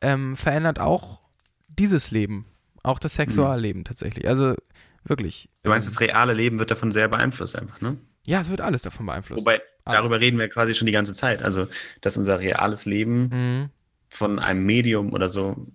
ähm, 0.00 0.36
verändert 0.36 0.78
auch 0.78 1.20
dieses 1.68 2.10
Leben, 2.10 2.46
auch 2.86 2.98
das. 2.98 3.14
Sexualleben 3.14 3.80
mhm. 3.80 3.84
tatsächlich. 3.84 4.28
Also 4.28 4.54
Wirklich. 5.08 5.48
Du 5.62 5.70
meinst, 5.70 5.86
ähm, 5.86 5.94
das 5.94 6.00
reale 6.00 6.32
Leben 6.32 6.58
wird 6.58 6.70
davon 6.70 6.92
sehr 6.92 7.08
beeinflusst 7.08 7.56
einfach, 7.56 7.80
ne? 7.80 7.96
Ja, 8.26 8.40
es 8.40 8.50
wird 8.50 8.60
alles 8.60 8.82
davon 8.82 9.06
beeinflusst. 9.06 9.40
Wobei, 9.40 9.62
alles. 9.84 10.00
darüber 10.00 10.20
reden 10.20 10.38
wir 10.38 10.48
quasi 10.48 10.74
schon 10.74 10.86
die 10.86 10.92
ganze 10.92 11.14
Zeit. 11.14 11.42
Also, 11.42 11.68
dass 12.00 12.16
unser 12.16 12.40
reales 12.40 12.86
Leben 12.86 13.28
mhm. 13.28 13.70
von 14.08 14.40
einem 14.40 14.66
Medium 14.66 15.12
oder 15.12 15.28
so 15.28 15.68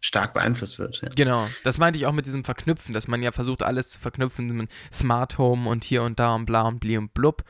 stark 0.00 0.34
beeinflusst 0.34 0.78
wird. 0.78 1.00
Ja. 1.02 1.08
Genau, 1.14 1.48
das 1.62 1.78
meinte 1.78 1.98
ich 1.98 2.06
auch 2.06 2.12
mit 2.12 2.26
diesem 2.26 2.44
Verknüpfen, 2.44 2.94
dass 2.94 3.06
man 3.06 3.22
ja 3.22 3.30
versucht, 3.30 3.62
alles 3.62 3.90
zu 3.90 4.00
verknüpfen, 4.00 4.68
Smart 4.92 5.38
Home 5.38 5.68
und 5.68 5.84
hier 5.84 6.02
und 6.02 6.18
da 6.18 6.34
und 6.34 6.44
bla 6.44 6.62
und 6.62 6.80
bli 6.80 6.96
und 6.98 7.14
blub. 7.14 7.44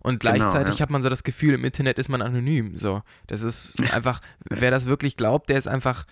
Und 0.00 0.20
genau, 0.20 0.34
gleichzeitig 0.34 0.66
genau, 0.66 0.78
ja. 0.78 0.82
hat 0.82 0.90
man 0.90 1.02
so 1.02 1.08
das 1.08 1.22
Gefühl, 1.22 1.54
im 1.54 1.64
Internet 1.64 1.98
ist 1.98 2.08
man 2.08 2.22
anonym. 2.22 2.76
So, 2.76 3.02
das 3.28 3.42
ist 3.42 3.80
einfach, 3.92 4.20
wer 4.48 4.72
das 4.72 4.86
wirklich 4.86 5.16
glaubt, 5.16 5.50
der 5.50 5.58
ist 5.58 5.68
einfach, 5.68 6.04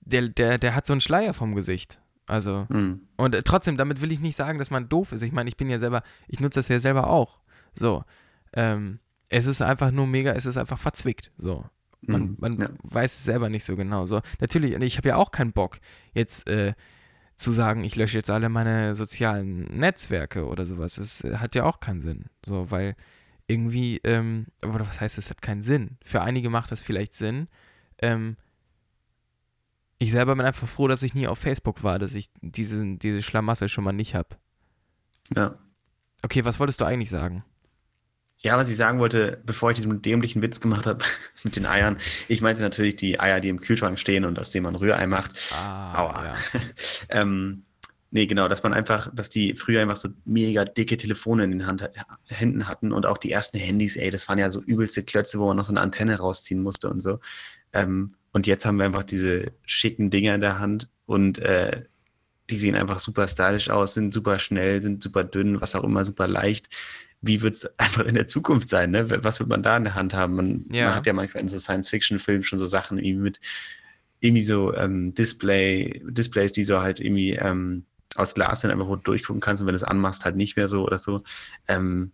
der, 0.00 0.28
der, 0.28 0.58
der 0.58 0.74
hat 0.74 0.86
so 0.86 0.92
einen 0.92 1.00
Schleier 1.00 1.34
vom 1.34 1.54
Gesicht. 1.54 2.00
Also, 2.26 2.66
mhm. 2.68 3.00
und 3.16 3.34
äh, 3.34 3.42
trotzdem, 3.42 3.76
damit 3.76 4.00
will 4.00 4.12
ich 4.12 4.20
nicht 4.20 4.36
sagen, 4.36 4.58
dass 4.58 4.70
man 4.70 4.88
doof 4.88 5.12
ist. 5.12 5.22
Ich 5.22 5.32
meine, 5.32 5.48
ich 5.48 5.56
bin 5.56 5.68
ja 5.68 5.78
selber, 5.78 6.02
ich 6.28 6.38
nutze 6.40 6.60
das 6.60 6.68
ja 6.68 6.78
selber 6.78 7.08
auch. 7.08 7.40
So. 7.74 8.04
Ähm, 8.52 9.00
es 9.28 9.46
ist 9.46 9.62
einfach 9.62 9.90
nur 9.90 10.06
mega, 10.06 10.32
es 10.32 10.46
ist 10.46 10.56
einfach 10.56 10.78
verzwickt. 10.78 11.32
So. 11.36 11.64
Man, 12.02 12.22
mhm, 12.22 12.36
man 12.38 12.58
ja. 12.58 12.70
weiß 12.82 13.12
es 13.18 13.24
selber 13.24 13.48
nicht 13.48 13.64
so 13.64 13.76
genau. 13.76 14.06
So. 14.06 14.20
Natürlich, 14.40 14.74
ich 14.74 14.96
habe 14.96 15.08
ja 15.08 15.16
auch 15.16 15.32
keinen 15.32 15.52
Bock, 15.52 15.78
jetzt 16.14 16.48
äh, 16.48 16.74
zu 17.36 17.52
sagen, 17.52 17.84
ich 17.84 17.96
lösche 17.96 18.18
jetzt 18.18 18.30
alle 18.30 18.48
meine 18.48 18.94
sozialen 18.94 19.62
Netzwerke 19.64 20.46
oder 20.46 20.66
sowas. 20.66 20.96
Das 20.96 21.24
äh, 21.24 21.36
hat 21.38 21.54
ja 21.54 21.64
auch 21.64 21.80
keinen 21.80 22.00
Sinn. 22.00 22.26
So, 22.46 22.70
weil 22.70 22.94
irgendwie, 23.48 24.00
ähm, 24.04 24.46
oder 24.62 24.86
was 24.86 25.00
heißt, 25.00 25.18
es 25.18 25.30
hat 25.30 25.42
keinen 25.42 25.62
Sinn? 25.62 25.98
Für 26.04 26.22
einige 26.22 26.50
macht 26.50 26.70
das 26.70 26.80
vielleicht 26.80 27.14
Sinn. 27.14 27.48
Ähm, 28.00 28.36
ich 30.00 30.10
selber 30.10 30.34
bin 30.34 30.46
einfach 30.46 30.66
froh, 30.66 30.88
dass 30.88 31.02
ich 31.02 31.14
nie 31.14 31.28
auf 31.28 31.38
Facebook 31.38 31.84
war, 31.84 31.98
dass 31.98 32.14
ich 32.14 32.30
diese, 32.40 32.96
diese 32.96 33.22
Schlamassel 33.22 33.68
schon 33.68 33.84
mal 33.84 33.92
nicht 33.92 34.14
habe. 34.14 34.30
Ja. 35.36 35.58
Okay, 36.22 36.44
was 36.44 36.58
wolltest 36.58 36.80
du 36.80 36.86
eigentlich 36.86 37.10
sagen? 37.10 37.44
Ja, 38.38 38.56
was 38.56 38.70
ich 38.70 38.76
sagen 38.76 38.98
wollte, 38.98 39.42
bevor 39.44 39.70
ich 39.70 39.76
diesen 39.76 40.00
dämlichen 40.00 40.40
Witz 40.40 40.60
gemacht 40.60 40.86
habe 40.86 41.04
mit 41.44 41.56
den 41.56 41.66
Eiern, 41.66 41.98
ich 42.28 42.40
meinte 42.40 42.62
natürlich 42.62 42.96
die 42.96 43.20
Eier, 43.20 43.40
die 43.40 43.50
im 43.50 43.60
Kühlschrank 43.60 43.98
stehen 43.98 44.24
und 44.24 44.38
aus 44.38 44.50
denen 44.50 44.64
man 44.64 44.74
Rührei 44.74 45.06
macht. 45.06 45.32
Ah, 45.52 45.98
Aua. 45.98 46.24
ja. 46.24 46.34
ähm, 47.10 47.66
nee, 48.10 48.26
genau, 48.26 48.48
dass 48.48 48.62
man 48.62 48.72
einfach, 48.74 49.10
dass 49.14 49.28
die 49.28 49.54
früher 49.54 49.82
einfach 49.82 49.96
so 49.96 50.08
mega 50.24 50.64
dicke 50.64 50.96
Telefone 50.96 51.44
in 51.44 51.50
den 51.50 51.66
Hand, 51.66 51.88
Händen 52.26 52.68
hatten 52.68 52.92
und 52.92 53.06
auch 53.06 53.18
die 53.18 53.30
ersten 53.30 53.58
Handys, 53.58 53.96
ey, 53.96 54.10
das 54.10 54.28
waren 54.28 54.38
ja 54.38 54.50
so 54.50 54.60
übelste 54.62 55.02
Klötze, 55.02 55.38
wo 55.38 55.46
man 55.46 55.56
noch 55.56 55.64
so 55.64 55.72
eine 55.72 55.80
Antenne 55.80 56.18
rausziehen 56.18 56.62
musste 56.62 56.90
und 56.90 57.00
so. 57.00 57.20
Ähm, 57.72 58.14
und 58.32 58.46
jetzt 58.46 58.64
haben 58.64 58.78
wir 58.78 58.84
einfach 58.84 59.02
diese 59.04 59.52
schicken 59.64 60.10
Dinger 60.10 60.34
in 60.34 60.40
der 60.40 60.58
Hand 60.58 60.88
und 61.06 61.38
äh, 61.38 61.84
die 62.48 62.58
sehen 62.58 62.74
einfach 62.74 62.98
super 62.98 63.28
stylisch 63.28 63.70
aus, 63.70 63.94
sind 63.94 64.12
super 64.12 64.38
schnell, 64.38 64.80
sind 64.82 65.02
super 65.02 65.24
dünn, 65.24 65.60
was 65.60 65.74
auch 65.76 65.84
immer, 65.84 66.04
super 66.04 66.26
leicht. 66.26 66.68
Wie 67.20 67.42
wird 67.42 67.54
es 67.54 67.66
einfach 67.78 68.04
in 68.04 68.14
der 68.14 68.26
Zukunft 68.26 68.68
sein? 68.68 68.90
Ne? 68.90 69.08
Was 69.24 69.38
wird 69.40 69.48
man 69.48 69.62
da 69.62 69.76
in 69.76 69.84
der 69.84 69.94
Hand 69.94 70.14
haben? 70.14 70.34
Man, 70.34 70.64
Ja. 70.70 70.86
man 70.86 70.94
hat 70.96 71.06
ja 71.06 71.12
manchmal 71.12 71.42
in 71.42 71.48
so 71.48 71.58
Science-Fiction-Filmen 71.58 72.42
schon 72.42 72.58
so 72.58 72.66
Sachen 72.66 72.98
irgendwie 72.98 73.22
mit 73.22 73.40
irgendwie 74.20 74.42
so 74.44 74.74
ähm, 74.74 75.14
Display, 75.14 76.02
Displays, 76.06 76.52
die 76.52 76.64
so 76.64 76.80
halt 76.82 77.00
irgendwie 77.00 77.32
ähm, 77.32 77.84
aus 78.16 78.34
Glas 78.34 78.60
sind, 78.62 78.70
einfach 78.70 78.86
wo 78.88 78.96
du 78.96 79.02
durchgucken 79.02 79.40
kannst 79.40 79.60
und 79.62 79.66
wenn 79.66 79.74
du 79.74 79.76
es 79.76 79.84
anmachst, 79.84 80.24
halt 80.24 80.36
nicht 80.36 80.56
mehr 80.56 80.68
so 80.68 80.84
oder 80.84 80.98
so. 80.98 81.22
Ähm, 81.68 82.12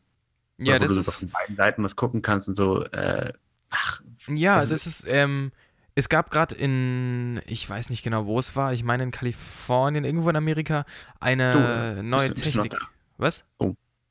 Ja, 0.58 0.76
oder 0.76 0.80
wo 0.80 0.84
das 0.84 0.94
du 0.94 1.00
so 1.02 1.10
ist, 1.10 1.20
von 1.20 1.30
beiden 1.30 1.56
Seiten 1.56 1.82
was 1.84 1.96
gucken 1.96 2.22
kannst 2.22 2.48
und 2.48 2.54
so. 2.54 2.84
Äh, 2.84 3.32
ach, 3.70 4.02
ja, 4.28 4.56
das 4.56 4.68
das 4.70 4.86
ist, 4.86 5.06
ähm, 5.08 5.52
es 5.94 6.08
gab 6.08 6.30
gerade 6.30 6.54
in, 6.54 7.40
ich 7.46 7.68
weiß 7.68 7.90
nicht 7.90 8.02
genau, 8.02 8.26
wo 8.26 8.38
es 8.38 8.54
war, 8.56 8.72
ich 8.72 8.84
meine 8.84 9.02
in 9.04 9.10
Kalifornien, 9.10 10.04
irgendwo 10.04 10.28
in 10.30 10.36
Amerika, 10.36 10.84
eine 11.20 11.96
Du, 11.96 12.02
neue 12.02 12.30
bist 12.30 12.34
bist 12.34 12.52
Technik. 12.54 12.72
da? 12.72 12.78
Was? 13.18 13.44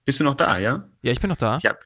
bist 0.06 0.20
du 0.20 0.24
noch 0.24 0.36
da, 0.36 0.58
ja? 0.58 0.88
Ja, 1.04 1.12
ich 1.12 1.20
bin 1.20 1.30
noch 1.30 1.38
da. 1.38 1.58
Ich 1.58 1.66
hab. 1.66 1.80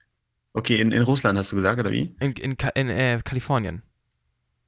Okay, 0.54 0.80
in, 0.82 0.92
in 0.92 1.04
Russland 1.04 1.38
hast 1.38 1.52
du 1.52 1.56
gesagt, 1.58 1.80
oder 1.80 1.92
wie? 1.92 2.16
In, 2.20 2.32
in, 2.34 2.56
in 2.76 2.90
äh, 2.90 3.22
Kalifornien. 3.24 3.84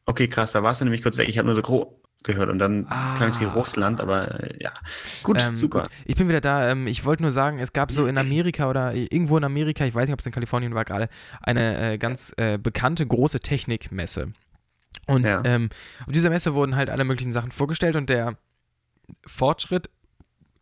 Okay, 0.05 0.27
krass, 0.27 0.51
da 0.51 0.63
warst 0.63 0.81
du 0.81 0.85
nämlich 0.85 1.01
kurz 1.01 1.17
weg. 1.17 1.29
Ich 1.29 1.37
habe 1.37 1.47
nur 1.47 1.55
so 1.55 1.61
grob 1.61 2.00
gehört 2.23 2.49
und 2.49 2.59
dann 2.59 2.85
Ah. 2.89 3.15
klang 3.15 3.29
es 3.29 3.39
wie 3.39 3.45
Russland, 3.45 3.99
aber 4.01 4.43
äh, 4.43 4.55
ja. 4.61 4.71
Gut, 5.23 5.37
Ähm, 5.41 5.55
super. 5.55 5.83
Gut. 5.83 5.91
Ich 6.05 6.15
bin 6.15 6.27
wieder 6.27 6.41
da. 6.41 6.69
Ähm, 6.69 6.87
ich 6.87 7.03
wollte 7.05 7.23
nur 7.23 7.31
sagen, 7.31 7.59
es 7.59 7.73
gab 7.73 7.91
so 7.91 8.05
in 8.05 8.17
Amerika 8.17 8.69
oder 8.69 8.93
irgendwo 8.93 9.37
in 9.37 9.43
Amerika, 9.43 9.85
ich 9.85 9.95
weiß 9.95 10.07
nicht, 10.07 10.13
ob 10.13 10.19
es 10.19 10.25
in 10.25 10.31
Kalifornien 10.31 10.73
war 10.75 10.85
gerade, 10.85 11.09
eine 11.41 11.93
äh, 11.93 11.97
ganz 11.97 12.33
äh, 12.37 12.57
bekannte 12.57 13.05
große 13.07 13.39
Technikmesse. 13.39 14.33
Und 15.07 15.25
Ja. 15.25 15.41
ähm, 15.45 15.69
auf 16.05 16.11
dieser 16.13 16.29
Messe 16.29 16.53
wurden 16.53 16.75
halt 16.75 16.89
alle 16.89 17.03
möglichen 17.05 17.33
Sachen 17.33 17.51
vorgestellt 17.51 17.95
und 17.95 18.09
der 18.09 18.37
Fortschritt, 19.25 19.89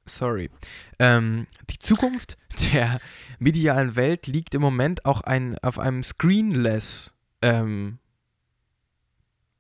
sorry, 0.06 0.50
ähm, 0.98 1.46
die 1.70 1.80
Zukunft 1.80 2.38
der 2.74 3.00
medialen 3.38 3.96
Welt 3.96 4.28
liegt 4.28 4.56
im 4.56 4.62
Moment 4.62 5.06
auch 5.06 5.22
ein, 5.22 5.58
auf 5.62 5.78
einem 5.80 6.04
screenless 6.04 7.14
ähm, 7.42 8.00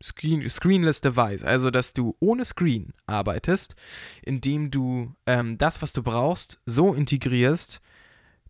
Screen, 0.04 0.47
Screenless 0.50 1.02
Device, 1.02 1.43
also 1.43 1.72
dass 1.72 1.93
du 1.93 2.16
ohne 2.20 2.45
Screen 2.45 2.93
arbeitest, 3.06 3.76
indem 4.22 4.72
du 4.72 5.14
ähm, 5.26 5.58
das, 5.58 5.82
was 5.82 5.91
du 5.93 6.04
brauchst, 6.04 6.60
so 6.66 6.93
integrierst, 6.93 7.82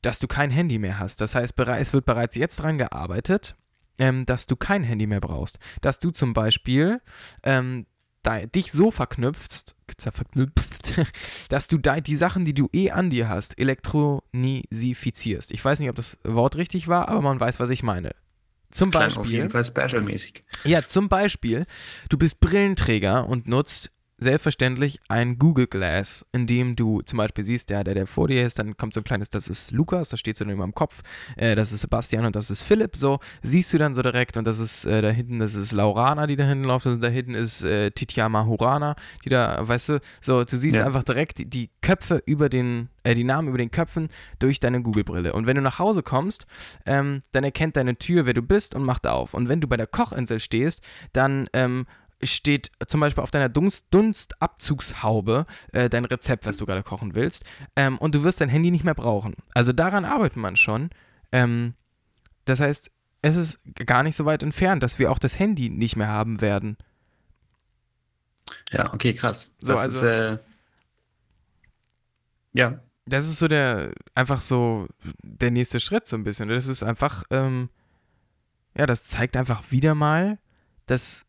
dass 0.02 0.20
du 0.20 0.28
kein 0.28 0.52
Handy 0.52 0.78
mehr 0.78 1.00
hast. 1.00 1.22
Das 1.22 1.36
heißt, 1.36 1.58
es 1.60 1.94
wird 1.94 2.06
bereits 2.06 2.36
jetzt 2.36 2.60
daran 2.60 2.78
gearbeitet, 2.78 3.56
ähm, 3.98 4.26
dass 4.26 4.46
du 4.46 4.56
kein 4.56 4.84
Handy 4.84 5.08
mehr 5.08 5.22
brauchst. 5.22 5.60
Dass 5.82 6.00
du 6.00 6.12
zum 6.12 6.34
Beispiel 6.34 7.02
ähm, 7.44 7.86
dich 8.56 8.72
so 8.72 8.92
verknüpfst, 8.92 9.76
verknüpfst, 9.98 11.02
dass 11.50 11.68
du 11.68 11.78
die 11.78 12.16
Sachen, 12.16 12.46
die 12.46 12.54
du 12.54 12.70
eh 12.74 12.92
an 12.92 13.10
dir 13.10 13.28
hast, 13.28 13.60
elektronisifizierst. 13.60 15.52
Ich 15.52 15.66
weiß 15.66 15.80
nicht, 15.80 15.90
ob 15.90 15.96
das 15.96 16.20
Wort 16.24 16.56
richtig 16.56 16.88
war, 16.88 17.10
aber 17.10 17.22
man 17.22 17.40
weiß, 17.40 17.60
was 17.60 17.72
ich 17.72 17.82
meine. 17.84 18.14
Zum 18.72 18.92
Klang 18.92 19.04
Beispiel. 19.04 19.22
auf 19.22 19.30
jeden 19.32 19.50
Fall 19.50 19.64
special-mäßig. 19.64 20.44
Ja, 20.64 20.86
zum 20.86 21.10
Beispiel, 21.10 21.66
du 22.10 22.18
bist 22.18 22.40
Brillenträger 22.40 23.28
und 23.28 23.48
nutzt 23.48 23.92
selbstverständlich 24.20 25.00
ein 25.08 25.38
Google 25.40 25.68
Glass, 25.68 26.26
in 26.32 26.48
dem 26.48 26.76
du 26.76 27.02
zum 27.02 27.18
Beispiel 27.18 27.44
siehst, 27.44 27.70
der, 27.70 27.84
der, 27.84 27.94
der 27.94 28.08
vor 28.08 28.28
dir 28.28 28.46
ist, 28.46 28.60
dann 28.60 28.78
kommt 28.78 28.94
so 28.94 29.00
ein 29.02 29.04
kleines, 29.04 29.30
das 29.30 29.48
ist 29.48 29.72
Lukas, 29.72 30.10
das 30.10 30.20
steht 30.20 30.38
so 30.38 30.46
über 30.46 30.64
dem 30.64 30.74
Kopf, 30.74 31.02
äh, 31.38 31.56
das 31.56 31.72
ist 31.72 31.82
Sebastian 31.82 32.26
und 32.26 32.36
das 32.36 32.52
ist 32.52 32.62
Philipp, 32.62 32.96
so, 32.96 33.20
siehst 33.42 33.72
du 33.74 33.78
dann 33.78 33.96
so 33.96 34.02
direkt 34.02 34.38
und 34.38 34.46
das 34.46 34.60
ist 34.60 34.86
äh, 34.86 35.02
da 35.02 35.10
hinten, 35.10 35.40
das 35.40 35.56
ist 35.56 35.72
Laurana, 35.72 36.28
die 36.28 36.36
da 36.36 36.44
hinten 36.46 36.66
läuft 36.66 36.86
und 36.86 37.02
da 37.02 37.08
hinten 37.08 37.34
ist 37.34 37.64
äh, 37.64 37.92
Titiama 37.92 38.46
Hurana, 38.46 38.96
die 39.26 39.30
da, 39.30 39.68
weißt 39.68 39.90
du, 39.90 40.00
so, 40.22 40.44
du 40.44 40.58
siehst 40.58 40.78
Ja. 40.78 40.86
einfach 40.86 41.04
direkt 41.04 41.40
die, 41.40 41.46
die 41.50 41.70
Köpfe 41.82 42.22
über 42.26 42.50
den, 42.50 42.90
äh, 43.04 43.14
die 43.14 43.24
Namen 43.24 43.48
über 43.48 43.58
den 43.58 43.72
Köpfen 43.72 44.10
durch 44.40 44.60
deine 44.60 44.82
Google-Brille. 44.82 45.34
Und 45.34 45.48
wenn 45.48 45.56
du 45.56 45.62
nach 45.62 45.80
Hause 45.80 46.04
kommst, 46.04 46.46
ähm, 46.86 47.22
dann 47.32 47.44
erkennt 47.44 47.78
deine 47.78 47.96
Tür, 47.98 48.26
wer 48.26 48.34
du 48.34 48.42
bist 48.42 48.76
und 48.76 48.84
macht 48.84 49.08
auf. 49.08 49.34
Und 49.34 49.50
wenn 49.50 49.62
du 49.62 49.68
bei 49.68 49.78
der 49.78 49.88
Kochinsel 49.88 50.40
stehst, 50.40 50.82
dann 51.14 51.48
ähm, 51.54 51.86
steht 52.22 52.72
zum 52.88 53.00
Beispiel 53.00 53.24
auf 53.24 53.32
deiner 53.32 53.50
Dunst 53.50 53.88
Dunstabzugshaube 53.92 55.46
äh, 55.72 55.90
dein 55.90 56.06
Rezept, 56.06 56.46
was 56.46 56.58
du 56.58 56.66
gerade 56.66 56.84
kochen 56.84 57.16
willst. 57.16 57.46
Ähm, 57.76 57.98
und 57.98 58.16
du 58.16 58.24
wirst 58.24 58.42
dein 58.42 58.50
Handy 58.50 58.72
nicht 58.72 58.84
mehr 58.84 58.96
brauchen. 58.96 59.36
Also 59.54 59.72
daran 59.74 60.06
arbeitet 60.06 60.38
man 60.38 60.56
schon. 60.56 60.90
Ähm, 61.32 61.74
das 62.46 62.60
heißt, 62.60 62.92
es 63.22 63.36
ist 63.36 63.60
gar 63.86 64.04
nicht 64.04 64.16
so 64.16 64.26
weit 64.26 64.44
entfernt, 64.44 64.84
dass 64.84 65.00
wir 65.00 65.12
auch 65.12 65.20
das 65.20 65.40
Handy 65.40 65.70
nicht 65.70 65.96
mehr 65.96 66.08
haben 66.08 66.42
werden. 66.42 66.78
Ja, 68.72 68.94
okay, 68.94 69.14
krass. 69.14 69.52
So, 69.60 69.74
das 69.74 69.82
also- 69.82 69.98
ist, 69.98 70.04
äh, 70.04 70.38
ja, 72.54 72.80
Das 73.06 73.26
ist 73.26 73.40
so 73.40 73.48
der, 73.48 73.92
einfach 74.14 74.40
so 74.42 74.88
der 75.24 75.50
nächste 75.52 75.80
Schritt 75.80 76.06
so 76.08 76.16
ein 76.16 76.24
bisschen. 76.24 76.48
Das 76.50 76.68
ist 76.68 76.84
einfach, 76.84 77.24
ähm, 77.32 77.70
ja, 78.78 78.86
das 78.86 79.08
zeigt 79.08 79.36
einfach 79.36 79.72
wieder 79.72 79.96
mal, 79.96 80.38
dass 80.86 81.26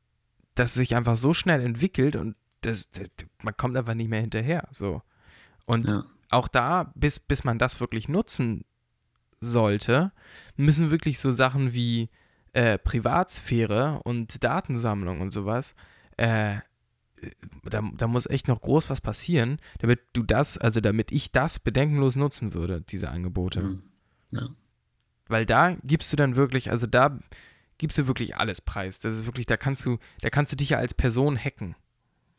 das 0.61 0.75
sich 0.75 0.95
einfach 0.95 1.17
so 1.17 1.33
schnell 1.33 1.65
entwickelt 1.65 2.17
und 2.17 2.37
das, 2.61 2.91
das, 2.91 3.09
man 3.43 3.57
kommt 3.57 3.77
einfach 3.79 3.95
nicht 3.95 4.11
mehr 4.11 4.21
hinterher. 4.21 4.69
So. 4.71 5.03
Und 5.65 5.89
ja. 5.89 6.05
auch 6.29 6.49
da, 6.49 6.93
bis, 6.95 7.19
bis 7.19 7.45
man 7.45 7.59
das 7.59 7.81
wirklich 7.81 8.11
nutzen 8.11 8.67
sollte, 9.41 10.13
müssen 10.57 10.91
wirklich 10.91 11.19
so 11.19 11.33
Sachen 11.33 11.73
wie 11.73 12.11
äh, 12.53 12.77
Privatsphäre 12.77 14.03
und 14.05 14.45
Datensammlung 14.45 15.23
und 15.23 15.33
sowas, 15.33 15.75
äh, 16.19 16.59
da, 17.65 17.83
da 17.97 18.07
muss 18.07 18.27
echt 18.27 18.47
noch 18.47 18.61
groß 18.61 18.91
was 18.91 19.01
passieren, 19.01 19.61
damit 19.79 20.01
du 20.13 20.23
das, 20.23 20.59
also 20.59 20.81
damit 20.81 21.11
ich 21.11 21.33
das 21.33 21.59
bedenkenlos 21.59 22.17
nutzen 22.17 22.53
würde, 22.53 22.83
diese 22.83 23.09
Angebote. 23.09 23.63
Mhm. 23.63 23.83
ja. 24.31 24.49
Weil 25.27 25.47
da 25.47 25.77
gibst 25.85 26.13
du 26.13 26.17
dann 26.17 26.35
wirklich, 26.35 26.71
also 26.71 26.87
da 26.87 27.19
gibst 27.81 27.99
du 27.99 28.07
wirklich 28.07 28.37
alles 28.37 28.61
preis. 28.61 29.01
Das 29.01 29.15
ist 29.15 29.27
wirklich, 29.27 29.47
da 29.47 29.57
kannst 29.57 29.85
du, 29.85 29.99
da 30.21 30.31
kannst 30.31 30.53
du 30.53 30.57
dich 30.57 30.71
ja 30.71 30.79
als 30.79 30.95
Person 30.95 31.37
hacken. 31.37 31.75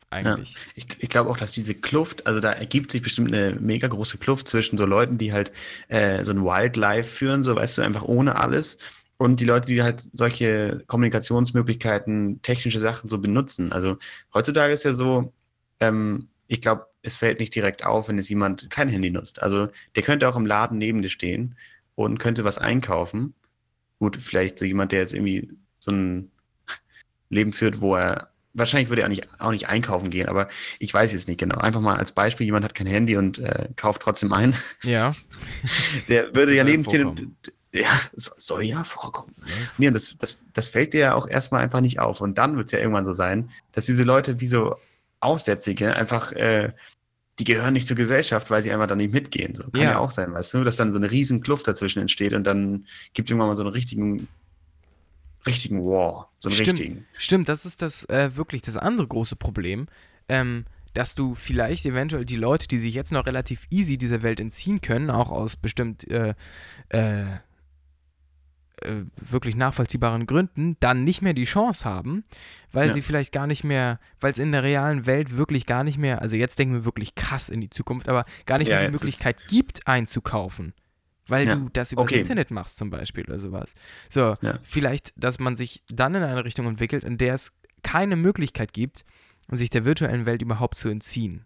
Eigentlich. 0.08 0.56
Ich, 0.74 0.86
ich 0.98 1.08
glaube 1.08 1.30
auch, 1.30 1.38
dass 1.38 1.52
diese 1.52 1.74
Kluft, 1.74 2.26
also 2.26 2.40
da 2.40 2.52
ergibt 2.52 2.92
sich 2.92 3.00
bestimmt 3.00 3.28
eine 3.28 3.58
mega 3.58 3.88
große 3.88 4.18
Kluft 4.18 4.46
zwischen 4.46 4.76
so 4.76 4.84
Leuten, 4.84 5.16
die 5.16 5.32
halt 5.32 5.52
äh, 5.88 6.22
so 6.22 6.32
ein 6.32 6.44
Wildlife 6.44 7.08
führen, 7.08 7.42
so 7.42 7.56
weißt 7.56 7.78
du, 7.78 7.82
einfach 7.82 8.02
ohne 8.02 8.36
alles, 8.36 8.76
und 9.22 9.38
die 9.38 9.44
Leute, 9.44 9.68
die 9.68 9.82
halt 9.82 10.08
solche 10.12 10.82
Kommunikationsmöglichkeiten, 10.88 12.42
technische 12.42 12.80
Sachen 12.80 13.08
so 13.08 13.18
benutzen. 13.18 13.72
Also 13.72 13.96
heutzutage 14.34 14.72
ist 14.72 14.82
ja 14.82 14.92
so, 14.92 15.32
ähm, 15.78 16.28
ich 16.48 16.60
glaube, 16.60 16.86
es 17.02 17.16
fällt 17.16 17.38
nicht 17.38 17.54
direkt 17.54 17.84
auf, 17.84 18.08
wenn 18.08 18.16
jetzt 18.16 18.30
jemand 18.30 18.68
kein 18.68 18.88
Handy 18.88 19.10
nutzt. 19.10 19.40
Also 19.40 19.68
der 19.94 20.02
könnte 20.02 20.28
auch 20.28 20.34
im 20.34 20.44
Laden 20.44 20.76
neben 20.76 21.02
dir 21.02 21.08
stehen 21.08 21.56
und 21.94 22.18
könnte 22.18 22.42
was 22.42 22.58
einkaufen. 22.58 23.34
Gut, 24.02 24.16
vielleicht 24.20 24.58
so 24.58 24.64
jemand, 24.64 24.90
der 24.90 24.98
jetzt 24.98 25.14
irgendwie 25.14 25.48
so 25.78 25.92
ein 25.92 26.32
Leben 27.28 27.52
führt, 27.52 27.80
wo 27.80 27.94
er 27.94 28.32
wahrscheinlich 28.52 28.88
würde 28.88 29.02
er 29.02 29.06
auch 29.06 29.10
nicht, 29.10 29.28
auch 29.40 29.52
nicht 29.52 29.68
einkaufen 29.68 30.10
gehen, 30.10 30.28
aber 30.28 30.48
ich 30.80 30.92
weiß 30.92 31.12
jetzt 31.12 31.28
nicht 31.28 31.38
genau. 31.38 31.58
Einfach 31.58 31.80
mal 31.80 31.98
als 31.98 32.10
Beispiel, 32.10 32.44
jemand 32.46 32.64
hat 32.64 32.74
kein 32.74 32.88
Handy 32.88 33.16
und 33.16 33.38
äh, 33.38 33.68
kauft 33.76 34.02
trotzdem 34.02 34.32
ein. 34.32 34.56
Ja. 34.82 35.14
Der 36.08 36.34
würde 36.34 36.52
ja 36.52 36.64
neben 36.64 36.82
vorkommen. 36.82 37.36
ja, 37.70 37.92
so- 38.16 38.32
soll 38.38 38.64
ja 38.64 38.82
vorkommen. 38.82 39.32
Nee, 39.78 39.86
und 39.86 39.94
das, 39.94 40.16
das, 40.18 40.44
das 40.52 40.66
fällt 40.66 40.94
dir 40.94 41.00
ja 41.00 41.14
auch 41.14 41.28
erstmal 41.28 41.62
einfach 41.62 41.80
nicht 41.80 42.00
auf. 42.00 42.20
Und 42.20 42.38
dann 42.38 42.56
wird 42.56 42.66
es 42.66 42.72
ja 42.72 42.80
irgendwann 42.80 43.04
so 43.06 43.12
sein, 43.12 43.50
dass 43.70 43.86
diese 43.86 44.02
Leute 44.02 44.40
wie 44.40 44.46
so 44.46 44.74
Aussätzige 45.20 45.94
einfach, 45.96 46.32
äh, 46.32 46.72
die 47.38 47.44
gehören 47.44 47.72
nicht 47.72 47.88
zur 47.88 47.96
Gesellschaft, 47.96 48.50
weil 48.50 48.62
sie 48.62 48.70
einfach 48.72 48.86
da 48.86 48.94
nicht 48.94 49.12
mitgehen. 49.12 49.54
So, 49.54 49.64
kann 49.70 49.82
Ja. 49.82 49.90
ja. 49.92 49.98
auch 49.98 50.10
sein, 50.10 50.32
weißt 50.32 50.54
du, 50.54 50.64
dass 50.64 50.76
dann 50.76 50.92
so 50.92 50.98
eine 50.98 51.10
riesen 51.10 51.40
Kluft 51.40 51.66
dazwischen 51.66 52.00
entsteht 52.00 52.34
und 52.34 52.44
dann 52.44 52.86
gibt 53.14 53.28
es 53.28 53.30
irgendwann 53.30 53.48
mal 53.48 53.56
so 53.56 53.62
einen 53.62 53.72
richtigen, 53.72 54.28
richtigen 55.46 55.84
War. 55.84 56.30
So 56.40 56.48
einen 56.48 56.56
Stimmt. 56.56 56.78
richtigen. 56.78 57.06
Stimmt, 57.16 57.48
das 57.48 57.64
ist 57.64 57.82
das 57.82 58.04
äh, 58.08 58.36
wirklich 58.36 58.62
das 58.62 58.76
andere 58.76 59.06
große 59.06 59.36
Problem, 59.36 59.86
ähm, 60.28 60.66
dass 60.94 61.14
du 61.14 61.34
vielleicht 61.34 61.86
eventuell 61.86 62.24
die 62.26 62.36
Leute, 62.36 62.68
die 62.68 62.78
sich 62.78 62.94
jetzt 62.94 63.12
noch 63.12 63.24
relativ 63.26 63.66
easy 63.70 63.96
dieser 63.96 64.22
Welt 64.22 64.38
entziehen 64.40 64.82
können, 64.82 65.10
auch 65.10 65.30
aus 65.30 65.56
bestimmt 65.56 66.06
äh, 66.10 66.34
äh, 66.90 67.24
äh, 68.84 69.04
wirklich 69.16 69.56
nachvollziehbaren 69.56 70.26
Gründen, 70.26 70.76
dann 70.80 71.04
nicht 71.04 71.22
mehr 71.22 71.32
die 71.34 71.44
Chance 71.44 71.84
haben, 71.88 72.24
weil 72.72 72.88
Ja. 72.88 72.92
sie 72.94 73.02
vielleicht 73.02 73.32
gar 73.32 73.46
nicht 73.46 73.64
mehr, 73.64 73.98
weil 74.20 74.32
es 74.32 74.38
in 74.38 74.52
der 74.52 74.62
realen 74.62 75.06
Welt 75.06 75.36
wirklich 75.36 75.66
gar 75.66 75.84
nicht 75.84 75.98
mehr, 75.98 76.22
also 76.22 76.36
jetzt 76.36 76.58
denken 76.58 76.74
wir 76.74 76.84
wirklich 76.84 77.14
krass 77.14 77.48
in 77.48 77.60
die 77.60 77.70
Zukunft, 77.70 78.08
aber 78.08 78.24
gar 78.46 78.58
nicht 78.58 78.68
Ja, 78.68 78.78
mehr 78.78 78.86
die 78.88 78.92
Möglichkeit 78.92 79.36
gibt, 79.48 79.86
einzukaufen. 79.86 80.72
weil 81.28 81.46
Ja. 81.46 81.54
du 81.54 81.68
das 81.72 81.92
über 81.92 82.02
Okay. 82.02 82.14
das 82.16 82.20
Internet 82.28 82.50
machst 82.50 82.76
zum 82.78 82.90
Beispiel 82.90 83.24
oder 83.24 83.38
sowas. 83.38 83.74
So, 84.08 84.32
vielleicht, 84.64 85.12
dass 85.16 85.38
man 85.38 85.54
sich 85.56 85.84
dann 85.88 86.14
in 86.16 86.22
eine 86.24 86.44
Richtung 86.44 86.66
entwickelt, 86.66 87.04
in 87.04 87.16
der 87.16 87.34
es 87.34 87.52
keine 87.82 88.16
Möglichkeit 88.16 88.72
gibt, 88.72 89.04
sich 89.50 89.70
der 89.70 89.84
virtuellen 89.84 90.26
Welt 90.26 90.42
überhaupt 90.42 90.76
zu 90.78 90.88
entziehen. 90.88 91.44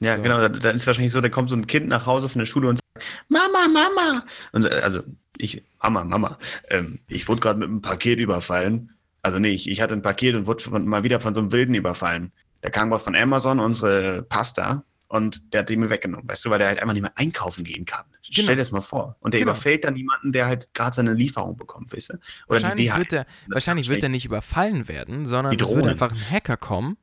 Ja, 0.00 0.16
So. 0.16 0.22
genau. 0.22 0.48
Dann, 0.48 0.76
ist 0.76 0.86
wahrscheinlich 0.86 1.12
so, 1.12 1.20
da 1.20 1.28
kommt 1.28 1.50
so 1.50 1.56
ein 1.56 1.66
Kind 1.66 1.88
nach 1.88 2.06
Hause 2.06 2.28
von 2.28 2.38
der 2.38 2.46
Schule 2.46 2.68
und 2.68 2.80
Mama, 3.28 3.68
Mama. 3.68 4.24
Und 4.52 4.64
äh, 4.66 4.80
also 4.82 5.02
ich, 5.38 5.62
Mama, 5.82 6.04
Mama, 6.04 6.38
ähm, 6.68 6.98
ich 7.08 7.28
wurde 7.28 7.40
gerade 7.40 7.58
mit 7.58 7.68
einem 7.68 7.82
Paket 7.82 8.18
überfallen. 8.18 8.92
Also 9.22 9.38
nee, 9.38 9.50
ich, 9.50 9.68
ich 9.68 9.80
hatte 9.80 9.94
ein 9.94 10.02
Paket 10.02 10.34
und 10.34 10.46
wurde 10.46 10.62
von, 10.62 10.86
mal 10.86 11.04
wieder 11.04 11.20
von 11.20 11.34
so 11.34 11.40
einem 11.40 11.52
Wilden 11.52 11.74
überfallen. 11.74 12.32
Der 12.62 12.70
kam 12.70 12.96
von 12.98 13.16
Amazon 13.16 13.58
unsere 13.60 14.22
Pasta 14.22 14.84
und 15.08 15.52
der 15.52 15.60
hat 15.60 15.68
die 15.68 15.76
mir 15.76 15.90
weggenommen, 15.90 16.28
weißt 16.28 16.44
du, 16.44 16.50
weil 16.50 16.58
der 16.58 16.68
halt 16.68 16.80
einfach 16.80 16.92
nicht 16.94 17.02
mehr 17.02 17.12
einkaufen 17.16 17.64
gehen 17.64 17.84
kann. 17.84 18.04
Genau. 18.10 18.44
Stell 18.44 18.46
dir 18.56 18.56
das 18.56 18.70
mal 18.70 18.80
vor. 18.80 19.16
Und 19.20 19.34
der 19.34 19.40
Genau. 19.40 19.52
überfällt 19.52 19.84
dann 19.84 19.96
jemanden, 19.96 20.32
der 20.32 20.46
halt 20.46 20.72
gerade 20.74 20.94
seine 20.94 21.12
Lieferung 21.12 21.56
bekommt, 21.56 21.92
weißt 21.92 22.10
du? 22.10 22.14
Oder 22.14 22.20
die 22.20 22.62
wahrscheinlich 22.62 22.86
DHL. 22.88 22.98
wird, 22.98 23.12
der, 23.12 23.26
wahrscheinlich 23.48 23.88
wird 23.88 24.02
er 24.02 24.08
nicht 24.08 24.24
überfallen 24.24 24.88
werden, 24.88 25.26
sondern 25.26 25.56
Die 25.56 25.62
es 25.62 25.74
wird 25.74 25.86
einfach 25.86 26.12
ein 26.12 26.30
Hacker 26.30 26.56
kommen 26.56 26.96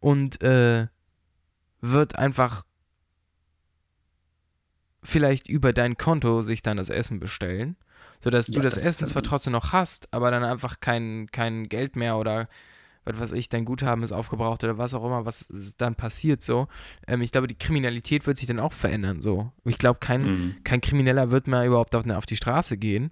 und 0.00 0.42
äh, 0.42 0.88
wird 1.80 2.18
einfach 2.18 2.64
vielleicht 5.02 5.48
über 5.48 5.72
dein 5.72 5.96
Konto 5.96 6.42
sich 6.42 6.62
dann 6.62 6.76
das 6.76 6.88
Essen 6.90 7.20
bestellen, 7.20 7.76
sodass 8.20 8.46
du 8.46 8.54
Ja, 8.54 8.62
das 8.62 8.74
das 8.74 8.82
ist 8.82 8.88
Essen 8.88 9.06
zwar 9.08 9.22
trotzdem 9.22 9.52
noch 9.52 9.72
hast, 9.72 10.12
aber 10.12 10.30
dann 10.30 10.44
einfach 10.44 10.80
kein, 10.80 11.28
kein 11.32 11.68
Geld 11.68 11.96
mehr 11.96 12.16
oder 12.18 12.48
was 13.04 13.18
weiß 13.18 13.32
ich, 13.32 13.48
dein 13.48 13.64
Guthaben 13.64 14.04
ist 14.04 14.12
aufgebraucht 14.12 14.62
oder 14.62 14.78
was 14.78 14.94
auch 14.94 15.04
immer, 15.04 15.26
was 15.26 15.48
dann 15.76 15.96
passiert 15.96 16.40
so. 16.40 16.68
Ähm, 17.08 17.20
ich 17.20 17.32
glaube, 17.32 17.48
die 17.48 17.58
Kriminalität 17.58 18.28
wird 18.28 18.36
sich 18.38 18.46
dann 18.46 18.60
auch 18.60 18.72
verändern 18.72 19.22
so. 19.22 19.50
Ich 19.64 19.78
glaube, 19.78 19.98
kein, 19.98 20.22
Mhm. 20.22 20.54
kein 20.62 20.80
Krimineller 20.80 21.32
wird 21.32 21.48
mehr 21.48 21.66
überhaupt 21.66 21.96
auf, 21.96 22.08
auf 22.08 22.26
die 22.26 22.36
Straße 22.36 22.76
gehen. 22.76 23.10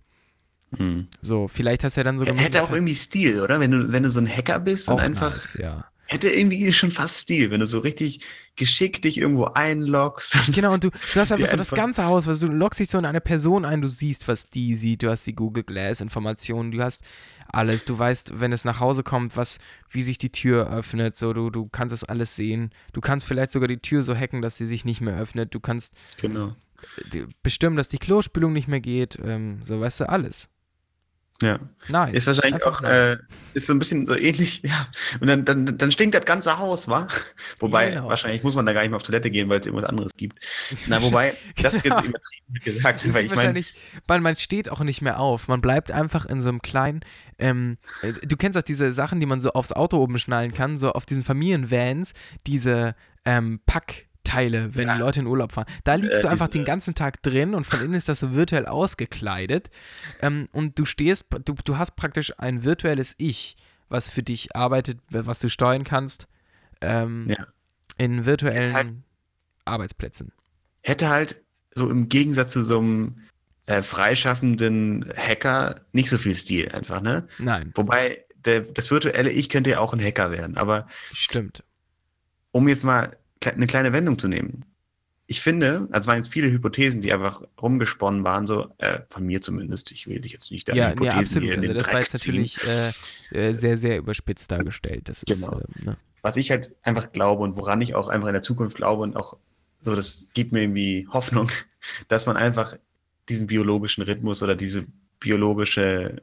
Mhm. 0.71 1.09
So, 1.21 1.49
vielleicht 1.49 1.83
hast 1.83 1.97
du 1.97 2.01
ja 2.03 2.05
dann 2.05 2.21
sogar 2.21 2.37
Er 2.37 2.41
hätte 2.41 2.63
auch 2.63 2.71
irgendwie 2.71 2.95
Stil, 2.95 3.41
oder? 3.41 3.59
Wenn 3.59 3.73
du, 3.73 3.91
wenn 3.91 4.05
du 4.05 4.11
so 4.11 4.21
ein 4.21 4.29
Hacker 4.29 4.61
bist 4.61 4.89
und 4.89 4.95
auch 4.95 5.01
einfach 5.01 5.33
nice, 5.33 5.59
ja. 5.61 5.87
Hätte 6.11 6.29
irgendwie 6.29 6.73
schon 6.73 6.91
fast 6.91 7.19
Stil, 7.19 7.51
wenn 7.51 7.61
du 7.61 7.67
so 7.67 7.79
richtig 7.79 8.21
geschickt 8.57 9.05
dich 9.05 9.17
irgendwo 9.17 9.45
einloggst. 9.45 10.37
Genau, 10.53 10.75
und 10.75 10.85
du, 10.85 10.91
du 10.91 11.21
hast 11.21 11.33
einfach 11.33 11.47
so 11.47 11.57
das 11.57 11.71
ganze 11.71 12.05
Haus, 12.05 12.27
weil 12.27 12.37
du 12.37 12.49
loggst 12.49 12.81
dich 12.81 12.91
so 12.91 12.99
in 12.99 13.05
eine 13.05 13.21
Person 13.21 13.65
ein, 13.65 13.81
du 13.81 13.89
siehst, 13.89 14.27
was 14.29 14.51
die 14.51 14.75
sieht, 14.75 15.03
du 15.03 15.11
hast 15.11 15.27
die 15.27 15.35
Google 15.35 15.63
Glass 15.63 16.01
Informationen, 16.01 16.73
du 16.73 16.83
hast 16.83 17.05
alles, 17.53 17.85
du 17.85 17.99
weißt, 17.99 18.41
wenn 18.41 18.53
es 18.53 18.65
nach 18.65 18.81
Hause 18.81 19.03
kommt, 19.03 19.37
was, 19.37 19.59
wie 19.89 20.03
sich 20.03 20.19
die 20.19 20.31
Tür 20.31 20.71
öffnet, 20.71 21.17
so, 21.17 21.33
du, 21.33 21.51
du 21.51 21.69
kannst 21.69 21.95
es 21.95 22.05
alles 22.05 22.37
sehen. 22.37 22.71
Du 22.93 23.01
kannst 23.01 23.27
vielleicht 23.27 23.53
sogar 23.53 23.69
die 23.69 23.79
Tür 23.79 24.03
so 24.03 24.15
hacken, 24.15 24.43
dass 24.43 24.57
sie 24.57 24.67
sich 24.67 24.85
nicht 24.85 25.01
mehr 25.01 25.17
öffnet, 25.17 25.55
du 25.55 25.61
kannst 25.61 25.95
Genau. 26.21 26.55
äh, 27.13 27.25
bestimmen, 27.43 27.77
dass 27.77 27.89
die 27.89 27.99
Klospülung 27.99 28.53
nicht 28.53 28.69
mehr 28.69 28.81
geht, 28.81 29.19
ähm, 29.25 29.61
so, 29.63 29.81
weißt 29.81 30.01
du, 30.01 30.09
alles. 30.09 30.51
Ja. 31.43 31.59
Nice. 31.89 32.13
Ist 32.13 32.27
wahrscheinlich 32.27 32.55
Einfach 32.57 32.81
auch, 32.81 32.85
äh, 32.85 33.05
nice. 33.17 33.21
ist 33.55 33.67
so 33.67 33.73
ein 33.73 33.79
bisschen 33.79 34.07
so 34.07 34.15
ähnlich, 34.15 34.63
ja. 34.65 34.87
Und 35.21 35.27
dann, 35.29 35.45
dann, 35.45 35.79
dann 35.79 35.91
stinkt 35.91 36.15
das 36.15 36.25
ganze 36.25 36.59
Haus, 36.59 36.87
wa? 36.89 37.09
Wobei, 37.61 37.91
Genau. 37.91 38.09
wahrscheinlich 38.09 38.43
muss 38.43 38.55
man 38.55 38.67
da 38.67 38.73
gar 38.73 38.83
nicht 38.83 38.91
mehr 38.91 38.97
auf 38.97 39.03
Toilette 39.03 39.31
gehen, 39.31 39.49
weil 39.49 39.61
es 39.61 39.67
irgendwas 39.67 39.89
anderes 39.89 40.13
gibt. 40.15 40.39
Na, 40.87 41.03
wobei, 41.03 41.35
das 41.63 41.75
ist 41.75 41.85
jetzt 41.85 41.97
Genau. 42.03 42.09
übertrieben 42.11 42.55
gesagt, 42.65 43.05
Es 43.05 43.15
weil 43.15 43.25
ich 43.25 43.31
wahrscheinlich, 43.31 43.75
weil 44.07 44.21
man 44.21 44.37
steht 44.37 44.71
auch 44.71 44.81
nicht 44.81 45.01
mehr 45.01 45.19
auf. 45.19 45.49
Man 45.49 45.61
bleibt 45.61 45.91
einfach 45.93 46.27
in 46.27 46.41
so 46.43 46.51
einem 46.51 46.61
kleinen, 46.63 47.01
ähm, 47.39 47.77
äh, 48.03 48.13
du 48.13 48.37
kennst 48.37 48.59
auch 48.59 48.63
diese 48.63 48.93
Sachen, 48.93 49.19
die 49.21 49.27
man 49.27 49.41
so 49.41 49.53
aufs 49.53 49.73
Auto 49.73 49.97
oben 49.99 50.19
schnallen 50.19 50.53
kann, 50.53 50.79
so 50.79 50.93
auf 50.93 51.07
diesen 51.07 51.25
Familienvans, 51.25 52.13
diese 52.47 52.95
ähm, 53.25 53.61
Packteile, 54.25 54.75
wenn 54.75 54.89
Ja. 54.89 54.95
die 54.95 55.01
Leute 55.01 55.21
in 55.21 55.27
Urlaub 55.27 55.53
fahren. 55.53 55.67
Da 55.85 55.95
liegst 55.95 56.23
du 56.25 56.29
einfach 56.29 56.49
den 56.49 56.65
ganzen 56.65 56.95
Tag 56.95 57.23
drin 57.23 57.55
und 57.55 57.65
von 57.67 57.81
innen 57.81 57.95
ist 57.95 58.09
das 58.09 58.21
so 58.21 58.35
virtuell 58.35 58.67
ausgekleidet. 58.67 59.71
Ähm, 60.21 60.49
und 60.53 60.79
du 60.79 60.85
stehst, 60.85 61.27
du, 61.45 61.55
du 61.65 61.79
hast 61.79 61.97
praktisch 61.97 62.33
ein 62.39 62.65
virtuelles 62.65 63.15
Ich, 63.19 63.57
was 63.89 64.09
für 64.09 64.23
dich 64.23 64.55
arbeitet, 64.55 64.99
was 65.11 65.41
du 65.41 65.49
steuern 65.49 65.85
kannst, 65.85 66.29
ähm, 66.81 67.27
Ja. 67.29 67.47
in 67.97 68.27
virtuellen 68.27 68.73
Halt- 68.73 68.93
Arbeitsplätzen. 69.65 70.33
hätte 70.83 71.09
halt 71.11 71.41
so 71.75 71.89
im 71.91 72.09
Gegensatz 72.09 72.53
zu 72.53 72.65
so 72.65 72.79
einem 72.79 73.17
äh, 73.67 73.83
freischaffenden 73.83 75.13
Hacker 75.17 75.83
nicht 75.93 76.09
so 76.09 76.19
viel 76.19 76.35
Stil 76.35 76.71
einfach, 76.71 77.01
ne? 77.01 77.29
Nein, 77.39 77.71
Wobei, 77.77 78.25
der, 78.45 78.61
das 78.63 78.91
virtuelle 78.91 79.31
Ich 79.31 79.49
könnte 79.49 79.71
ja 79.71 79.79
auch 79.81 79.93
ein 79.93 80.03
Hacker 80.03 80.31
werden, 80.33 80.57
aber 80.57 80.89
stimmt. 81.13 81.63
um 82.51 82.67
jetzt 82.67 82.83
mal 82.83 83.17
eine 83.45 83.67
kleine 83.67 83.93
Wendung 83.93 84.19
zu 84.19 84.29
nehmen. 84.29 84.65
Ich 85.27 85.41
finde, 85.41 85.87
also 85.93 86.01
es 86.01 86.07
waren 86.09 86.17
jetzt 86.17 86.33
viele 86.33 86.51
Hypothesen, 86.51 87.01
die 87.03 87.13
einfach 87.13 87.43
rumgesponnen 87.63 88.25
waren, 88.25 88.47
so 88.49 88.69
äh, 88.79 89.01
von 89.09 89.25
mir 89.25 89.41
zumindest. 89.41 89.93
Ich 89.93 90.09
will 90.09 90.21
dich 90.21 90.33
jetzt 90.33 90.51
nicht 90.51 90.69
deine 90.69 90.79
Ja, 90.79 90.91
Hypothesen 90.91 91.05
ja, 91.07 91.19
absolut. 91.21 91.45
hier 91.45 91.55
in 91.55 91.61
Also 91.61 91.69
den 91.69 91.79
das 91.79 91.87
war 91.87 91.93
Dreck 91.95 92.13
jetzt 92.13 92.23
ziehen. 92.23 92.35
natürlich 92.35 92.59
äh, 92.65 92.93
äh, 93.51 93.53
sehr, 93.55 93.77
sehr 93.79 93.99
überspitzt 93.99 94.51
dargestellt. 94.51 95.09
Das 95.09 95.23
ist, 95.23 95.27
Genau. 95.47 95.61
ähm, 95.61 95.85
ne? 95.85 95.97
Was 96.23 96.37
ich 96.37 96.51
halt 96.51 96.75
einfach 96.83 97.13
glaube 97.13 97.45
und 97.45 97.57
woran 97.57 97.81
ich 97.81 97.95
auch 97.95 98.09
einfach 98.09 98.27
in 98.29 98.35
der 98.35 98.43
Zukunft 98.43 98.77
glaube 98.77 99.03
und 99.05 99.17
auch 99.17 99.37
so, 99.79 99.95
das 99.95 100.31
gibt 100.35 100.53
mir 100.53 100.63
irgendwie 100.63 101.09
Hoffnung, 101.13 101.49
dass 102.09 102.27
man 102.27 102.37
einfach 102.37 102.77
diesen 103.29 103.47
biologischen 103.47 104.03
Rhythmus 104.03 104.43
oder 104.43 104.57
diese 104.57 104.85
biologische, 105.21 106.23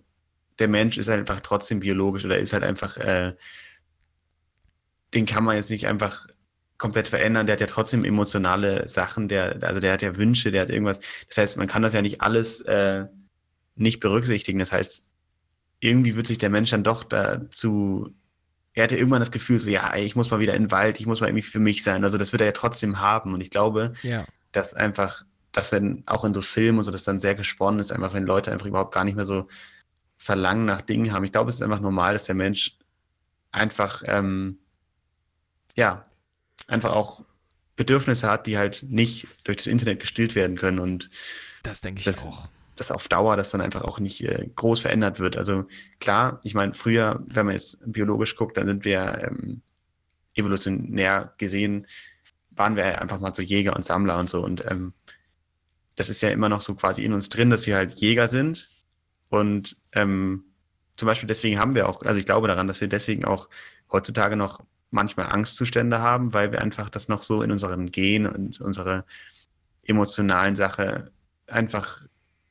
der 0.60 0.68
Mensch 0.68 0.98
ist 0.98 1.08
halt 1.08 1.20
einfach 1.20 1.40
trotzdem 1.40 1.80
biologisch 1.80 2.26
oder 2.26 2.38
ist 2.38 2.52
halt 2.52 2.64
einfach, 2.64 2.98
äh, 2.98 3.34
den 5.14 5.26
kann 5.26 5.44
man 5.46 5.56
jetzt 5.56 5.70
nicht 5.70 5.88
einfach 5.88 6.28
komplett 6.78 7.08
verändern. 7.08 7.46
Der 7.46 7.54
hat 7.54 7.62
ja 7.62 7.68
trotzdem 7.68 8.04
emotionale 8.04 8.88
Sachen, 8.88 9.28
der, 9.28 9.58
also 9.64 9.80
der 9.80 9.94
hat 9.94 10.02
ja 10.02 10.16
Wünsche, 10.16 10.52
der 10.52 10.62
hat 10.64 10.70
irgendwas. 10.70 11.00
Das 11.28 11.38
heißt, 11.38 11.58
man 11.58 11.68
kann 11.68 11.82
das 11.82 11.94
ja 11.94 12.02
nicht 12.02 12.22
alles 12.22 12.62
äh, 12.62 13.06
nicht 13.76 14.00
berücksichtigen. 14.00 14.60
Das 14.60 14.72
heißt, 14.72 15.04
irgendwie 15.80 16.16
wird 16.16 16.28
sich 16.28 16.38
der 16.38 16.50
Mensch 16.50 16.72
dann 16.72 16.84
doch 16.84 17.04
dazu, 17.04 18.14
er 18.74 18.84
hatte 18.84 18.98
irgendwann 18.98 19.20
das 19.22 19.32
Gefühl, 19.32 19.60
so, 19.60 19.70
ja, 19.70 19.96
ich 19.96 20.16
muss 20.16 20.30
mal 20.32 20.40
wieder 20.40 20.54
in 20.56 20.64
den 20.66 20.72
Wald, 20.72 21.00
ich 21.00 21.06
muss 21.08 21.20
mal 21.22 21.28
irgendwie 21.28 21.44
für 21.44 21.60
mich 21.60 21.84
sein. 21.84 22.04
Also 22.04 22.18
das 22.18 22.32
wird 22.32 22.42
er 22.42 22.48
ja 22.48 22.52
trotzdem 22.54 23.00
haben. 23.00 23.34
Und 23.34 23.42
ich 23.42 23.50
glaube, 23.50 23.94
Ja. 24.04 24.26
dass 24.52 24.74
einfach, 24.74 25.24
dass 25.52 25.72
wenn 25.72 26.04
auch 26.06 26.26
in 26.26 26.34
so 26.34 26.42
Filmen 26.42 26.78
und 26.80 26.84
so, 26.84 26.92
das 26.92 27.04
dann 27.04 27.20
sehr 27.20 27.36
gesponnen 27.36 27.80
ist, 27.80 27.92
einfach 27.92 28.14
wenn 28.14 28.26
Leute 28.26 28.52
einfach 28.52 28.68
überhaupt 28.68 28.94
gar 28.94 29.04
nicht 29.04 29.16
mehr 29.16 29.26
so 29.26 29.48
Verlangen 30.18 30.66
nach 30.66 30.82
Dingen 30.82 31.12
haben. 31.14 31.24
Ich 31.24 31.32
glaube, 31.32 31.50
es 31.50 31.56
ist 31.56 31.62
einfach 31.62 31.80
normal, 31.80 32.14
dass 32.14 32.26
der 32.26 32.36
Mensch 32.36 32.78
einfach, 33.52 34.04
ähm, 34.06 34.58
ja, 35.76 36.06
einfach 36.68 36.94
auch 36.94 37.24
Bedürfnisse 37.76 38.30
hat, 38.30 38.48
die 38.48 38.58
halt 38.58 38.84
nicht 38.90 39.28
durch 39.44 39.58
das 39.58 39.68
Internet 39.68 40.00
gestillt 40.00 40.36
werden 40.36 40.58
können 40.58 40.80
und 40.80 41.10
Das 41.64 41.82
denke 41.82 42.00
ich 42.00 42.06
Das- 42.06 42.26
auch. 42.26 42.48
dass 42.76 42.92
auf 42.92 43.08
Dauer 43.08 43.36
das 43.38 43.50
dann 43.52 43.62
einfach 43.62 43.82
auch 43.82 44.00
nicht 44.00 44.24
äh, 44.24 44.50
groß 44.56 44.82
verändert 44.82 45.20
wird. 45.20 45.36
Also 45.38 45.66
klar, 46.00 46.40
ich 46.44 46.54
meine, 46.54 46.74
früher, 46.74 47.24
wenn 47.28 47.46
man 47.48 47.54
jetzt 47.56 47.80
biologisch 47.86 48.36
guckt, 48.36 48.56
dann 48.58 48.68
sind 48.68 48.86
wir 48.86 49.24
ähm, 49.32 49.62
evolutionär 50.36 51.34
gesehen, 51.38 51.88
waren 52.52 52.76
wir 52.76 53.02
einfach 53.02 53.20
mal 53.20 53.34
so 53.34 53.42
Jäger 53.42 53.76
und 53.76 53.84
Sammler 53.86 54.18
und 54.20 54.30
so. 54.30 54.44
Und 54.44 54.64
ähm, 54.66 54.94
das 55.96 56.10
ist 56.10 56.22
ja 56.22 56.30
immer 56.30 56.50
noch 56.50 56.62
so 56.62 56.76
quasi 56.76 57.04
in 57.04 57.14
uns 57.14 57.30
drin, 57.30 57.50
dass 57.50 57.66
wir 57.68 57.76
halt 57.76 58.00
Jäger 58.00 58.28
sind. 58.28 58.70
Und 59.30 59.78
ähm, 59.94 60.44
zum 60.96 61.06
Beispiel 61.08 61.28
deswegen 61.28 61.60
haben 61.60 61.76
wir 61.76 61.90
auch, 61.90 62.02
also 62.04 62.18
ich 62.20 62.26
glaube 62.26 62.48
daran, 62.48 62.68
dass 62.68 62.82
wir 62.82 62.88
deswegen 62.88 63.26
auch 63.26 63.50
heutzutage 63.92 64.36
noch 64.36 64.64
manchmal 64.90 65.28
Angstzustände 65.28 66.00
haben, 66.00 66.34
weil 66.34 66.52
wir 66.52 66.62
einfach 66.62 66.90
das 66.90 67.08
noch 67.08 67.24
so 67.24 67.42
in 67.42 67.52
unseren 67.52 67.92
Genen 67.92 68.28
und 68.28 68.62
unsere 68.62 69.06
emotionalen 69.84 70.56
Sache 70.56 71.12
einfach 71.48 72.02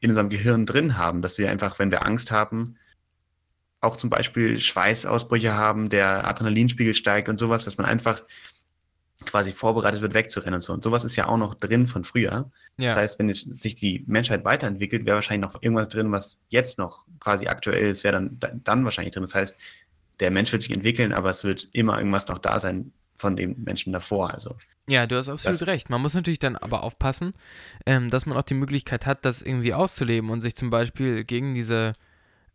in 0.01 0.11
unserem 0.11 0.29
Gehirn 0.29 0.67
drin 0.67 0.99
haben, 0.99 1.23
dass 1.23 1.39
wir 1.39 1.51
einfach, 1.51 1.79
wenn 1.79 1.91
wir 1.91 2.07
Angst 2.07 2.31
haben, 2.31 2.77
auch 3.81 3.97
zum 3.97 4.11
Beispiel 4.11 4.59
Schweißausbrüche 4.59 5.55
haben, 5.55 5.89
der 5.89 6.27
Adrenalinspiegel 6.27 6.95
steigt 6.95 7.29
und 7.29 7.39
sowas, 7.39 7.65
dass 7.65 7.77
man 7.77 7.87
einfach 7.87 8.23
quasi 9.25 9.53
vorbereitet 9.53 10.03
wird, 10.03 10.13
wegzurennen 10.13 10.57
und 10.57 10.61
so. 10.61 10.73
Und 10.73 10.83
sowas 10.83 11.05
ist 11.05 11.17
ja 11.17 11.27
auch 11.27 11.39
noch 11.39 11.55
drin 11.55 11.87
von 11.87 12.05
früher. 12.05 12.51
Ja. 12.77 12.89
Das 12.89 12.97
heißt, 12.97 13.19
wenn 13.19 13.31
es 13.31 13.41
sich 13.41 13.75
die 13.75 14.05
Menschheit 14.07 14.45
weiterentwickelt, 14.45 15.07
wäre 15.07 15.17
wahrscheinlich 15.17 15.51
noch 15.51 15.63
irgendwas 15.63 15.89
drin, 15.89 16.13
was 16.13 16.39
jetzt 16.49 16.77
noch 16.77 17.07
quasi 17.19 17.47
aktuell 17.47 17.91
ist, 17.91 18.05
wäre 18.05 18.29
dann, 18.31 18.61
dann 18.63 18.85
wahrscheinlich 18.85 19.15
drin. 19.15 19.23
Das 19.23 19.35
heißt, 19.35 19.57
der 20.21 20.31
Mensch 20.31 20.53
wird 20.53 20.63
sich 20.63 20.73
entwickeln, 20.73 21.13
aber 21.13 21.31
es 21.31 21.45
wird 21.45 21.69
immer 21.73 21.99
irgendwas 21.99 22.29
noch 22.29 22.39
da 22.39 22.59
sein 22.61 22.93
von 23.17 23.37
dem 23.37 23.63
Menschen 23.65 23.93
davor. 23.93 24.31
Also 24.33 24.57
Ja, 24.89 25.07
du 25.07 25.17
hast 25.17 25.29
absolut 25.29 25.61
Das- 25.61 25.67
recht. 25.69 25.91
Man 25.91 26.01
muss 26.03 26.15
natürlich 26.15 26.39
dann 26.39 26.57
aber 26.57 26.83
aufpassen, 26.83 27.33
ähm, 27.87 28.11
dass 28.11 28.27
man 28.27 28.37
auch 28.37 28.43
die 28.43 28.55
Möglichkeit 28.55 29.07
hat, 29.07 29.25
das 29.25 29.43
irgendwie 29.43 29.73
auszuleben 29.75 30.31
und 30.31 30.43
sich 30.43 30.55
zum 30.55 30.71
Beispiel 30.71 31.25
gegen 31.25 31.55
diese, 31.55 31.93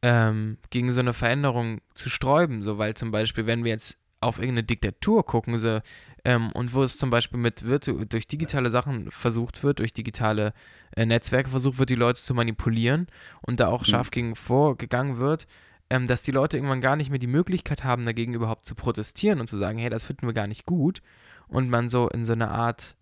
ähm, 0.02 0.58
gegen 0.70 0.92
so 0.92 1.00
eine 1.00 1.14
Veränderung 1.14 1.82
zu 1.94 2.10
sträuben. 2.10 2.64
So, 2.64 2.78
weil 2.78 2.94
zum 2.96 3.12
Beispiel, 3.12 3.46
wenn 3.46 3.64
wir 3.64 3.72
jetzt 3.72 3.98
auf 4.20 4.38
irgendeine 4.38 4.64
Diktatur 4.64 5.26
gucken, 5.26 5.58
so, 5.58 5.80
ähm, 6.24 6.52
und 6.52 6.76
wo 6.76 6.84
es 6.84 6.98
zum 6.98 7.10
Beispiel 7.10 7.40
mit 7.40 7.66
virtu 7.66 8.06
durch 8.06 8.28
digitale 8.28 8.70
Sachen 8.70 9.10
versucht 9.10 9.64
wird, 9.64 9.80
durch 9.80 9.94
digitale 9.94 10.54
äh, 10.96 11.06
Netzwerke 11.08 11.50
versucht 11.50 11.80
wird, 11.80 11.90
die 11.90 11.96
Leute 11.96 12.22
zu 12.22 12.36
manipulieren 12.36 13.08
und 13.42 13.60
da 13.60 13.70
auch 13.70 13.82
Mhm. 13.82 13.86
scharf 13.86 14.12
gegen 14.12 14.36
vorgegangen 14.36 15.18
wird, 15.18 15.48
ähm, 15.92 16.08
dass 16.08 16.24
die 16.24 16.32
Leute 16.32 16.58
irgendwann 16.58 16.82
gar 16.82 16.96
nicht 16.96 17.10
mehr 17.10 17.20
die 17.20 17.28
Möglichkeit 17.28 17.84
haben, 17.84 18.06
dagegen 18.06 18.34
überhaupt 18.34 18.66
zu 18.66 18.76
protestieren 18.76 19.40
und 19.40 19.48
zu 19.48 19.58
sagen, 19.58 19.78
hey, 19.78 19.90
das 19.90 20.04
finden 20.04 20.26
wir 20.26 20.34
gar 20.34 20.48
nicht 20.48 20.66
gut 20.66 21.02
und 21.48 21.70
man 21.70 21.90
so 21.90 22.10
in 22.10 22.26
so 22.26 22.34
eine 22.34 22.50
Art 22.50 22.96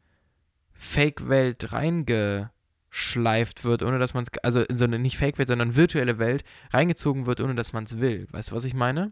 Fake-Welt 0.73 1.71
reinge 1.71 2.49
reingeschleift 2.89 3.63
wird, 3.63 3.83
ohne 3.83 3.99
dass 3.99 4.13
man 4.13 4.23
es, 4.23 4.29
also 4.43 4.61
in 4.61 4.77
so 4.77 4.85
eine 4.85 4.99
nicht 4.99 5.17
Fake-Welt, 5.17 5.47
sondern 5.47 5.75
virtuelle 5.75 6.19
Welt 6.19 6.43
reingezogen 6.71 7.25
wird, 7.25 7.41
ohne 7.41 7.55
dass 7.55 7.73
man 7.73 7.83
es 7.83 7.99
will. 7.99 8.27
Weißt 8.31 8.51
du, 8.51 8.55
was 8.55 8.65
ich 8.65 8.73
meine? 8.73 9.11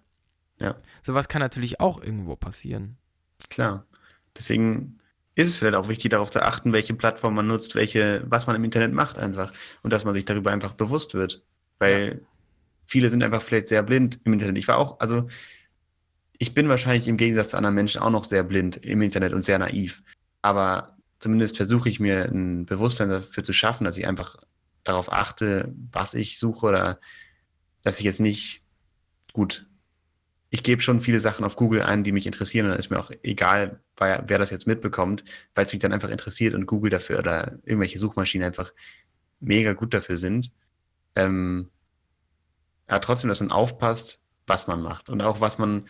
Ja. 0.59 0.75
Sowas 1.03 1.27
kann 1.27 1.41
natürlich 1.41 1.79
auch 1.79 2.01
irgendwo 2.01 2.35
passieren. 2.35 2.97
Klar. 3.49 3.85
Deswegen 4.35 4.99
ist 5.35 5.47
es 5.47 5.59
vielleicht 5.59 5.75
auch 5.75 5.87
wichtig, 5.87 6.11
darauf 6.11 6.31
zu 6.31 6.41
achten, 6.41 6.73
welche 6.73 6.95
Plattform 6.95 7.35
man 7.35 7.47
nutzt, 7.47 7.75
welche, 7.75 8.23
was 8.27 8.47
man 8.47 8.55
im 8.55 8.63
Internet 8.63 8.93
macht 8.93 9.19
einfach. 9.19 9.53
Und 9.83 9.93
dass 9.93 10.03
man 10.03 10.15
sich 10.15 10.25
darüber 10.25 10.51
einfach 10.51 10.73
bewusst 10.73 11.13
wird. 11.13 11.43
Weil 11.77 12.21
viele 12.87 13.09
sind 13.11 13.21
einfach 13.21 13.41
vielleicht 13.41 13.67
sehr 13.67 13.83
blind 13.83 14.19
im 14.23 14.33
Internet. 14.33 14.57
Ich 14.57 14.67
war 14.67 14.77
auch, 14.77 14.99
also 14.99 15.27
ich 16.39 16.53
bin 16.53 16.69
wahrscheinlich 16.69 17.07
im 17.07 17.17
Gegensatz 17.17 17.49
zu 17.49 17.57
anderen 17.57 17.75
Menschen 17.75 18.01
auch 18.01 18.09
noch 18.09 18.23
sehr 18.23 18.43
blind 18.43 18.77
im 18.77 19.01
Internet 19.01 19.33
und 19.33 19.43
sehr 19.43 19.59
naiv. 19.59 20.01
Aber 20.41 20.97
zumindest 21.19 21.57
versuche 21.57 21.89
ich 21.89 21.99
mir 21.99 22.25
ein 22.25 22.65
Bewusstsein 22.65 23.09
dafür 23.09 23.43
zu 23.43 23.53
schaffen, 23.53 23.83
dass 23.83 23.97
ich 23.97 24.07
einfach 24.07 24.37
darauf 24.83 25.11
achte, 25.11 25.73
was 25.91 26.13
ich 26.13 26.39
suche 26.39 26.65
oder 26.65 26.99
dass 27.83 27.99
ich 27.99 28.05
jetzt 28.05 28.19
nicht 28.19 28.63
gut. 29.33 29.67
Ich 30.49 30.63
gebe 30.63 30.81
schon 30.81 31.01
viele 31.01 31.19
Sachen 31.19 31.43
auf 31.43 31.57
Google 31.57 31.81
ein, 31.81 32.05
die 32.05 32.13
mich 32.13 32.25
interessieren 32.25 32.67
und 32.67 32.71
dann 32.71 32.79
ist 32.79 32.89
mir 32.89 32.99
auch 32.99 33.11
egal, 33.21 33.81
wer, 33.97 34.23
wer 34.27 34.39
das 34.39 34.49
jetzt 34.49 34.65
mitbekommt, 34.65 35.25
weil 35.55 35.65
es 35.65 35.73
mich 35.73 35.81
dann 35.81 35.91
einfach 35.91 36.09
interessiert 36.09 36.53
und 36.53 36.67
Google 36.67 36.89
dafür 36.89 37.19
oder 37.19 37.59
irgendwelche 37.65 37.99
Suchmaschinen 37.99 38.47
einfach 38.47 38.71
mega 39.41 39.73
gut 39.73 39.93
dafür 39.93 40.15
sind. 40.15 40.53
Ähm, 41.15 41.69
aber 42.87 43.01
trotzdem, 43.01 43.29
dass 43.29 43.39
man 43.39 43.51
aufpasst, 43.51 44.19
was 44.47 44.67
man 44.67 44.81
macht 44.81 45.09
und 45.09 45.21
auch 45.21 45.41
was 45.41 45.57
man 45.57 45.87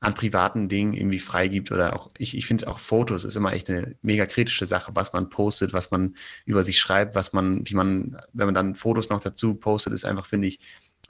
an 0.00 0.14
privaten 0.14 0.68
Dingen 0.68 0.94
irgendwie 0.94 1.18
freigibt 1.18 1.70
oder 1.72 1.94
auch, 1.94 2.10
ich, 2.16 2.36
ich 2.36 2.46
finde 2.46 2.68
auch 2.68 2.80
Fotos 2.80 3.24
ist 3.24 3.36
immer 3.36 3.52
echt 3.52 3.68
eine 3.68 3.94
mega 4.00 4.24
kritische 4.24 4.64
Sache, 4.64 4.92
was 4.94 5.12
man 5.12 5.28
postet, 5.28 5.74
was 5.74 5.90
man 5.90 6.14
über 6.46 6.62
sich 6.62 6.78
schreibt, 6.78 7.14
was 7.14 7.34
man, 7.34 7.68
wie 7.68 7.74
man, 7.74 8.18
wenn 8.32 8.46
man 8.46 8.54
dann 8.54 8.74
Fotos 8.74 9.10
noch 9.10 9.20
dazu 9.20 9.54
postet, 9.54 9.92
ist 9.92 10.06
einfach, 10.06 10.24
finde 10.24 10.48
ich, 10.48 10.58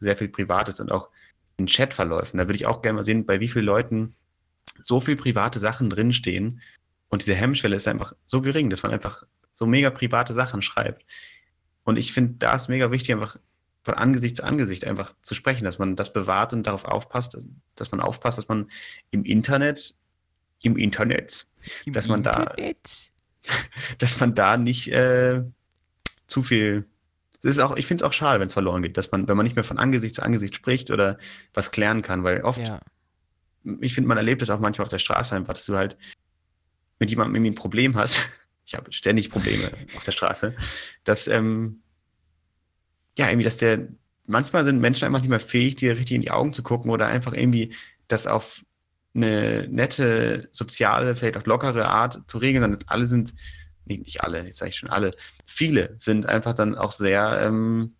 sehr 0.00 0.16
viel 0.16 0.28
Privates 0.28 0.80
und 0.80 0.90
auch 0.90 1.08
in 1.56 1.66
Chatverläufen. 1.66 2.38
Da 2.38 2.48
würde 2.48 2.56
ich 2.56 2.66
auch 2.66 2.82
gerne 2.82 2.96
mal 2.96 3.04
sehen, 3.04 3.26
bei 3.26 3.38
wie 3.38 3.48
vielen 3.48 3.66
Leuten 3.66 4.16
so 4.80 5.00
viel 5.00 5.16
private 5.16 5.60
Sachen 5.60 5.88
drinstehen 5.88 6.60
und 7.10 7.22
diese 7.22 7.34
Hemmschwelle 7.34 7.76
ist 7.76 7.86
einfach 7.86 8.14
so 8.24 8.40
gering, 8.40 8.70
dass 8.70 8.82
man 8.82 8.92
einfach 8.92 9.22
so 9.52 9.66
mega 9.66 9.90
private 9.90 10.34
Sachen 10.34 10.62
schreibt. 10.62 11.04
Und 11.84 11.96
ich 11.96 12.12
finde, 12.12 12.34
da 12.38 12.54
ist 12.54 12.68
mega 12.68 12.90
wichtig, 12.90 13.12
einfach 13.12 13.36
von 13.82 13.94
Angesicht 13.94 14.36
zu 14.36 14.44
Angesicht 14.44 14.84
einfach 14.84 15.14
zu 15.22 15.34
sprechen, 15.34 15.64
dass 15.64 15.78
man 15.78 15.96
das 15.96 16.12
bewahrt 16.12 16.52
und 16.52 16.66
darauf 16.66 16.84
aufpasst, 16.84 17.38
dass 17.76 17.90
man 17.90 18.00
aufpasst, 18.00 18.38
dass 18.38 18.48
man 18.48 18.70
im 19.10 19.24
Internet, 19.24 19.94
im 20.62 20.76
Internet, 20.76 21.46
Im 21.84 21.92
dass 21.92 22.08
man 22.08 22.22
da, 22.22 22.42
Internet. 22.42 23.10
dass 23.98 24.20
man 24.20 24.34
da 24.34 24.56
nicht 24.56 24.88
äh, 24.88 25.42
zu 26.26 26.42
viel. 26.42 26.86
Das 27.42 27.52
ist 27.52 27.58
auch, 27.58 27.76
ich 27.76 27.86
finde 27.86 28.04
es 28.04 28.08
auch 28.08 28.12
schade, 28.12 28.38
wenn 28.38 28.48
es 28.48 28.52
verloren 28.52 28.82
geht, 28.82 28.98
dass 28.98 29.10
man, 29.12 29.26
wenn 29.26 29.36
man 29.36 29.44
nicht 29.44 29.56
mehr 29.56 29.64
von 29.64 29.78
Angesicht 29.78 30.14
zu 30.14 30.22
Angesicht 30.22 30.54
spricht 30.54 30.90
oder 30.90 31.16
was 31.54 31.70
klären 31.70 32.02
kann, 32.02 32.22
weil 32.22 32.42
oft, 32.42 32.60
Ja, 32.60 32.80
ich 33.80 33.94
finde, 33.94 34.08
man 34.08 34.16
erlebt 34.16 34.42
es 34.42 34.50
auch 34.50 34.60
manchmal 34.60 34.84
auf 34.84 34.90
der 34.90 34.98
Straße 34.98 35.34
einfach, 35.34 35.54
dass 35.54 35.66
du 35.66 35.76
halt 35.76 35.96
mit 36.98 37.10
jemandem 37.10 37.36
irgendwie 37.36 37.52
ein 37.52 37.60
Problem 37.60 37.96
hast. 37.96 38.20
Ich 38.66 38.76
habe 38.76 38.92
ständig 38.92 39.30
Probleme 39.30 39.68
auf 39.96 40.04
der 40.04 40.12
Straße, 40.12 40.54
dass 41.02 41.26
ähm, 41.26 41.82
ja 43.20 43.28
irgendwie, 43.28 43.44
dass 43.44 43.58
der 43.58 43.88
manchmal 44.26 44.64
sind 44.64 44.80
Menschen 44.80 45.04
einfach 45.06 45.20
nicht 45.20 45.30
mehr 45.30 45.40
fähig, 45.40 45.76
dir 45.76 45.92
richtig 45.96 46.16
in 46.16 46.22
die 46.22 46.30
Augen 46.30 46.52
zu 46.52 46.62
gucken 46.62 46.90
oder 46.90 47.06
einfach 47.06 47.32
irgendwie 47.32 47.74
das 48.08 48.26
auf 48.26 48.64
eine 49.14 49.66
nette, 49.68 50.48
soziale, 50.52 51.16
vielleicht 51.16 51.36
auch 51.36 51.46
lockere 51.46 51.86
Art 51.88 52.22
zu 52.28 52.38
regeln, 52.38 52.62
sondern 52.62 52.84
alle 52.86 53.06
sind, 53.06 53.34
nee, 53.84 53.98
nicht 53.98 54.22
alle, 54.22 54.44
jetzt 54.44 54.58
sage 54.58 54.70
ich 54.70 54.76
schon 54.76 54.90
alle, 54.90 55.14
viele 55.44 55.94
sind 55.98 56.26
einfach 56.26 56.54
dann 56.54 56.76
auch 56.76 56.92
sehr 56.92 57.40
ähm, 57.42 57.94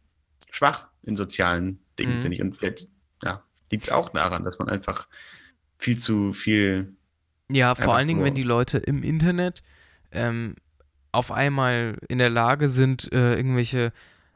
schwach 0.51 0.87
in 1.03 1.17
sozialen 1.17 1.81
Dingen, 1.99 2.17
Mhm. 2.17 2.23
finde 2.23 2.37
ich. 2.37 2.43
Und 2.43 2.57
vielleicht, 2.57 2.89
ja, 3.25 3.43
liegt 3.71 3.85
es 3.85 3.91
auch 3.91 4.11
daran, 4.11 4.45
dass 4.45 4.59
man 4.59 4.69
einfach 4.69 5.09
viel 5.79 5.99
zu 5.99 6.33
viel 6.33 6.95
ja 7.51 7.75
vor 7.75 7.97
allen 7.97 8.07
Dingen, 8.09 8.21
so. 8.21 8.25
wenn 8.27 8.35
die 8.35 8.43
Leute 8.45 8.79
im 8.79 9.03
Internet 9.03 9.63
ähm, 10.13 10.55
auf 11.13 11.33
einmal 11.33 11.99
in 12.09 12.19
der 12.19 12.31
Lage 12.31 12.69
sind, 12.69 13.13
äh, 13.13 13.35
irgendwelche 13.35 13.93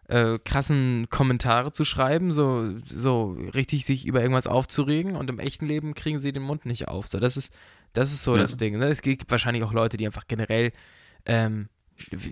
äh, 0.09 0.38
krassen 0.44 1.07
Kommentare 1.11 1.72
zu 1.72 1.84
schreiben, 1.84 2.32
so, 2.32 2.74
so 2.84 3.32
richtig 3.55 3.84
sich 3.86 4.07
über 4.07 4.20
irgendwas 4.20 4.46
aufzuregen 4.46 5.16
und 5.16 5.30
im 5.30 5.38
echten 5.38 5.66
Leben 5.66 5.94
kriegen 5.94 6.18
sie 6.18 6.32
den 6.32 6.42
Mund 6.42 6.66
nicht 6.66 6.88
auf. 6.88 7.07
So, 7.09 7.18
das 7.20 7.36
ist, 7.36 7.52
das 7.94 8.12
ist 8.12 8.22
so 8.24 8.34
Ja. 8.36 8.42
das 8.42 8.57
Ding. 8.57 8.78
Ne? 8.78 8.86
Es 8.88 9.02
gibt 9.02 9.30
wahrscheinlich 9.30 9.62
auch 9.64 9.72
Leute, 9.72 9.96
die 9.96 10.07
einfach 10.07 10.26
generell 10.28 10.72
ähm, 11.26 11.68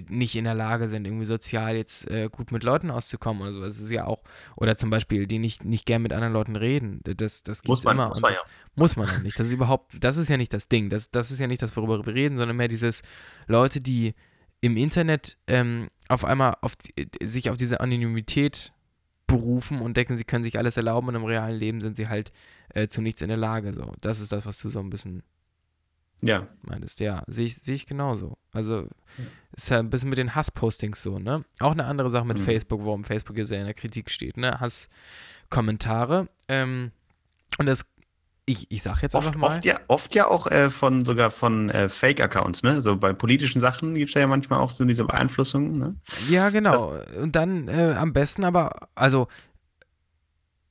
nicht 0.08 0.34
in 0.34 0.42
der 0.44 0.54
Lage 0.54 0.88
sind, 0.88 1.06
irgendwie 1.06 1.24
sozial 1.24 1.76
jetzt 1.76 2.10
äh, 2.10 2.28
gut 2.30 2.50
mit 2.50 2.64
Leuten 2.64 2.90
auszukommen 2.90 3.42
oder 3.42 3.52
so. 3.52 3.60
Das 3.60 3.78
ist 3.78 3.90
ja 3.92 4.06
auch, 4.06 4.22
oder 4.56 4.76
zum 4.76 4.90
Beispiel, 4.90 5.26
die 5.28 5.38
nicht, 5.38 5.64
nicht 5.64 5.86
gern 5.86 6.02
mit 6.02 6.12
anderen 6.12 6.32
Leuten 6.32 6.56
reden. 6.56 7.00
Das, 7.04 7.44
das 7.44 7.62
Muss 7.64 7.84
man- 7.84 7.96
immer. 7.96 8.08
muss 8.08 8.16
und 8.18 8.22
man 8.22 8.32
das 8.32 8.44
muss 8.74 8.96
man 8.96 9.08
auch 9.08 9.18
nicht. 9.22 9.38
Das 9.38 9.46
ist 9.46 9.52
überhaupt, 9.52 9.92
das 10.00 10.16
ist 10.16 10.28
ja 10.28 10.36
nicht 10.36 10.52
das 10.52 10.68
Ding. 10.68 10.90
Das, 10.90 11.10
das 11.12 11.30
ist 11.30 11.38
ja 11.38 11.46
nicht 11.46 11.62
das, 11.62 11.76
worüber 11.76 12.04
wir 12.04 12.12
reden, 12.12 12.36
sondern 12.38 12.56
mehr 12.56 12.66
dieses 12.68 13.02
Leute, 13.46 13.78
die 13.78 14.14
im 14.62 14.78
Internet 14.78 15.36
ähm, 15.46 15.88
auf 16.08 16.24
einmal 16.24 16.56
auf 16.62 16.76
die, 16.76 17.08
sich 17.22 17.50
auf 17.50 17.58
diese 17.58 17.80
Anonymität 17.80 18.72
berufen 19.26 19.80
und 19.80 19.96
denken, 19.96 20.16
sie 20.16 20.24
können 20.24 20.44
sich 20.44 20.56
alles 20.58 20.76
erlauben 20.76 21.08
und 21.08 21.14
im 21.14 21.24
realen 21.24 21.58
Leben 21.58 21.80
sind 21.82 21.96
sie 21.96 22.08
halt 22.08 22.32
äh, 22.74 22.88
zu 22.88 23.02
nichts 23.02 23.20
in 23.22 23.28
der 23.28 23.36
Lage. 23.36 23.72
So. 23.74 23.92
Das 24.00 24.20
ist 24.20 24.32
das, 24.32 24.46
was 24.46 24.58
du 24.58 24.68
so 24.68 24.78
ein 24.80 24.88
bisschen 24.90 25.22
Ja, 26.22 26.46
meintest. 26.62 27.00
Ja, 27.00 27.22
sehe 27.26 27.46
ich, 27.46 27.56
sehe 27.56 27.74
ich 27.74 27.86
genauso. 27.86 28.36
Also 28.52 28.88
ist 29.52 29.70
ja 29.70 29.78
ein 29.78 29.90
bisschen 29.90 30.08
mit 30.10 30.18
den 30.18 30.34
Hasspostings 30.34 31.02
so, 31.02 31.18
ne? 31.18 31.44
Auch 31.60 31.72
eine 31.72 31.84
andere 31.86 32.10
Sache 32.10 32.24
mit 32.26 32.38
Mhm. 32.38 32.44
Facebook, 32.44 32.84
warum 32.84 33.04
Facebook 33.04 33.36
hier 33.36 33.46
sehr 33.46 33.60
in 33.60 33.66
der 33.66 33.74
Kritik 33.74 34.10
steht, 34.10 34.36
ne? 34.36 34.60
Hasskommentare. 34.60 36.28
Ähm, 36.48 36.92
und 37.58 37.66
das, 37.66 37.91
ich, 38.44 38.70
ich 38.70 38.82
sag 38.82 39.02
jetzt 39.02 39.14
einfach 39.14 39.30
oft, 39.30 39.38
mal. 39.38 39.46
oft, 39.48 39.64
ja, 39.64 39.78
oft 39.88 40.14
ja 40.14 40.26
auch 40.26 40.46
äh, 40.48 40.68
von 40.68 41.04
sogar 41.04 41.30
von 41.30 41.70
äh, 41.70 41.88
Fake-Accounts, 41.88 42.62
ne? 42.62 42.82
So 42.82 42.96
bei 42.96 43.12
politischen 43.12 43.60
Sachen 43.60 43.94
gibt 43.94 44.08
es 44.10 44.14
ja 44.14 44.26
manchmal 44.26 44.58
auch 44.58 44.72
so 44.72 44.84
diese 44.84 45.04
Beeinflussung, 45.04 45.78
ne? 45.78 45.94
Ja, 46.28 46.50
genau. 46.50 46.92
Und 47.20 47.36
dann 47.36 47.68
äh, 47.68 47.94
am 47.96 48.12
besten 48.12 48.44
aber, 48.44 48.88
also 48.94 49.28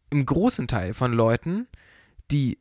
im 0.09 0.25
großen 0.25 0.67
Teil 0.67 0.93
von 0.93 1.13
Leuten, 1.13 1.67
die 2.29 2.57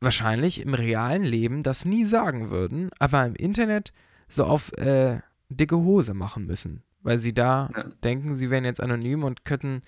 wahrscheinlich 0.00 0.60
im 0.60 0.74
realen 0.74 1.24
Leben 1.24 1.62
das 1.62 1.84
nie 1.84 2.04
sagen 2.04 2.50
würden, 2.50 2.90
aber 2.98 3.24
im 3.26 3.34
Internet 3.34 3.92
so 4.28 4.44
auf 4.44 4.72
äh, 4.78 5.20
dicke 5.48 5.76
Hose 5.76 6.14
machen 6.14 6.46
müssen, 6.46 6.82
weil 7.02 7.18
sie 7.18 7.32
da 7.34 7.70
Ja. 7.76 7.84
denken, 8.04 8.36
sie 8.36 8.50
wären 8.50 8.64
jetzt 8.64 8.80
anonym 8.80 9.24
und 9.24 9.44
könnten, 9.44 9.82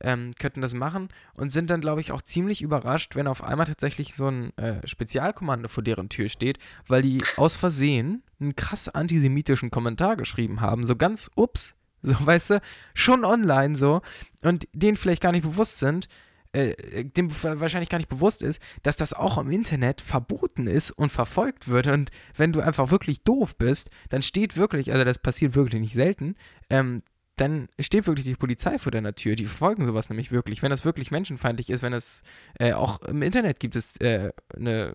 ähm, 0.00 0.32
könnten 0.38 0.60
das 0.60 0.74
machen 0.74 1.08
und 1.34 1.52
sind 1.52 1.70
dann, 1.70 1.80
glaube 1.80 2.00
ich, 2.00 2.12
auch 2.12 2.22
ziemlich 2.22 2.62
überrascht, 2.62 3.16
wenn 3.16 3.26
auf 3.26 3.42
einmal 3.42 3.66
tatsächlich 3.66 4.14
so 4.14 4.28
ein 4.28 4.56
äh, 4.58 4.86
Spezialkommando 4.86 5.68
vor 5.68 5.82
deren 5.82 6.08
Tür 6.08 6.28
steht, 6.28 6.58
weil 6.86 7.02
die 7.02 7.22
aus 7.36 7.56
Versehen 7.56 8.22
einen 8.40 8.56
krass 8.56 8.88
antisemitischen 8.88 9.70
Kommentar 9.70 10.16
geschrieben 10.16 10.60
haben, 10.60 10.86
so 10.86 10.96
ganz 10.96 11.30
ups, 11.34 11.74
so 12.02 12.14
weißt 12.26 12.50
du, 12.50 12.60
schon 12.94 13.24
online 13.24 13.76
so 13.76 14.02
und 14.42 14.68
denen 14.72 14.96
vielleicht 14.96 15.22
gar 15.22 15.32
nicht 15.32 15.44
bewusst 15.44 15.78
sind, 15.78 16.08
äh, 16.56 17.04
dem 17.04 17.30
wahrscheinlich 17.42 17.90
gar 17.90 17.98
nicht 17.98 18.08
bewusst 18.08 18.42
ist, 18.42 18.62
dass 18.82 18.96
das 18.96 19.12
auch 19.12 19.36
im 19.36 19.50
Internet 19.50 20.00
verboten 20.00 20.66
ist 20.66 20.90
und 20.90 21.10
verfolgt 21.10 21.68
wird. 21.68 21.86
Und 21.86 22.10
wenn 22.34 22.52
du 22.52 22.60
einfach 22.60 22.90
wirklich 22.90 23.22
doof 23.22 23.56
bist, 23.56 23.90
dann 24.08 24.22
steht 24.22 24.56
wirklich, 24.56 24.90
also 24.92 25.04
das 25.04 25.18
passiert 25.18 25.54
wirklich 25.54 25.82
nicht 25.82 25.94
selten, 25.94 26.34
ähm, 26.70 27.02
dann 27.36 27.68
steht 27.78 28.06
wirklich 28.06 28.24
die 28.26 28.34
Polizei 28.34 28.78
vor 28.78 28.92
deiner 28.92 29.14
Tür. 29.14 29.36
Die 29.36 29.44
verfolgen 29.46 29.84
sowas 29.84 30.08
nämlich 30.08 30.32
wirklich. 30.32 30.62
Wenn 30.62 30.70
das 30.70 30.84
wirklich 30.84 31.10
menschenfeindlich 31.10 31.70
ist, 31.70 31.82
wenn 31.82 31.92
es 31.92 32.22
äh, 32.58 32.72
auch 32.72 33.02
im 33.02 33.22
Internet 33.22 33.60
gibt 33.60 33.76
es 33.76 33.96
äh, 34.00 34.32
eine 34.56 34.94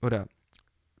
oder 0.00 0.26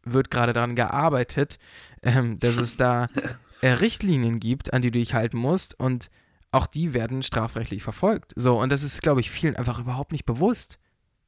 wird 0.02 0.30
gerade 0.30 0.52
daran 0.52 0.76
gearbeitet, 0.76 1.58
ähm, 2.02 2.38
dass 2.38 2.58
es 2.58 2.76
da 2.76 3.08
äh, 3.62 3.68
Richtlinien 3.70 4.38
gibt, 4.40 4.72
an 4.72 4.82
die 4.82 4.90
du 4.90 4.98
dich 4.98 5.14
halten 5.14 5.38
musst 5.38 5.78
und 5.78 6.10
auch 6.52 6.66
die 6.66 6.94
werden 6.94 7.22
strafrechtlich 7.22 7.82
verfolgt. 7.82 8.32
So, 8.36 8.60
und 8.60 8.70
das 8.72 8.82
ist, 8.82 9.02
glaube 9.02 9.20
ich, 9.20 9.30
vielen 9.30 9.56
einfach 9.56 9.78
überhaupt 9.78 10.12
nicht 10.12 10.24
bewusst. 10.24 10.78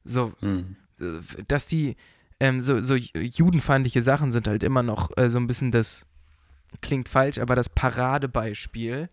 So, 0.03 0.33
Hm. 0.39 0.75
äh, 0.99 1.43
dass 1.47 1.67
die 1.67 1.95
ähm, 2.39 2.61
so, 2.61 2.81
so 2.81 2.95
judenfeindliche 2.95 4.01
Sachen 4.01 4.31
sind 4.31 4.47
halt 4.47 4.63
immer 4.63 4.83
noch 4.83 5.15
äh, 5.17 5.29
so 5.29 5.39
ein 5.39 5.47
bisschen 5.47 5.71
das, 5.71 6.05
klingt 6.81 7.09
falsch, 7.09 7.39
aber 7.39 7.55
das 7.55 7.69
Paradebeispiel 7.69 9.09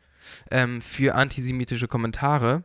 ähm, 0.51 0.81
für 0.81 1.15
antisemitische 1.15 1.89
Kommentare. 1.89 2.65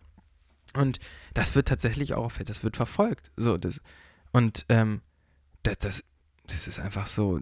Und 0.73 0.99
das 1.33 1.55
wird 1.55 1.67
tatsächlich 1.67 2.13
auch, 2.13 2.31
das 2.33 2.63
wird 2.63 2.75
verfolgt. 2.75 3.31
So, 3.37 3.57
das, 3.57 3.81
und 4.31 4.65
ähm, 4.69 5.01
das, 5.63 5.77
das, 5.79 6.03
das 6.47 6.67
ist 6.67 6.79
einfach 6.79 7.07
so, 7.07 7.39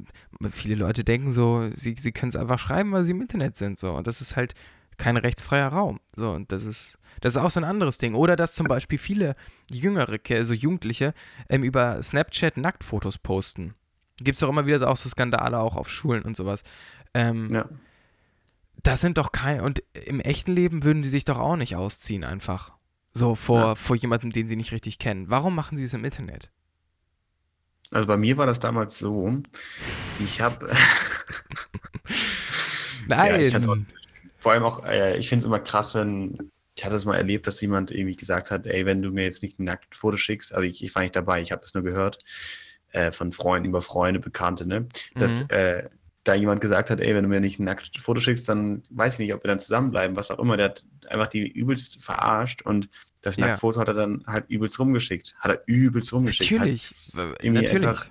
viele 0.51 0.75
Leute 0.75 1.03
denken 1.03 1.33
so, 1.33 1.69
sie, 1.75 1.95
sie 1.99 2.11
können 2.11 2.29
es 2.29 2.35
einfach 2.35 2.59
schreiben, 2.59 2.91
weil 2.91 3.03
sie 3.03 3.11
im 3.11 3.21
Internet 3.21 3.57
sind. 3.57 3.79
So, 3.79 3.93
und 3.93 4.07
das 4.07 4.21
ist 4.21 4.35
halt 4.35 4.53
kein 4.97 5.17
rechtsfreier 5.17 5.69
Raum. 5.69 5.99
So, 6.15 6.31
und 6.31 6.51
das 6.51 6.65
ist, 6.65 6.99
das 7.21 7.35
ist 7.35 7.41
auch 7.41 7.49
so 7.49 7.59
ein 7.59 7.63
anderes 7.63 7.97
Ding. 7.97 8.13
Oder 8.13 8.35
dass 8.35 8.53
zum 8.53 8.67
Beispiel 8.67 8.99
viele 8.99 9.35
Jüngere, 9.69 10.19
also 10.29 10.53
Jugendliche, 10.53 11.13
ähm, 11.49 11.63
über 11.63 12.01
Snapchat 12.01 12.57
Nacktfotos 12.57 13.17
posten. 13.17 13.73
Gibt 14.17 14.37
es 14.37 14.43
auch 14.43 14.49
immer 14.49 14.67
wieder 14.67 14.79
so, 14.79 14.87
auch 14.87 14.97
so 14.97 15.09
Skandale 15.09 15.59
auch 15.59 15.75
auf 15.75 15.89
Schulen 15.89 16.23
und 16.23 16.37
sowas. 16.37 16.63
Ähm, 17.13 17.53
Ja. 17.53 17.67
Das 18.83 19.01
sind 19.01 19.17
doch 19.17 19.31
keine. 19.31 19.63
Und 19.63 19.83
im 19.93 20.19
echten 20.19 20.51
Leben 20.53 20.83
würden 20.83 21.03
sie 21.03 21.09
sich 21.09 21.25
doch 21.25 21.39
auch 21.39 21.55
nicht 21.55 21.75
ausziehen, 21.75 22.23
einfach. 22.23 22.73
So 23.13 23.35
vor, 23.35 23.59
Ja. 23.59 23.75
vor 23.75 23.95
jemandem, 23.95 24.31
den 24.31 24.47
sie 24.47 24.55
nicht 24.55 24.71
richtig 24.71 24.99
kennen. 24.99 25.29
Warum 25.29 25.55
machen 25.55 25.77
sie 25.77 25.83
es 25.85 25.93
im 25.93 26.03
Internet? 26.03 26.49
Also 27.91 28.07
bei 28.07 28.17
mir 28.17 28.37
war 28.37 28.47
das 28.47 28.59
damals 28.59 28.97
so, 28.97 29.41
ich 30.19 30.41
habe 30.41 30.71
Nein! 33.07 33.41
ich 33.41 33.53
hatte 33.53 33.69
auch- 33.69 33.77
vor 34.39 34.51
allem 34.51 34.63
auch, 34.63 34.83
äh, 34.85 35.17
ich 35.17 35.29
finde 35.29 35.41
es 35.41 35.45
immer 35.45 35.59
krass, 35.59 35.93
wenn, 35.95 36.51
ich 36.75 36.83
hatte 36.83 36.95
es 36.95 37.05
mal 37.05 37.15
erlebt, 37.15 37.47
dass 37.47 37.61
jemand 37.61 37.91
irgendwie 37.91 38.15
gesagt 38.15 38.51
hat, 38.51 38.65
ey, 38.65 38.85
wenn 38.85 39.01
du 39.01 39.11
mir 39.11 39.23
jetzt 39.23 39.43
nicht 39.43 39.59
ein 39.59 39.65
Nacktfoto 39.65 40.17
schickst, 40.17 40.53
also 40.53 40.63
ich, 40.65 40.83
ich 40.83 40.93
war 40.95 41.03
nicht 41.03 41.15
dabei, 41.15 41.41
ich 41.41 41.51
habe 41.51 41.63
es 41.63 41.73
nur 41.73 41.83
gehört, 41.83 42.19
äh, 42.91 43.11
von 43.11 43.31
Freunden 43.31 43.69
über 43.69 43.81
Freunde, 43.81 44.19
Bekannte, 44.19 44.65
ne, 44.65 44.87
dass 45.15 45.41
Mhm. 45.43 45.49
äh, 45.49 45.89
da 46.23 46.33
jemand 46.35 46.61
gesagt 46.61 46.89
hat, 46.89 46.99
ey, 47.01 47.13
wenn 47.13 47.23
du 47.23 47.29
mir 47.29 47.39
nicht 47.41 47.59
ein 47.59 47.65
Nacktfoto 47.65 48.19
schickst, 48.21 48.47
dann 48.47 48.83
weiß 48.89 49.15
ich 49.15 49.19
nicht, 49.19 49.33
ob 49.33 49.43
wir 49.43 49.49
dann 49.49 49.59
zusammenbleiben, 49.59 50.15
was 50.15 50.31
auch 50.31 50.39
immer, 50.39 50.55
der 50.57 50.65
hat 50.67 50.85
einfach 51.09 51.27
die 51.27 51.47
übelst 51.47 52.01
verarscht 52.03 52.61
und 52.61 52.89
das 53.21 53.35
Ja. 53.37 53.47
Nacktfoto 53.47 53.79
hat 53.79 53.87
er 53.89 53.93
dann 53.93 54.23
halt 54.25 54.45
übelst 54.49 54.79
rumgeschickt, 54.79 55.35
hat 55.37 55.51
er 55.51 55.63
übelst 55.65 56.13
rumgeschickt. 56.13 56.51
Natürlich. 56.51 56.93
Natürlich. 57.13 57.75
einfach- 57.87 58.09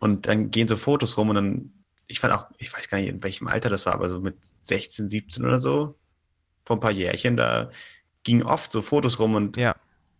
und 0.00 0.26
dann 0.28 0.50
gehen 0.52 0.68
so 0.68 0.76
Fotos 0.76 1.16
rum 1.16 1.30
und 1.30 1.34
dann, 1.34 1.72
ich 2.06 2.20
fand 2.20 2.32
auch, 2.32 2.46
ich 2.58 2.72
weiß 2.72 2.88
gar 2.88 2.98
nicht, 2.98 3.08
in 3.08 3.22
welchem 3.22 3.48
Alter 3.48 3.68
das 3.68 3.84
war, 3.84 3.94
aber 3.94 4.08
so 4.08 4.20
mit 4.20 4.36
16, 4.60 5.08
17 5.08 5.44
oder 5.44 5.60
so, 5.60 5.96
vor 6.64 6.76
ein 6.76 6.80
paar 6.80 6.92
Jährchen, 6.92 7.36
da 7.36 7.70
gingen 8.22 8.42
oft 8.44 8.70
so 8.70 8.80
Fotos 8.82 9.18
rum 9.18 9.34
und 9.34 9.56
Ja. 9.56 9.74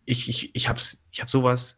ich, 0.05 0.27
ich, 0.27 0.53
ich 0.53 0.67
hab's, 0.67 1.01
ich 1.11 1.21
hab 1.21 1.29
sowas 1.29 1.77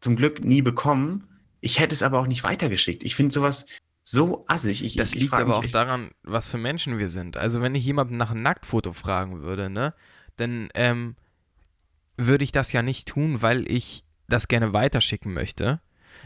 zum 0.00 0.16
Glück 0.16 0.44
nie 0.44 0.60
bekommen. 0.62 1.26
Ich 1.62 1.78
hätte 1.78 1.94
es 1.94 2.02
aber 2.02 2.18
auch 2.18 2.26
nicht 2.26 2.42
weitergeschickt. 2.42 3.02
Ich 3.04 3.14
finde 3.14 3.32
sowas 3.32 3.66
so 4.10 4.44
assig. 4.48 4.84
Ich, 4.84 4.96
Das 4.96 5.14
ich, 5.14 5.22
liegt 5.22 5.34
aber 5.34 5.56
auch 5.58 5.64
echt- 5.64 5.74
daran, 5.74 6.10
was 6.22 6.48
für 6.48 6.58
Menschen 6.58 6.98
wir 6.98 7.08
sind. 7.08 7.36
Also 7.36 7.60
wenn 7.60 7.74
ich 7.74 7.84
jemanden 7.84 8.16
nach 8.16 8.30
einem 8.30 8.42
Nacktfoto 8.42 8.92
fragen 8.92 9.42
würde, 9.42 9.70
ne, 9.70 9.94
dann 10.36 10.68
ähm, 10.74 11.16
würde 12.16 12.44
ich 12.44 12.52
das 12.52 12.72
ja 12.72 12.82
nicht 12.82 13.08
tun, 13.08 13.40
weil 13.42 13.70
ich 13.70 14.04
das 14.28 14.48
gerne 14.48 14.72
weiterschicken 14.72 15.32
möchte. 15.32 15.80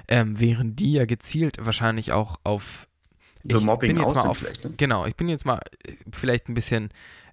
Ähm, 0.09 0.41
während 0.41 0.81
die 0.81 0.93
ja 0.93 1.05
gezielt 1.05 1.57
wahrscheinlich 1.61 2.13
auch 2.13 2.41
auf 2.43 2.89
so 3.49 3.59
ich 3.59 3.65
Mobbing 3.65 3.95
bin 3.95 4.03
jetzt 4.03 4.15
mal 4.15 4.23
auf, 4.23 4.39
vielleicht. 4.39 4.65
Ne? 4.65 4.73
Genau, 4.77 5.05
ich 5.07 5.15
bin 5.17 5.29
jetzt 5.29 5.45
mal 5.45 5.61
äh, 5.87 5.93
vielleicht 6.13 6.49
ein 6.49 6.55
bisschen 6.55 6.89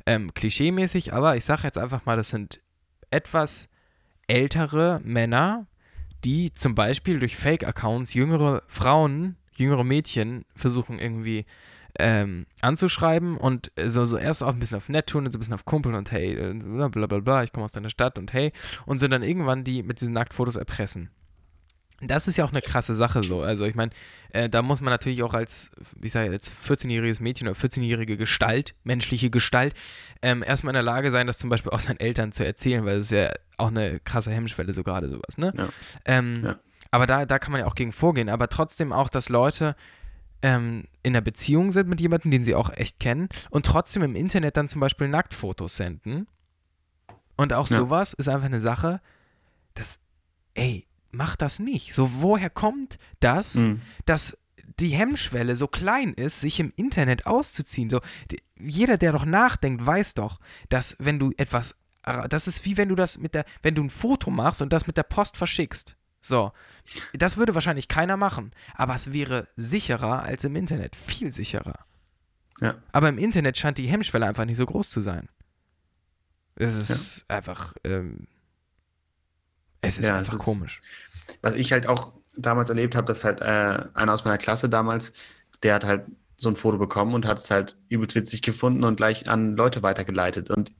ähm, 0.05 0.33
klischeemäßig, 0.33 1.13
aber 1.13 1.37
ich 1.37 1.45
sage 1.45 1.63
jetzt 1.63 1.77
einfach 1.77 2.05
mal, 2.05 2.17
das 2.17 2.29
sind 2.29 2.59
etwas 3.09 3.69
ältere 4.27 4.99
Männer, 5.03 5.67
die 6.25 6.51
zum 6.53 6.75
Beispiel 6.75 7.19
durch 7.19 7.35
Fake-Accounts 7.37 8.13
jüngere 8.13 8.63
Frauen, 8.67 9.37
jüngere 9.61 9.83
Mädchen 9.83 10.45
versuchen 10.55 10.99
irgendwie 10.99 11.45
ähm, 11.99 12.45
anzuschreiben 12.61 13.37
und 13.37 13.71
so, 13.83 14.05
so 14.05 14.17
erst 14.17 14.43
auch 14.43 14.53
ein 14.53 14.59
bisschen 14.59 14.77
auf 14.77 14.89
nett 14.89 15.07
tun 15.07 15.25
und 15.25 15.31
so 15.31 15.37
ein 15.37 15.41
bisschen 15.41 15.53
auf 15.53 15.65
Kumpel 15.65 15.93
und 15.93 16.11
hey, 16.11 16.33
äh, 16.33 16.53
bla 16.53 16.87
bla 16.87 17.07
bla, 17.07 17.19
bla 17.19 17.43
ich 17.43 17.51
komme 17.51 17.65
aus 17.65 17.73
deiner 17.73 17.89
Stadt 17.89 18.17
und 18.17 18.33
hey 18.33 18.53
und 18.85 18.99
so 18.99 19.07
dann 19.07 19.23
irgendwann 19.23 19.63
die 19.63 19.83
mit 19.83 19.99
diesen 19.99 20.13
Nacktfotos 20.13 20.55
erpressen. 20.55 21.09
Das 22.03 22.27
ist 22.27 22.35
ja 22.35 22.45
auch 22.45 22.51
eine 22.51 22.63
krasse 22.63 22.95
Sache 22.95 23.21
so. 23.21 23.41
Also 23.41 23.65
ich 23.65 23.75
meine, 23.75 23.91
äh, 24.33 24.49
da 24.49 24.63
muss 24.63 24.81
man 24.81 24.89
natürlich 24.89 25.21
auch 25.21 25.35
als, 25.35 25.71
wie 25.95 26.07
ich 26.07 26.13
sage, 26.13 26.31
als 26.31 26.51
14-jähriges 26.51 27.21
Mädchen 27.21 27.47
oder 27.47 27.55
14-jährige 27.55 28.17
Gestalt, 28.17 28.73
menschliche 28.83 29.29
Gestalt, 29.29 29.75
ähm, 30.23 30.43
erstmal 30.43 30.71
in 30.71 30.75
der 30.75 30.83
Lage 30.83 31.11
sein, 31.11 31.27
das 31.27 31.37
zum 31.37 31.51
Beispiel 31.51 31.71
auch 31.71 31.79
seinen 31.79 31.99
Eltern 31.99 32.31
zu 32.31 32.43
erzählen, 32.43 32.85
weil 32.85 32.95
das 32.95 33.05
ist 33.05 33.11
ja 33.11 33.31
auch 33.57 33.67
eine 33.67 33.99
krasse 33.99 34.31
Hemmschwelle, 34.31 34.73
so 34.73 34.81
gerade 34.83 35.09
sowas, 35.09 35.37
ne? 35.37 35.53
Ja. 35.55 35.69
Ähm, 36.05 36.41
Ja. 36.43 36.59
Aber 36.91 37.07
da, 37.07 37.25
da 37.25 37.39
kann 37.39 37.51
man 37.53 37.61
ja 37.61 37.67
auch 37.67 37.75
gegen 37.75 37.91
vorgehen. 37.93 38.29
Aber 38.29 38.49
trotzdem 38.49 38.91
auch, 38.93 39.09
dass 39.09 39.29
Leute 39.29 39.75
ähm, 40.41 40.85
in 41.03 41.13
einer 41.13 41.21
Beziehung 41.21 41.71
sind 41.71 41.87
mit 41.87 42.01
jemandem, 42.01 42.31
den 42.31 42.43
sie 42.43 42.55
auch 42.55 42.69
echt 42.71 42.99
kennen 42.99 43.29
und 43.49 43.65
trotzdem 43.65 44.01
im 44.03 44.15
Internet 44.15 44.57
dann 44.57 44.67
zum 44.69 44.81
Beispiel 44.81 45.07
Nacktfotos 45.07 45.77
senden. 45.77 46.27
Und 47.37 47.53
auch 47.53 47.69
Ja. 47.69 47.77
sowas 47.77 48.13
ist 48.13 48.27
einfach 48.27 48.45
eine 48.47 48.59
Sache, 48.59 49.01
das, 49.73 49.99
ey, 50.53 50.85
mach 51.11 51.35
das 51.35 51.59
nicht. 51.59 51.93
So, 51.93 52.09
woher 52.21 52.49
kommt 52.49 52.97
das, 53.19 53.55
Mhm. 53.55 53.81
dass 54.05 54.37
die 54.79 54.89
Hemmschwelle 54.89 55.55
so 55.55 55.67
klein 55.67 56.13
ist, 56.13 56.41
sich 56.41 56.59
im 56.59 56.73
Internet 56.75 57.25
auszuziehen? 57.25 57.89
So, 57.89 58.01
die, 58.31 58.41
jeder, 58.59 58.97
der 58.97 59.11
doch 59.13 59.25
nachdenkt, 59.25 59.85
weiß 59.85 60.15
doch, 60.15 60.39
dass 60.69 60.97
wenn 60.99 61.19
du 61.19 61.31
etwas, 61.37 61.75
das 62.29 62.47
ist 62.47 62.65
wie 62.65 62.77
wenn 62.77 62.89
du 62.89 62.95
das 62.95 63.17
mit 63.17 63.33
der, 63.35 63.45
wenn 63.61 63.75
du 63.75 63.83
ein 63.83 63.89
Foto 63.89 64.29
machst 64.31 64.61
und 64.61 64.73
das 64.73 64.87
mit 64.87 64.97
der 64.97 65.03
Post 65.03 65.37
verschickst. 65.37 65.95
So, 66.21 66.51
das 67.13 67.37
würde 67.37 67.55
wahrscheinlich 67.55 67.87
keiner 67.87 68.15
machen, 68.15 68.51
aber 68.75 68.93
es 68.95 69.11
wäre 69.11 69.47
sicherer 69.55 70.21
als 70.23 70.43
im 70.45 70.55
Internet, 70.55 70.95
viel 70.95 71.33
sicherer. 71.33 71.85
Ja. 72.59 72.75
Aber 72.91 73.09
im 73.09 73.17
Internet 73.17 73.57
scheint 73.57 73.79
die 73.79 73.87
Hemmschwelle 73.87 74.27
einfach 74.27 74.45
nicht 74.45 74.57
so 74.57 74.65
groß 74.67 74.89
zu 74.89 75.01
sein. 75.01 75.27
Es 76.55 76.75
ist 76.75 77.25
einfach, 77.27 77.73
ähm, 77.83 78.27
es 79.81 79.97
ist 79.97 80.09
Ja, 80.09 80.17
einfach 80.17 80.33
es 80.33 80.39
ist- 80.39 80.45
komisch. 80.45 80.81
was 81.41 81.55
ich 81.55 81.71
halt 81.71 81.87
auch 81.87 82.13
damals 82.37 82.69
erlebt 82.69 82.95
habe, 82.95 83.07
dass 83.07 83.23
halt 83.23 83.41
äh, 83.41 83.83
einer 83.93 84.13
aus 84.13 84.23
meiner 84.23 84.37
Klasse 84.37 84.69
damals, 84.69 85.11
der 85.63 85.75
hat 85.75 85.83
halt 85.85 86.05
so 86.35 86.49
ein 86.49 86.55
Foto 86.55 86.77
bekommen 86.77 87.13
und 87.15 87.25
hat 87.25 87.39
es 87.39 87.49
halt 87.51 87.77
übelst 87.89 88.15
witzig 88.15 88.41
gefunden 88.41 88.83
und 88.83 88.95
gleich 88.95 89.27
an 89.27 89.55
Leute 89.55 89.81
weitergeleitet. 89.83 90.49
Und 90.49 90.71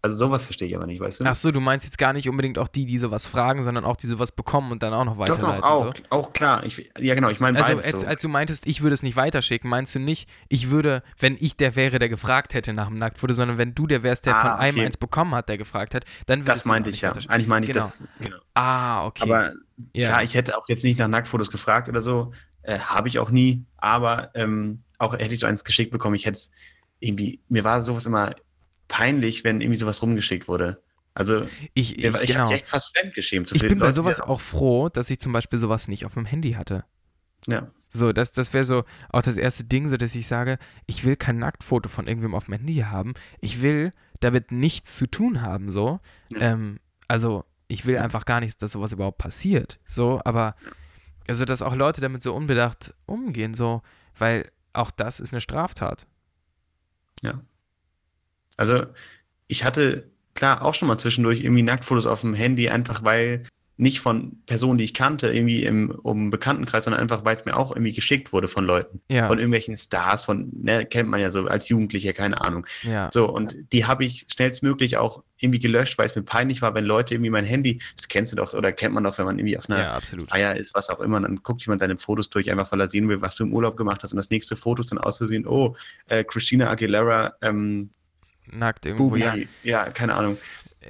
also 0.00 0.16
sowas 0.16 0.44
verstehe 0.44 0.68
ich 0.68 0.76
aber 0.76 0.86
nicht, 0.86 1.00
weißt 1.00 1.20
du? 1.20 1.24
Ach 1.24 1.34
so, 1.34 1.50
du 1.50 1.60
meinst 1.60 1.84
jetzt 1.84 1.98
gar 1.98 2.12
nicht 2.12 2.28
unbedingt 2.28 2.58
auch 2.58 2.68
die, 2.68 2.86
die 2.86 2.98
sowas 2.98 3.26
fragen, 3.26 3.64
sondern 3.64 3.84
auch 3.84 3.96
die 3.96 4.06
sowas 4.06 4.30
bekommen 4.32 4.70
und 4.70 4.82
dann 4.82 4.94
auch 4.94 5.04
noch 5.04 5.14
Doch, 5.14 5.18
weiterleiten. 5.20 5.60
doch, 5.62 5.68
auch, 5.68 5.94
So. 5.96 6.02
auch 6.10 6.32
klar. 6.32 6.64
Ich, 6.64 6.90
ja, 6.98 7.14
genau, 7.16 7.28
ich 7.30 7.40
meine 7.40 7.62
Also 7.64 7.76
als, 7.78 8.00
so. 8.02 8.06
als 8.06 8.22
du 8.22 8.28
meintest, 8.28 8.66
ich 8.66 8.80
würde 8.82 8.94
es 8.94 9.02
nicht 9.02 9.16
weiterschicken, 9.16 9.68
meinst 9.68 9.94
du 9.94 9.98
nicht, 9.98 10.28
ich 10.48 10.70
würde, 10.70 11.02
wenn 11.18 11.36
ich 11.40 11.56
der 11.56 11.74
wäre, 11.74 11.98
der 11.98 12.08
gefragt 12.08 12.54
hätte 12.54 12.72
nach 12.72 12.86
dem 12.88 12.98
Nacktfoto, 12.98 13.32
sondern 13.34 13.58
wenn 13.58 13.74
du 13.74 13.86
der 13.86 14.02
wärst, 14.04 14.26
der 14.26 14.36
Ah, 14.36 14.40
von 14.42 14.50
einem 14.60 14.78
okay. 14.78 14.86
eins 14.86 14.96
bekommen 14.96 15.34
hat, 15.34 15.48
der 15.48 15.58
gefragt 15.58 15.94
hat, 15.94 16.04
dann 16.26 16.44
das 16.44 16.64
meinte 16.64 16.90
ich 16.90 17.00
ja. 17.00 17.12
Eigentlich 17.12 17.48
meine 17.48 17.66
ich 17.66 17.72
Genau. 17.72 17.84
das. 17.84 18.04
Genau. 18.20 18.36
Ah, 18.54 19.04
okay. 19.06 19.22
Aber 19.24 19.52
ja. 19.94 20.08
klar, 20.08 20.22
ich 20.22 20.34
hätte 20.34 20.56
auch 20.56 20.68
jetzt 20.68 20.84
nicht 20.84 20.98
nach 20.98 21.08
Nacktfotos 21.08 21.50
gefragt 21.50 21.88
oder 21.88 22.00
so. 22.00 22.32
Äh, 22.62 22.78
Habe 22.78 23.08
ich 23.08 23.18
auch 23.18 23.30
nie. 23.30 23.64
Aber 23.78 24.30
ähm, 24.34 24.80
auch 24.98 25.12
hätte 25.14 25.34
ich 25.34 25.40
so 25.40 25.46
eins 25.46 25.64
geschickt 25.64 25.90
bekommen, 25.90 26.14
ich 26.14 26.26
hätte 26.26 26.34
es 26.36 26.50
irgendwie, 27.00 27.40
mir 27.48 27.64
war 27.64 27.82
sowas 27.82 28.06
immer 28.06 28.34
peinlich, 28.88 29.44
wenn 29.44 29.60
irgendwie 29.60 29.78
sowas 29.78 30.02
rumgeschickt 30.02 30.48
wurde. 30.48 30.82
Also 31.14 31.42
ich, 31.74 31.98
ich, 31.98 32.04
ich, 32.04 32.26
genau. 32.28 32.44
habe 32.44 32.54
echt 32.54 32.68
fast 32.68 32.96
fremdgeschämt. 32.96 33.48
so 33.48 33.54
ich 33.56 33.62
bin 33.62 33.78
bei 33.78 33.86
Leute, 33.86 33.94
sowas 33.94 34.16
die- 34.18 34.22
auch 34.22 34.40
froh, 34.40 34.88
dass 34.88 35.10
ich 35.10 35.18
zum 35.18 35.32
Beispiel 35.32 35.58
sowas 35.58 35.88
nicht 35.88 36.04
auf 36.04 36.16
meinem 36.16 36.26
Handy 36.26 36.52
hatte. 36.52 36.84
Ja. 37.46 37.70
So, 37.90 38.12
das, 38.12 38.32
das 38.32 38.52
wäre 38.52 38.64
so 38.64 38.84
auch 39.10 39.22
das 39.22 39.36
erste 39.36 39.64
Ding, 39.64 39.88
so 39.88 39.96
dass 39.96 40.14
ich 40.14 40.26
sage, 40.26 40.58
ich 40.86 41.04
will 41.04 41.16
kein 41.16 41.38
Nacktfoto 41.38 41.88
von 41.88 42.06
irgendwem 42.06 42.34
auf 42.34 42.44
dem 42.44 42.54
Handy 42.54 42.76
haben. 42.76 43.14
Ich 43.40 43.62
will 43.62 43.92
damit 44.20 44.52
nichts 44.52 44.96
zu 44.96 45.06
tun 45.06 45.42
haben, 45.42 45.68
so. 45.68 46.00
Ja. 46.28 46.40
Ähm, 46.40 46.80
also, 47.08 47.44
ich 47.66 47.86
will 47.86 47.98
einfach 47.98 48.24
gar 48.24 48.40
nicht, 48.40 48.60
dass 48.62 48.72
sowas 48.72 48.92
überhaupt 48.92 49.18
passiert. 49.18 49.80
So, 49.86 50.20
aber 50.24 50.54
also, 51.26 51.44
dass 51.44 51.62
auch 51.62 51.74
Leute 51.74 52.00
damit 52.00 52.22
so 52.22 52.34
unbedacht 52.34 52.94
umgehen, 53.06 53.54
so, 53.54 53.82
weil 54.16 54.50
auch 54.72 54.90
das 54.90 55.18
ist 55.20 55.32
eine 55.32 55.40
Straftat. 55.40 56.06
Ja. 57.22 57.40
Also, 58.58 58.84
ich 59.46 59.64
hatte 59.64 60.10
klar 60.34 60.62
auch 60.62 60.74
schon 60.74 60.88
mal 60.88 60.98
zwischendurch 60.98 61.42
irgendwie 61.42 61.62
Nacktfotos 61.62 62.06
auf 62.06 62.20
dem 62.20 62.34
Handy, 62.34 62.68
einfach 62.68 63.02
weil 63.02 63.44
nicht 63.78 64.00
von 64.00 64.42
Personen, 64.44 64.76
die 64.76 64.84
ich 64.84 64.92
kannte, 64.92 65.28
irgendwie 65.28 65.62
im 65.62 65.90
um 65.90 66.30
Bekanntenkreis, 66.30 66.84
sondern 66.84 67.00
einfach, 67.00 67.24
weil 67.24 67.36
es 67.36 67.44
mir 67.44 67.56
auch 67.56 67.70
irgendwie 67.70 67.92
geschickt 67.92 68.32
wurde 68.32 68.48
von 68.48 68.64
Leuten, 68.64 69.00
Ja, 69.08 69.28
von 69.28 69.38
irgendwelchen 69.38 69.76
Stars, 69.76 70.24
von, 70.24 70.50
ne, 70.52 70.84
kennt 70.84 71.08
man 71.08 71.20
ja 71.20 71.30
so 71.30 71.46
als 71.46 71.68
Jugendlicher, 71.68 72.12
keine 72.12 72.40
Ahnung. 72.40 72.66
ja. 72.82 73.08
So, 73.14 73.28
und 73.28 73.54
die 73.72 73.86
habe 73.86 74.04
ich 74.04 74.26
schnellstmöglich 74.32 74.96
auch 74.96 75.22
irgendwie 75.38 75.60
gelöscht, 75.60 75.96
weil 75.96 76.06
es 76.06 76.16
mir 76.16 76.24
peinlich 76.24 76.60
war, 76.60 76.74
wenn 76.74 76.84
Leute 76.84 77.14
irgendwie 77.14 77.30
mein 77.30 77.44
Handy, 77.44 77.80
das 77.94 78.08
kennst 78.08 78.32
du 78.32 78.36
doch, 78.36 78.52
oder 78.52 78.72
kennt 78.72 78.94
man 78.94 79.04
doch, 79.04 79.16
wenn 79.16 79.26
man 79.26 79.38
irgendwie 79.38 79.56
auf 79.56 79.70
einer 79.70 79.80
ja. 79.80 80.00
Feier 80.28 80.56
ist, 80.56 80.74
was 80.74 80.90
auch 80.90 80.98
immer, 80.98 81.20
dann 81.20 81.36
guckt 81.44 81.62
jemand 81.62 81.80
deine 81.80 81.96
Fotos 81.98 82.30
durch, 82.30 82.50
einfach 82.50 82.72
weil 82.72 82.80
er 82.80 82.88
sehen 82.88 83.08
will, 83.08 83.20
was 83.20 83.36
du 83.36 83.44
im 83.44 83.52
Urlaub 83.52 83.76
gemacht 83.76 84.02
hast. 84.02 84.12
Und 84.12 84.16
das 84.16 84.30
nächste 84.30 84.56
Foto 84.56 84.80
ist 84.80 84.90
dann 84.90 84.98
aus 84.98 85.18
Versehen, 85.18 85.46
oh, 85.46 85.76
äh, 86.08 86.24
Christina 86.24 86.68
Aguilera, 86.68 87.34
ähm, 87.42 87.90
Nackt 88.52 88.86
irgendwo, 88.86 89.10
Bubi, 89.10 89.20
ja. 89.20 89.34
ja. 89.62 89.90
keine 89.90 90.14
Ahnung. 90.14 90.38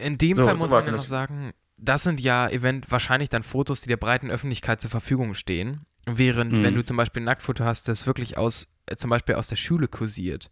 In 0.01 0.19
dem 0.19 0.37
So, 0.37 0.45
Fall 0.45 0.55
muss 0.57 0.71
man 0.71 0.85
ja 0.85 0.91
noch 0.93 0.99
sagen, 0.99 1.53
das 1.77 2.03
sind 2.03 2.21
ja 2.21 2.49
event 2.49 2.91
wahrscheinlich 2.91 3.29
dann 3.31 3.43
Fotos, 3.43 3.81
die 3.81 3.89
der 3.89 3.97
breiten 3.97 4.31
Öffentlichkeit 4.31 4.81
zur 4.81 4.91
Verfügung 4.91 5.35
stehen. 5.35 5.83
Während, 6.07 6.53
Mhm. 6.53 6.63
wenn 6.63 6.75
du 6.75 6.83
zum 6.85 6.97
Beispiel 6.97 7.23
ein 7.23 7.27
Nacktfoto 7.27 7.65
hast, 7.65 7.89
das 7.89 8.07
wirklich 8.07 8.37
aus, 8.39 8.69
äh, 8.87 8.97
zum 8.97 9.11
Beispiel 9.11 9.35
aus 9.35 9.49
der 9.49 9.57
Schule 9.57 9.89
kursiert. 9.89 10.51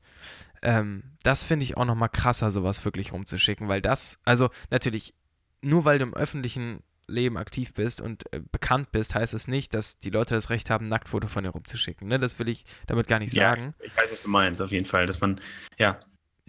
Ähm, 0.63 1.03
das 1.23 1.45
finde 1.45 1.65
ich 1.65 1.77
auch 1.77 1.85
nochmal 1.85 2.09
krasser, 2.09 2.51
sowas 2.51 2.85
wirklich 2.85 3.13
rumzuschicken, 3.13 3.69
weil 3.69 3.81
das, 3.83 4.19
also 4.25 4.51
natürlich, 4.71 5.15
nur 5.63 5.85
weil 5.85 5.99
du 5.99 6.05
im 6.05 6.15
öffentlichen 6.15 6.83
Leben 7.09 7.37
aktiv 7.37 7.73
bist 7.75 8.01
und 8.01 8.25
äh, 8.33 8.41
bekannt 8.51 8.91
bist, 8.91 9.15
heißt 9.15 9.33
es 9.33 9.47
nicht, 9.49 9.75
dass 9.75 9.99
die 9.99 10.11
Leute 10.11 10.35
das 10.35 10.51
Recht 10.51 10.71
haben, 10.71 10.87
ein 10.87 10.89
Nacktfoto 10.89 11.29
von 11.29 11.45
dir 11.45 11.51
rumzuschicken. 11.51 12.09
Ne? 12.09 12.19
Das 12.19 12.39
will 12.39 12.49
ich 12.49 12.65
damit 12.87 13.07
gar 13.07 13.19
nicht 13.21 13.33
Ja, 13.33 13.51
sagen. 13.51 13.75
ich 13.83 13.97
weiß, 13.97 14.11
was 14.11 14.23
du 14.23 14.29
meinst, 14.29 14.61
auf 14.61 14.73
jeden 14.73 14.87
Fall, 14.87 15.07
dass 15.07 15.21
man, 15.21 15.41
ja, 15.79 15.99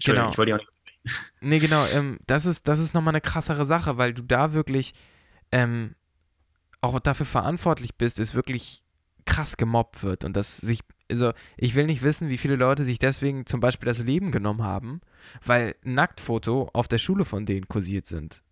Genau. 0.03 0.31
ich 0.31 0.37
wollte 0.37 0.55
auch 0.55 0.59
nicht, 0.59 0.69
Nee, 1.39 1.59
genau, 1.59 1.85
ähm, 1.93 2.19
das 2.27 2.45
ist, 2.45 2.67
das 2.67 2.79
ist 2.79 2.93
nochmal 2.93 3.13
eine 3.13 3.21
krassere 3.21 3.65
Sache, 3.65 3.97
weil 3.97 4.13
du 4.13 4.23
da 4.23 4.53
wirklich 4.53 4.93
ähm, 5.51 5.95
auch 6.81 6.99
dafür 6.99 7.25
verantwortlich 7.25 7.95
bist, 7.95 8.19
es 8.19 8.33
wirklich 8.33 8.83
krass 9.25 9.57
gemobbt 9.57 10.03
wird 10.03 10.23
und 10.25 10.35
dass 10.35 10.57
sich 10.57 10.81
also 11.11 11.31
ich 11.55 11.75
will 11.75 11.85
nicht 11.85 12.03
wissen, 12.03 12.29
wie 12.29 12.37
viele 12.37 12.55
Leute 12.55 12.83
sich 12.83 12.99
deswegen 12.99 13.45
zum 13.45 13.59
Beispiel 13.59 13.87
das 13.87 13.99
Leben 13.99 14.31
genommen 14.31 14.63
haben, 14.63 15.01
weil 15.43 15.75
ein 15.85 15.93
Nacktfoto 15.93 16.69
auf 16.73 16.87
der 16.87 16.97
Schule 16.97 17.25
von 17.25 17.45
denen 17.45 17.67
kursiert 17.67 18.07
sind. 18.07 18.43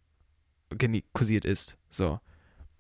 Kursiert 1.14 1.46
ist. 1.46 1.78
So. 1.90 2.20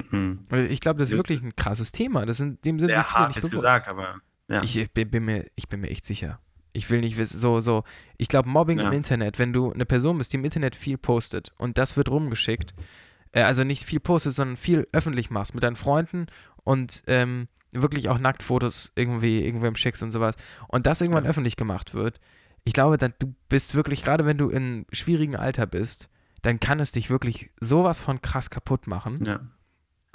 Hm. 0.09 0.45
Also 0.49 0.67
Ich 0.67 0.79
glaube, 0.79 0.99
das 0.99 1.11
ist 1.11 1.17
wirklich 1.17 1.43
ein 1.43 1.55
krasses 1.55 1.91
Thema. 1.91 2.25
Das 2.25 2.37
sind, 2.37 2.63
dem 2.65 2.79
Sehr 2.79 2.89
viele 2.89 3.11
hart 3.11 3.29
nicht 3.29 3.41
bewusst. 3.41 3.53
gesagt, 3.53 3.87
aber 3.87 4.21
ja. 4.47 4.63
Ich, 4.63 4.91
bin, 4.91 5.09
bin 5.09 5.25
mir, 5.25 5.45
ich 5.55 5.67
bin 5.67 5.81
mir 5.81 5.89
echt 5.89 6.05
sicher. 6.05 6.39
Ich 6.75 6.89
will 6.89 6.99
nicht 7.01 7.17
wissen, 7.17 7.39
so, 7.39 7.59
so, 7.59 7.83
ich 8.17 8.27
glaube, 8.27 8.49
Mobbing 8.49 8.79
Ja. 8.79 8.87
im 8.87 8.93
Internet, 8.93 9.39
wenn 9.39 9.53
du 9.53 9.71
eine 9.71 9.85
Person 9.85 10.17
bist, 10.17 10.33
die 10.33 10.37
im 10.37 10.45
Internet 10.45 10.75
viel 10.75 10.97
postet 10.97 11.51
und 11.57 11.77
das 11.77 11.97
wird 11.97 12.09
rumgeschickt, 12.09 12.73
äh, 13.31 13.41
also 13.43 13.63
nicht 13.63 13.83
viel 13.85 13.99
postet, 13.99 14.33
sondern 14.33 14.57
viel 14.57 14.87
öffentlich 14.91 15.29
machst 15.29 15.53
mit 15.53 15.63
deinen 15.63 15.75
Freunden 15.75 16.27
und 16.63 17.03
ähm, 17.07 17.47
wirklich 17.71 18.09
auch 18.09 18.17
Nacktfotos 18.19 18.93
irgendwie 18.95 19.43
irgendwem 19.43 19.75
schickst 19.75 20.01
und 20.03 20.11
sowas 20.11 20.35
und 20.67 20.85
das 20.87 21.01
irgendwann 21.01 21.23
Ja. 21.25 21.29
öffentlich 21.29 21.55
gemacht 21.57 21.93
wird, 21.93 22.19
ich 22.63 22.73
glaube, 22.73 22.97
dann, 22.97 23.13
du 23.19 23.33
bist 23.49 23.75
wirklich, 23.75 24.03
gerade 24.03 24.25
wenn 24.25 24.37
du 24.37 24.49
in 24.49 24.85
schwierigen 24.91 25.35
Alter 25.35 25.65
bist, 25.67 26.09
dann 26.41 26.59
kann 26.59 26.79
es 26.79 26.91
dich 26.91 27.09
wirklich 27.09 27.51
sowas 27.59 27.99
von 28.01 28.21
krass 28.21 28.49
kaputt 28.49 28.87
machen. 28.87 29.15
Ja. 29.25 29.39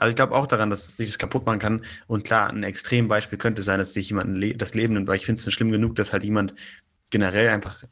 Also 0.00 0.10
ich 0.10 0.16
glaube 0.16 0.34
auch 0.34 0.46
daran, 0.46 0.70
dass 0.70 0.88
sich 0.96 1.08
das 1.08 1.18
kaputt 1.18 1.44
machen 1.44 1.58
kann. 1.58 1.84
Und 2.06 2.24
klar, 2.24 2.48
ein 2.48 2.62
Extrembeispiel 2.62 3.38
könnte 3.38 3.62
sein, 3.62 3.78
dass 3.78 3.92
sich 3.92 4.08
jemand 4.08 4.34
le 4.38 4.56
das 4.56 4.72
Leben 4.72 4.94
nimmt, 4.94 5.06
weil 5.06 5.16
ich 5.16 5.26
finde 5.26 5.42
es 5.46 5.52
schlimm 5.52 5.70
genug, 5.70 5.94
dass 5.94 6.14
halt 6.14 6.24
jemand 6.24 6.54
generell 7.10 7.50
einfach, 7.50 7.84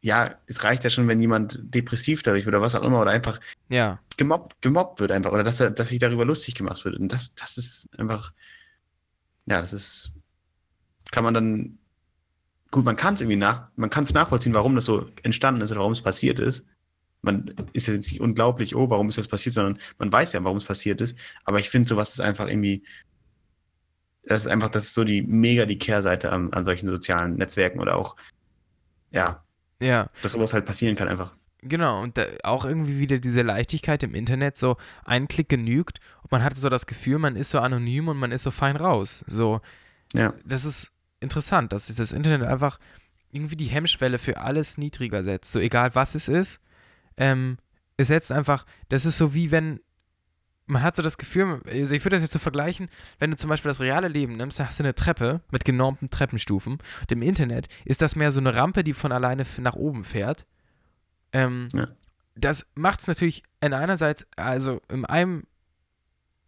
ja, 0.00 0.36
es 0.46 0.64
reicht 0.64 0.82
ja 0.82 0.88
schon, 0.88 1.06
wenn 1.06 1.20
jemand 1.20 1.60
depressiv 1.62 2.22
dadurch 2.22 2.46
wird 2.46 2.54
oder 2.54 2.62
was 2.62 2.74
auch 2.74 2.82
immer 2.82 3.02
oder 3.02 3.10
einfach 3.10 3.40
Ja, 3.68 4.00
gemobbt, 4.16 4.62
gemobbt 4.62 5.00
wird 5.00 5.12
einfach 5.12 5.32
oder 5.32 5.42
dass 5.42 5.60
er, 5.60 5.70
dass 5.70 5.90
sich 5.90 5.98
darüber 5.98 6.24
lustig 6.24 6.54
gemacht 6.54 6.82
wird. 6.86 6.98
Und 6.98 7.12
das, 7.12 7.34
das 7.34 7.58
ist 7.58 7.90
einfach, 7.98 8.32
ja, 9.44 9.60
das 9.60 9.74
ist, 9.74 10.12
kann 11.10 11.24
man 11.24 11.34
dann, 11.34 11.78
gut, 12.70 12.86
man 12.86 12.96
kann 12.96 13.14
es 13.14 13.20
irgendwie 13.20 13.36
nach, 13.36 13.68
man 13.76 13.90
kann 13.90 14.04
es 14.04 14.14
nachvollziehen, 14.14 14.54
warum 14.54 14.76
das 14.76 14.86
so 14.86 15.10
entstanden 15.24 15.60
ist 15.60 15.72
oder 15.72 15.80
warum 15.80 15.92
es 15.92 16.00
passiert 16.00 16.38
ist. 16.38 16.64
Man 17.22 17.54
ist 17.72 17.86
ja 17.86 17.94
jetzt 17.94 18.10
nicht 18.10 18.20
unglaublich, 18.20 18.74
oh, 18.74 18.88
warum 18.88 19.08
ist 19.08 19.18
das 19.18 19.28
passiert, 19.28 19.54
sondern 19.54 19.78
man 19.98 20.10
weiß 20.10 20.32
ja, 20.32 20.42
warum 20.42 20.56
es 20.56 20.64
passiert 20.64 21.00
ist. 21.00 21.18
Aber 21.44 21.58
ich 21.58 21.68
finde, 21.68 21.88
sowas 21.88 22.10
ist 22.10 22.20
einfach 22.20 22.48
irgendwie, 22.48 22.82
das 24.24 24.42
ist 24.42 24.46
einfach, 24.46 24.70
das 24.70 24.84
ist 24.84 24.94
so 24.94 25.04
die 25.04 25.22
mega 25.22 25.66
die 25.66 25.78
Kehrseite 25.78 26.32
an, 26.32 26.52
an 26.52 26.64
solchen 26.64 26.86
sozialen 26.86 27.36
Netzwerken 27.36 27.80
oder 27.80 27.96
auch, 27.96 28.16
ja, 29.10 29.44
ja. 29.80 30.08
dass 30.22 30.32
sowas 30.32 30.52
halt 30.52 30.64
passieren 30.64 30.96
kann 30.96 31.08
einfach. 31.08 31.34
Genau, 31.62 32.00
und 32.02 32.16
da, 32.16 32.24
auch 32.42 32.64
irgendwie 32.64 32.98
wieder 32.98 33.18
diese 33.18 33.42
Leichtigkeit 33.42 34.02
im 34.02 34.14
Internet, 34.14 34.56
so 34.56 34.76
ein 35.04 35.28
Klick 35.28 35.50
genügt 35.50 36.00
und 36.22 36.32
man 36.32 36.42
hat 36.42 36.56
so 36.56 36.70
das 36.70 36.86
Gefühl, 36.86 37.18
man 37.18 37.36
ist 37.36 37.50
so 37.50 37.58
anonym 37.58 38.08
und 38.08 38.16
man 38.16 38.32
ist 38.32 38.44
so 38.44 38.50
fein 38.50 38.76
raus. 38.76 39.24
So, 39.26 39.60
Ja, 40.14 40.32
das 40.44 40.64
ist 40.64 40.96
interessant, 41.20 41.72
dass 41.72 41.94
das 41.94 42.12
Internet 42.12 42.42
einfach 42.44 42.78
irgendwie 43.30 43.56
die 43.56 43.66
Hemmschwelle 43.66 44.18
für 44.18 44.38
alles 44.38 44.78
niedriger 44.78 45.22
setzt. 45.22 45.52
So 45.52 45.60
egal 45.60 45.94
was 45.94 46.14
es 46.14 46.28
ist, 46.28 46.62
ähm, 47.16 47.58
es 47.96 48.08
setzt 48.08 48.32
einfach, 48.32 48.64
das 48.88 49.06
ist 49.06 49.18
so 49.18 49.34
wie 49.34 49.50
wenn, 49.50 49.80
man 50.66 50.82
hat 50.82 50.96
so 50.96 51.02
das 51.02 51.18
Gefühl, 51.18 51.60
also 51.66 51.94
ich 51.94 52.04
würde 52.04 52.16
das 52.16 52.22
jetzt 52.22 52.32
so 52.32 52.38
vergleichen, 52.38 52.88
wenn 53.18 53.30
du 53.30 53.36
zum 53.36 53.50
Beispiel 53.50 53.68
das 53.70 53.80
reale 53.80 54.08
Leben 54.08 54.36
nimmst, 54.36 54.60
da 54.60 54.66
hast 54.66 54.78
du 54.78 54.84
eine 54.84 54.94
Treppe 54.94 55.40
mit 55.50 55.64
genormten 55.64 56.10
Treppenstufen 56.10 56.74
und 56.74 57.12
im 57.12 57.22
Internet 57.22 57.68
ist 57.84 58.02
das 58.02 58.16
mehr 58.16 58.30
so 58.30 58.40
eine 58.40 58.54
Rampe, 58.54 58.84
die 58.84 58.92
von 58.94 59.12
alleine 59.12 59.44
nach 59.58 59.74
oben 59.74 60.04
fährt. 60.04 60.46
Ähm, 61.32 61.68
Ja. 61.72 61.88
Das 62.36 62.66
macht 62.74 63.00
es 63.00 63.06
natürlich 63.08 63.42
in 63.60 63.74
einerseits, 63.74 64.26
also 64.36 64.80
in 64.88 65.04
einem 65.04 65.44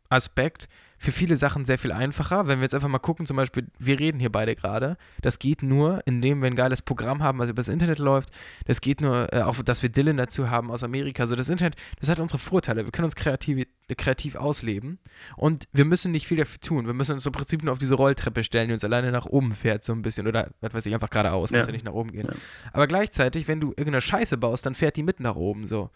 Aspekt 0.08 0.68
für 1.02 1.10
viele 1.10 1.34
Sachen 1.36 1.64
sehr 1.64 1.78
viel 1.78 1.90
einfacher. 1.90 2.46
Wenn 2.46 2.60
wir 2.60 2.62
jetzt 2.62 2.74
einfach 2.76 2.88
mal 2.88 2.98
gucken, 3.00 3.26
zum 3.26 3.36
Beispiel, 3.36 3.66
wir 3.80 3.98
reden 3.98 4.20
hier 4.20 4.30
beide 4.30 4.54
gerade, 4.54 4.96
das 5.20 5.40
geht 5.40 5.64
nur, 5.64 6.00
indem 6.06 6.40
wir 6.42 6.46
ein 6.46 6.54
geiles 6.54 6.80
Programm 6.80 7.24
haben, 7.24 7.40
was 7.40 7.50
über 7.50 7.56
das 7.56 7.66
Internet 7.66 7.98
läuft. 7.98 8.30
Das 8.66 8.80
geht 8.80 9.00
nur, 9.00 9.32
äh, 9.32 9.42
auch, 9.42 9.60
dass 9.62 9.82
wir 9.82 9.88
Dylan 9.88 10.16
dazu 10.16 10.48
haben 10.48 10.70
aus 10.70 10.84
Amerika. 10.84 11.24
Also 11.24 11.34
das 11.34 11.48
Internet, 11.48 11.74
das 11.98 12.08
hat 12.08 12.20
unsere 12.20 12.38
Vorteile. 12.38 12.84
Wir 12.84 12.92
können 12.92 13.06
uns 13.06 13.16
kreativ, 13.16 13.66
kreativ 13.98 14.36
ausleben 14.36 15.00
und 15.36 15.64
wir 15.72 15.84
müssen 15.84 16.12
nicht 16.12 16.28
viel 16.28 16.36
dafür 16.38 16.60
tun. 16.60 16.86
Wir 16.86 16.94
müssen 16.94 17.14
uns 17.14 17.26
im 17.26 17.32
Prinzip 17.32 17.64
nur 17.64 17.72
auf 17.72 17.80
diese 17.80 17.96
Rolltreppe 17.96 18.44
stellen, 18.44 18.68
die 18.68 18.74
uns 18.74 18.84
alleine 18.84 19.10
nach 19.10 19.26
oben 19.26 19.52
fährt, 19.52 19.84
so 19.84 19.92
ein 19.92 20.02
bisschen. 20.02 20.28
Oder, 20.28 20.50
was 20.60 20.72
weiß 20.72 20.86
ich, 20.86 20.94
einfach 20.94 21.10
geradeaus, 21.10 21.50
muss 21.50 21.60
Ja. 21.62 21.66
ja 21.66 21.72
nicht 21.72 21.84
nach 21.84 21.94
oben 21.94 22.12
gehen. 22.12 22.26
Ja. 22.26 22.34
Aber 22.72 22.86
gleichzeitig, 22.86 23.48
wenn 23.48 23.58
du 23.58 23.70
irgendeine 23.70 24.02
Scheiße 24.02 24.36
baust, 24.38 24.66
dann 24.66 24.76
fährt 24.76 24.96
die 24.96 25.02
mit 25.02 25.18
nach 25.18 25.34
oben, 25.34 25.66
so. 25.66 25.90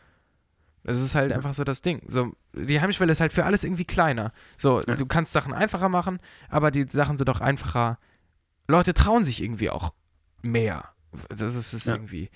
Das 0.86 1.00
ist 1.00 1.14
halt 1.16 1.30
Ja. 1.30 1.36
einfach 1.36 1.52
so 1.52 1.64
das 1.64 1.82
Ding. 1.82 2.00
So, 2.06 2.32
die 2.54 2.80
Hemmschwelle 2.80 3.10
ist 3.10 3.20
halt 3.20 3.32
für 3.32 3.44
alles 3.44 3.64
irgendwie 3.64 3.84
kleiner. 3.84 4.32
So, 4.56 4.80
Ja. 4.82 4.94
du 4.94 5.04
kannst 5.06 5.32
Sachen 5.32 5.52
einfacher 5.52 5.88
machen, 5.88 6.20
aber 6.48 6.70
die 6.70 6.86
Sachen 6.88 7.18
sind 7.18 7.28
auch 7.28 7.40
einfacher. 7.40 7.98
Leute 8.68 8.94
trauen 8.94 9.24
sich 9.24 9.42
irgendwie 9.42 9.70
auch 9.70 9.92
mehr. 10.42 10.90
Das 11.28 11.54
ist, 11.56 11.72
ist 11.72 11.86
Ja. 11.86 11.94
irgendwie 11.94 12.30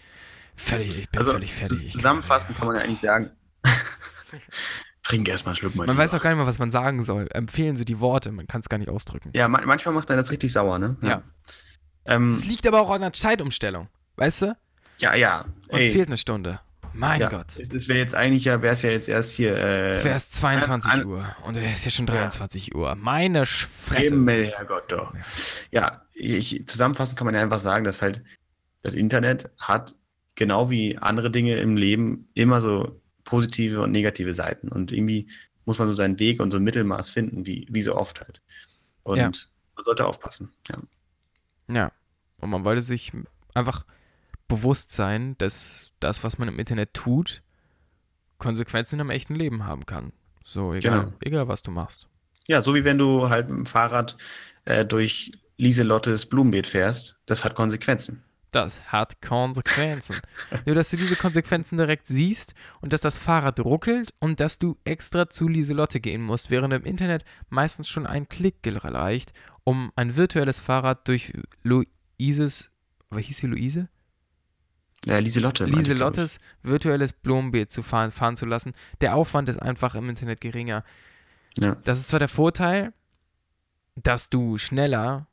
völlig, 0.57 0.99
ich 0.99 1.11
bin 1.11 1.21
Also 1.21 1.31
völlig 1.33 1.55
fertig. 1.55 1.93
zusammenfassend 1.93 2.57
kann 2.59 2.67
man 2.67 2.77
ja 2.77 2.83
eigentlich 2.83 3.01
sagen. 3.01 3.31
Trink 5.03 5.29
erstmal 5.29 5.55
Schluck 5.57 5.75
mal. 5.75 5.87
Man 5.87 5.97
weiß 5.97 6.15
auch 6.15 6.21
gar 6.21 6.31
nicht 6.31 6.39
mehr, 6.39 6.47
was 6.47 6.59
man 6.59 6.71
sagen 6.71 7.03
soll. 7.03 7.29
Empfehlen 7.33 7.77
so 7.77 7.85
die 7.85 8.01
Worte, 8.01 8.33
man 8.33 8.47
kann 8.47 8.61
es 8.61 8.69
gar 8.69 8.79
nicht 8.79 8.89
ausdrücken. 8.91 9.31
Ja, 9.35 9.49
man, 9.49 9.65
manchmal 9.65 9.95
macht 9.95 10.11
einen 10.11 10.19
das 10.19 10.31
richtig 10.31 10.53
sauer, 10.53 10.79
ne? 10.79 10.97
Ja. 11.03 11.23
Ähm, 12.05 12.31
Es 12.31 12.45
liegt 12.47 12.67
aber 12.67 12.81
auch 12.81 12.91
an 12.91 13.01
der 13.01 13.13
Zeitumstellung. 13.13 13.89
Weißt 14.17 14.43
du? 14.43 14.57
ja, 14.99 15.15
ja. 15.15 15.47
Uns 15.69 15.89
fehlt 15.89 16.09
eine 16.09 16.17
Stunde. 16.17 16.61
Mein 16.93 17.21
ja. 17.21 17.29
Gott. 17.29 17.59
Es, 17.59 17.89
wäre 17.89 17.99
jetzt 17.99 18.15
eigentlich 18.15 18.45
ja, 18.45 18.63
wäre 18.63 18.73
es 18.73 18.83
ja 18.83 18.91
jetzt 18.91 19.09
erst 19.09 19.33
hier. 19.33 19.57
Äh, 19.57 19.91
Es 19.91 19.99
wäre 20.05 20.15
erst 20.15 20.35
22 20.35 20.91
an- 20.91 21.05
Uhr 21.07 21.37
und 21.45 21.57
es 21.57 21.77
ist 21.79 21.85
ja 21.85 21.91
schon 21.91 22.07
Ja. 22.07 22.15
23 22.15 22.75
Uhr. 22.75 22.95
Meine 22.97 23.47
Fresse. 23.47 24.11
Himmel, 24.15 24.47
Herrgott, 24.47 24.91
doch. 24.93 25.15
Ja, 25.71 26.03
ich, 26.13 26.67
zusammenfassend 26.67 27.17
kann 27.19 27.27
man 27.27 27.35
ja 27.35 27.41
einfach 27.43 27.61
sagen, 27.61 27.85
dass 27.85 28.03
halt 28.03 28.23
das 28.83 28.95
Internet 28.95 29.51
hat, 29.59 29.95
genau 30.35 30.71
wie 30.71 30.97
andere 30.99 31.31
Dinge 31.31 31.57
im 31.59 31.77
Leben, 31.77 32.29
immer 32.35 32.61
so 32.61 33.01
positive 33.25 33.81
und 33.83 33.93
negative 33.93 34.35
Seiten. 34.35 34.69
Und 34.69 34.91
irgendwie 34.93 35.29
muss 35.67 35.79
man 35.79 35.87
so 35.89 35.95
seinen 35.95 36.19
Weg 36.19 36.41
und 36.41 36.51
so 36.51 36.57
ein 36.57 36.65
Mittelmaß 36.65 37.11
finden, 37.11 37.47
wie, 37.47 37.67
wie 37.71 37.83
so 37.83 37.95
oft 37.95 38.21
halt. 38.21 38.41
Und 39.03 39.19
Ja. 39.19 39.31
man 39.77 39.85
sollte 39.85 40.07
aufpassen. 40.07 40.51
Ja. 40.69 40.79
Ja. 41.73 41.93
Und 42.39 42.51
man 42.51 42.65
wollte 42.65 42.81
sich 42.83 43.13
einfach 43.55 43.85
bewusst 44.51 44.93
sein, 44.93 45.37
dass 45.39 45.93
das, 46.01 46.23
was 46.25 46.37
man 46.39 46.49
im 46.49 46.59
Internet 46.59 46.93
tut, 46.93 47.43
Konsequenzen 48.39 49.01
im 49.01 49.11
echten 49.11 49.35
Leben 49.35 49.65
haben 49.67 49.87
kann. 49.87 50.13
So, 50.45 50.73
egal, 50.73 51.01
Genau. 51.07 51.13
egal 51.23 51.49
was 51.49 51.63
du 51.63 51.71
machst. 51.71 52.07
ja, 52.47 52.63
so 52.63 52.75
wie 52.75 52.85
wenn 52.85 52.99
du 52.99 53.29
halt 53.31 53.49
mit 53.49 53.59
dem 53.59 53.67
Fahrrad 53.67 54.17
äh, 54.65 54.85
durch 54.85 55.33
Lieselottes 55.57 56.27
Blumenbeet 56.27 56.67
fährst, 56.67 57.19
das 57.27 57.45
hat 57.45 57.55
Konsequenzen. 57.55 58.23
Das 58.51 58.91
hat 58.91 59.21
Konsequenzen. 59.23 60.17
Nur, 60.67 60.75
dass 60.75 60.91
du 60.91 60.97
diese 60.97 61.15
Konsequenzen 61.17 61.77
direkt 61.77 62.07
siehst 62.09 62.55
und 62.81 62.93
dass 62.93 63.01
das 63.03 63.17
Fahrrad 63.19 63.61
ruckelt 63.61 64.13
und 64.19 64.41
dass 64.41 64.59
du 64.59 64.77
extra 64.85 65.29
zu 65.31 65.47
Lieselotte 65.47 66.01
gehen 66.01 66.23
musst, 66.23 66.51
während 66.51 66.73
im 66.75 66.85
Internet 66.85 67.25
meistens 67.51 67.89
schon 67.89 68.07
ein 68.07 68.29
Klick 68.29 68.57
reicht, 68.65 69.33
um 69.63 69.93
ein 69.95 70.17
virtuelles 70.17 70.59
Fahrrad 70.59 71.07
durch 71.07 71.33
Luises, 71.63 72.71
was 73.11 73.23
hieß 73.23 73.37
sie 73.39 73.47
Luise? 73.47 73.89
Ja, 75.07 75.19
Lieselotte. 75.19 75.65
ich. 75.67 75.75
Lieselottes 75.75 76.39
virtuelles 76.63 77.13
Blumenbeet 77.13 77.73
zu 77.73 77.83
fahren, 77.83 78.11
fahren 78.11 78.37
zu 78.37 78.47
lassen. 78.47 78.75
Der 79.01 79.15
Aufwand 79.15 79.49
ist 79.49 79.61
einfach 79.61 79.95
im 79.95 80.09
Internet 80.09 80.41
geringer. 80.41 80.85
Ja. 81.59 81.77
Das 81.85 81.99
ist 81.99 82.09
zwar 82.09 82.19
der 82.19 82.29
Vorteil, 82.29 82.93
dass 83.97 84.31
du 84.31 84.59
schneller 84.59 85.27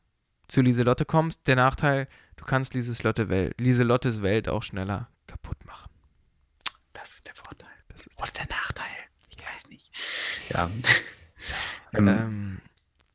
zu 0.47 0.61
Lieselotte 0.61 1.03
kommst, 1.05 1.45
der 1.47 1.57
Nachteil, 1.57 2.07
du 2.37 2.45
kannst 2.45 2.73
Lieselotte 2.73 3.27
Welt, 3.29 3.59
Lieselottes 3.59 4.21
Welt 4.21 4.47
auch 4.47 4.63
schneller 4.63 5.09
kaputt 5.27 5.63
machen. 5.65 5.91
Das 6.93 7.11
ist 7.11 7.27
der 7.27 7.35
Vorteil. 7.35 7.67
Das 7.89 8.07
ist 8.07 8.17
Oder 8.21 8.31
der 8.31 8.47
Nachteil. 8.47 8.85
Ich 9.29 9.37
weiß 9.45 9.67
nicht. 9.67 9.91
Ja. 10.49 10.69
So, 11.37 11.53
Ähm, 11.93 12.07
ähm, 12.07 12.57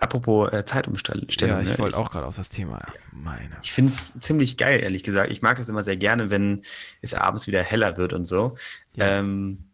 apropos 0.02 0.52
äh, 0.52 0.64
Zeitumstellung. 0.64 1.26
ja, 1.40 1.60
ich 1.60 1.70
ne? 1.70 1.78
wollte 1.78 1.96
auch 1.96 2.10
gerade 2.10 2.26
auf 2.26 2.36
das 2.36 2.48
Thema. 2.50 2.80
Meine. 3.12 3.56
Ich 3.62 3.72
finde 3.72 3.92
es 3.92 4.12
ziemlich 4.20 4.56
geil, 4.56 4.80
ehrlich 4.80 5.02
gesagt. 5.04 5.30
Ich 5.32 5.42
mag 5.42 5.58
es 5.58 5.68
immer 5.68 5.82
sehr 5.82 5.96
gerne, 5.96 6.30
wenn 6.30 6.62
es 7.00 7.14
abends 7.14 7.46
wieder 7.46 7.62
heller 7.62 7.96
wird 7.96 8.12
und 8.12 8.26
so. 8.26 8.56
Ja. 8.96 9.18
Ähm, 9.18 9.64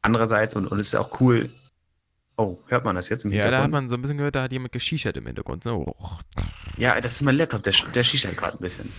andererseits, 0.00 0.54
und, 0.54 0.66
und 0.66 0.78
es 0.78 0.88
ist 0.88 0.94
auch 0.94 1.20
cool. 1.20 1.50
Oh, 2.36 2.58
hört 2.68 2.84
man 2.84 2.96
das 2.96 3.08
jetzt 3.08 3.24
im 3.24 3.32
Ja, 3.32 3.42
da 3.42 3.44
hat 3.44 3.52
Hintergrund? 3.64 3.72
man 3.72 3.88
so 3.90 3.96
ein 3.96 4.02
bisschen 4.02 4.16
gehört, 4.16 4.34
da 4.34 4.42
hat 4.44 4.52
jemand 4.52 4.72
geschichert 4.72 5.16
im 5.16 5.26
Hintergrund. 5.26 5.64
So, 5.64 5.94
oh, 5.98 6.18
Ja, 6.78 7.00
das 7.00 7.14
ist 7.14 7.20
mein 7.22 7.36
Laptop, 7.36 7.62
der, 7.62 7.74
der 7.94 8.02
schießt 8.02 8.24
halt 8.24 8.36
gerade 8.36 8.56
ein 8.56 8.60
bisschen. 8.60 8.90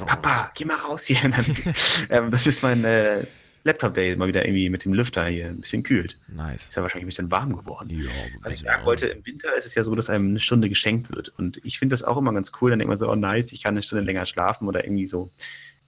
oh. 0.00 0.04
Papa, 0.06 0.50
geh 0.54 0.64
mal 0.64 0.76
raus 0.76 1.04
hier. 1.04 1.18
ähm, 2.10 2.30
das 2.30 2.46
ist 2.46 2.62
mein 2.62 2.84
äh, 2.84 3.24
Laptop, 3.64 3.94
der 3.94 4.16
mal 4.16 4.28
wieder 4.28 4.44
irgendwie 4.44 4.70
mit 4.70 4.84
dem 4.84 4.92
Lüfter 4.92 5.26
hier 5.26 5.46
ein 5.46 5.60
bisschen 5.60 5.82
kühlt. 5.82 6.18
Nice. 6.28 6.68
Ist 6.68 6.76
ja 6.76 6.82
wahrscheinlich 6.82 7.04
ein 7.04 7.08
bisschen 7.08 7.30
warm 7.30 7.56
geworden. 7.56 7.90
Ja, 7.90 8.10
Was 8.42 8.54
ich 8.54 8.60
sagen 8.60 8.84
wollte, 8.84 9.08
im 9.08 9.24
Winter 9.26 9.54
ist 9.56 9.66
es 9.66 9.74
ja 9.74 9.82
so, 9.82 9.94
dass 9.94 10.10
einem 10.10 10.28
eine 10.28 10.40
Stunde 10.40 10.68
geschenkt 10.68 11.10
wird. 11.10 11.30
Und 11.38 11.60
ich 11.64 11.78
finde 11.78 11.92
das 11.92 12.02
auch 12.02 12.16
immer 12.16 12.32
ganz 12.32 12.52
cool. 12.60 12.70
Dann 12.70 12.78
denkt 12.78 12.88
man 12.88 12.96
so, 12.96 13.10
oh 13.10 13.16
nice, 13.16 13.52
ich 13.52 13.62
kann 13.62 13.74
eine 13.74 13.82
Stunde 13.82 14.04
länger 14.04 14.26
schlafen 14.26 14.68
oder 14.68 14.84
irgendwie 14.84 15.06
so. 15.06 15.30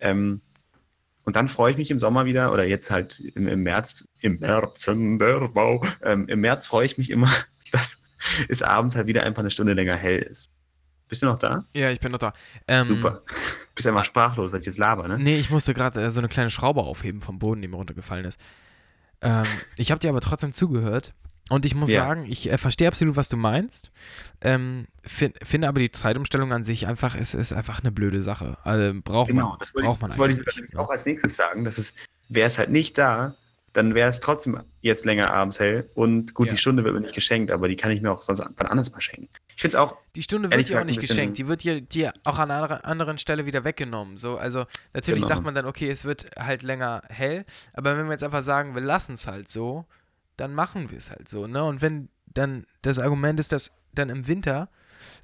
Ähm, 0.01 0.41
und 1.25 1.37
dann 1.37 1.49
freue 1.49 1.71
ich 1.73 1.79
mich 1.79 1.91
im 1.91 1.99
Sommer 1.99 2.25
wieder, 2.25 2.53
oder 2.53 2.65
jetzt 2.65 2.91
halt 2.91 3.21
im, 3.21 3.47
im 3.47 3.63
März, 3.63 4.07
im 4.21 4.39
März 4.39 4.85
der 4.85 5.49
Bau, 5.49 5.83
ähm, 6.03 6.27
im 6.29 6.41
März 6.41 6.67
freue 6.67 6.87
ich 6.87 6.99
mich 6.99 7.11
immer, 7.11 7.31
dass 7.73 8.01
es 8.49 8.63
abends 8.63 8.97
halt 8.97 9.07
wieder 9.07 9.25
einfach 9.25 9.41
eine 9.41 9.51
Stunde 9.51 9.75
länger 9.75 9.97
hell 9.97 10.19
ist. 10.19 10.51
Bist 11.11 11.23
du 11.23 11.27
noch 11.27 11.39
da? 11.39 11.65
Ja, 11.75 11.91
ich 11.91 12.01
bin 12.01 12.13
noch 12.13 12.19
da. 12.19 12.33
Ähm, 12.67 12.87
Super. 12.87 13.21
Bist 13.75 13.87
einfach 13.87 14.05
sprachlos, 14.05 14.53
weil 14.53 14.61
ich 14.61 14.67
jetzt 14.67 14.79
laber, 14.79 15.09
ne? 15.09 15.19
Nee, 15.19 15.39
ich 15.39 15.51
musste 15.51 15.75
gerade 15.75 16.01
äh, 16.01 16.11
so 16.11 16.21
eine 16.21 16.29
kleine 16.29 16.51
Schraube 16.51 16.81
aufheben 16.81 17.21
vom 17.21 17.39
Boden, 17.39 17.61
die 17.61 17.69
mir 17.69 17.77
runtergefallen 17.77 18.25
ist. 18.25 18.41
Ähm, 19.21 19.45
ich 19.77 19.91
habe 19.91 19.99
dir 19.99 20.09
aber 20.09 20.21
trotzdem 20.21 20.55
zugehört. 20.55 21.13
Und 21.49 21.67
ich 21.67 21.75
muss 21.75 21.91
Ja. 21.91 22.05
sagen, 22.05 22.27
ich 22.27 22.49
äh, 22.49 22.59
verstehe 22.59 22.87
absolut, 22.87 23.17
was 23.17 23.29
du 23.29 23.37
meinst. 23.37 23.91
Ähm, 24.41 24.87
fin 25.05 25.33
finde 25.43 25.67
aber 25.69 25.81
die 25.81 25.91
Zeitumstellung 25.91 26.53
an 26.53 26.63
sich 26.63 26.87
einfach, 26.87 27.17
ist, 27.17 27.35
ist 27.35 27.53
einfach 27.53 27.81
eine 27.81 27.91
blöde 27.91 28.23
Sache. 28.23 28.57
Also 28.63 29.01
braucht 29.03 29.29
Genau, 29.29 29.49
man, 29.51 29.59
das 29.59 29.75
wollte 29.75 29.87
braucht 29.89 29.97
ich, 29.97 30.01
man 30.03 30.11
das 30.11 30.19
wollte 30.19 30.45
ich 30.69 30.77
auch 30.77 30.89
als 30.91 31.07
nächstes 31.07 31.35
sagen. 31.35 31.65
Das 31.65 31.77
ist, 31.77 31.97
wäre 32.29 32.47
es 32.47 32.57
halt 32.59 32.71
nicht 32.71 32.97
da, 32.99 33.35
dann 33.73 33.95
wäre 33.95 34.09
es 34.09 34.19
trotzdem 34.21 34.61
jetzt 34.81 35.05
länger 35.05 35.33
abends 35.33 35.61
hell. 35.61 35.89
Und 35.95 36.35
gut, 36.35 36.49
Ja. 36.49 36.53
die 36.55 36.59
Stunde 36.59 36.83
wird 36.85 36.95
mir 36.95 37.01
nicht 37.01 37.15
geschenkt, 37.15 37.51
aber 37.53 37.69
die 37.69 37.77
kann 37.77 37.93
ich 37.93 38.01
mir 38.03 38.11
auch 38.11 38.23
sonst 38.23 38.43
wann 38.57 38.67
anders 38.67 38.91
mal 38.91 39.01
schenken. 39.01 39.29
Ich 39.55 39.63
finde 39.63 39.77
es 39.77 39.81
auch, 39.81 39.97
Die 40.17 40.23
Stunde 40.23 40.51
wird 40.51 40.69
dir 40.69 40.81
auch 40.81 40.85
nicht 40.85 41.01
geschenkt, 41.01 41.39
die 41.39 41.47
wird 41.47 41.63
dir, 41.63 41.81
dir 41.81 42.13
auch 42.25 42.39
an 42.39 42.51
einer 42.51 42.85
anderen 42.85 43.19
Stelle 43.19 43.47
wieder 43.47 43.65
weggenommen. 43.65 44.17
So, 44.17 44.37
also 44.39 44.67
natürlich 44.93 45.23
Genau. 45.23 45.35
sagt 45.35 45.45
man 45.45 45.55
dann, 45.55 45.67
okay, 45.67 45.89
es 45.89 46.05
wird 46.05 46.31
halt 46.37 46.63
länger 46.63 47.03
hell, 47.09 47.45
aber 47.73 47.97
wenn 47.97 48.07
wir 48.07 48.13
jetzt 48.13 48.25
einfach 48.25 48.43
sagen, 48.43 48.75
wir 48.75 48.83
lassen 48.83 49.15
es 49.15 49.27
halt 49.29 49.49
so, 49.49 49.87
dann 50.37 50.55
machen 50.55 50.91
wir 50.91 50.99
es 50.99 51.11
halt 51.11 51.29
so, 51.29 51.47
ne? 51.47 51.63
Und 51.65 51.83
wenn 51.83 52.09
dann 52.27 52.67
das 52.83 52.99
Argument 52.99 53.39
ist, 53.39 53.53
dass 53.53 53.77
dann 53.95 54.09
im 54.09 54.27
Winter 54.27 54.69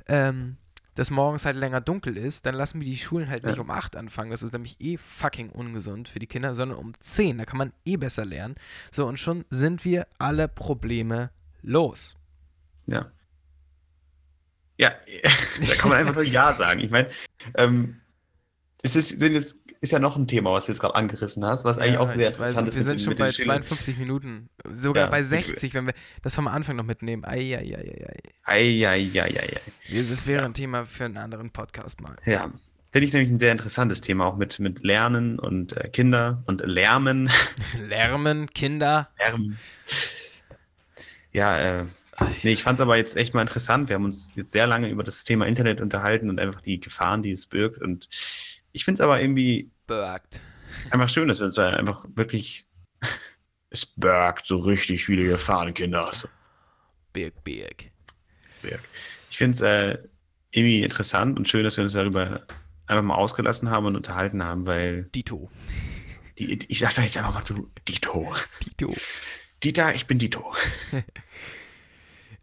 ähm, 0.09 0.57
dass 0.97 1.11
morgens 1.11 1.45
halt 1.45 1.57
länger 1.57 1.81
dunkel 1.81 2.17
ist, 2.17 2.45
dann 2.47 2.57
lassen 2.57 2.81
wir 2.81 2.87
die 2.87 2.97
Schulen 2.97 3.29
halt 3.31 3.45
nicht 3.45 3.57
Ja. 3.57 3.63
um 3.63 3.71
8 3.71 3.95
anfangen. 3.95 4.33
Das 4.33 4.43
ist 4.43 4.53
nämlich 4.53 4.81
eh 4.81 4.97
fucking 4.97 5.51
ungesund 5.51 6.09
für 6.09 6.19
die 6.19 6.27
Kinder, 6.27 6.55
sondern 6.57 6.79
um 6.79 6.93
10. 6.99 7.39
Da 7.39 7.45
kann 7.45 7.59
man 7.59 7.73
eh 7.85 7.97
besser 7.97 8.25
lernen. 8.25 8.57
So, 8.91 9.07
und 9.07 9.21
schon 9.21 9.45
sind 9.51 9.85
wir 9.85 10.09
alle 10.19 10.49
Probleme 10.49 11.31
los. 11.63 12.17
ja. 12.87 13.07
Ja, 14.79 14.91
da 15.61 15.75
kann 15.77 15.89
man 15.89 15.99
einfach 16.01 16.15
nur 16.17 16.23
Ja 16.25 16.53
sagen. 16.53 16.81
Ich 16.81 16.91
meine, 16.91 17.09
ähm, 17.55 17.99
es 18.83 18.97
ist, 18.97 19.21
jetzt, 19.21 19.57
ist 19.81 19.93
ja 19.93 19.99
noch 19.99 20.17
ein 20.17 20.27
Thema, 20.27 20.53
was 20.53 20.67
du 20.67 20.73
jetzt 20.73 20.81
gerade 20.81 20.95
angerissen 20.95 21.45
hast, 21.45 21.65
was 21.65 21.79
eigentlich 21.79 21.95
Ja, 21.95 22.01
auch 22.01 22.09
sehr 22.09 22.31
ich 22.31 22.39
weiß, 22.39 22.51
interessant 22.51 22.69
ist. 22.69 22.75
Wir 22.77 22.83
sind 22.85 23.01
den- 23.01 23.05
schon 23.05 23.15
bei 23.17 23.33
Schülern. 23.33 23.63
52 23.63 23.99
Minuten, 23.99 24.49
sogar 24.71 25.05
Ja, 25.05 25.11
bei 25.11 25.19
mit- 25.21 25.27
60, 25.29 25.75
wenn 25.75 25.87
wir 25.87 25.95
das 26.23 26.35
vom 26.35 26.49
Anfang 26.49 26.77
noch 26.77 26.85
mitnehmen. 26.85 27.25
Eieieiei. 27.25 28.17
Eieieiei. 28.45 29.61
Das 30.09 30.27
wäre 30.27 30.45
ein 30.45 30.55
Thema 30.55 30.87
für 30.87 31.05
einen 31.05 31.17
anderen 31.19 31.51
Podcast 31.51 32.01
mal. 32.01 32.17
Ja, 32.25 32.51
finde 32.91 33.07
ich 33.09 33.13
nämlich 33.13 33.31
ein 33.31 33.39
sehr 33.39 33.53
interessantes 33.53 34.01
Thema, 34.01 34.27
auch 34.27 34.37
mit, 34.37 34.59
mit 34.61 34.83
Lernen 34.83 35.39
und 35.39 35.77
äh, 35.77 35.89
Kinder 35.89 36.43
und 36.47 36.63
Lärmen. 36.65 37.31
Lärmen, 37.89 38.49
Kinder. 38.51 39.09
Lärmen. 39.19 39.59
Ja, 41.33 41.81
äh, 41.81 41.85
nee, 42.43 42.53
ich 42.53 42.63
fand 42.63 42.79
es 42.79 42.81
aber 42.81 42.97
jetzt 42.97 43.17
echt 43.17 43.35
mal 43.35 43.43
interessant. 43.43 43.89
Wir 43.91 43.97
haben 43.97 44.05
uns 44.07 44.33
jetzt 44.37 44.53
sehr 44.53 44.67
lange 44.67 44.89
über 44.89 45.05
das 45.05 45.25
Thema 45.25 45.47
Internet 45.47 45.81
unterhalten 45.83 46.31
und 46.31 46.41
einfach 46.41 46.63
die 46.63 46.81
Gefahren, 46.81 47.23
die 47.23 47.33
es 47.33 47.47
birgt. 47.47 47.83
Und 47.83 48.09
ich 48.77 48.85
finde 48.85 49.01
es 49.01 49.05
aber 49.05 49.21
irgendwie 49.21 49.71
Bergt. 49.87 50.41
einfach 50.91 51.09
schön, 51.09 51.29
dass 51.29 51.39
wir 51.41 51.47
uns 51.47 51.59
einfach 51.59 52.05
wirklich. 52.15 52.67
Es 53.69 53.85
birgt 53.85 54.47
so 54.47 54.59
richtig 54.59 55.05
viele 55.05 55.25
Gefahren, 55.25 55.75
Kinder. 55.75 56.11
Birg, 57.13 57.35
Birg. 58.63 58.81
Ich 59.29 59.37
finde 59.37 59.57
es 59.57 59.61
äh, 59.61 59.99
irgendwie 60.53 60.85
interessant 60.85 61.37
und 61.37 61.49
schön, 61.49 61.65
dass 61.65 61.77
wir 61.77 61.83
uns 61.83 61.93
darüber 61.93 62.47
einfach 62.87 63.03
mal 63.03 63.17
ausgelassen 63.17 63.69
haben 63.69 63.87
und 63.87 63.97
unterhalten 63.97 64.43
haben, 64.45 64.67
weil 64.67 65.11
Dito. 65.15 65.51
die, 66.39 66.65
ich 66.69 66.79
sag 66.79 66.95
da 66.95 67.03
jetzt 67.03 67.17
einfach 67.19 67.35
mal 67.35 67.45
zu 67.45 67.71
Dito. 67.89 68.33
Dito. 68.65 68.95
Dieter, 69.63 69.95
ich 69.95 70.07
bin 70.07 70.19
Dito. 70.19 70.55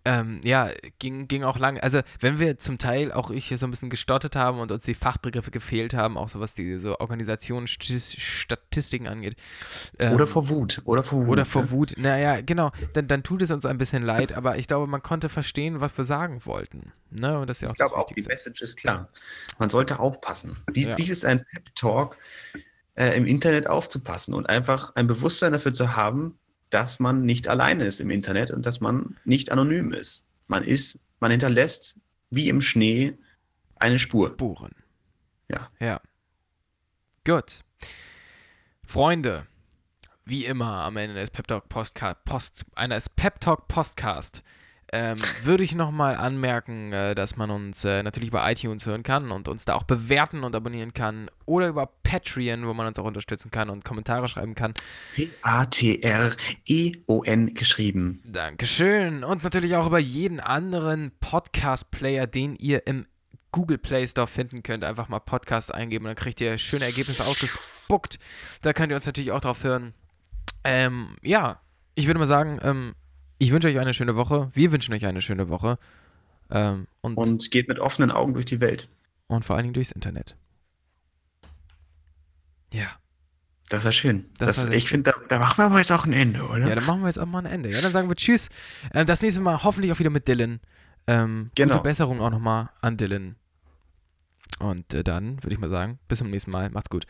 Ähm, 0.06 0.42
ja, 0.44 0.70
ging, 1.00 1.30
ging 1.30 1.44
auch 1.44 1.58
lang. 1.58 1.80
Also, 1.80 2.02
wenn 2.20 2.38
wir 2.38 2.58
zum 2.58 2.78
Teil 2.78 3.12
auch 3.14 3.32
ich 3.32 3.46
hier 3.48 3.58
so 3.58 3.66
ein 3.66 3.72
bisschen 3.72 3.90
gestottert 3.90 4.36
haben 4.36 4.60
und 4.60 4.72
uns 4.72 4.84
die 4.84 4.96
Fachbegriffe 4.96 5.50
gefehlt 5.50 5.94
haben, 5.94 6.18
auch 6.18 6.28
so 6.28 6.42
was 6.42 6.54
die 6.54 6.78
so 6.78 7.00
Organisationen, 7.00 7.68
Statistiken 7.68 9.08
angeht. 9.08 9.36
ähm, 10.00 10.14
Oder 10.14 10.28
vor 10.28 10.50
Wut. 10.50 10.82
Oder 10.86 11.04
vor 11.04 11.22
Wut. 11.26 11.30
Oder 11.30 11.46
vor 11.46 11.72
Wut. 11.72 11.94
Naja, 11.98 12.42
genau. 12.42 12.72
Dann, 12.94 13.08
dann 13.08 13.24
tut 13.24 13.42
es 13.42 13.52
uns 13.52 13.66
ein 13.66 13.78
bisschen 13.78 14.04
leid, 14.04 14.34
aber 14.34 14.58
ich 14.58 14.68
glaube, 14.68 14.88
man 14.88 15.02
konnte 15.02 15.30
verstehen, 15.30 15.80
was 15.82 15.98
wir 15.98 16.04
sagen 16.04 16.42
wollten. 16.46 16.92
Ne? 17.10 17.40
Und 17.40 17.50
das 17.50 17.58
ist 17.58 17.62
ja 17.62 17.70
auch 17.70 17.74
Ich 17.74 17.78
glaube 17.78 17.96
auch, 17.96 18.06
die. 18.08 18.22
Message 18.24 18.62
ist 18.62 18.78
klar. 18.78 19.10
Man 19.60 19.70
sollte 19.70 20.00
aufpassen. 20.00 20.58
Dies, 20.76 20.88
Ja. 20.88 20.96
dies 20.96 21.10
ist 21.12 21.26
ein 21.26 21.46
Pep-Talk, 21.52 22.18
äh, 22.96 23.16
im 23.18 23.26
Internet 23.26 23.68
aufzupassen 23.68 24.34
und 24.34 24.48
einfach 24.50 24.96
ein 24.96 25.08
Bewusstsein 25.08 25.54
dafür 25.54 25.74
zu 25.74 25.96
haben, 25.96 26.38
dass 26.74 27.00
man 27.00 27.24
nicht 27.24 27.48
alleine 27.48 27.86
ist 27.86 28.00
im 28.00 28.10
Internet 28.10 28.52
und 28.52 28.66
dass 28.66 28.80
man 28.80 29.18
nicht 29.26 29.52
anonym 29.52 29.94
ist. 29.94 30.28
Man 30.48 30.64
ist, 30.64 31.00
man 31.20 31.32
hinterlässt 31.32 31.98
wie 32.30 32.50
im 32.50 32.62
Schnee 32.62 33.18
eine 33.76 34.00
Spur. 34.00 34.32
Spuren. 34.32 34.74
Ja. 35.50 35.70
Ja. 35.80 36.02
Gut. 37.26 37.64
Freunde, 38.84 39.46
wie 40.26 40.46
immer 40.46 40.84
am 40.84 40.98
Ende 40.98 41.16
des 41.16 41.30
Pep 41.32 41.48
Talk 41.48 41.70
Postcard, 41.70 42.24
Post, 42.26 42.66
eines 42.76 43.10
Pep 43.10 43.40
Talk 43.40 43.68
Postcast, 43.68 44.44
ähm, 44.94 45.18
würde 45.42 45.64
ich 45.64 45.74
nochmal 45.74 46.16
anmerken, 46.16 46.94
äh, 46.94 47.16
dass 47.16 47.36
man 47.36 47.50
uns 47.50 47.84
äh, 47.84 48.04
natürlich 48.04 48.30
bei 48.30 48.52
iTunes 48.52 48.86
hören 48.86 49.02
kann 49.02 49.32
und 49.32 49.48
uns 49.48 49.66
da 49.66 49.74
auch 49.74 49.86
bewerten 49.86 50.44
und 50.44 50.56
abonnieren 50.56 50.94
kann 50.94 51.32
oder 51.46 51.68
über 51.68 51.88
Patreon, 52.04 52.68
wo 52.68 52.76
man 52.76 52.86
uns 52.86 53.00
auch 53.00 53.06
unterstützen 53.06 53.50
kann 53.50 53.72
und 53.72 53.84
Kommentare 53.84 54.28
schreiben 54.28 54.54
kann. 54.54 54.76
P-A-T-R-E-O-N 55.16 56.34
geschrieben. 57.56 58.22
Dankeschön. 58.24 59.24
Und 59.24 59.44
natürlich 59.44 59.76
auch 59.76 59.88
über 59.88 59.98
jeden 59.98 60.40
anderen 60.40 61.12
Podcast-Player, 61.20 62.28
den 62.28 62.56
ihr 62.56 62.86
im 62.86 63.08
Google 63.52 63.80
Play 63.80 64.06
Store 64.06 64.28
finden 64.28 64.62
könnt. 64.62 64.84
Einfach 64.84 65.10
mal 65.10 65.18
Podcast 65.20 65.74
eingeben 65.74 66.06
und 66.06 66.10
dann 66.10 66.24
kriegt 66.24 66.40
ihr 66.40 66.60
schöne 66.60 66.86
Ergebnisse 66.86 67.26
ausgespuckt. 67.26 68.20
Da 68.62 68.74
könnt 68.74 68.92
ihr 68.92 68.96
uns 68.96 69.08
natürlich 69.08 69.32
auch 69.32 69.42
drauf 69.42 69.64
hören. 69.64 69.96
Ähm, 70.64 71.16
ja, 71.24 71.60
ich 71.96 72.06
würde 72.06 72.20
mal 72.20 72.28
sagen, 72.28 72.60
ähm, 72.62 72.94
ich 73.38 73.52
wünsche 73.52 73.68
euch 73.68 73.80
eine 73.80 73.94
schöne 73.94 74.16
Woche. 74.16 74.50
Wir 74.54 74.72
wünschen 74.72 74.94
euch 74.94 75.06
eine 75.06 75.22
schöne 75.22 75.50
Woche. 75.50 75.78
Ähm, 76.50 76.88
und, 77.02 77.16
und, 77.18 77.30
Und 77.30 77.52
geht 77.52 77.68
mit 77.68 77.80
offenen 77.80 78.12
Augen 78.12 78.34
durch 78.34 78.46
die 78.46 78.60
Welt. 78.62 78.90
vor 79.42 79.56
allen 79.56 79.64
Dingen 79.64 79.74
durchs 79.74 79.92
Internet. 79.92 80.36
Ja. 82.72 82.88
Das 83.70 83.86
war 83.86 83.92
schön. 83.92 84.30
Das 84.38 84.58
Das 84.58 84.68
war 84.68 84.74
ich 84.74 84.88
finde, 84.88 85.12
da, 85.12 85.18
da 85.30 85.40
machen 85.40 85.58
wir 85.58 85.66
aber 85.66 85.80
jetzt 85.80 85.92
auch 85.92 86.06
ein 86.06 86.14
Ende, 86.14 86.44
oder? 86.44 86.68
Ja, 86.68 86.76
dann 86.76 86.86
machen 86.86 87.02
wir 87.02 87.08
jetzt 87.08 87.18
auch 87.20 87.26
mal 87.26 87.40
ein 87.40 87.46
Ende. 87.52 87.72
Ja, 87.72 87.82
dann 87.82 87.92
sagen 87.92 88.08
wir 88.10 88.16
Tschüss. 88.16 88.50
Ähm, 88.94 89.06
das 89.08 89.22
nächste 89.22 89.42
Mal 89.42 89.64
hoffentlich 89.64 89.92
auch 89.92 90.00
wieder 90.00 90.10
mit 90.10 90.28
Dylan. 90.28 90.60
Ähm, 91.08 91.50
Genau. 91.56 91.74
Gute 91.74 91.84
Besserung 91.84 92.22
auch 92.22 92.30
nochmal 92.30 92.70
an 92.82 92.98
Dylan. 92.98 93.36
Und 94.60 94.94
äh, 94.94 95.04
dann 95.04 95.44
würde 95.44 95.54
ich 95.56 95.60
mal 95.60 95.70
sagen, 95.70 95.98
bis 96.08 96.20
zum 96.20 96.30
nächsten 96.30 96.52
Mal. 96.52 96.70
Macht's 96.70 96.90
gut. 96.90 97.06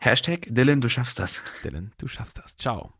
Hashtag 0.00 0.46
Dylan, 0.50 0.80
du 0.80 0.88
schaffst 0.88 1.18
das. 1.18 1.40
Dylan, 1.64 1.92
du 1.98 2.08
schaffst 2.08 2.38
das. 2.38 2.56
Ciao. 2.56 2.92